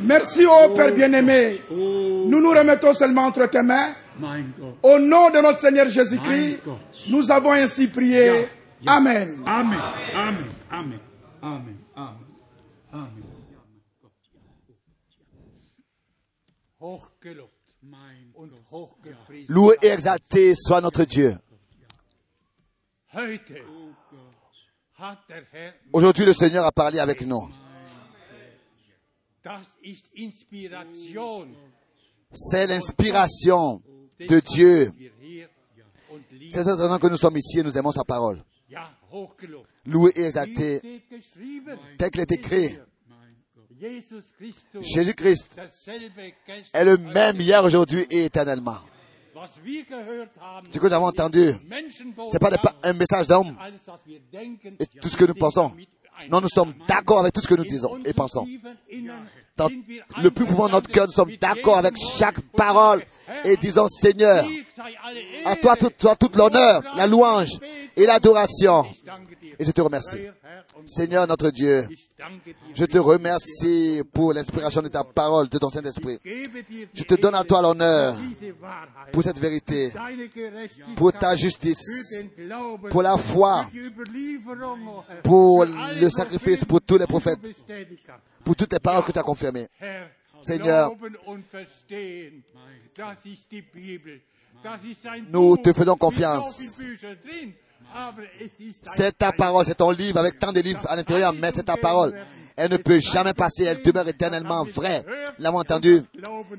Merci, 0.00 0.44
ô 0.44 0.74
Père 0.74 0.92
bien-aimé. 0.92 1.62
Nous 1.70 2.40
nous 2.40 2.50
remettons 2.50 2.92
seulement 2.92 3.22
entre 3.26 3.46
tes 3.46 3.62
mains. 3.62 3.94
Au 4.82 4.98
nom 4.98 5.30
de 5.30 5.40
notre 5.40 5.60
Seigneur 5.60 5.88
Jésus-Christ, 5.88 6.60
nous 7.08 7.30
avons 7.30 7.52
ainsi 7.52 7.88
prié. 7.88 8.48
Amen. 8.86 9.38
Amen. 9.46 9.78
Amen. 10.14 10.46
Amen. 10.70 10.98
Amen. 11.42 11.76
Amen. 12.92 13.23
Loué 19.48 19.76
et 19.82 19.86
exalté 19.86 20.54
soit 20.54 20.80
notre 20.80 21.04
Dieu. 21.04 21.36
Aujourd'hui, 25.92 26.24
le 26.26 26.32
Seigneur 26.32 26.64
a 26.64 26.72
parlé 26.72 26.98
avec 26.98 27.26
nous. 27.26 27.48
C'est 32.32 32.66
l'inspiration 32.66 33.82
de 34.18 34.40
Dieu. 34.40 34.92
C'est 36.50 36.60
étonnant 36.60 36.98
que 36.98 37.06
nous 37.06 37.16
sommes 37.16 37.36
ici 37.36 37.60
et 37.60 37.62
nous 37.62 37.76
aimons 37.76 37.92
sa 37.92 38.04
parole. 38.04 38.44
Loué 39.86 40.12
et 40.16 40.22
exalté, 40.24 41.02
tel 41.98 42.10
qu'il 42.10 42.20
est 42.20 42.32
écrit. 42.32 42.78
Jésus-Christ 44.80 45.60
est 46.72 46.84
le 46.84 46.96
même 46.96 47.40
hier, 47.40 47.64
aujourd'hui 47.64 48.06
et 48.10 48.24
éternellement. 48.24 48.78
Ce 50.70 50.78
que 50.78 50.86
nous 50.86 50.92
avons 50.92 51.06
entendu, 51.06 51.52
ce 51.52 52.32
n'est 52.32 52.38
pas 52.38 52.74
un 52.82 52.92
message 52.92 53.26
d'homme 53.26 53.56
et 54.78 54.86
tout 54.86 55.08
ce 55.08 55.16
que 55.16 55.24
nous 55.24 55.34
pensons. 55.34 55.72
Non, 56.30 56.40
nous 56.40 56.48
sommes 56.48 56.74
d'accord 56.86 57.20
avec 57.20 57.32
tout 57.32 57.40
ce 57.40 57.48
que 57.48 57.54
nous 57.54 57.64
disons 57.64 57.98
et 58.04 58.12
pensons. 58.12 58.46
Dans 59.56 59.68
le 60.22 60.30
plus 60.30 60.44
profond 60.44 60.68
de 60.68 60.72
notre 60.72 60.90
cœur, 60.90 61.06
nous 61.06 61.12
sommes 61.12 61.36
d'accord 61.40 61.76
avec 61.76 61.94
chaque 62.16 62.40
parole 62.56 63.04
et 63.44 63.56
disons, 63.56 63.88
Seigneur, 63.88 64.46
à 65.44 65.56
toi, 65.56 65.76
toi 65.76 66.14
toute 66.16 66.36
l'honneur, 66.36 66.82
la 66.96 67.06
louange 67.06 67.50
et 67.96 68.06
l'adoration. 68.06 68.86
Et 69.58 69.64
je 69.64 69.70
te 69.70 69.80
remercie. 69.80 70.26
Seigneur 70.86 71.26
notre 71.26 71.50
Dieu, 71.50 71.86
je 72.74 72.84
te 72.84 72.98
remercie 72.98 74.02
pour 74.12 74.32
l'inspiration 74.32 74.82
de 74.82 74.88
ta 74.88 75.04
parole, 75.04 75.48
de 75.48 75.58
ton 75.58 75.70
Saint-Esprit. 75.70 76.18
Je 76.92 77.02
te 77.04 77.14
donne 77.14 77.34
à 77.34 77.44
toi 77.44 77.62
l'honneur 77.62 78.16
pour 79.12 79.22
cette 79.22 79.38
vérité, 79.38 79.92
pour 80.96 81.12
ta 81.12 81.36
justice, 81.36 82.24
pour 82.90 83.02
la 83.02 83.16
foi, 83.16 83.66
pour 85.22 85.64
le 85.64 86.08
sacrifice, 86.08 86.64
pour 86.64 86.80
tous 86.80 86.98
les 86.98 87.06
prophètes, 87.06 87.40
pour 88.44 88.56
toutes 88.56 88.72
les 88.72 88.80
paroles 88.80 89.04
que 89.04 89.12
tu 89.12 89.18
as 89.18 89.22
confirmées. 89.22 89.68
Seigneur, 90.42 90.92
nous 95.28 95.56
te 95.56 95.72
faisons 95.72 95.96
confiance. 95.96 96.60
C'est 98.82 99.16
ta 99.18 99.32
parole, 99.32 99.64
c'est 99.64 99.76
ton 99.76 99.90
livre 99.90 100.18
avec 100.18 100.38
tant 100.38 100.52
de 100.52 100.60
livres 100.60 100.84
à 100.88 100.96
l'intérieur, 100.96 101.32
mais 101.32 101.50
c'est 101.54 101.64
ta 101.64 101.76
parole. 101.76 102.14
Elle 102.56 102.70
ne 102.70 102.76
peut 102.76 103.00
jamais 103.00 103.32
passer, 103.34 103.64
elle 103.64 103.82
demeure 103.82 104.06
éternellement 104.08 104.64
vraie. 104.64 105.04
L'avons 105.38 105.58
entendu 105.58 106.02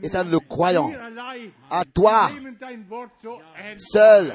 et 0.01 0.07
ça 0.07 0.23
nous 0.23 0.31
le 0.31 0.39
croyons. 0.39 0.91
À 1.69 1.83
toi, 1.85 2.29
seul, 3.77 4.33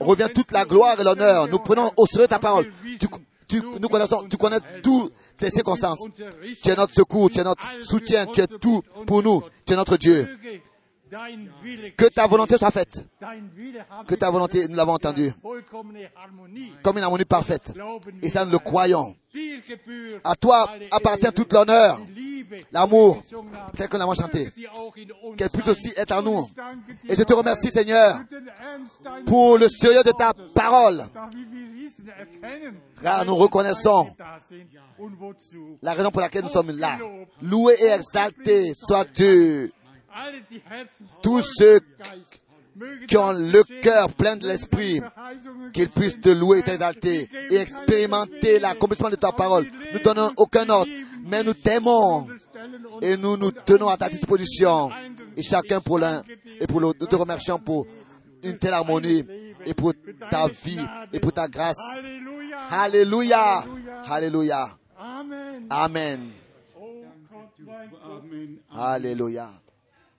revient 0.00 0.28
toute 0.34 0.52
la 0.52 0.64
gloire 0.64 0.98
et 1.00 1.04
l'honneur. 1.04 1.48
Nous 1.48 1.58
prenons 1.58 1.90
au 1.96 2.06
sérieux 2.06 2.28
ta 2.28 2.38
parole. 2.38 2.70
Tu, 3.48 3.62
nous 3.80 3.88
connaissons, 3.88 4.24
tu 4.28 4.36
connais 4.36 4.58
toutes 4.82 5.12
les 5.40 5.50
circonstances. 5.50 6.00
Tu 6.62 6.70
es 6.70 6.74
notre 6.76 6.92
secours, 6.92 7.30
tu 7.30 7.38
es 7.38 7.44
notre 7.44 7.62
soutien, 7.82 8.26
tu 8.26 8.40
es 8.40 8.46
tout 8.46 8.82
pour 9.06 9.22
nous. 9.22 9.42
Tu 9.64 9.72
es 9.74 9.76
notre 9.76 9.96
Dieu. 9.96 10.26
Que 11.96 12.08
ta 12.08 12.26
volonté 12.26 12.56
soit 12.58 12.70
faite. 12.70 13.06
Que 14.08 14.14
ta 14.16 14.30
volonté, 14.30 14.66
nous 14.68 14.76
l'avons 14.76 14.94
entendu, 14.94 15.32
comme 16.82 16.98
une 16.98 17.04
harmonie 17.04 17.24
parfaite. 17.24 17.72
Et 18.22 18.28
ça, 18.28 18.44
nous 18.44 18.52
le 18.52 18.58
croyons. 18.58 19.14
À 20.24 20.34
toi 20.34 20.68
appartient 20.90 21.32
toute 21.32 21.52
l'honneur, 21.52 22.00
l'amour, 22.72 23.22
tel 23.76 23.88
que 23.88 23.92
nous 23.94 24.00
l'avons 24.00 24.14
chanté. 24.14 24.50
Qu'elle 25.36 25.50
puisse 25.50 25.68
aussi 25.68 25.92
être 25.96 26.12
en 26.12 26.22
nous. 26.22 26.48
Et 27.08 27.14
je 27.14 27.22
te 27.22 27.34
remercie, 27.34 27.70
Seigneur, 27.70 28.18
pour 29.26 29.58
le 29.58 29.68
sérieux 29.68 30.02
de 30.02 30.12
ta 30.12 30.32
parole. 30.54 31.04
Car 33.02 33.24
nous 33.24 33.36
reconnaissons 33.36 34.14
la 35.82 35.92
raison 35.92 36.10
pour 36.10 36.20
laquelle 36.20 36.42
nous 36.42 36.48
sommes 36.48 36.76
là. 36.76 36.98
Loué 37.42 37.74
et 37.80 37.86
exalté 37.86 38.72
sois-tu 38.74 39.72
tous 41.22 41.42
ceux 41.42 41.80
qui 43.08 43.16
ont 43.16 43.32
le 43.32 43.62
cœur 43.80 44.12
plein 44.12 44.36
de 44.36 44.46
l'esprit, 44.46 45.00
qu'ils 45.72 45.88
puissent 45.88 46.20
te 46.20 46.28
louer 46.28 46.58
et 46.58 46.62
t'exalter 46.62 47.28
et 47.50 47.56
expérimenter 47.56 48.58
l'accomplissement 48.58 49.10
de 49.10 49.16
ta 49.16 49.32
parole. 49.32 49.66
Nous 49.92 49.98
donnons 50.00 50.30
aucun 50.36 50.68
ordre, 50.68 50.90
mais 51.24 51.42
nous 51.42 51.54
t'aimons 51.54 52.28
et 53.00 53.16
nous 53.16 53.36
nous 53.36 53.50
tenons 53.50 53.88
à 53.88 53.96
ta 53.96 54.08
disposition. 54.08 54.90
Et 55.36 55.42
chacun 55.42 55.80
pour 55.80 55.98
l'un 55.98 56.22
et 56.60 56.66
pour 56.66 56.80
l'autre. 56.80 56.98
Nous 57.00 57.06
te 57.06 57.16
remercions 57.16 57.58
pour 57.58 57.86
une 58.42 58.58
telle 58.58 58.74
harmonie 58.74 59.24
et 59.64 59.74
pour 59.74 59.92
ta 60.30 60.46
vie 60.48 60.80
et 61.12 61.20
pour 61.20 61.32
ta 61.32 61.48
grâce. 61.48 61.76
Alléluia. 62.70 63.64
Alléluia. 64.08 64.68
Amen. 64.98 65.66
Amen. 65.70 66.30
Oh 66.78 67.02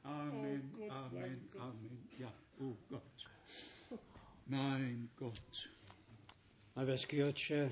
Gott, 0.07 0.33
mein 0.41 0.61
Gott. 0.77 0.91
Amen. 0.91 0.91
Alléluia. 0.91 0.93
Amen. 0.93 1.21
Amen. 1.21 1.37
Amen. 1.59 1.97
Ja, 2.19 2.27
oh 2.61 2.73
Gott. 2.89 3.03
Mein 4.47 5.09
Gott. 5.19 5.69
Nebeský 6.77 7.23
Otče, 7.23 7.69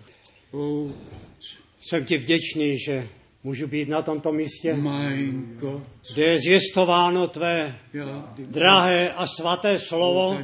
Oh 0.51 0.87
Gott. 0.87 1.45
jsem 1.81 2.05
ti 2.05 2.17
vděčný, 2.17 2.77
že 2.85 3.07
můžu 3.43 3.67
být 3.67 3.89
na 3.89 4.01
tomto 4.01 4.31
místě, 4.31 4.73
Mein 4.73 5.57
Gott. 5.59 5.83
kde 6.13 6.23
je 6.23 6.39
zvěstováno 6.39 7.27
tvé 7.27 7.79
Ja, 7.93 8.33
drahé 8.37 9.13
a 9.13 9.25
svaté 9.27 9.79
slovo, 9.79 10.39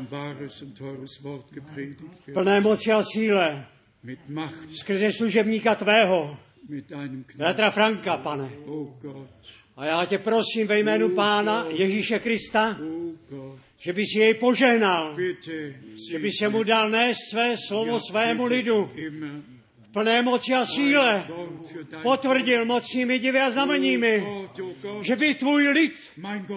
wird. 1.51 2.01
plné 2.33 2.61
moci 2.61 2.91
a 2.91 3.03
síle, 3.03 3.67
Mit 4.03 4.29
Macht, 4.29 4.75
skrze 4.75 5.11
služebníka 5.11 5.75
tvého, 5.75 6.37
mit 6.69 6.85
bratra 7.37 7.71
Franka, 7.71 8.17
pane. 8.17 8.49
Oh 8.65 8.89
Gott. 9.01 9.60
A 9.75 9.85
já 9.85 10.05
tě 10.05 10.17
prosím 10.17 10.67
ve 10.67 10.79
jménu 10.79 11.09
Pána 11.09 11.65
Ježíše 11.69 12.19
Krista, 12.19 12.77
že 13.77 13.93
bys 13.93 14.15
jej 14.15 14.33
požehnal, 14.33 15.15
že 16.11 16.19
bys 16.19 16.33
se 16.39 16.49
mu 16.49 16.63
dal 16.63 16.89
nést 16.89 17.17
své 17.29 17.55
slovo 17.67 17.99
svému 17.99 18.45
lidu, 18.45 18.91
plné 19.93 20.21
moci 20.21 20.53
a 20.55 20.65
síle, 20.65 21.27
potvrdil 22.03 22.65
mocnými 22.65 23.19
divy 23.19 23.39
a 23.41 23.51
znameními, 23.51 24.23
že 25.01 25.15
by 25.15 25.33
tvůj 25.33 25.67
lid 25.67 25.93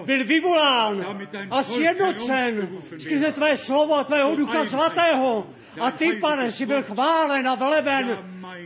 byl 0.05 0.25
vyvolán 0.25 1.19
a 1.51 1.63
sjednocen 1.63 2.69
skrze 2.99 3.33
tvé 3.33 3.57
slovo 3.57 3.95
a 3.95 4.05
tvého 4.05 4.37
ducha 4.37 4.65
svatého. 4.67 5.47
A 5.81 5.91
ty, 5.91 6.13
pane, 6.13 6.53
si 6.53 6.67
byl 6.67 6.83
chválen 6.83 7.49
a 7.49 7.55
veleben 7.55 8.19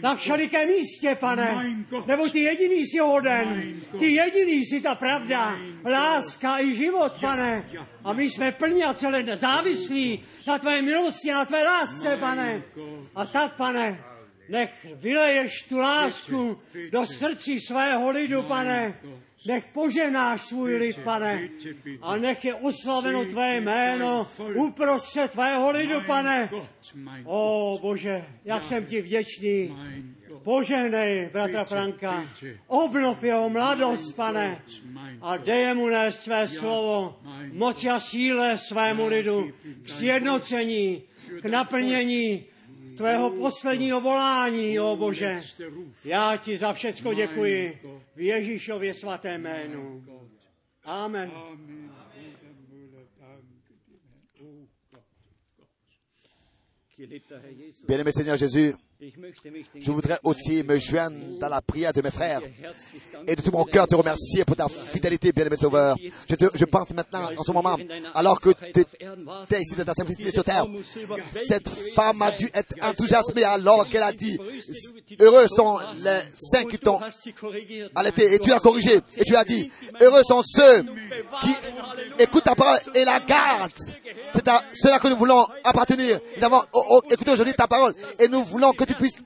na 0.02 0.16
všelikém 0.16 0.68
místě, 0.68 1.16
pane. 1.20 1.76
Nebo 2.06 2.28
ty 2.28 2.40
jediný 2.40 2.86
jsi 2.86 2.98
hoden, 2.98 3.80
ty 3.98 4.12
jediný 4.12 4.64
jsi 4.64 4.80
ta 4.80 4.94
pravda, 4.94 5.56
láska 5.84 6.60
i 6.60 6.74
život, 6.74 7.12
pane. 7.20 7.64
A 8.04 8.12
my 8.12 8.30
jsme 8.30 8.52
plní 8.52 8.84
a 8.84 8.94
celé 8.94 9.24
závislí 9.36 10.24
na 10.46 10.58
tvé 10.58 10.82
milosti 10.82 11.32
na 11.32 11.44
tvé 11.44 11.64
lásce, 11.64 12.16
pane. 12.16 12.62
A 13.14 13.26
tak, 13.26 13.56
pane, 13.56 13.98
nech 14.48 14.86
vyleješ 14.94 15.62
tu 15.62 15.78
lásku 15.78 16.58
do 16.90 17.06
srdcí 17.06 17.60
svého 17.60 18.10
lidu, 18.10 18.42
pane. 18.42 18.94
Nech 19.46 19.64
poženáš 19.66 20.40
svůj 20.40 20.74
lid, 20.76 20.98
pane. 21.04 21.48
A 22.02 22.16
nech 22.16 22.44
je 22.44 22.54
oslaveno 22.54 23.24
tvé 23.24 23.56
jméno 23.56 24.26
uprostřed 24.54 25.30
tvého 25.30 25.70
lidu, 25.70 26.00
pane. 26.06 26.50
O 27.24 27.78
Bože, 27.82 28.24
jak 28.44 28.64
jsem 28.64 28.86
ti 28.86 29.02
vděčný. 29.02 29.76
Poženej 30.42 31.28
bratra 31.32 31.64
Franka. 31.64 32.24
Obnov 32.66 33.22
jeho 33.22 33.50
mladost, 33.50 34.16
pane. 34.16 34.62
A 35.20 35.36
dej 35.36 35.74
mu 35.74 35.88
nést 35.88 36.22
své 36.22 36.48
slovo, 36.48 37.20
moci 37.52 37.90
a 37.90 38.00
síle 38.00 38.58
svému 38.58 39.06
lidu, 39.06 39.52
k 39.82 39.88
sjednocení, 39.88 41.02
k 41.42 41.44
naplnění 41.44 42.44
tvého 42.98 43.30
posledního 43.30 44.00
volání, 44.00 44.80
o 44.80 44.96
Bože. 44.96 45.40
Já 46.04 46.36
ti 46.36 46.58
za 46.58 46.72
všecko 46.72 47.14
děkuji 47.14 47.80
v 48.16 48.20
Ježíšově 48.20 48.94
svatém 48.94 49.42
jménu. 49.42 50.04
Amen. 50.84 51.30
Bien-aimé 57.86 58.12
Seigneur 58.12 58.38
Jésus, 58.42 58.74
je 59.00 59.90
voudrais 59.92 60.18
aussi 60.24 60.64
me 60.64 60.76
joindre 60.78 61.16
dans 61.40 61.48
la 61.48 61.62
prière 61.62 61.92
de 61.92 62.02
mes 62.02 62.10
frères. 62.10 62.40
Et 63.28 63.36
de 63.36 63.42
tout 63.42 63.52
mon 63.52 63.64
cœur 63.64 63.86
te 63.86 63.94
remercier 63.94 64.44
pour 64.44 64.56
ta 64.56 64.66
fidélité, 64.68 65.30
bien-aimé 65.30 65.54
Sauveur. 65.56 65.96
Je, 66.28 66.34
te- 66.34 66.50
je 66.58 66.64
pense 66.64 66.90
maintenant, 66.90 67.30
en 67.36 67.44
ce 67.44 67.52
moment, 67.52 67.76
alors 68.14 68.40
que 68.40 68.50
tu 68.74 68.80
es 68.80 69.60
ici 69.60 69.76
dans 69.76 69.84
ta 69.84 69.94
simplicité 69.94 70.32
sur 70.32 70.42
terre, 70.42 70.64
cette 71.48 71.68
femme 71.94 72.22
a 72.22 72.32
dû 72.32 72.48
être 72.52 72.74
enthousiasmée 72.82 73.44
alors 73.44 73.88
qu'elle 73.88 74.02
a 74.02 74.12
dit, 74.12 74.36
heureux 75.20 75.46
sont 75.46 75.78
les 75.98 76.20
saints 76.34 76.64
qui 76.68 76.78
t'ont 76.78 76.98
allaité 77.94 78.34
et 78.34 78.38
tu 78.40 78.50
as 78.52 78.58
corrigé. 78.58 78.96
Et 79.16 79.24
tu 79.24 79.36
as 79.36 79.44
dit, 79.44 79.70
heureux 80.00 80.22
sont 80.24 80.42
ceux 80.42 80.82
qui 81.42 81.54
écoutent 82.18 82.44
ta 82.44 82.56
parole 82.56 82.78
et 82.96 83.04
la 83.04 83.20
gardent. 83.20 83.70
C'est 84.32 84.48
à 84.48 84.60
cela 84.74 84.98
que 84.98 85.06
nous 85.06 85.16
voulons 85.16 85.46
appartenir. 85.62 86.18
Nous 86.36 86.44
avons 86.44 86.62
oh, 86.72 86.84
oh, 86.90 87.02
écouté 87.10 87.30
aujourd'hui 87.30 87.54
ta 87.54 87.68
parole 87.68 87.94
et 88.18 88.26
nous 88.26 88.42
voulons 88.42 88.72
que 88.72 88.87
tu 88.88 88.94
puisses 88.94 89.18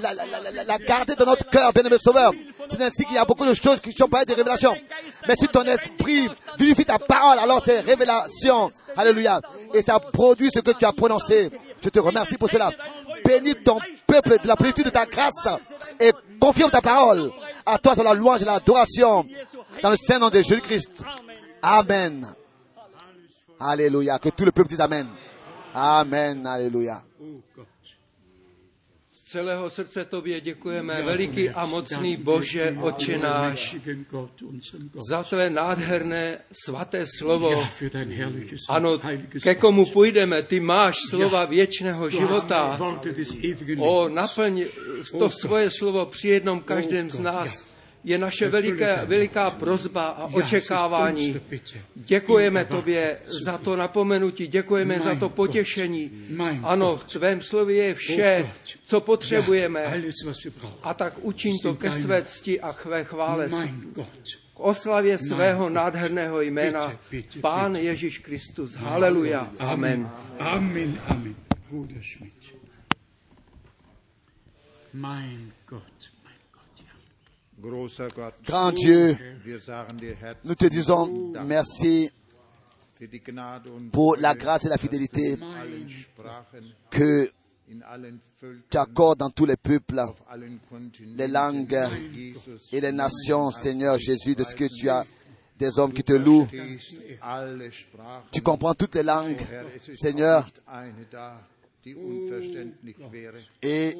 la, 0.00 0.78
garder 0.78 1.14
dans 1.14 1.26
notre 1.26 1.48
cœur, 1.48 1.72
bien-aimé 1.72 1.96
Sauveur. 2.02 2.32
C'est 2.70 2.82
ainsi 2.82 3.04
qu'il 3.04 3.14
y 3.14 3.18
a 3.18 3.24
beaucoup 3.24 3.44
de 3.44 3.54
choses 3.54 3.80
qui 3.80 3.90
ne 3.90 3.94
sont 3.94 4.08
pas 4.08 4.24
des 4.24 4.34
révélations. 4.34 4.74
Mais 5.28 5.34
si 5.36 5.46
ton 5.48 5.64
esprit 5.64 6.28
vivifie 6.58 6.84
ta 6.84 6.98
parole, 6.98 7.38
alors 7.38 7.62
c'est 7.64 7.80
révélation. 7.80 8.70
Alléluia. 8.96 9.40
Et 9.74 9.82
ça 9.82 10.00
produit 10.00 10.50
ce 10.52 10.60
que 10.60 10.72
tu 10.72 10.84
as 10.84 10.92
prononcé. 10.92 11.50
Je 11.82 11.88
te 11.88 11.98
remercie 11.98 12.38
pour 12.38 12.50
cela. 12.50 12.70
Bénis 13.24 13.54
ton 13.56 13.78
peuple 14.06 14.38
de 14.42 14.48
la 14.48 14.56
plénitude 14.56 14.86
de 14.86 14.90
ta 14.90 15.06
grâce 15.06 15.48
et 16.00 16.12
confirme 16.40 16.70
ta 16.70 16.80
parole. 16.80 17.30
À 17.66 17.78
toi 17.78 17.94
sur 17.94 18.02
la 18.02 18.14
louange 18.14 18.42
et 18.42 18.44
l'adoration 18.44 19.24
dans 19.82 19.90
le 19.90 19.96
Saint 19.96 20.18
nom 20.18 20.28
de 20.28 20.38
Jésus-Christ. 20.42 21.02
Amen. 21.62 22.26
Alléluia. 23.60 24.18
Que 24.18 24.30
tout 24.30 24.44
le 24.44 24.52
peuple 24.52 24.70
dise 24.70 24.80
Amen. 24.80 25.06
Amen. 25.74 26.46
Alléluia. 26.46 27.02
Celého 29.32 29.70
srdce 29.70 30.04
tobě 30.04 30.40
děkujeme, 30.40 31.02
veliký 31.02 31.50
a 31.50 31.66
mocný 31.66 32.16
Bože, 32.16 32.76
Otče 32.80 33.18
náš, 33.18 33.76
za 35.08 35.22
tvé 35.22 35.50
nádherné 35.50 36.38
svaté 36.64 37.06
slovo. 37.18 37.64
Ano, 38.68 39.00
ke 39.42 39.54
komu 39.54 39.86
půjdeme? 39.86 40.42
Ty 40.42 40.60
máš 40.60 40.96
slova 41.10 41.44
věčného 41.44 42.10
života. 42.10 42.78
O, 43.78 44.08
naplň 44.08 44.64
to 45.18 45.30
svoje 45.30 45.70
slovo 45.70 46.06
při 46.06 46.28
jednom 46.28 46.60
každém 46.60 47.10
z 47.10 47.18
nás. 47.18 47.71
Je 48.04 48.18
naše 48.18 48.48
veliká, 48.48 49.04
veliká 49.04 49.50
prozba 49.50 50.06
a 50.06 50.26
očekávání. 50.26 51.40
Děkujeme 51.94 52.64
tobě 52.64 53.18
za 53.44 53.58
to 53.58 53.76
napomenutí, 53.76 54.46
děkujeme 54.46 55.00
za 55.00 55.14
to 55.14 55.28
potěšení. 55.28 56.10
Ano, 56.62 56.96
v 56.96 57.04
tvém 57.04 57.40
slově 57.40 57.84
je 57.84 57.94
vše, 57.94 58.50
co 58.84 59.00
potřebujeme. 59.00 60.02
A 60.82 60.94
tak 60.94 61.14
učiň 61.20 61.58
to 61.62 61.74
ke 61.74 61.92
své 61.92 62.22
cti 62.22 62.60
a 62.60 62.72
chvé 62.72 63.04
chvále 63.04 63.50
k 64.54 64.60
oslavě 64.60 65.18
svého 65.18 65.70
nádherného 65.70 66.40
jména 66.40 66.92
Pán 67.40 67.76
Ježíš 67.76 68.18
Kristus. 68.18 68.74
Haleluja. 68.74 69.50
Amen. 69.58 70.10
Amen, 70.38 71.00
Amen. 71.06 71.34
Bruder 71.70 72.02
Schmidt. 72.02 72.62
Mein 74.92 75.52
Grand 78.44 78.72
Dieu, 78.72 79.16
nous 80.44 80.54
te 80.54 80.66
disons 80.66 81.32
merci 81.44 82.10
pour 83.92 84.16
la 84.16 84.34
grâce 84.34 84.64
et 84.64 84.68
la 84.68 84.78
fidélité 84.78 85.38
que 86.90 87.30
tu 88.68 88.76
accordes 88.78 89.18
dans 89.18 89.30
tous 89.30 89.46
les 89.46 89.56
peuples 89.56 90.02
les 91.00 91.28
langues 91.28 91.78
et 92.72 92.80
les 92.80 92.92
nations, 92.92 93.50
Seigneur 93.50 93.98
Jésus, 93.98 94.34
de 94.34 94.44
ce 94.44 94.54
que 94.54 94.64
tu 94.64 94.88
as 94.88 95.04
des 95.56 95.78
hommes 95.78 95.92
qui 95.92 96.02
te 96.02 96.12
louent. 96.12 96.48
Tu 98.32 98.42
comprends 98.42 98.74
toutes 98.74 98.96
les 98.96 99.04
langues, 99.04 99.40
ist 99.76 99.92
Seigneur, 100.02 100.48
wäre. 103.12 103.34
et 103.62 103.94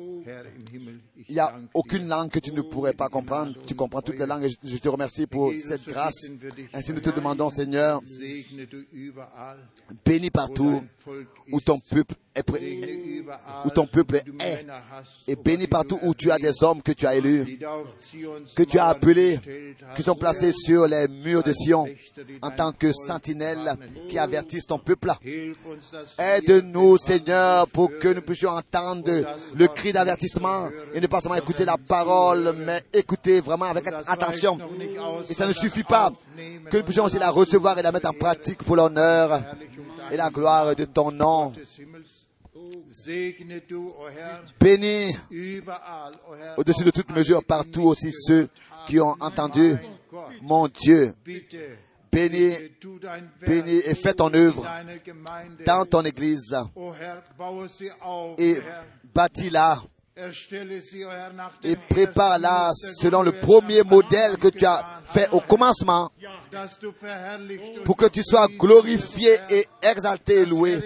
il 1.28 1.34
n'y 1.34 1.38
a 1.40 1.60
aucune 1.74 2.06
langue 2.09 2.30
que 2.30 2.38
tu 2.38 2.52
ne 2.52 2.62
pourrais 2.62 2.92
pas 2.92 3.09
comprendre. 3.09 3.54
Tu 3.66 3.74
comprends 3.74 4.00
toutes 4.02 4.18
les 4.18 4.26
langues 4.26 4.44
et 4.44 4.50
je- 4.64 4.76
te 4.78 4.88
remercie 4.88 5.26
pour 5.26 5.52
cette 5.52 5.84
grâce. 5.86 6.14
Ainsi 6.72 6.92
nous 6.92 7.00
te 7.00 7.10
demandons, 7.10 7.50
Seigneur, 7.50 8.00
bénis 10.04 10.30
partout 10.30 10.82
où 11.50 11.60
ton 11.60 11.78
peuple 11.78 12.14
est 12.34 12.50
où 13.64 13.70
ton 13.70 13.86
peuple 13.86 14.22
est. 14.40 14.66
Et 15.26 15.36
die 15.36 15.66
partout 15.66 15.98
où 16.02 16.14
tu 16.14 16.30
as 16.30 16.38
des 16.38 16.62
hommes 16.62 16.82
que 16.82 16.92
tu 16.92 17.06
as 17.06 17.14
élus, 17.14 17.59
que 18.54 18.62
tu 18.62 18.78
as 18.78 18.86
appelés, 18.86 19.38
qui 19.94 20.02
sont 20.02 20.14
placés 20.14 20.52
sur 20.52 20.86
les 20.86 21.09
murs 21.09 21.42
de 21.42 21.52
Sion 21.52 21.86
en 22.40 22.50
tant 22.50 22.72
que 22.72 22.92
sentinelles 22.92 23.74
qui 24.09 24.18
avertissent 24.18 24.66
ton 24.66 24.78
peuple. 24.78 25.12
Aide-nous, 26.18 26.98
Seigneur, 26.98 27.68
pour 27.68 27.90
que 27.98 28.09
nous 28.09 28.22
puissions 28.22 28.50
entendre 28.50 29.10
le 29.54 29.68
cri 29.68 29.92
d'avertissement 29.92 30.68
et 30.94 31.00
ne 31.00 31.06
pas 31.06 31.20
seulement 31.20 31.36
écouter 31.36 31.64
la 31.64 31.76
parole, 31.76 32.54
mais 32.59 32.82
écouter 32.92 33.40
vraiment 33.40 33.66
avec 33.66 33.86
attention. 33.86 34.59
Et 35.28 35.34
ça 35.34 35.46
ne 35.46 35.52
suffit 35.52 35.84
pas 35.84 36.12
que 36.70 36.76
nous 36.76 36.84
puissions 36.84 37.04
aussi 37.04 37.18
la 37.18 37.30
recevoir 37.30 37.78
et 37.78 37.82
la 37.82 37.92
mettre 37.92 38.09
en 38.09 38.12
pratique 38.12 38.62
pour 38.62 38.76
l'honneur 38.76 39.42
et 40.10 40.16
la 40.16 40.30
gloire 40.30 40.74
de 40.74 40.84
ton 40.84 41.10
nom. 41.10 41.52
Bénis 44.61 45.16
au-dessus 46.57 46.85
de 46.85 46.91
toute 46.91 47.11
mesure 47.11 47.43
partout 47.45 47.85
aussi 47.85 48.12
ceux 48.12 48.49
qui 48.87 49.01
ont 49.01 49.16
entendu. 49.20 49.77
Mon 50.43 50.69
Dieu, 50.69 51.15
bénis, 52.12 52.55
bénis 53.41 53.79
et 53.87 53.95
fais 53.95 54.12
ton 54.12 54.33
œuvre 54.35 54.69
dans 55.65 55.87
ton 55.87 56.03
Église. 56.03 56.55
Et 58.37 58.59
bâtis-la 59.15 59.83
Et 61.64 61.76
prépare-la 61.76 62.70
selon 63.01 63.22
le 63.22 63.32
premier 63.32 63.82
modèle 63.82 64.36
que 64.36 64.48
tu 64.48 64.66
as 64.66 65.02
fait 65.06 65.28
au 65.30 65.40
commencement 65.40 66.10
pour 67.84 67.97
que 67.97 68.09
tu 68.09 68.22
sois 68.22 68.47
glorifié 68.48 69.36
et 69.48 69.66
exalté 69.82 70.40
et 70.40 70.47
loué. 70.47 70.78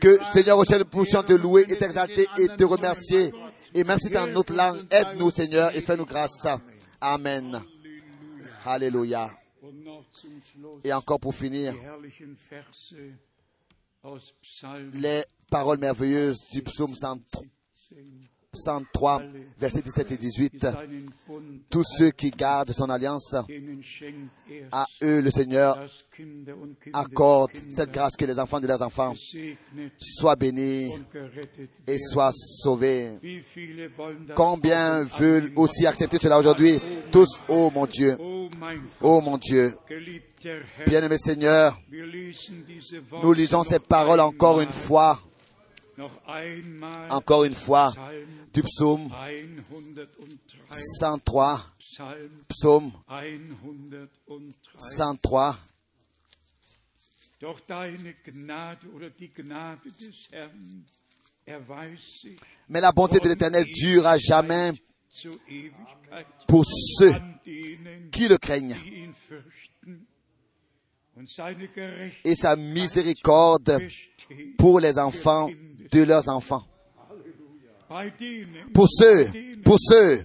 Que 0.00 0.22
Seigneur 0.32 0.58
au 0.58 0.64
ciel, 0.64 0.84
puissions 0.84 1.22
te 1.22 1.32
louer 1.32 1.64
et 1.68 1.76
t'exalter 1.76 2.26
et 2.38 2.48
te 2.48 2.64
remercier. 2.64 3.32
Et 3.74 3.84
même 3.84 3.98
si 3.98 4.08
c'est 4.08 4.18
en 4.18 4.26
notre 4.26 4.54
langue, 4.54 4.84
aide-nous 4.90 5.30
Seigneur 5.30 5.74
et 5.74 5.80
fais-nous 5.80 6.06
grâce. 6.06 6.46
Amen. 7.00 7.62
Alléluia. 8.66 9.30
Et 10.84 10.92
encore 10.92 11.20
pour 11.20 11.34
finir, 11.34 11.74
les 14.92 15.24
paroles 15.50 15.78
merveilleuses 15.78 16.40
du 16.52 16.62
psaume 16.62 16.94
103, 16.94 17.42
103, 18.54 19.22
versets 19.58 19.82
17 19.82 20.12
et 20.12 20.16
18. 20.16 20.60
seinen 20.62 21.06
Bund, 21.28 21.60
Tous 21.70 21.84
ceux 21.84 22.10
qui 22.10 22.30
gardent 22.30 22.72
son 22.72 22.88
alliance, 22.88 23.34
à 24.72 24.86
eux 25.02 25.20
le 25.20 25.30
Seigneur 25.30 25.78
accorde 26.92 27.50
cette 27.68 27.92
grâce 27.92 28.16
que 28.16 28.24
les 28.24 28.38
enfants 28.38 28.60
de 28.60 28.66
leurs 28.66 28.82
enfants 28.82 29.12
soient 29.98 30.36
bénis 30.36 30.90
et 31.86 31.98
soient 31.98 32.32
sauvés. 32.32 33.18
Combien 34.34 35.04
veulent 35.04 35.52
aussi 35.56 35.86
accepter 35.86 36.18
cela 36.18 36.38
aujourd'hui? 36.38 36.80
Tous, 37.10 37.28
oh 37.48 37.70
mon 37.74 37.86
Dieu, 37.86 38.16
Oh 39.02 39.20
mon 39.20 39.38
Dieu, 39.38 39.74
bien-aimé 40.86 41.18
Seigneur, 41.18 41.78
nous 43.22 43.32
lisons 43.32 43.64
ces 43.64 43.78
paroles 43.78 44.20
encore 44.20 44.60
une 44.60 44.70
fois, 44.70 45.20
encore 47.10 47.44
une 47.44 47.54
fois, 47.54 47.94
du 48.52 48.62
psaume 48.62 49.08
103, 49.10 50.76
103, 51.00 51.60
Psalm 51.78 52.30
psaume 52.48 52.92
103. 53.08 54.90
103. 54.96 55.56
Doch 57.40 57.60
deine 57.60 58.14
Gnade 58.24 58.86
oder 58.94 59.10
die 59.10 59.32
Gnade 59.32 59.90
des 59.98 60.28
Herrn 60.30 60.84
erweist 61.44 62.20
sich 62.22 62.38
Mais 62.68 62.80
la 62.80 62.92
bonté 62.92 63.20
de 63.20 63.28
l'Éternel 63.28 63.64
dure 63.66 64.06
à 64.06 64.18
jamais 64.18 64.72
pour 66.46 66.64
ceux 66.66 67.12
qui 67.44 68.28
le 68.28 68.38
craignent. 68.38 68.76
Et 72.24 72.34
sa 72.34 72.56
miséricorde 72.56 73.78
pour 74.58 74.80
les 74.80 74.98
enfants 74.98 75.48
de 75.90 76.02
leurs 76.02 76.28
enfants. 76.28 76.64
Pour 78.74 78.88
ceux, 78.88 79.30
pour 79.64 79.78
ceux 79.80 80.24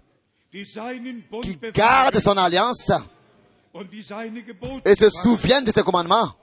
qui 0.51 1.57
gardent 1.73 2.19
son 2.19 2.37
alliance 2.37 2.91
et 4.85 4.95
se 4.95 5.09
souviennent 5.09 5.63
de 5.63 5.71
ses 5.71 5.83
commandements 5.83 6.33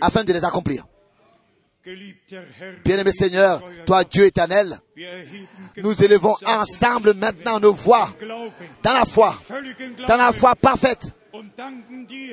afin 0.00 0.24
de 0.24 0.32
les 0.32 0.44
accomplir. 0.44 0.84
Bien-aimé 2.84 3.12
Seigneur, 3.12 3.62
toi 3.86 4.02
Dieu 4.02 4.26
éternel, 4.26 4.76
nous 5.76 6.02
élevons 6.02 6.34
ensemble 6.44 7.14
maintenant 7.14 7.60
nos 7.60 7.72
voix 7.72 8.12
dans 8.82 8.92
la 8.92 9.04
foi, 9.04 9.38
dans 10.08 10.16
la 10.16 10.32
foi 10.32 10.56
parfaite. 10.56 11.12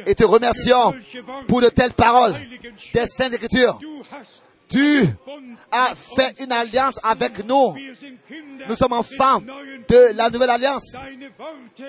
et 0.06 0.16
te 0.16 0.24
remercions 0.24 0.96
pour 1.48 1.62
de 1.62 1.70
telles 1.70 1.94
paroles 1.94 2.36
des 2.94 3.06
Saintes 3.06 3.34
Écritures. 3.34 3.80
Tu 4.70 5.06
as 5.72 5.94
fait 5.96 6.40
une 6.40 6.52
alliance 6.52 7.00
avec 7.04 7.44
nous. 7.46 7.76
Nous 8.68 8.76
sommes 8.76 8.94
enfants 8.94 9.42
de 9.42 10.16
la 10.16 10.30
nouvelle 10.30 10.50
alliance. 10.50 10.96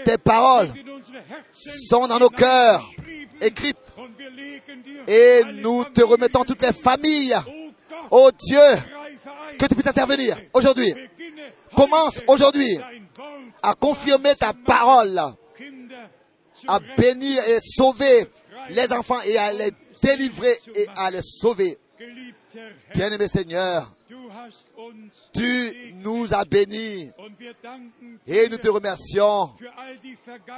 Tes 0.04 0.18
paroles 0.18 0.68
sont 1.88 2.06
dans 2.06 2.18
nos 2.18 2.30
cœurs, 2.30 2.90
écrites, 3.40 3.76
et 5.06 5.42
nous 5.54 5.84
te 5.84 6.02
remettons 6.02 6.44
toutes 6.44 6.62
les 6.62 6.72
familles. 6.72 7.36
Oh 8.10 8.30
Dieu, 8.38 8.60
que 9.58 9.66
tu 9.66 9.74
puisses 9.74 9.86
intervenir 9.86 10.36
aujourd'hui. 10.52 10.94
Commence 11.74 12.20
aujourd'hui 12.28 12.78
à 13.62 13.74
confirmer 13.74 14.34
ta 14.34 14.52
parole, 14.52 15.20
à 16.68 16.78
bénir 16.96 17.42
et 17.48 17.58
sauver 17.60 18.26
les 18.70 18.92
enfants 18.92 19.20
et 19.22 19.36
à 19.38 19.52
les 19.52 19.70
délivrer 20.02 20.58
et 20.74 20.86
à 20.96 21.10
les 21.10 21.22
sauver. 21.22 21.78
Bien-aimé 22.94 23.28
Seigneur, 23.28 23.92
tu 25.32 25.92
nous 25.94 26.32
as 26.32 26.44
bénis 26.44 27.10
et 28.26 28.48
nous 28.48 28.58
te 28.58 28.68
remercions 28.68 29.50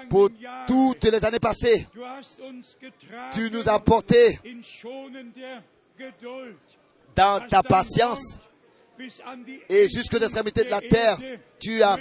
pour 0.08 0.28
toutes 0.66 1.04
les 1.04 1.24
années 1.24 1.38
passées. 1.38 1.86
Tu 3.32 3.50
nous 3.50 3.68
as 3.68 3.78
portés 3.80 4.38
dans 7.14 7.46
ta 7.48 7.62
patience 7.62 8.20
et 9.68 9.88
jusqu'aux 9.88 10.18
extrémités 10.18 10.64
de 10.64 10.70
la 10.70 10.80
terre, 10.80 11.18
tu 11.58 11.82
as 11.82 11.98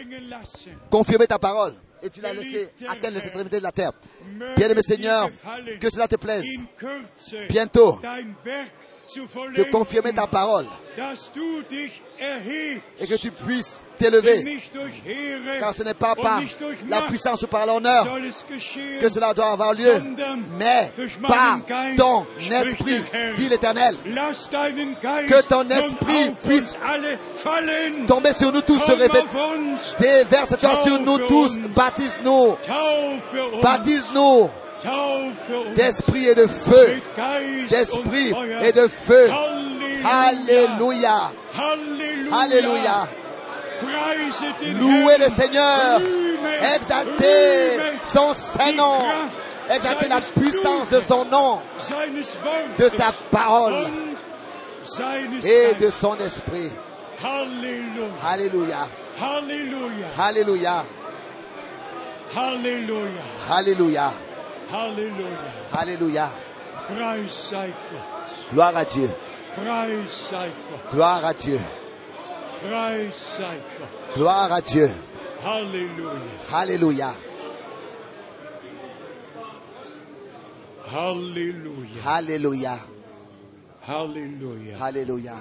confirmé 0.90 1.28
ta 1.28 1.40
parole 1.40 1.74
et 2.02 2.10
tu 2.10 2.22
l'as 2.22 2.34
laissé 2.34 2.70
atteindre 2.88 3.18
les 3.18 3.24
extrémités 3.24 3.58
de 3.58 3.64
la 3.64 3.72
terre. 3.72 3.92
Bien-aimé 4.56 4.82
Seigneur, 4.86 5.30
que 5.80 5.90
cela 5.90 6.08
te 6.08 6.16
plaise 6.16 6.46
bientôt 7.50 8.00
de 9.56 9.64
confirmer 9.72 10.14
ta 10.14 10.28
parole. 10.28 10.66
Et 13.00 13.08
que 13.08 13.16
tu 13.16 13.32
puisses 13.32 13.84
t'élever. 13.98 14.62
Car 15.60 15.74
ce 15.74 15.84
n'est 15.84 15.94
pas 15.94 16.16
par 16.16 16.42
la 16.88 17.02
puissance 17.02 17.44
ou 17.44 17.48
par 17.48 17.66
l'honneur 17.66 18.08
que 19.02 19.10
cela 19.10 19.34
doit 19.34 19.52
avoir 19.52 19.74
lieu, 19.74 20.02
mais 20.58 20.92
par 21.22 21.60
ton 21.98 22.26
esprit, 22.40 23.04
dit 23.36 23.50
l'Éternel. 23.50 23.98
Que 25.28 25.48
ton 25.48 25.68
esprit 25.70 26.32
puisse. 26.44 26.76
Tomber 28.08 28.34
sur 28.34 28.52
nous 28.52 28.62
tous, 28.62 28.80
se 28.80 28.92
uns, 28.92 29.78
Déverse-toi 30.00 30.84
sur 30.84 31.00
nous 31.00 31.20
tous, 31.20 31.58
baptise-nous, 31.76 32.56
baptise-nous 33.62 34.50
d'esprit 35.76 36.28
et 36.28 36.36
de 36.36 36.48
feu, 36.48 37.02
d'esprit 37.70 38.34
et 38.64 38.72
de 38.72 38.88
feu. 38.88 39.30
Alléluia. 40.04 41.32
Alléluia. 42.32 43.08
Louez 43.82 45.18
le. 45.18 45.30
Seigneur, 45.30 46.02
exaltez 46.76 47.78
son 48.06 48.34
die 48.34 48.40
Saint-Nom, 48.58 49.00
Kraft 49.00 49.46
exaltez 49.70 50.08
la 50.08 50.22
puissance 50.22 50.90
de 50.90 51.00
son 51.02 51.26
nom, 51.26 51.60
de 52.78 52.90
sa 52.90 53.12
parole 53.32 53.88
et 55.44 55.74
de 55.76 55.90
son 55.90 56.16
esprit. 56.18 56.72
Alléluia, 58.24 58.88
Halleluja. 60.18 60.84
Alléluia, 62.38 63.24
Halleluja. 63.50 64.12
Alléluia, 64.72 65.38
Halleluja. 65.72 66.30
Alléluia. 66.30 66.30
Preis 66.88 67.32
sei 67.32 67.74
Gott. 67.92 68.52
Gloire 68.54 68.78
à 68.78 68.84
Dieu, 68.86 69.10
Preis 69.56 70.08
sei 70.10 70.50
Gott. 70.70 70.92
gloire 70.94 71.26
à 71.26 71.34
Dieu, 71.34 71.60
Preis 72.62 73.12
sei 73.14 73.60
Gott. 73.80 74.16
gloire 74.16 74.52
à 74.54 74.62
Dieu. 74.62 74.92
Halleluja. 75.44 76.12
Alléluia, 76.52 77.12
Halleluja. 80.92 81.98
Alléluia, 82.06 82.78
Halleluja. 83.88 84.78
Alléluia, 84.82 85.36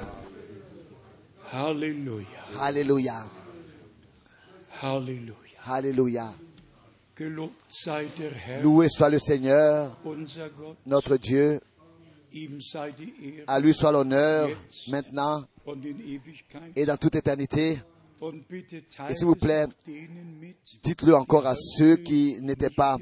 Halleluja. 1.52 2.34
Alléluia, 2.60 3.24
Halleluja. 4.82 5.34
Alléluia. 5.66 6.26
Loué 8.62 8.89
soit 8.89 9.11
le 9.11 9.19
Seigneur, 9.19 9.97
notre 10.86 11.16
Dieu. 11.16 11.61
À 13.47 13.61
lui 13.61 13.73
soit 13.73 13.93
l'honneur 13.93 14.49
maintenant 14.89 15.45
et 16.74 16.85
dans 16.85 16.97
toute 16.97 17.15
éternité. 17.15 17.78
Et 19.09 19.15
s'il 19.15 19.27
vous 19.27 19.36
plaît, 19.36 19.66
Dites-le 20.82 21.15
encore 21.15 21.47
à 21.47 21.55
ceux 21.57 21.97
qui 21.97 22.36
n'étaient 22.41 22.70
pas 22.70 22.97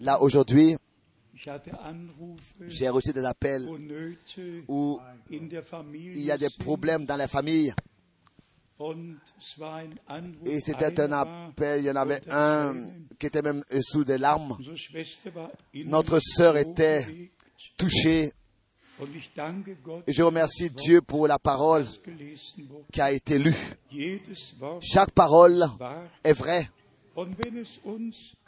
là 0.00 0.20
aujourd'hui. 0.22 0.76
J'ai 2.66 2.88
reçu 2.88 3.12
des 3.12 3.24
appels 3.24 3.68
où 4.68 5.00
il 5.30 6.22
y 6.22 6.30
a 6.30 6.38
des 6.38 6.50
problèmes 6.58 7.04
dans 7.06 7.16
la 7.16 7.28
famille. 7.28 7.72
Et 10.46 10.60
c'était 10.60 11.00
un 11.00 11.12
appel, 11.12 11.80
il 11.80 11.86
y 11.86 11.90
en 11.90 11.96
avait 11.96 12.20
un 12.30 12.86
qui 13.18 13.26
était 13.26 13.42
même 13.42 13.64
sous 13.80 14.04
des 14.04 14.18
larmes. 14.18 14.56
Notre 15.74 16.20
sœur 16.20 16.56
était 16.56 17.00
bewegt. 17.00 17.32
Touché. 17.76 18.32
Und 19.00 19.14
ich 19.14 19.30
danke 19.36 19.76
Gott, 19.82 20.02
Et 20.08 20.12
je 20.12 20.22
remercie 20.22 20.70
Dieu 20.70 21.00
pour 21.02 21.28
la 21.28 21.38
parole 21.38 21.86
qui 22.92 23.00
a 23.00 23.12
été 23.12 23.38
lue. 23.38 23.54
Chaque 24.80 25.12
parole 25.12 25.64
est 26.24 26.32
vraie. 26.32 26.68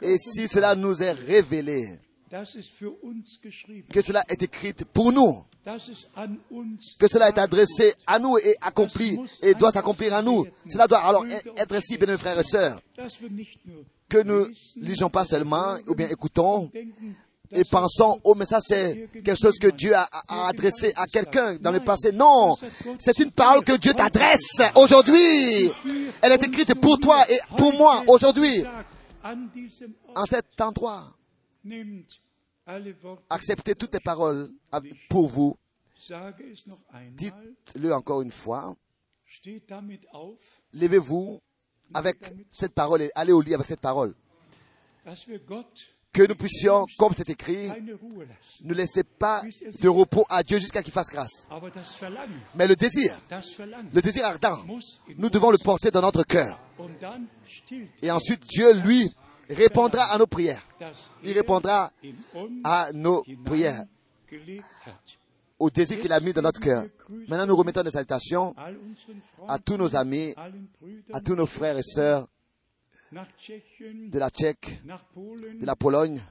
Et 0.01 0.17
si 0.17 0.47
cela 0.47 0.75
nous 0.75 1.01
est 1.01 1.11
révélé, 1.11 1.81
que 3.91 4.01
cela 4.01 4.23
est 4.29 4.41
écrit 4.41 4.73
pour 4.93 5.11
nous, 5.11 5.43
que 6.97 7.07
cela 7.07 7.29
est 7.29 7.37
adressé 7.37 7.93
à 8.07 8.19
nous 8.19 8.37
et 8.37 8.55
accompli 8.61 9.17
et 9.41 9.53
doit 9.53 9.71
s'accomplir 9.71 10.13
à 10.13 10.21
nous, 10.21 10.45
cela 10.69 10.87
doit 10.87 10.99
alors 10.99 11.25
être 11.25 11.75
ainsi, 11.75 11.97
bien 11.97 12.07
mes 12.07 12.17
frères 12.17 12.39
et 12.39 12.43
sœurs, 12.43 12.79
que 14.07 14.23
nous 14.23 14.47
lisons 14.77 15.09
pas 15.09 15.25
seulement 15.25 15.75
ou 15.87 15.95
bien 15.95 16.07
écoutons 16.07 16.71
et 17.53 17.65
pensons, 17.65 18.19
oh 18.23 18.33
mais 18.33 18.45
ça 18.45 18.59
c'est 18.61 19.09
quelque 19.11 19.35
chose 19.35 19.59
que 19.59 19.67
Dieu 19.67 19.93
a, 19.93 20.07
a 20.27 20.47
adressé 20.47 20.93
à 20.95 21.05
quelqu'un 21.05 21.55
dans 21.55 21.71
le 21.71 21.81
passé. 21.81 22.13
Non, 22.13 22.55
c'est 22.97 23.19
une 23.19 23.31
parole 23.31 23.63
que 23.65 23.75
Dieu 23.75 23.93
t'adresse 23.93 24.57
aujourd'hui. 24.75 25.69
Elle 26.21 26.31
est 26.31 26.43
écrite 26.47 26.75
pour 26.75 26.97
toi 26.97 27.29
et 27.29 27.39
pour 27.57 27.73
moi 27.73 28.03
aujourd'hui, 28.07 28.63
en 29.23 30.25
cet 30.29 30.61
endroit. 30.61 31.13
Acceptez 33.29 33.75
toutes 33.75 33.93
les 33.93 33.99
paroles 33.99 34.51
pour 35.09 35.27
vous. 35.27 35.57
Dites-le 37.11 37.93
encore 37.93 38.21
une 38.21 38.31
fois. 38.31 38.75
Levez-vous 40.73 41.41
avec 41.93 42.17
cette 42.51 42.73
parole 42.73 43.01
et 43.03 43.11
allez 43.15 43.31
au 43.31 43.41
lit 43.41 43.53
avec 43.53 43.67
cette 43.67 43.81
parole. 43.81 44.13
Que 46.13 46.27
nous 46.27 46.35
puissions, 46.35 46.85
comme 46.97 47.13
c'est 47.15 47.29
écrit, 47.29 47.69
ne 48.61 48.73
laissez 48.73 49.03
pas 49.03 49.41
de 49.81 49.87
repos 49.87 50.25
à 50.29 50.43
Dieu 50.43 50.59
jusqu'à 50.59 50.83
qu'il 50.83 50.91
fasse 50.91 51.09
grâce. 51.09 51.47
Mais 52.53 52.67
le 52.67 52.75
désir, 52.75 53.17
le 53.93 54.01
désir 54.01 54.25
ardent, 54.25 54.59
nous 55.17 55.29
devons 55.29 55.51
le 55.51 55.57
porter 55.57 55.89
dans 55.89 56.01
notre 56.01 56.23
cœur. 56.23 56.59
Et 58.01 58.11
ensuite, 58.11 58.43
Dieu, 58.45 58.73
lui, 58.73 59.13
répondra 59.53 60.05
à 60.05 60.17
nos 60.17 60.27
prières. 60.27 60.65
Il 61.23 61.33
répondra 61.33 61.91
à 62.63 62.91
nos 62.93 63.23
prières, 63.45 63.85
au 65.59 65.69
désir 65.69 65.99
qu'il 65.99 66.11
a 66.11 66.19
mis 66.19 66.33
dans 66.33 66.41
notre 66.41 66.59
cœur. 66.59 66.85
Maintenant, 67.27 67.45
nous 67.45 67.55
remettons 67.55 67.83
des 67.83 67.91
salutations 67.91 68.55
à 69.47 69.59
tous 69.59 69.77
nos 69.77 69.95
amis, 69.95 70.33
à 71.13 71.21
tous 71.21 71.35
nos 71.35 71.45
frères 71.45 71.77
et 71.77 71.83
sœurs 71.83 72.27
de 73.11 74.19
la 74.19 74.29
Tchèque, 74.29 74.81
de 74.85 75.65
la 75.65 75.75
Pologne, 75.75 76.21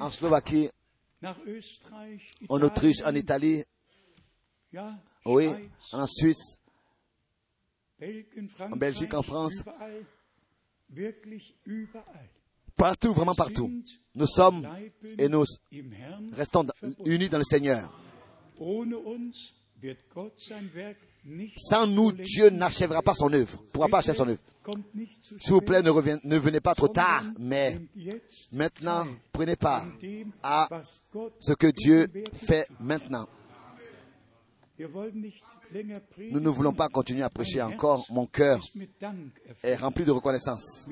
en 0.00 0.10
Slovaquie, 0.10 0.70
en 2.48 2.62
Autriche, 2.62 3.02
en 3.04 3.14
Italie, 3.14 3.62
oui, 5.26 5.48
en 5.92 6.06
Suisse, 6.06 6.58
Frankreich, 8.48 8.78
Belgique, 8.80 9.14
en 9.14 9.22
France. 9.22 9.62
Partout, 12.76 13.12
vraiment 13.12 13.34
partout. 13.34 13.70
Nous 14.14 14.26
sommes 14.26 14.66
et 15.18 15.28
nous 15.28 15.44
restons 16.32 16.66
unis 17.04 17.28
dans 17.28 17.38
le 17.38 17.44
Seigneur. 17.44 17.90
Sans 21.56 21.86
nous, 21.86 22.12
Dieu 22.12 22.50
n'achèvera 22.50 23.02
pas 23.02 23.14
son 23.14 23.32
œuvre, 23.32 23.58
pourra 23.72 23.88
pas 23.88 23.98
achever 23.98 24.16
son 24.16 24.28
œuvre. 24.28 24.40
S'il 25.38 25.52
vous 25.52 25.60
plaît, 25.60 25.82
ne, 25.82 25.90
ne 26.24 26.38
venez 26.38 26.60
pas 26.60 26.74
trop 26.74 26.88
tard, 26.88 27.24
mais 27.38 27.80
maintenant, 28.52 29.06
prenez 29.32 29.56
part 29.56 29.86
à 30.42 30.68
ce 31.38 31.52
que 31.52 31.68
Dieu 31.68 32.08
fait 32.34 32.66
maintenant. 32.80 33.28
Nous 36.30 36.40
ne 36.40 36.48
voulons 36.48 36.72
pas 36.72 36.88
continuer 36.88 37.22
à 37.22 37.30
prêcher 37.30 37.62
encore. 37.62 38.04
Mon 38.10 38.26
cœur 38.26 38.60
est 39.62 39.76
rempli 39.76 40.04
de 40.04 40.10
reconnaissance, 40.10 40.86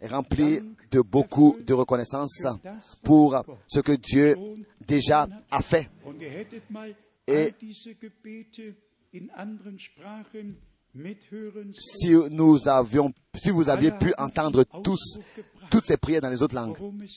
est 0.00 0.06
rempli 0.08 0.58
de 0.90 1.00
beaucoup 1.00 1.56
de 1.64 1.72
reconnaissance 1.74 2.46
pour 3.02 3.44
ce 3.68 3.80
que 3.80 3.92
Dieu 3.92 4.36
déjà 4.86 5.28
a 5.50 5.62
fait. 5.62 5.88
Et- 7.26 7.52
Si 11.78 12.14
nous 12.30 12.68
avions, 12.68 13.12
si 13.36 13.50
vous 13.50 13.68
aviez 13.68 13.90
pu 13.90 14.14
entendre 14.16 14.64
tous, 14.82 15.18
toutes 15.70 15.84
ces 15.84 15.96
prières 15.96 16.20
dans 16.20 16.30
les 16.30 16.40
autres 16.40 16.54
langues, 16.54 16.76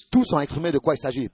tous 0.10 0.34
ont 0.34 0.40
exprimé 0.40 0.72
de 0.72 0.80
quoi 0.80 0.96
il 0.96 0.98
s'agit 0.98 1.30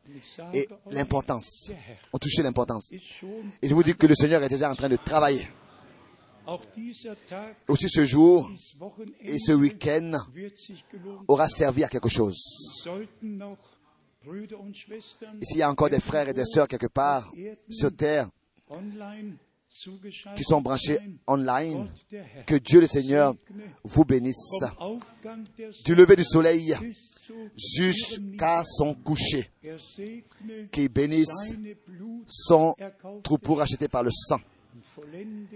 et 0.54 0.68
l'importance, 0.92 1.72
ont 2.12 2.18
touché 2.18 2.44
l'importance. 2.44 2.92
Et 2.92 3.68
je 3.68 3.74
vous 3.74 3.84
dis 3.84 3.96
que 3.96 4.08
le 4.08 4.16
Seigneur 4.16 4.44
est 4.44 4.50
déjà 4.50 4.70
en 4.70 4.76
train 4.76 4.90
de 4.90 4.98
travailler. 4.98 5.48
Aussi 7.70 7.88
ce 7.88 8.04
jour 8.04 8.52
et 9.22 9.40
ce 9.40 9.54
week-end 9.54 10.20
aura 11.28 11.48
servi 11.48 11.86
à 11.86 11.88
quelque 11.88 12.10
chose. 12.10 12.36
S'il 15.42 15.58
y 15.58 15.62
a 15.62 15.70
encore 15.70 15.90
des 15.90 16.02
frères 16.02 16.28
et 16.28 16.34
des 16.34 16.46
sœurs 16.46 16.68
quelque 16.68 16.88
part 16.88 17.32
sur 17.70 17.96
terre 17.96 18.30
qui 20.36 20.44
sont 20.44 20.62
branchés 20.62 20.98
online, 21.28 21.88
que 22.46 22.56
Dieu 22.56 22.82
le 22.82 22.88
Seigneur 22.88 23.36
vous 23.84 24.06
bénisse 24.06 24.64
du 25.86 25.96
lever 25.96 26.16
du 26.16 26.24
soleil 26.24 26.76
jusqu'à 27.58 28.64
son 28.66 28.94
coucher, 28.94 29.50
er 29.64 30.24
qu'il 30.72 30.90
bénisse 30.90 31.54
son 32.28 32.76
erkaufte 32.78 33.24
troupeau 33.24 33.56
racheté 33.56 33.88
par 33.88 34.04
le 34.04 34.12
sang 34.12 34.40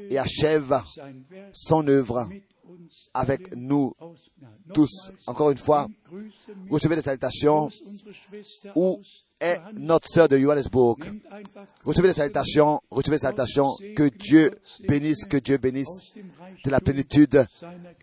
et 0.10 0.18
achève 0.18 0.82
son 1.54 1.88
œuvre 1.88 2.30
avec 3.14 3.56
nous 3.56 3.94
tous. 4.74 5.12
Encore 5.26 5.52
une 5.52 5.58
fois, 5.58 5.88
recevez 6.70 6.96
des 6.96 7.02
salutations 7.02 7.70
aus 8.76 9.27
est 9.40 9.60
notre 9.74 10.08
sœur 10.08 10.28
de 10.28 10.38
Johannesburg. 10.38 10.98
Recevez 11.84 12.10
des 12.10 12.14
salutations, 12.14 12.82
recevez 12.90 13.18
des 13.18 13.22
salutations, 13.22 13.74
que 13.96 14.10
Dieu 14.10 14.52
bénisse, 14.88 15.26
que 15.26 15.38
Dieu 15.38 15.58
bénisse 15.58 16.14
de 16.64 16.70
la 16.70 16.80
plénitude 16.80 17.46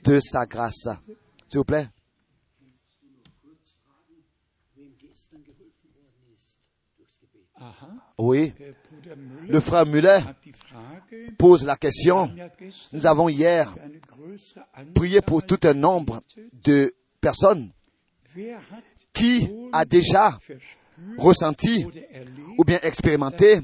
de 0.05 0.21
sa 0.21 0.47
grâce. 0.47 0.89
S'il 1.49 1.59
vous 1.59 1.65
plaît. 1.65 1.89
Oui, 8.19 8.53
le 9.49 9.61
frère 9.61 9.87
Muller 9.87 10.19
pose 11.39 11.65
la 11.65 11.77
question. 11.77 12.31
Nous 12.93 13.07
avons 13.07 13.29
hier 13.29 13.75
prié 14.95 15.21
pour 15.21 15.45
tout 15.45 15.59
un 15.65 15.75
nombre 15.75 16.23
de 16.53 16.95
personnes 17.21 17.71
qui 19.13 19.49
a 19.73 19.85
déjà 19.85 20.39
ressenti 21.19 21.87
ou 22.59 22.65
bien 22.65 22.79
expérimenté 22.83 23.61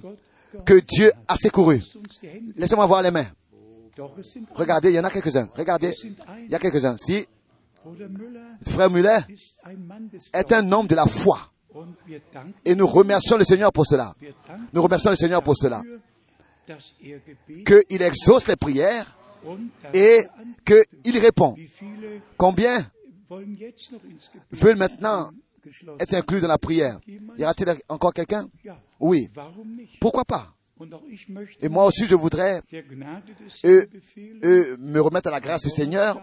que 0.64 0.80
Dieu 0.80 1.12
a 1.28 1.36
secouru. 1.36 1.82
Laissez-moi 2.56 2.86
voir 2.86 3.02
les 3.02 3.10
mains. 3.10 3.26
Regardez, 4.54 4.90
il 4.90 4.94
y 4.94 5.00
en 5.00 5.04
a 5.04 5.10
quelques-uns. 5.10 5.48
Regardez, 5.54 5.94
il 6.02 6.50
y 6.50 6.54
a 6.54 6.58
quelques-uns. 6.58 6.96
Si 6.98 7.26
frère 8.66 8.90
Muller 8.90 9.18
est 10.32 10.52
un 10.52 10.72
homme 10.72 10.86
de 10.86 10.94
la 10.94 11.06
foi, 11.06 11.50
et 12.64 12.74
nous 12.74 12.86
remercions 12.86 13.36
le 13.36 13.44
Seigneur 13.44 13.72
pour 13.72 13.86
cela. 13.86 14.14
Nous 14.72 14.82
remercions 14.82 15.10
le 15.10 15.16
Seigneur 15.16 15.42
pour 15.42 15.56
cela. 15.56 15.82
Qu'il 17.46 18.02
exauce 18.02 18.46
les 18.48 18.56
prières 18.56 19.16
et 19.92 20.20
qu'il 20.64 21.18
répond. 21.18 21.54
Combien 22.36 22.84
veulent 24.50 24.76
maintenant 24.76 25.30
être 25.98 26.14
inclus 26.14 26.40
dans 26.40 26.48
la 26.48 26.58
prière 26.58 26.98
Y 27.06 27.42
aura-t-il 27.42 27.74
encore 27.88 28.12
quelqu'un? 28.12 28.48
Oui. 28.98 29.28
Pourquoi 30.00 30.24
pas? 30.24 30.54
Et 31.60 31.68
moi 31.68 31.84
aussi, 31.84 32.06
je 32.06 32.14
voudrais 32.14 32.62
euh, 33.64 33.84
euh, 34.44 34.76
me 34.78 35.00
remettre 35.00 35.28
à 35.28 35.32
la 35.32 35.40
grâce 35.40 35.62
du 35.62 35.70
Seigneur. 35.70 36.18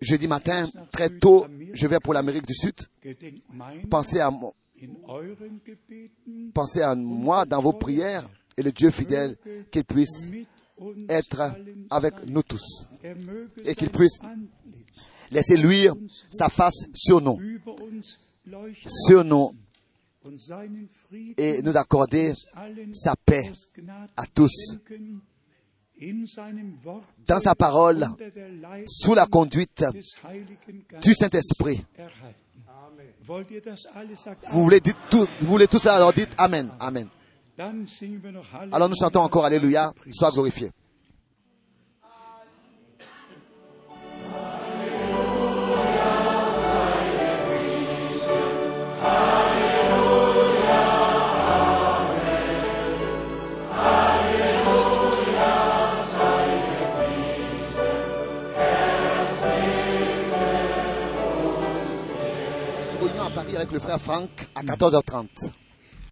Jeudi 0.00 0.26
matin, 0.26 0.68
très 0.90 1.10
tôt, 1.10 1.46
je 1.72 1.86
vais 1.86 2.00
pour 2.00 2.14
l'Amérique 2.14 2.46
du 2.46 2.54
Sud. 2.54 2.74
Pensez 3.90 4.20
à, 4.20 4.30
pensez 6.54 6.80
à 6.80 6.94
moi 6.94 7.44
dans 7.44 7.60
vos 7.60 7.74
prières 7.74 8.26
et 8.56 8.62
le 8.62 8.72
Dieu 8.72 8.90
fidèle 8.90 9.36
qu'il 9.70 9.84
puisse 9.84 10.30
être 11.08 11.54
avec 11.90 12.14
nous 12.26 12.42
tous. 12.42 12.88
Et 13.64 13.74
qu'il 13.74 13.90
puisse 13.90 14.18
Laissez 15.30 15.56
luire 15.56 15.94
sa 16.30 16.48
face 16.48 16.86
sur 16.94 17.20
nous, 17.20 17.38
sur 19.06 19.24
nous 19.24 19.52
et 21.36 21.62
nous 21.62 21.76
accorder 21.76 22.32
sa 22.92 23.14
paix 23.16 23.52
à 24.16 24.26
tous. 24.26 24.76
Dans 27.26 27.40
sa 27.40 27.54
parole, 27.54 28.06
sous 28.86 29.14
la 29.14 29.26
conduite 29.26 29.84
du 31.02 31.14
Saint-Esprit. 31.14 31.84
Vous 34.52 34.62
voulez, 34.62 34.80
dire 34.80 34.94
tout, 35.10 35.26
vous 35.40 35.46
voulez 35.46 35.66
tout 35.66 35.78
cela, 35.78 35.96
alors 35.96 36.12
dites 36.12 36.30
Amen, 36.38 36.70
Amen. 36.78 37.08
Alors 38.72 38.88
nous 38.88 38.94
chantons 39.00 39.20
encore 39.20 39.46
Alléluia, 39.46 39.92
sois 40.12 40.30
glorifié. 40.30 40.70
Le 63.76 63.80
frère 63.80 64.00
Franck 64.00 64.30
à 64.54 64.62
14h30. 64.62 65.50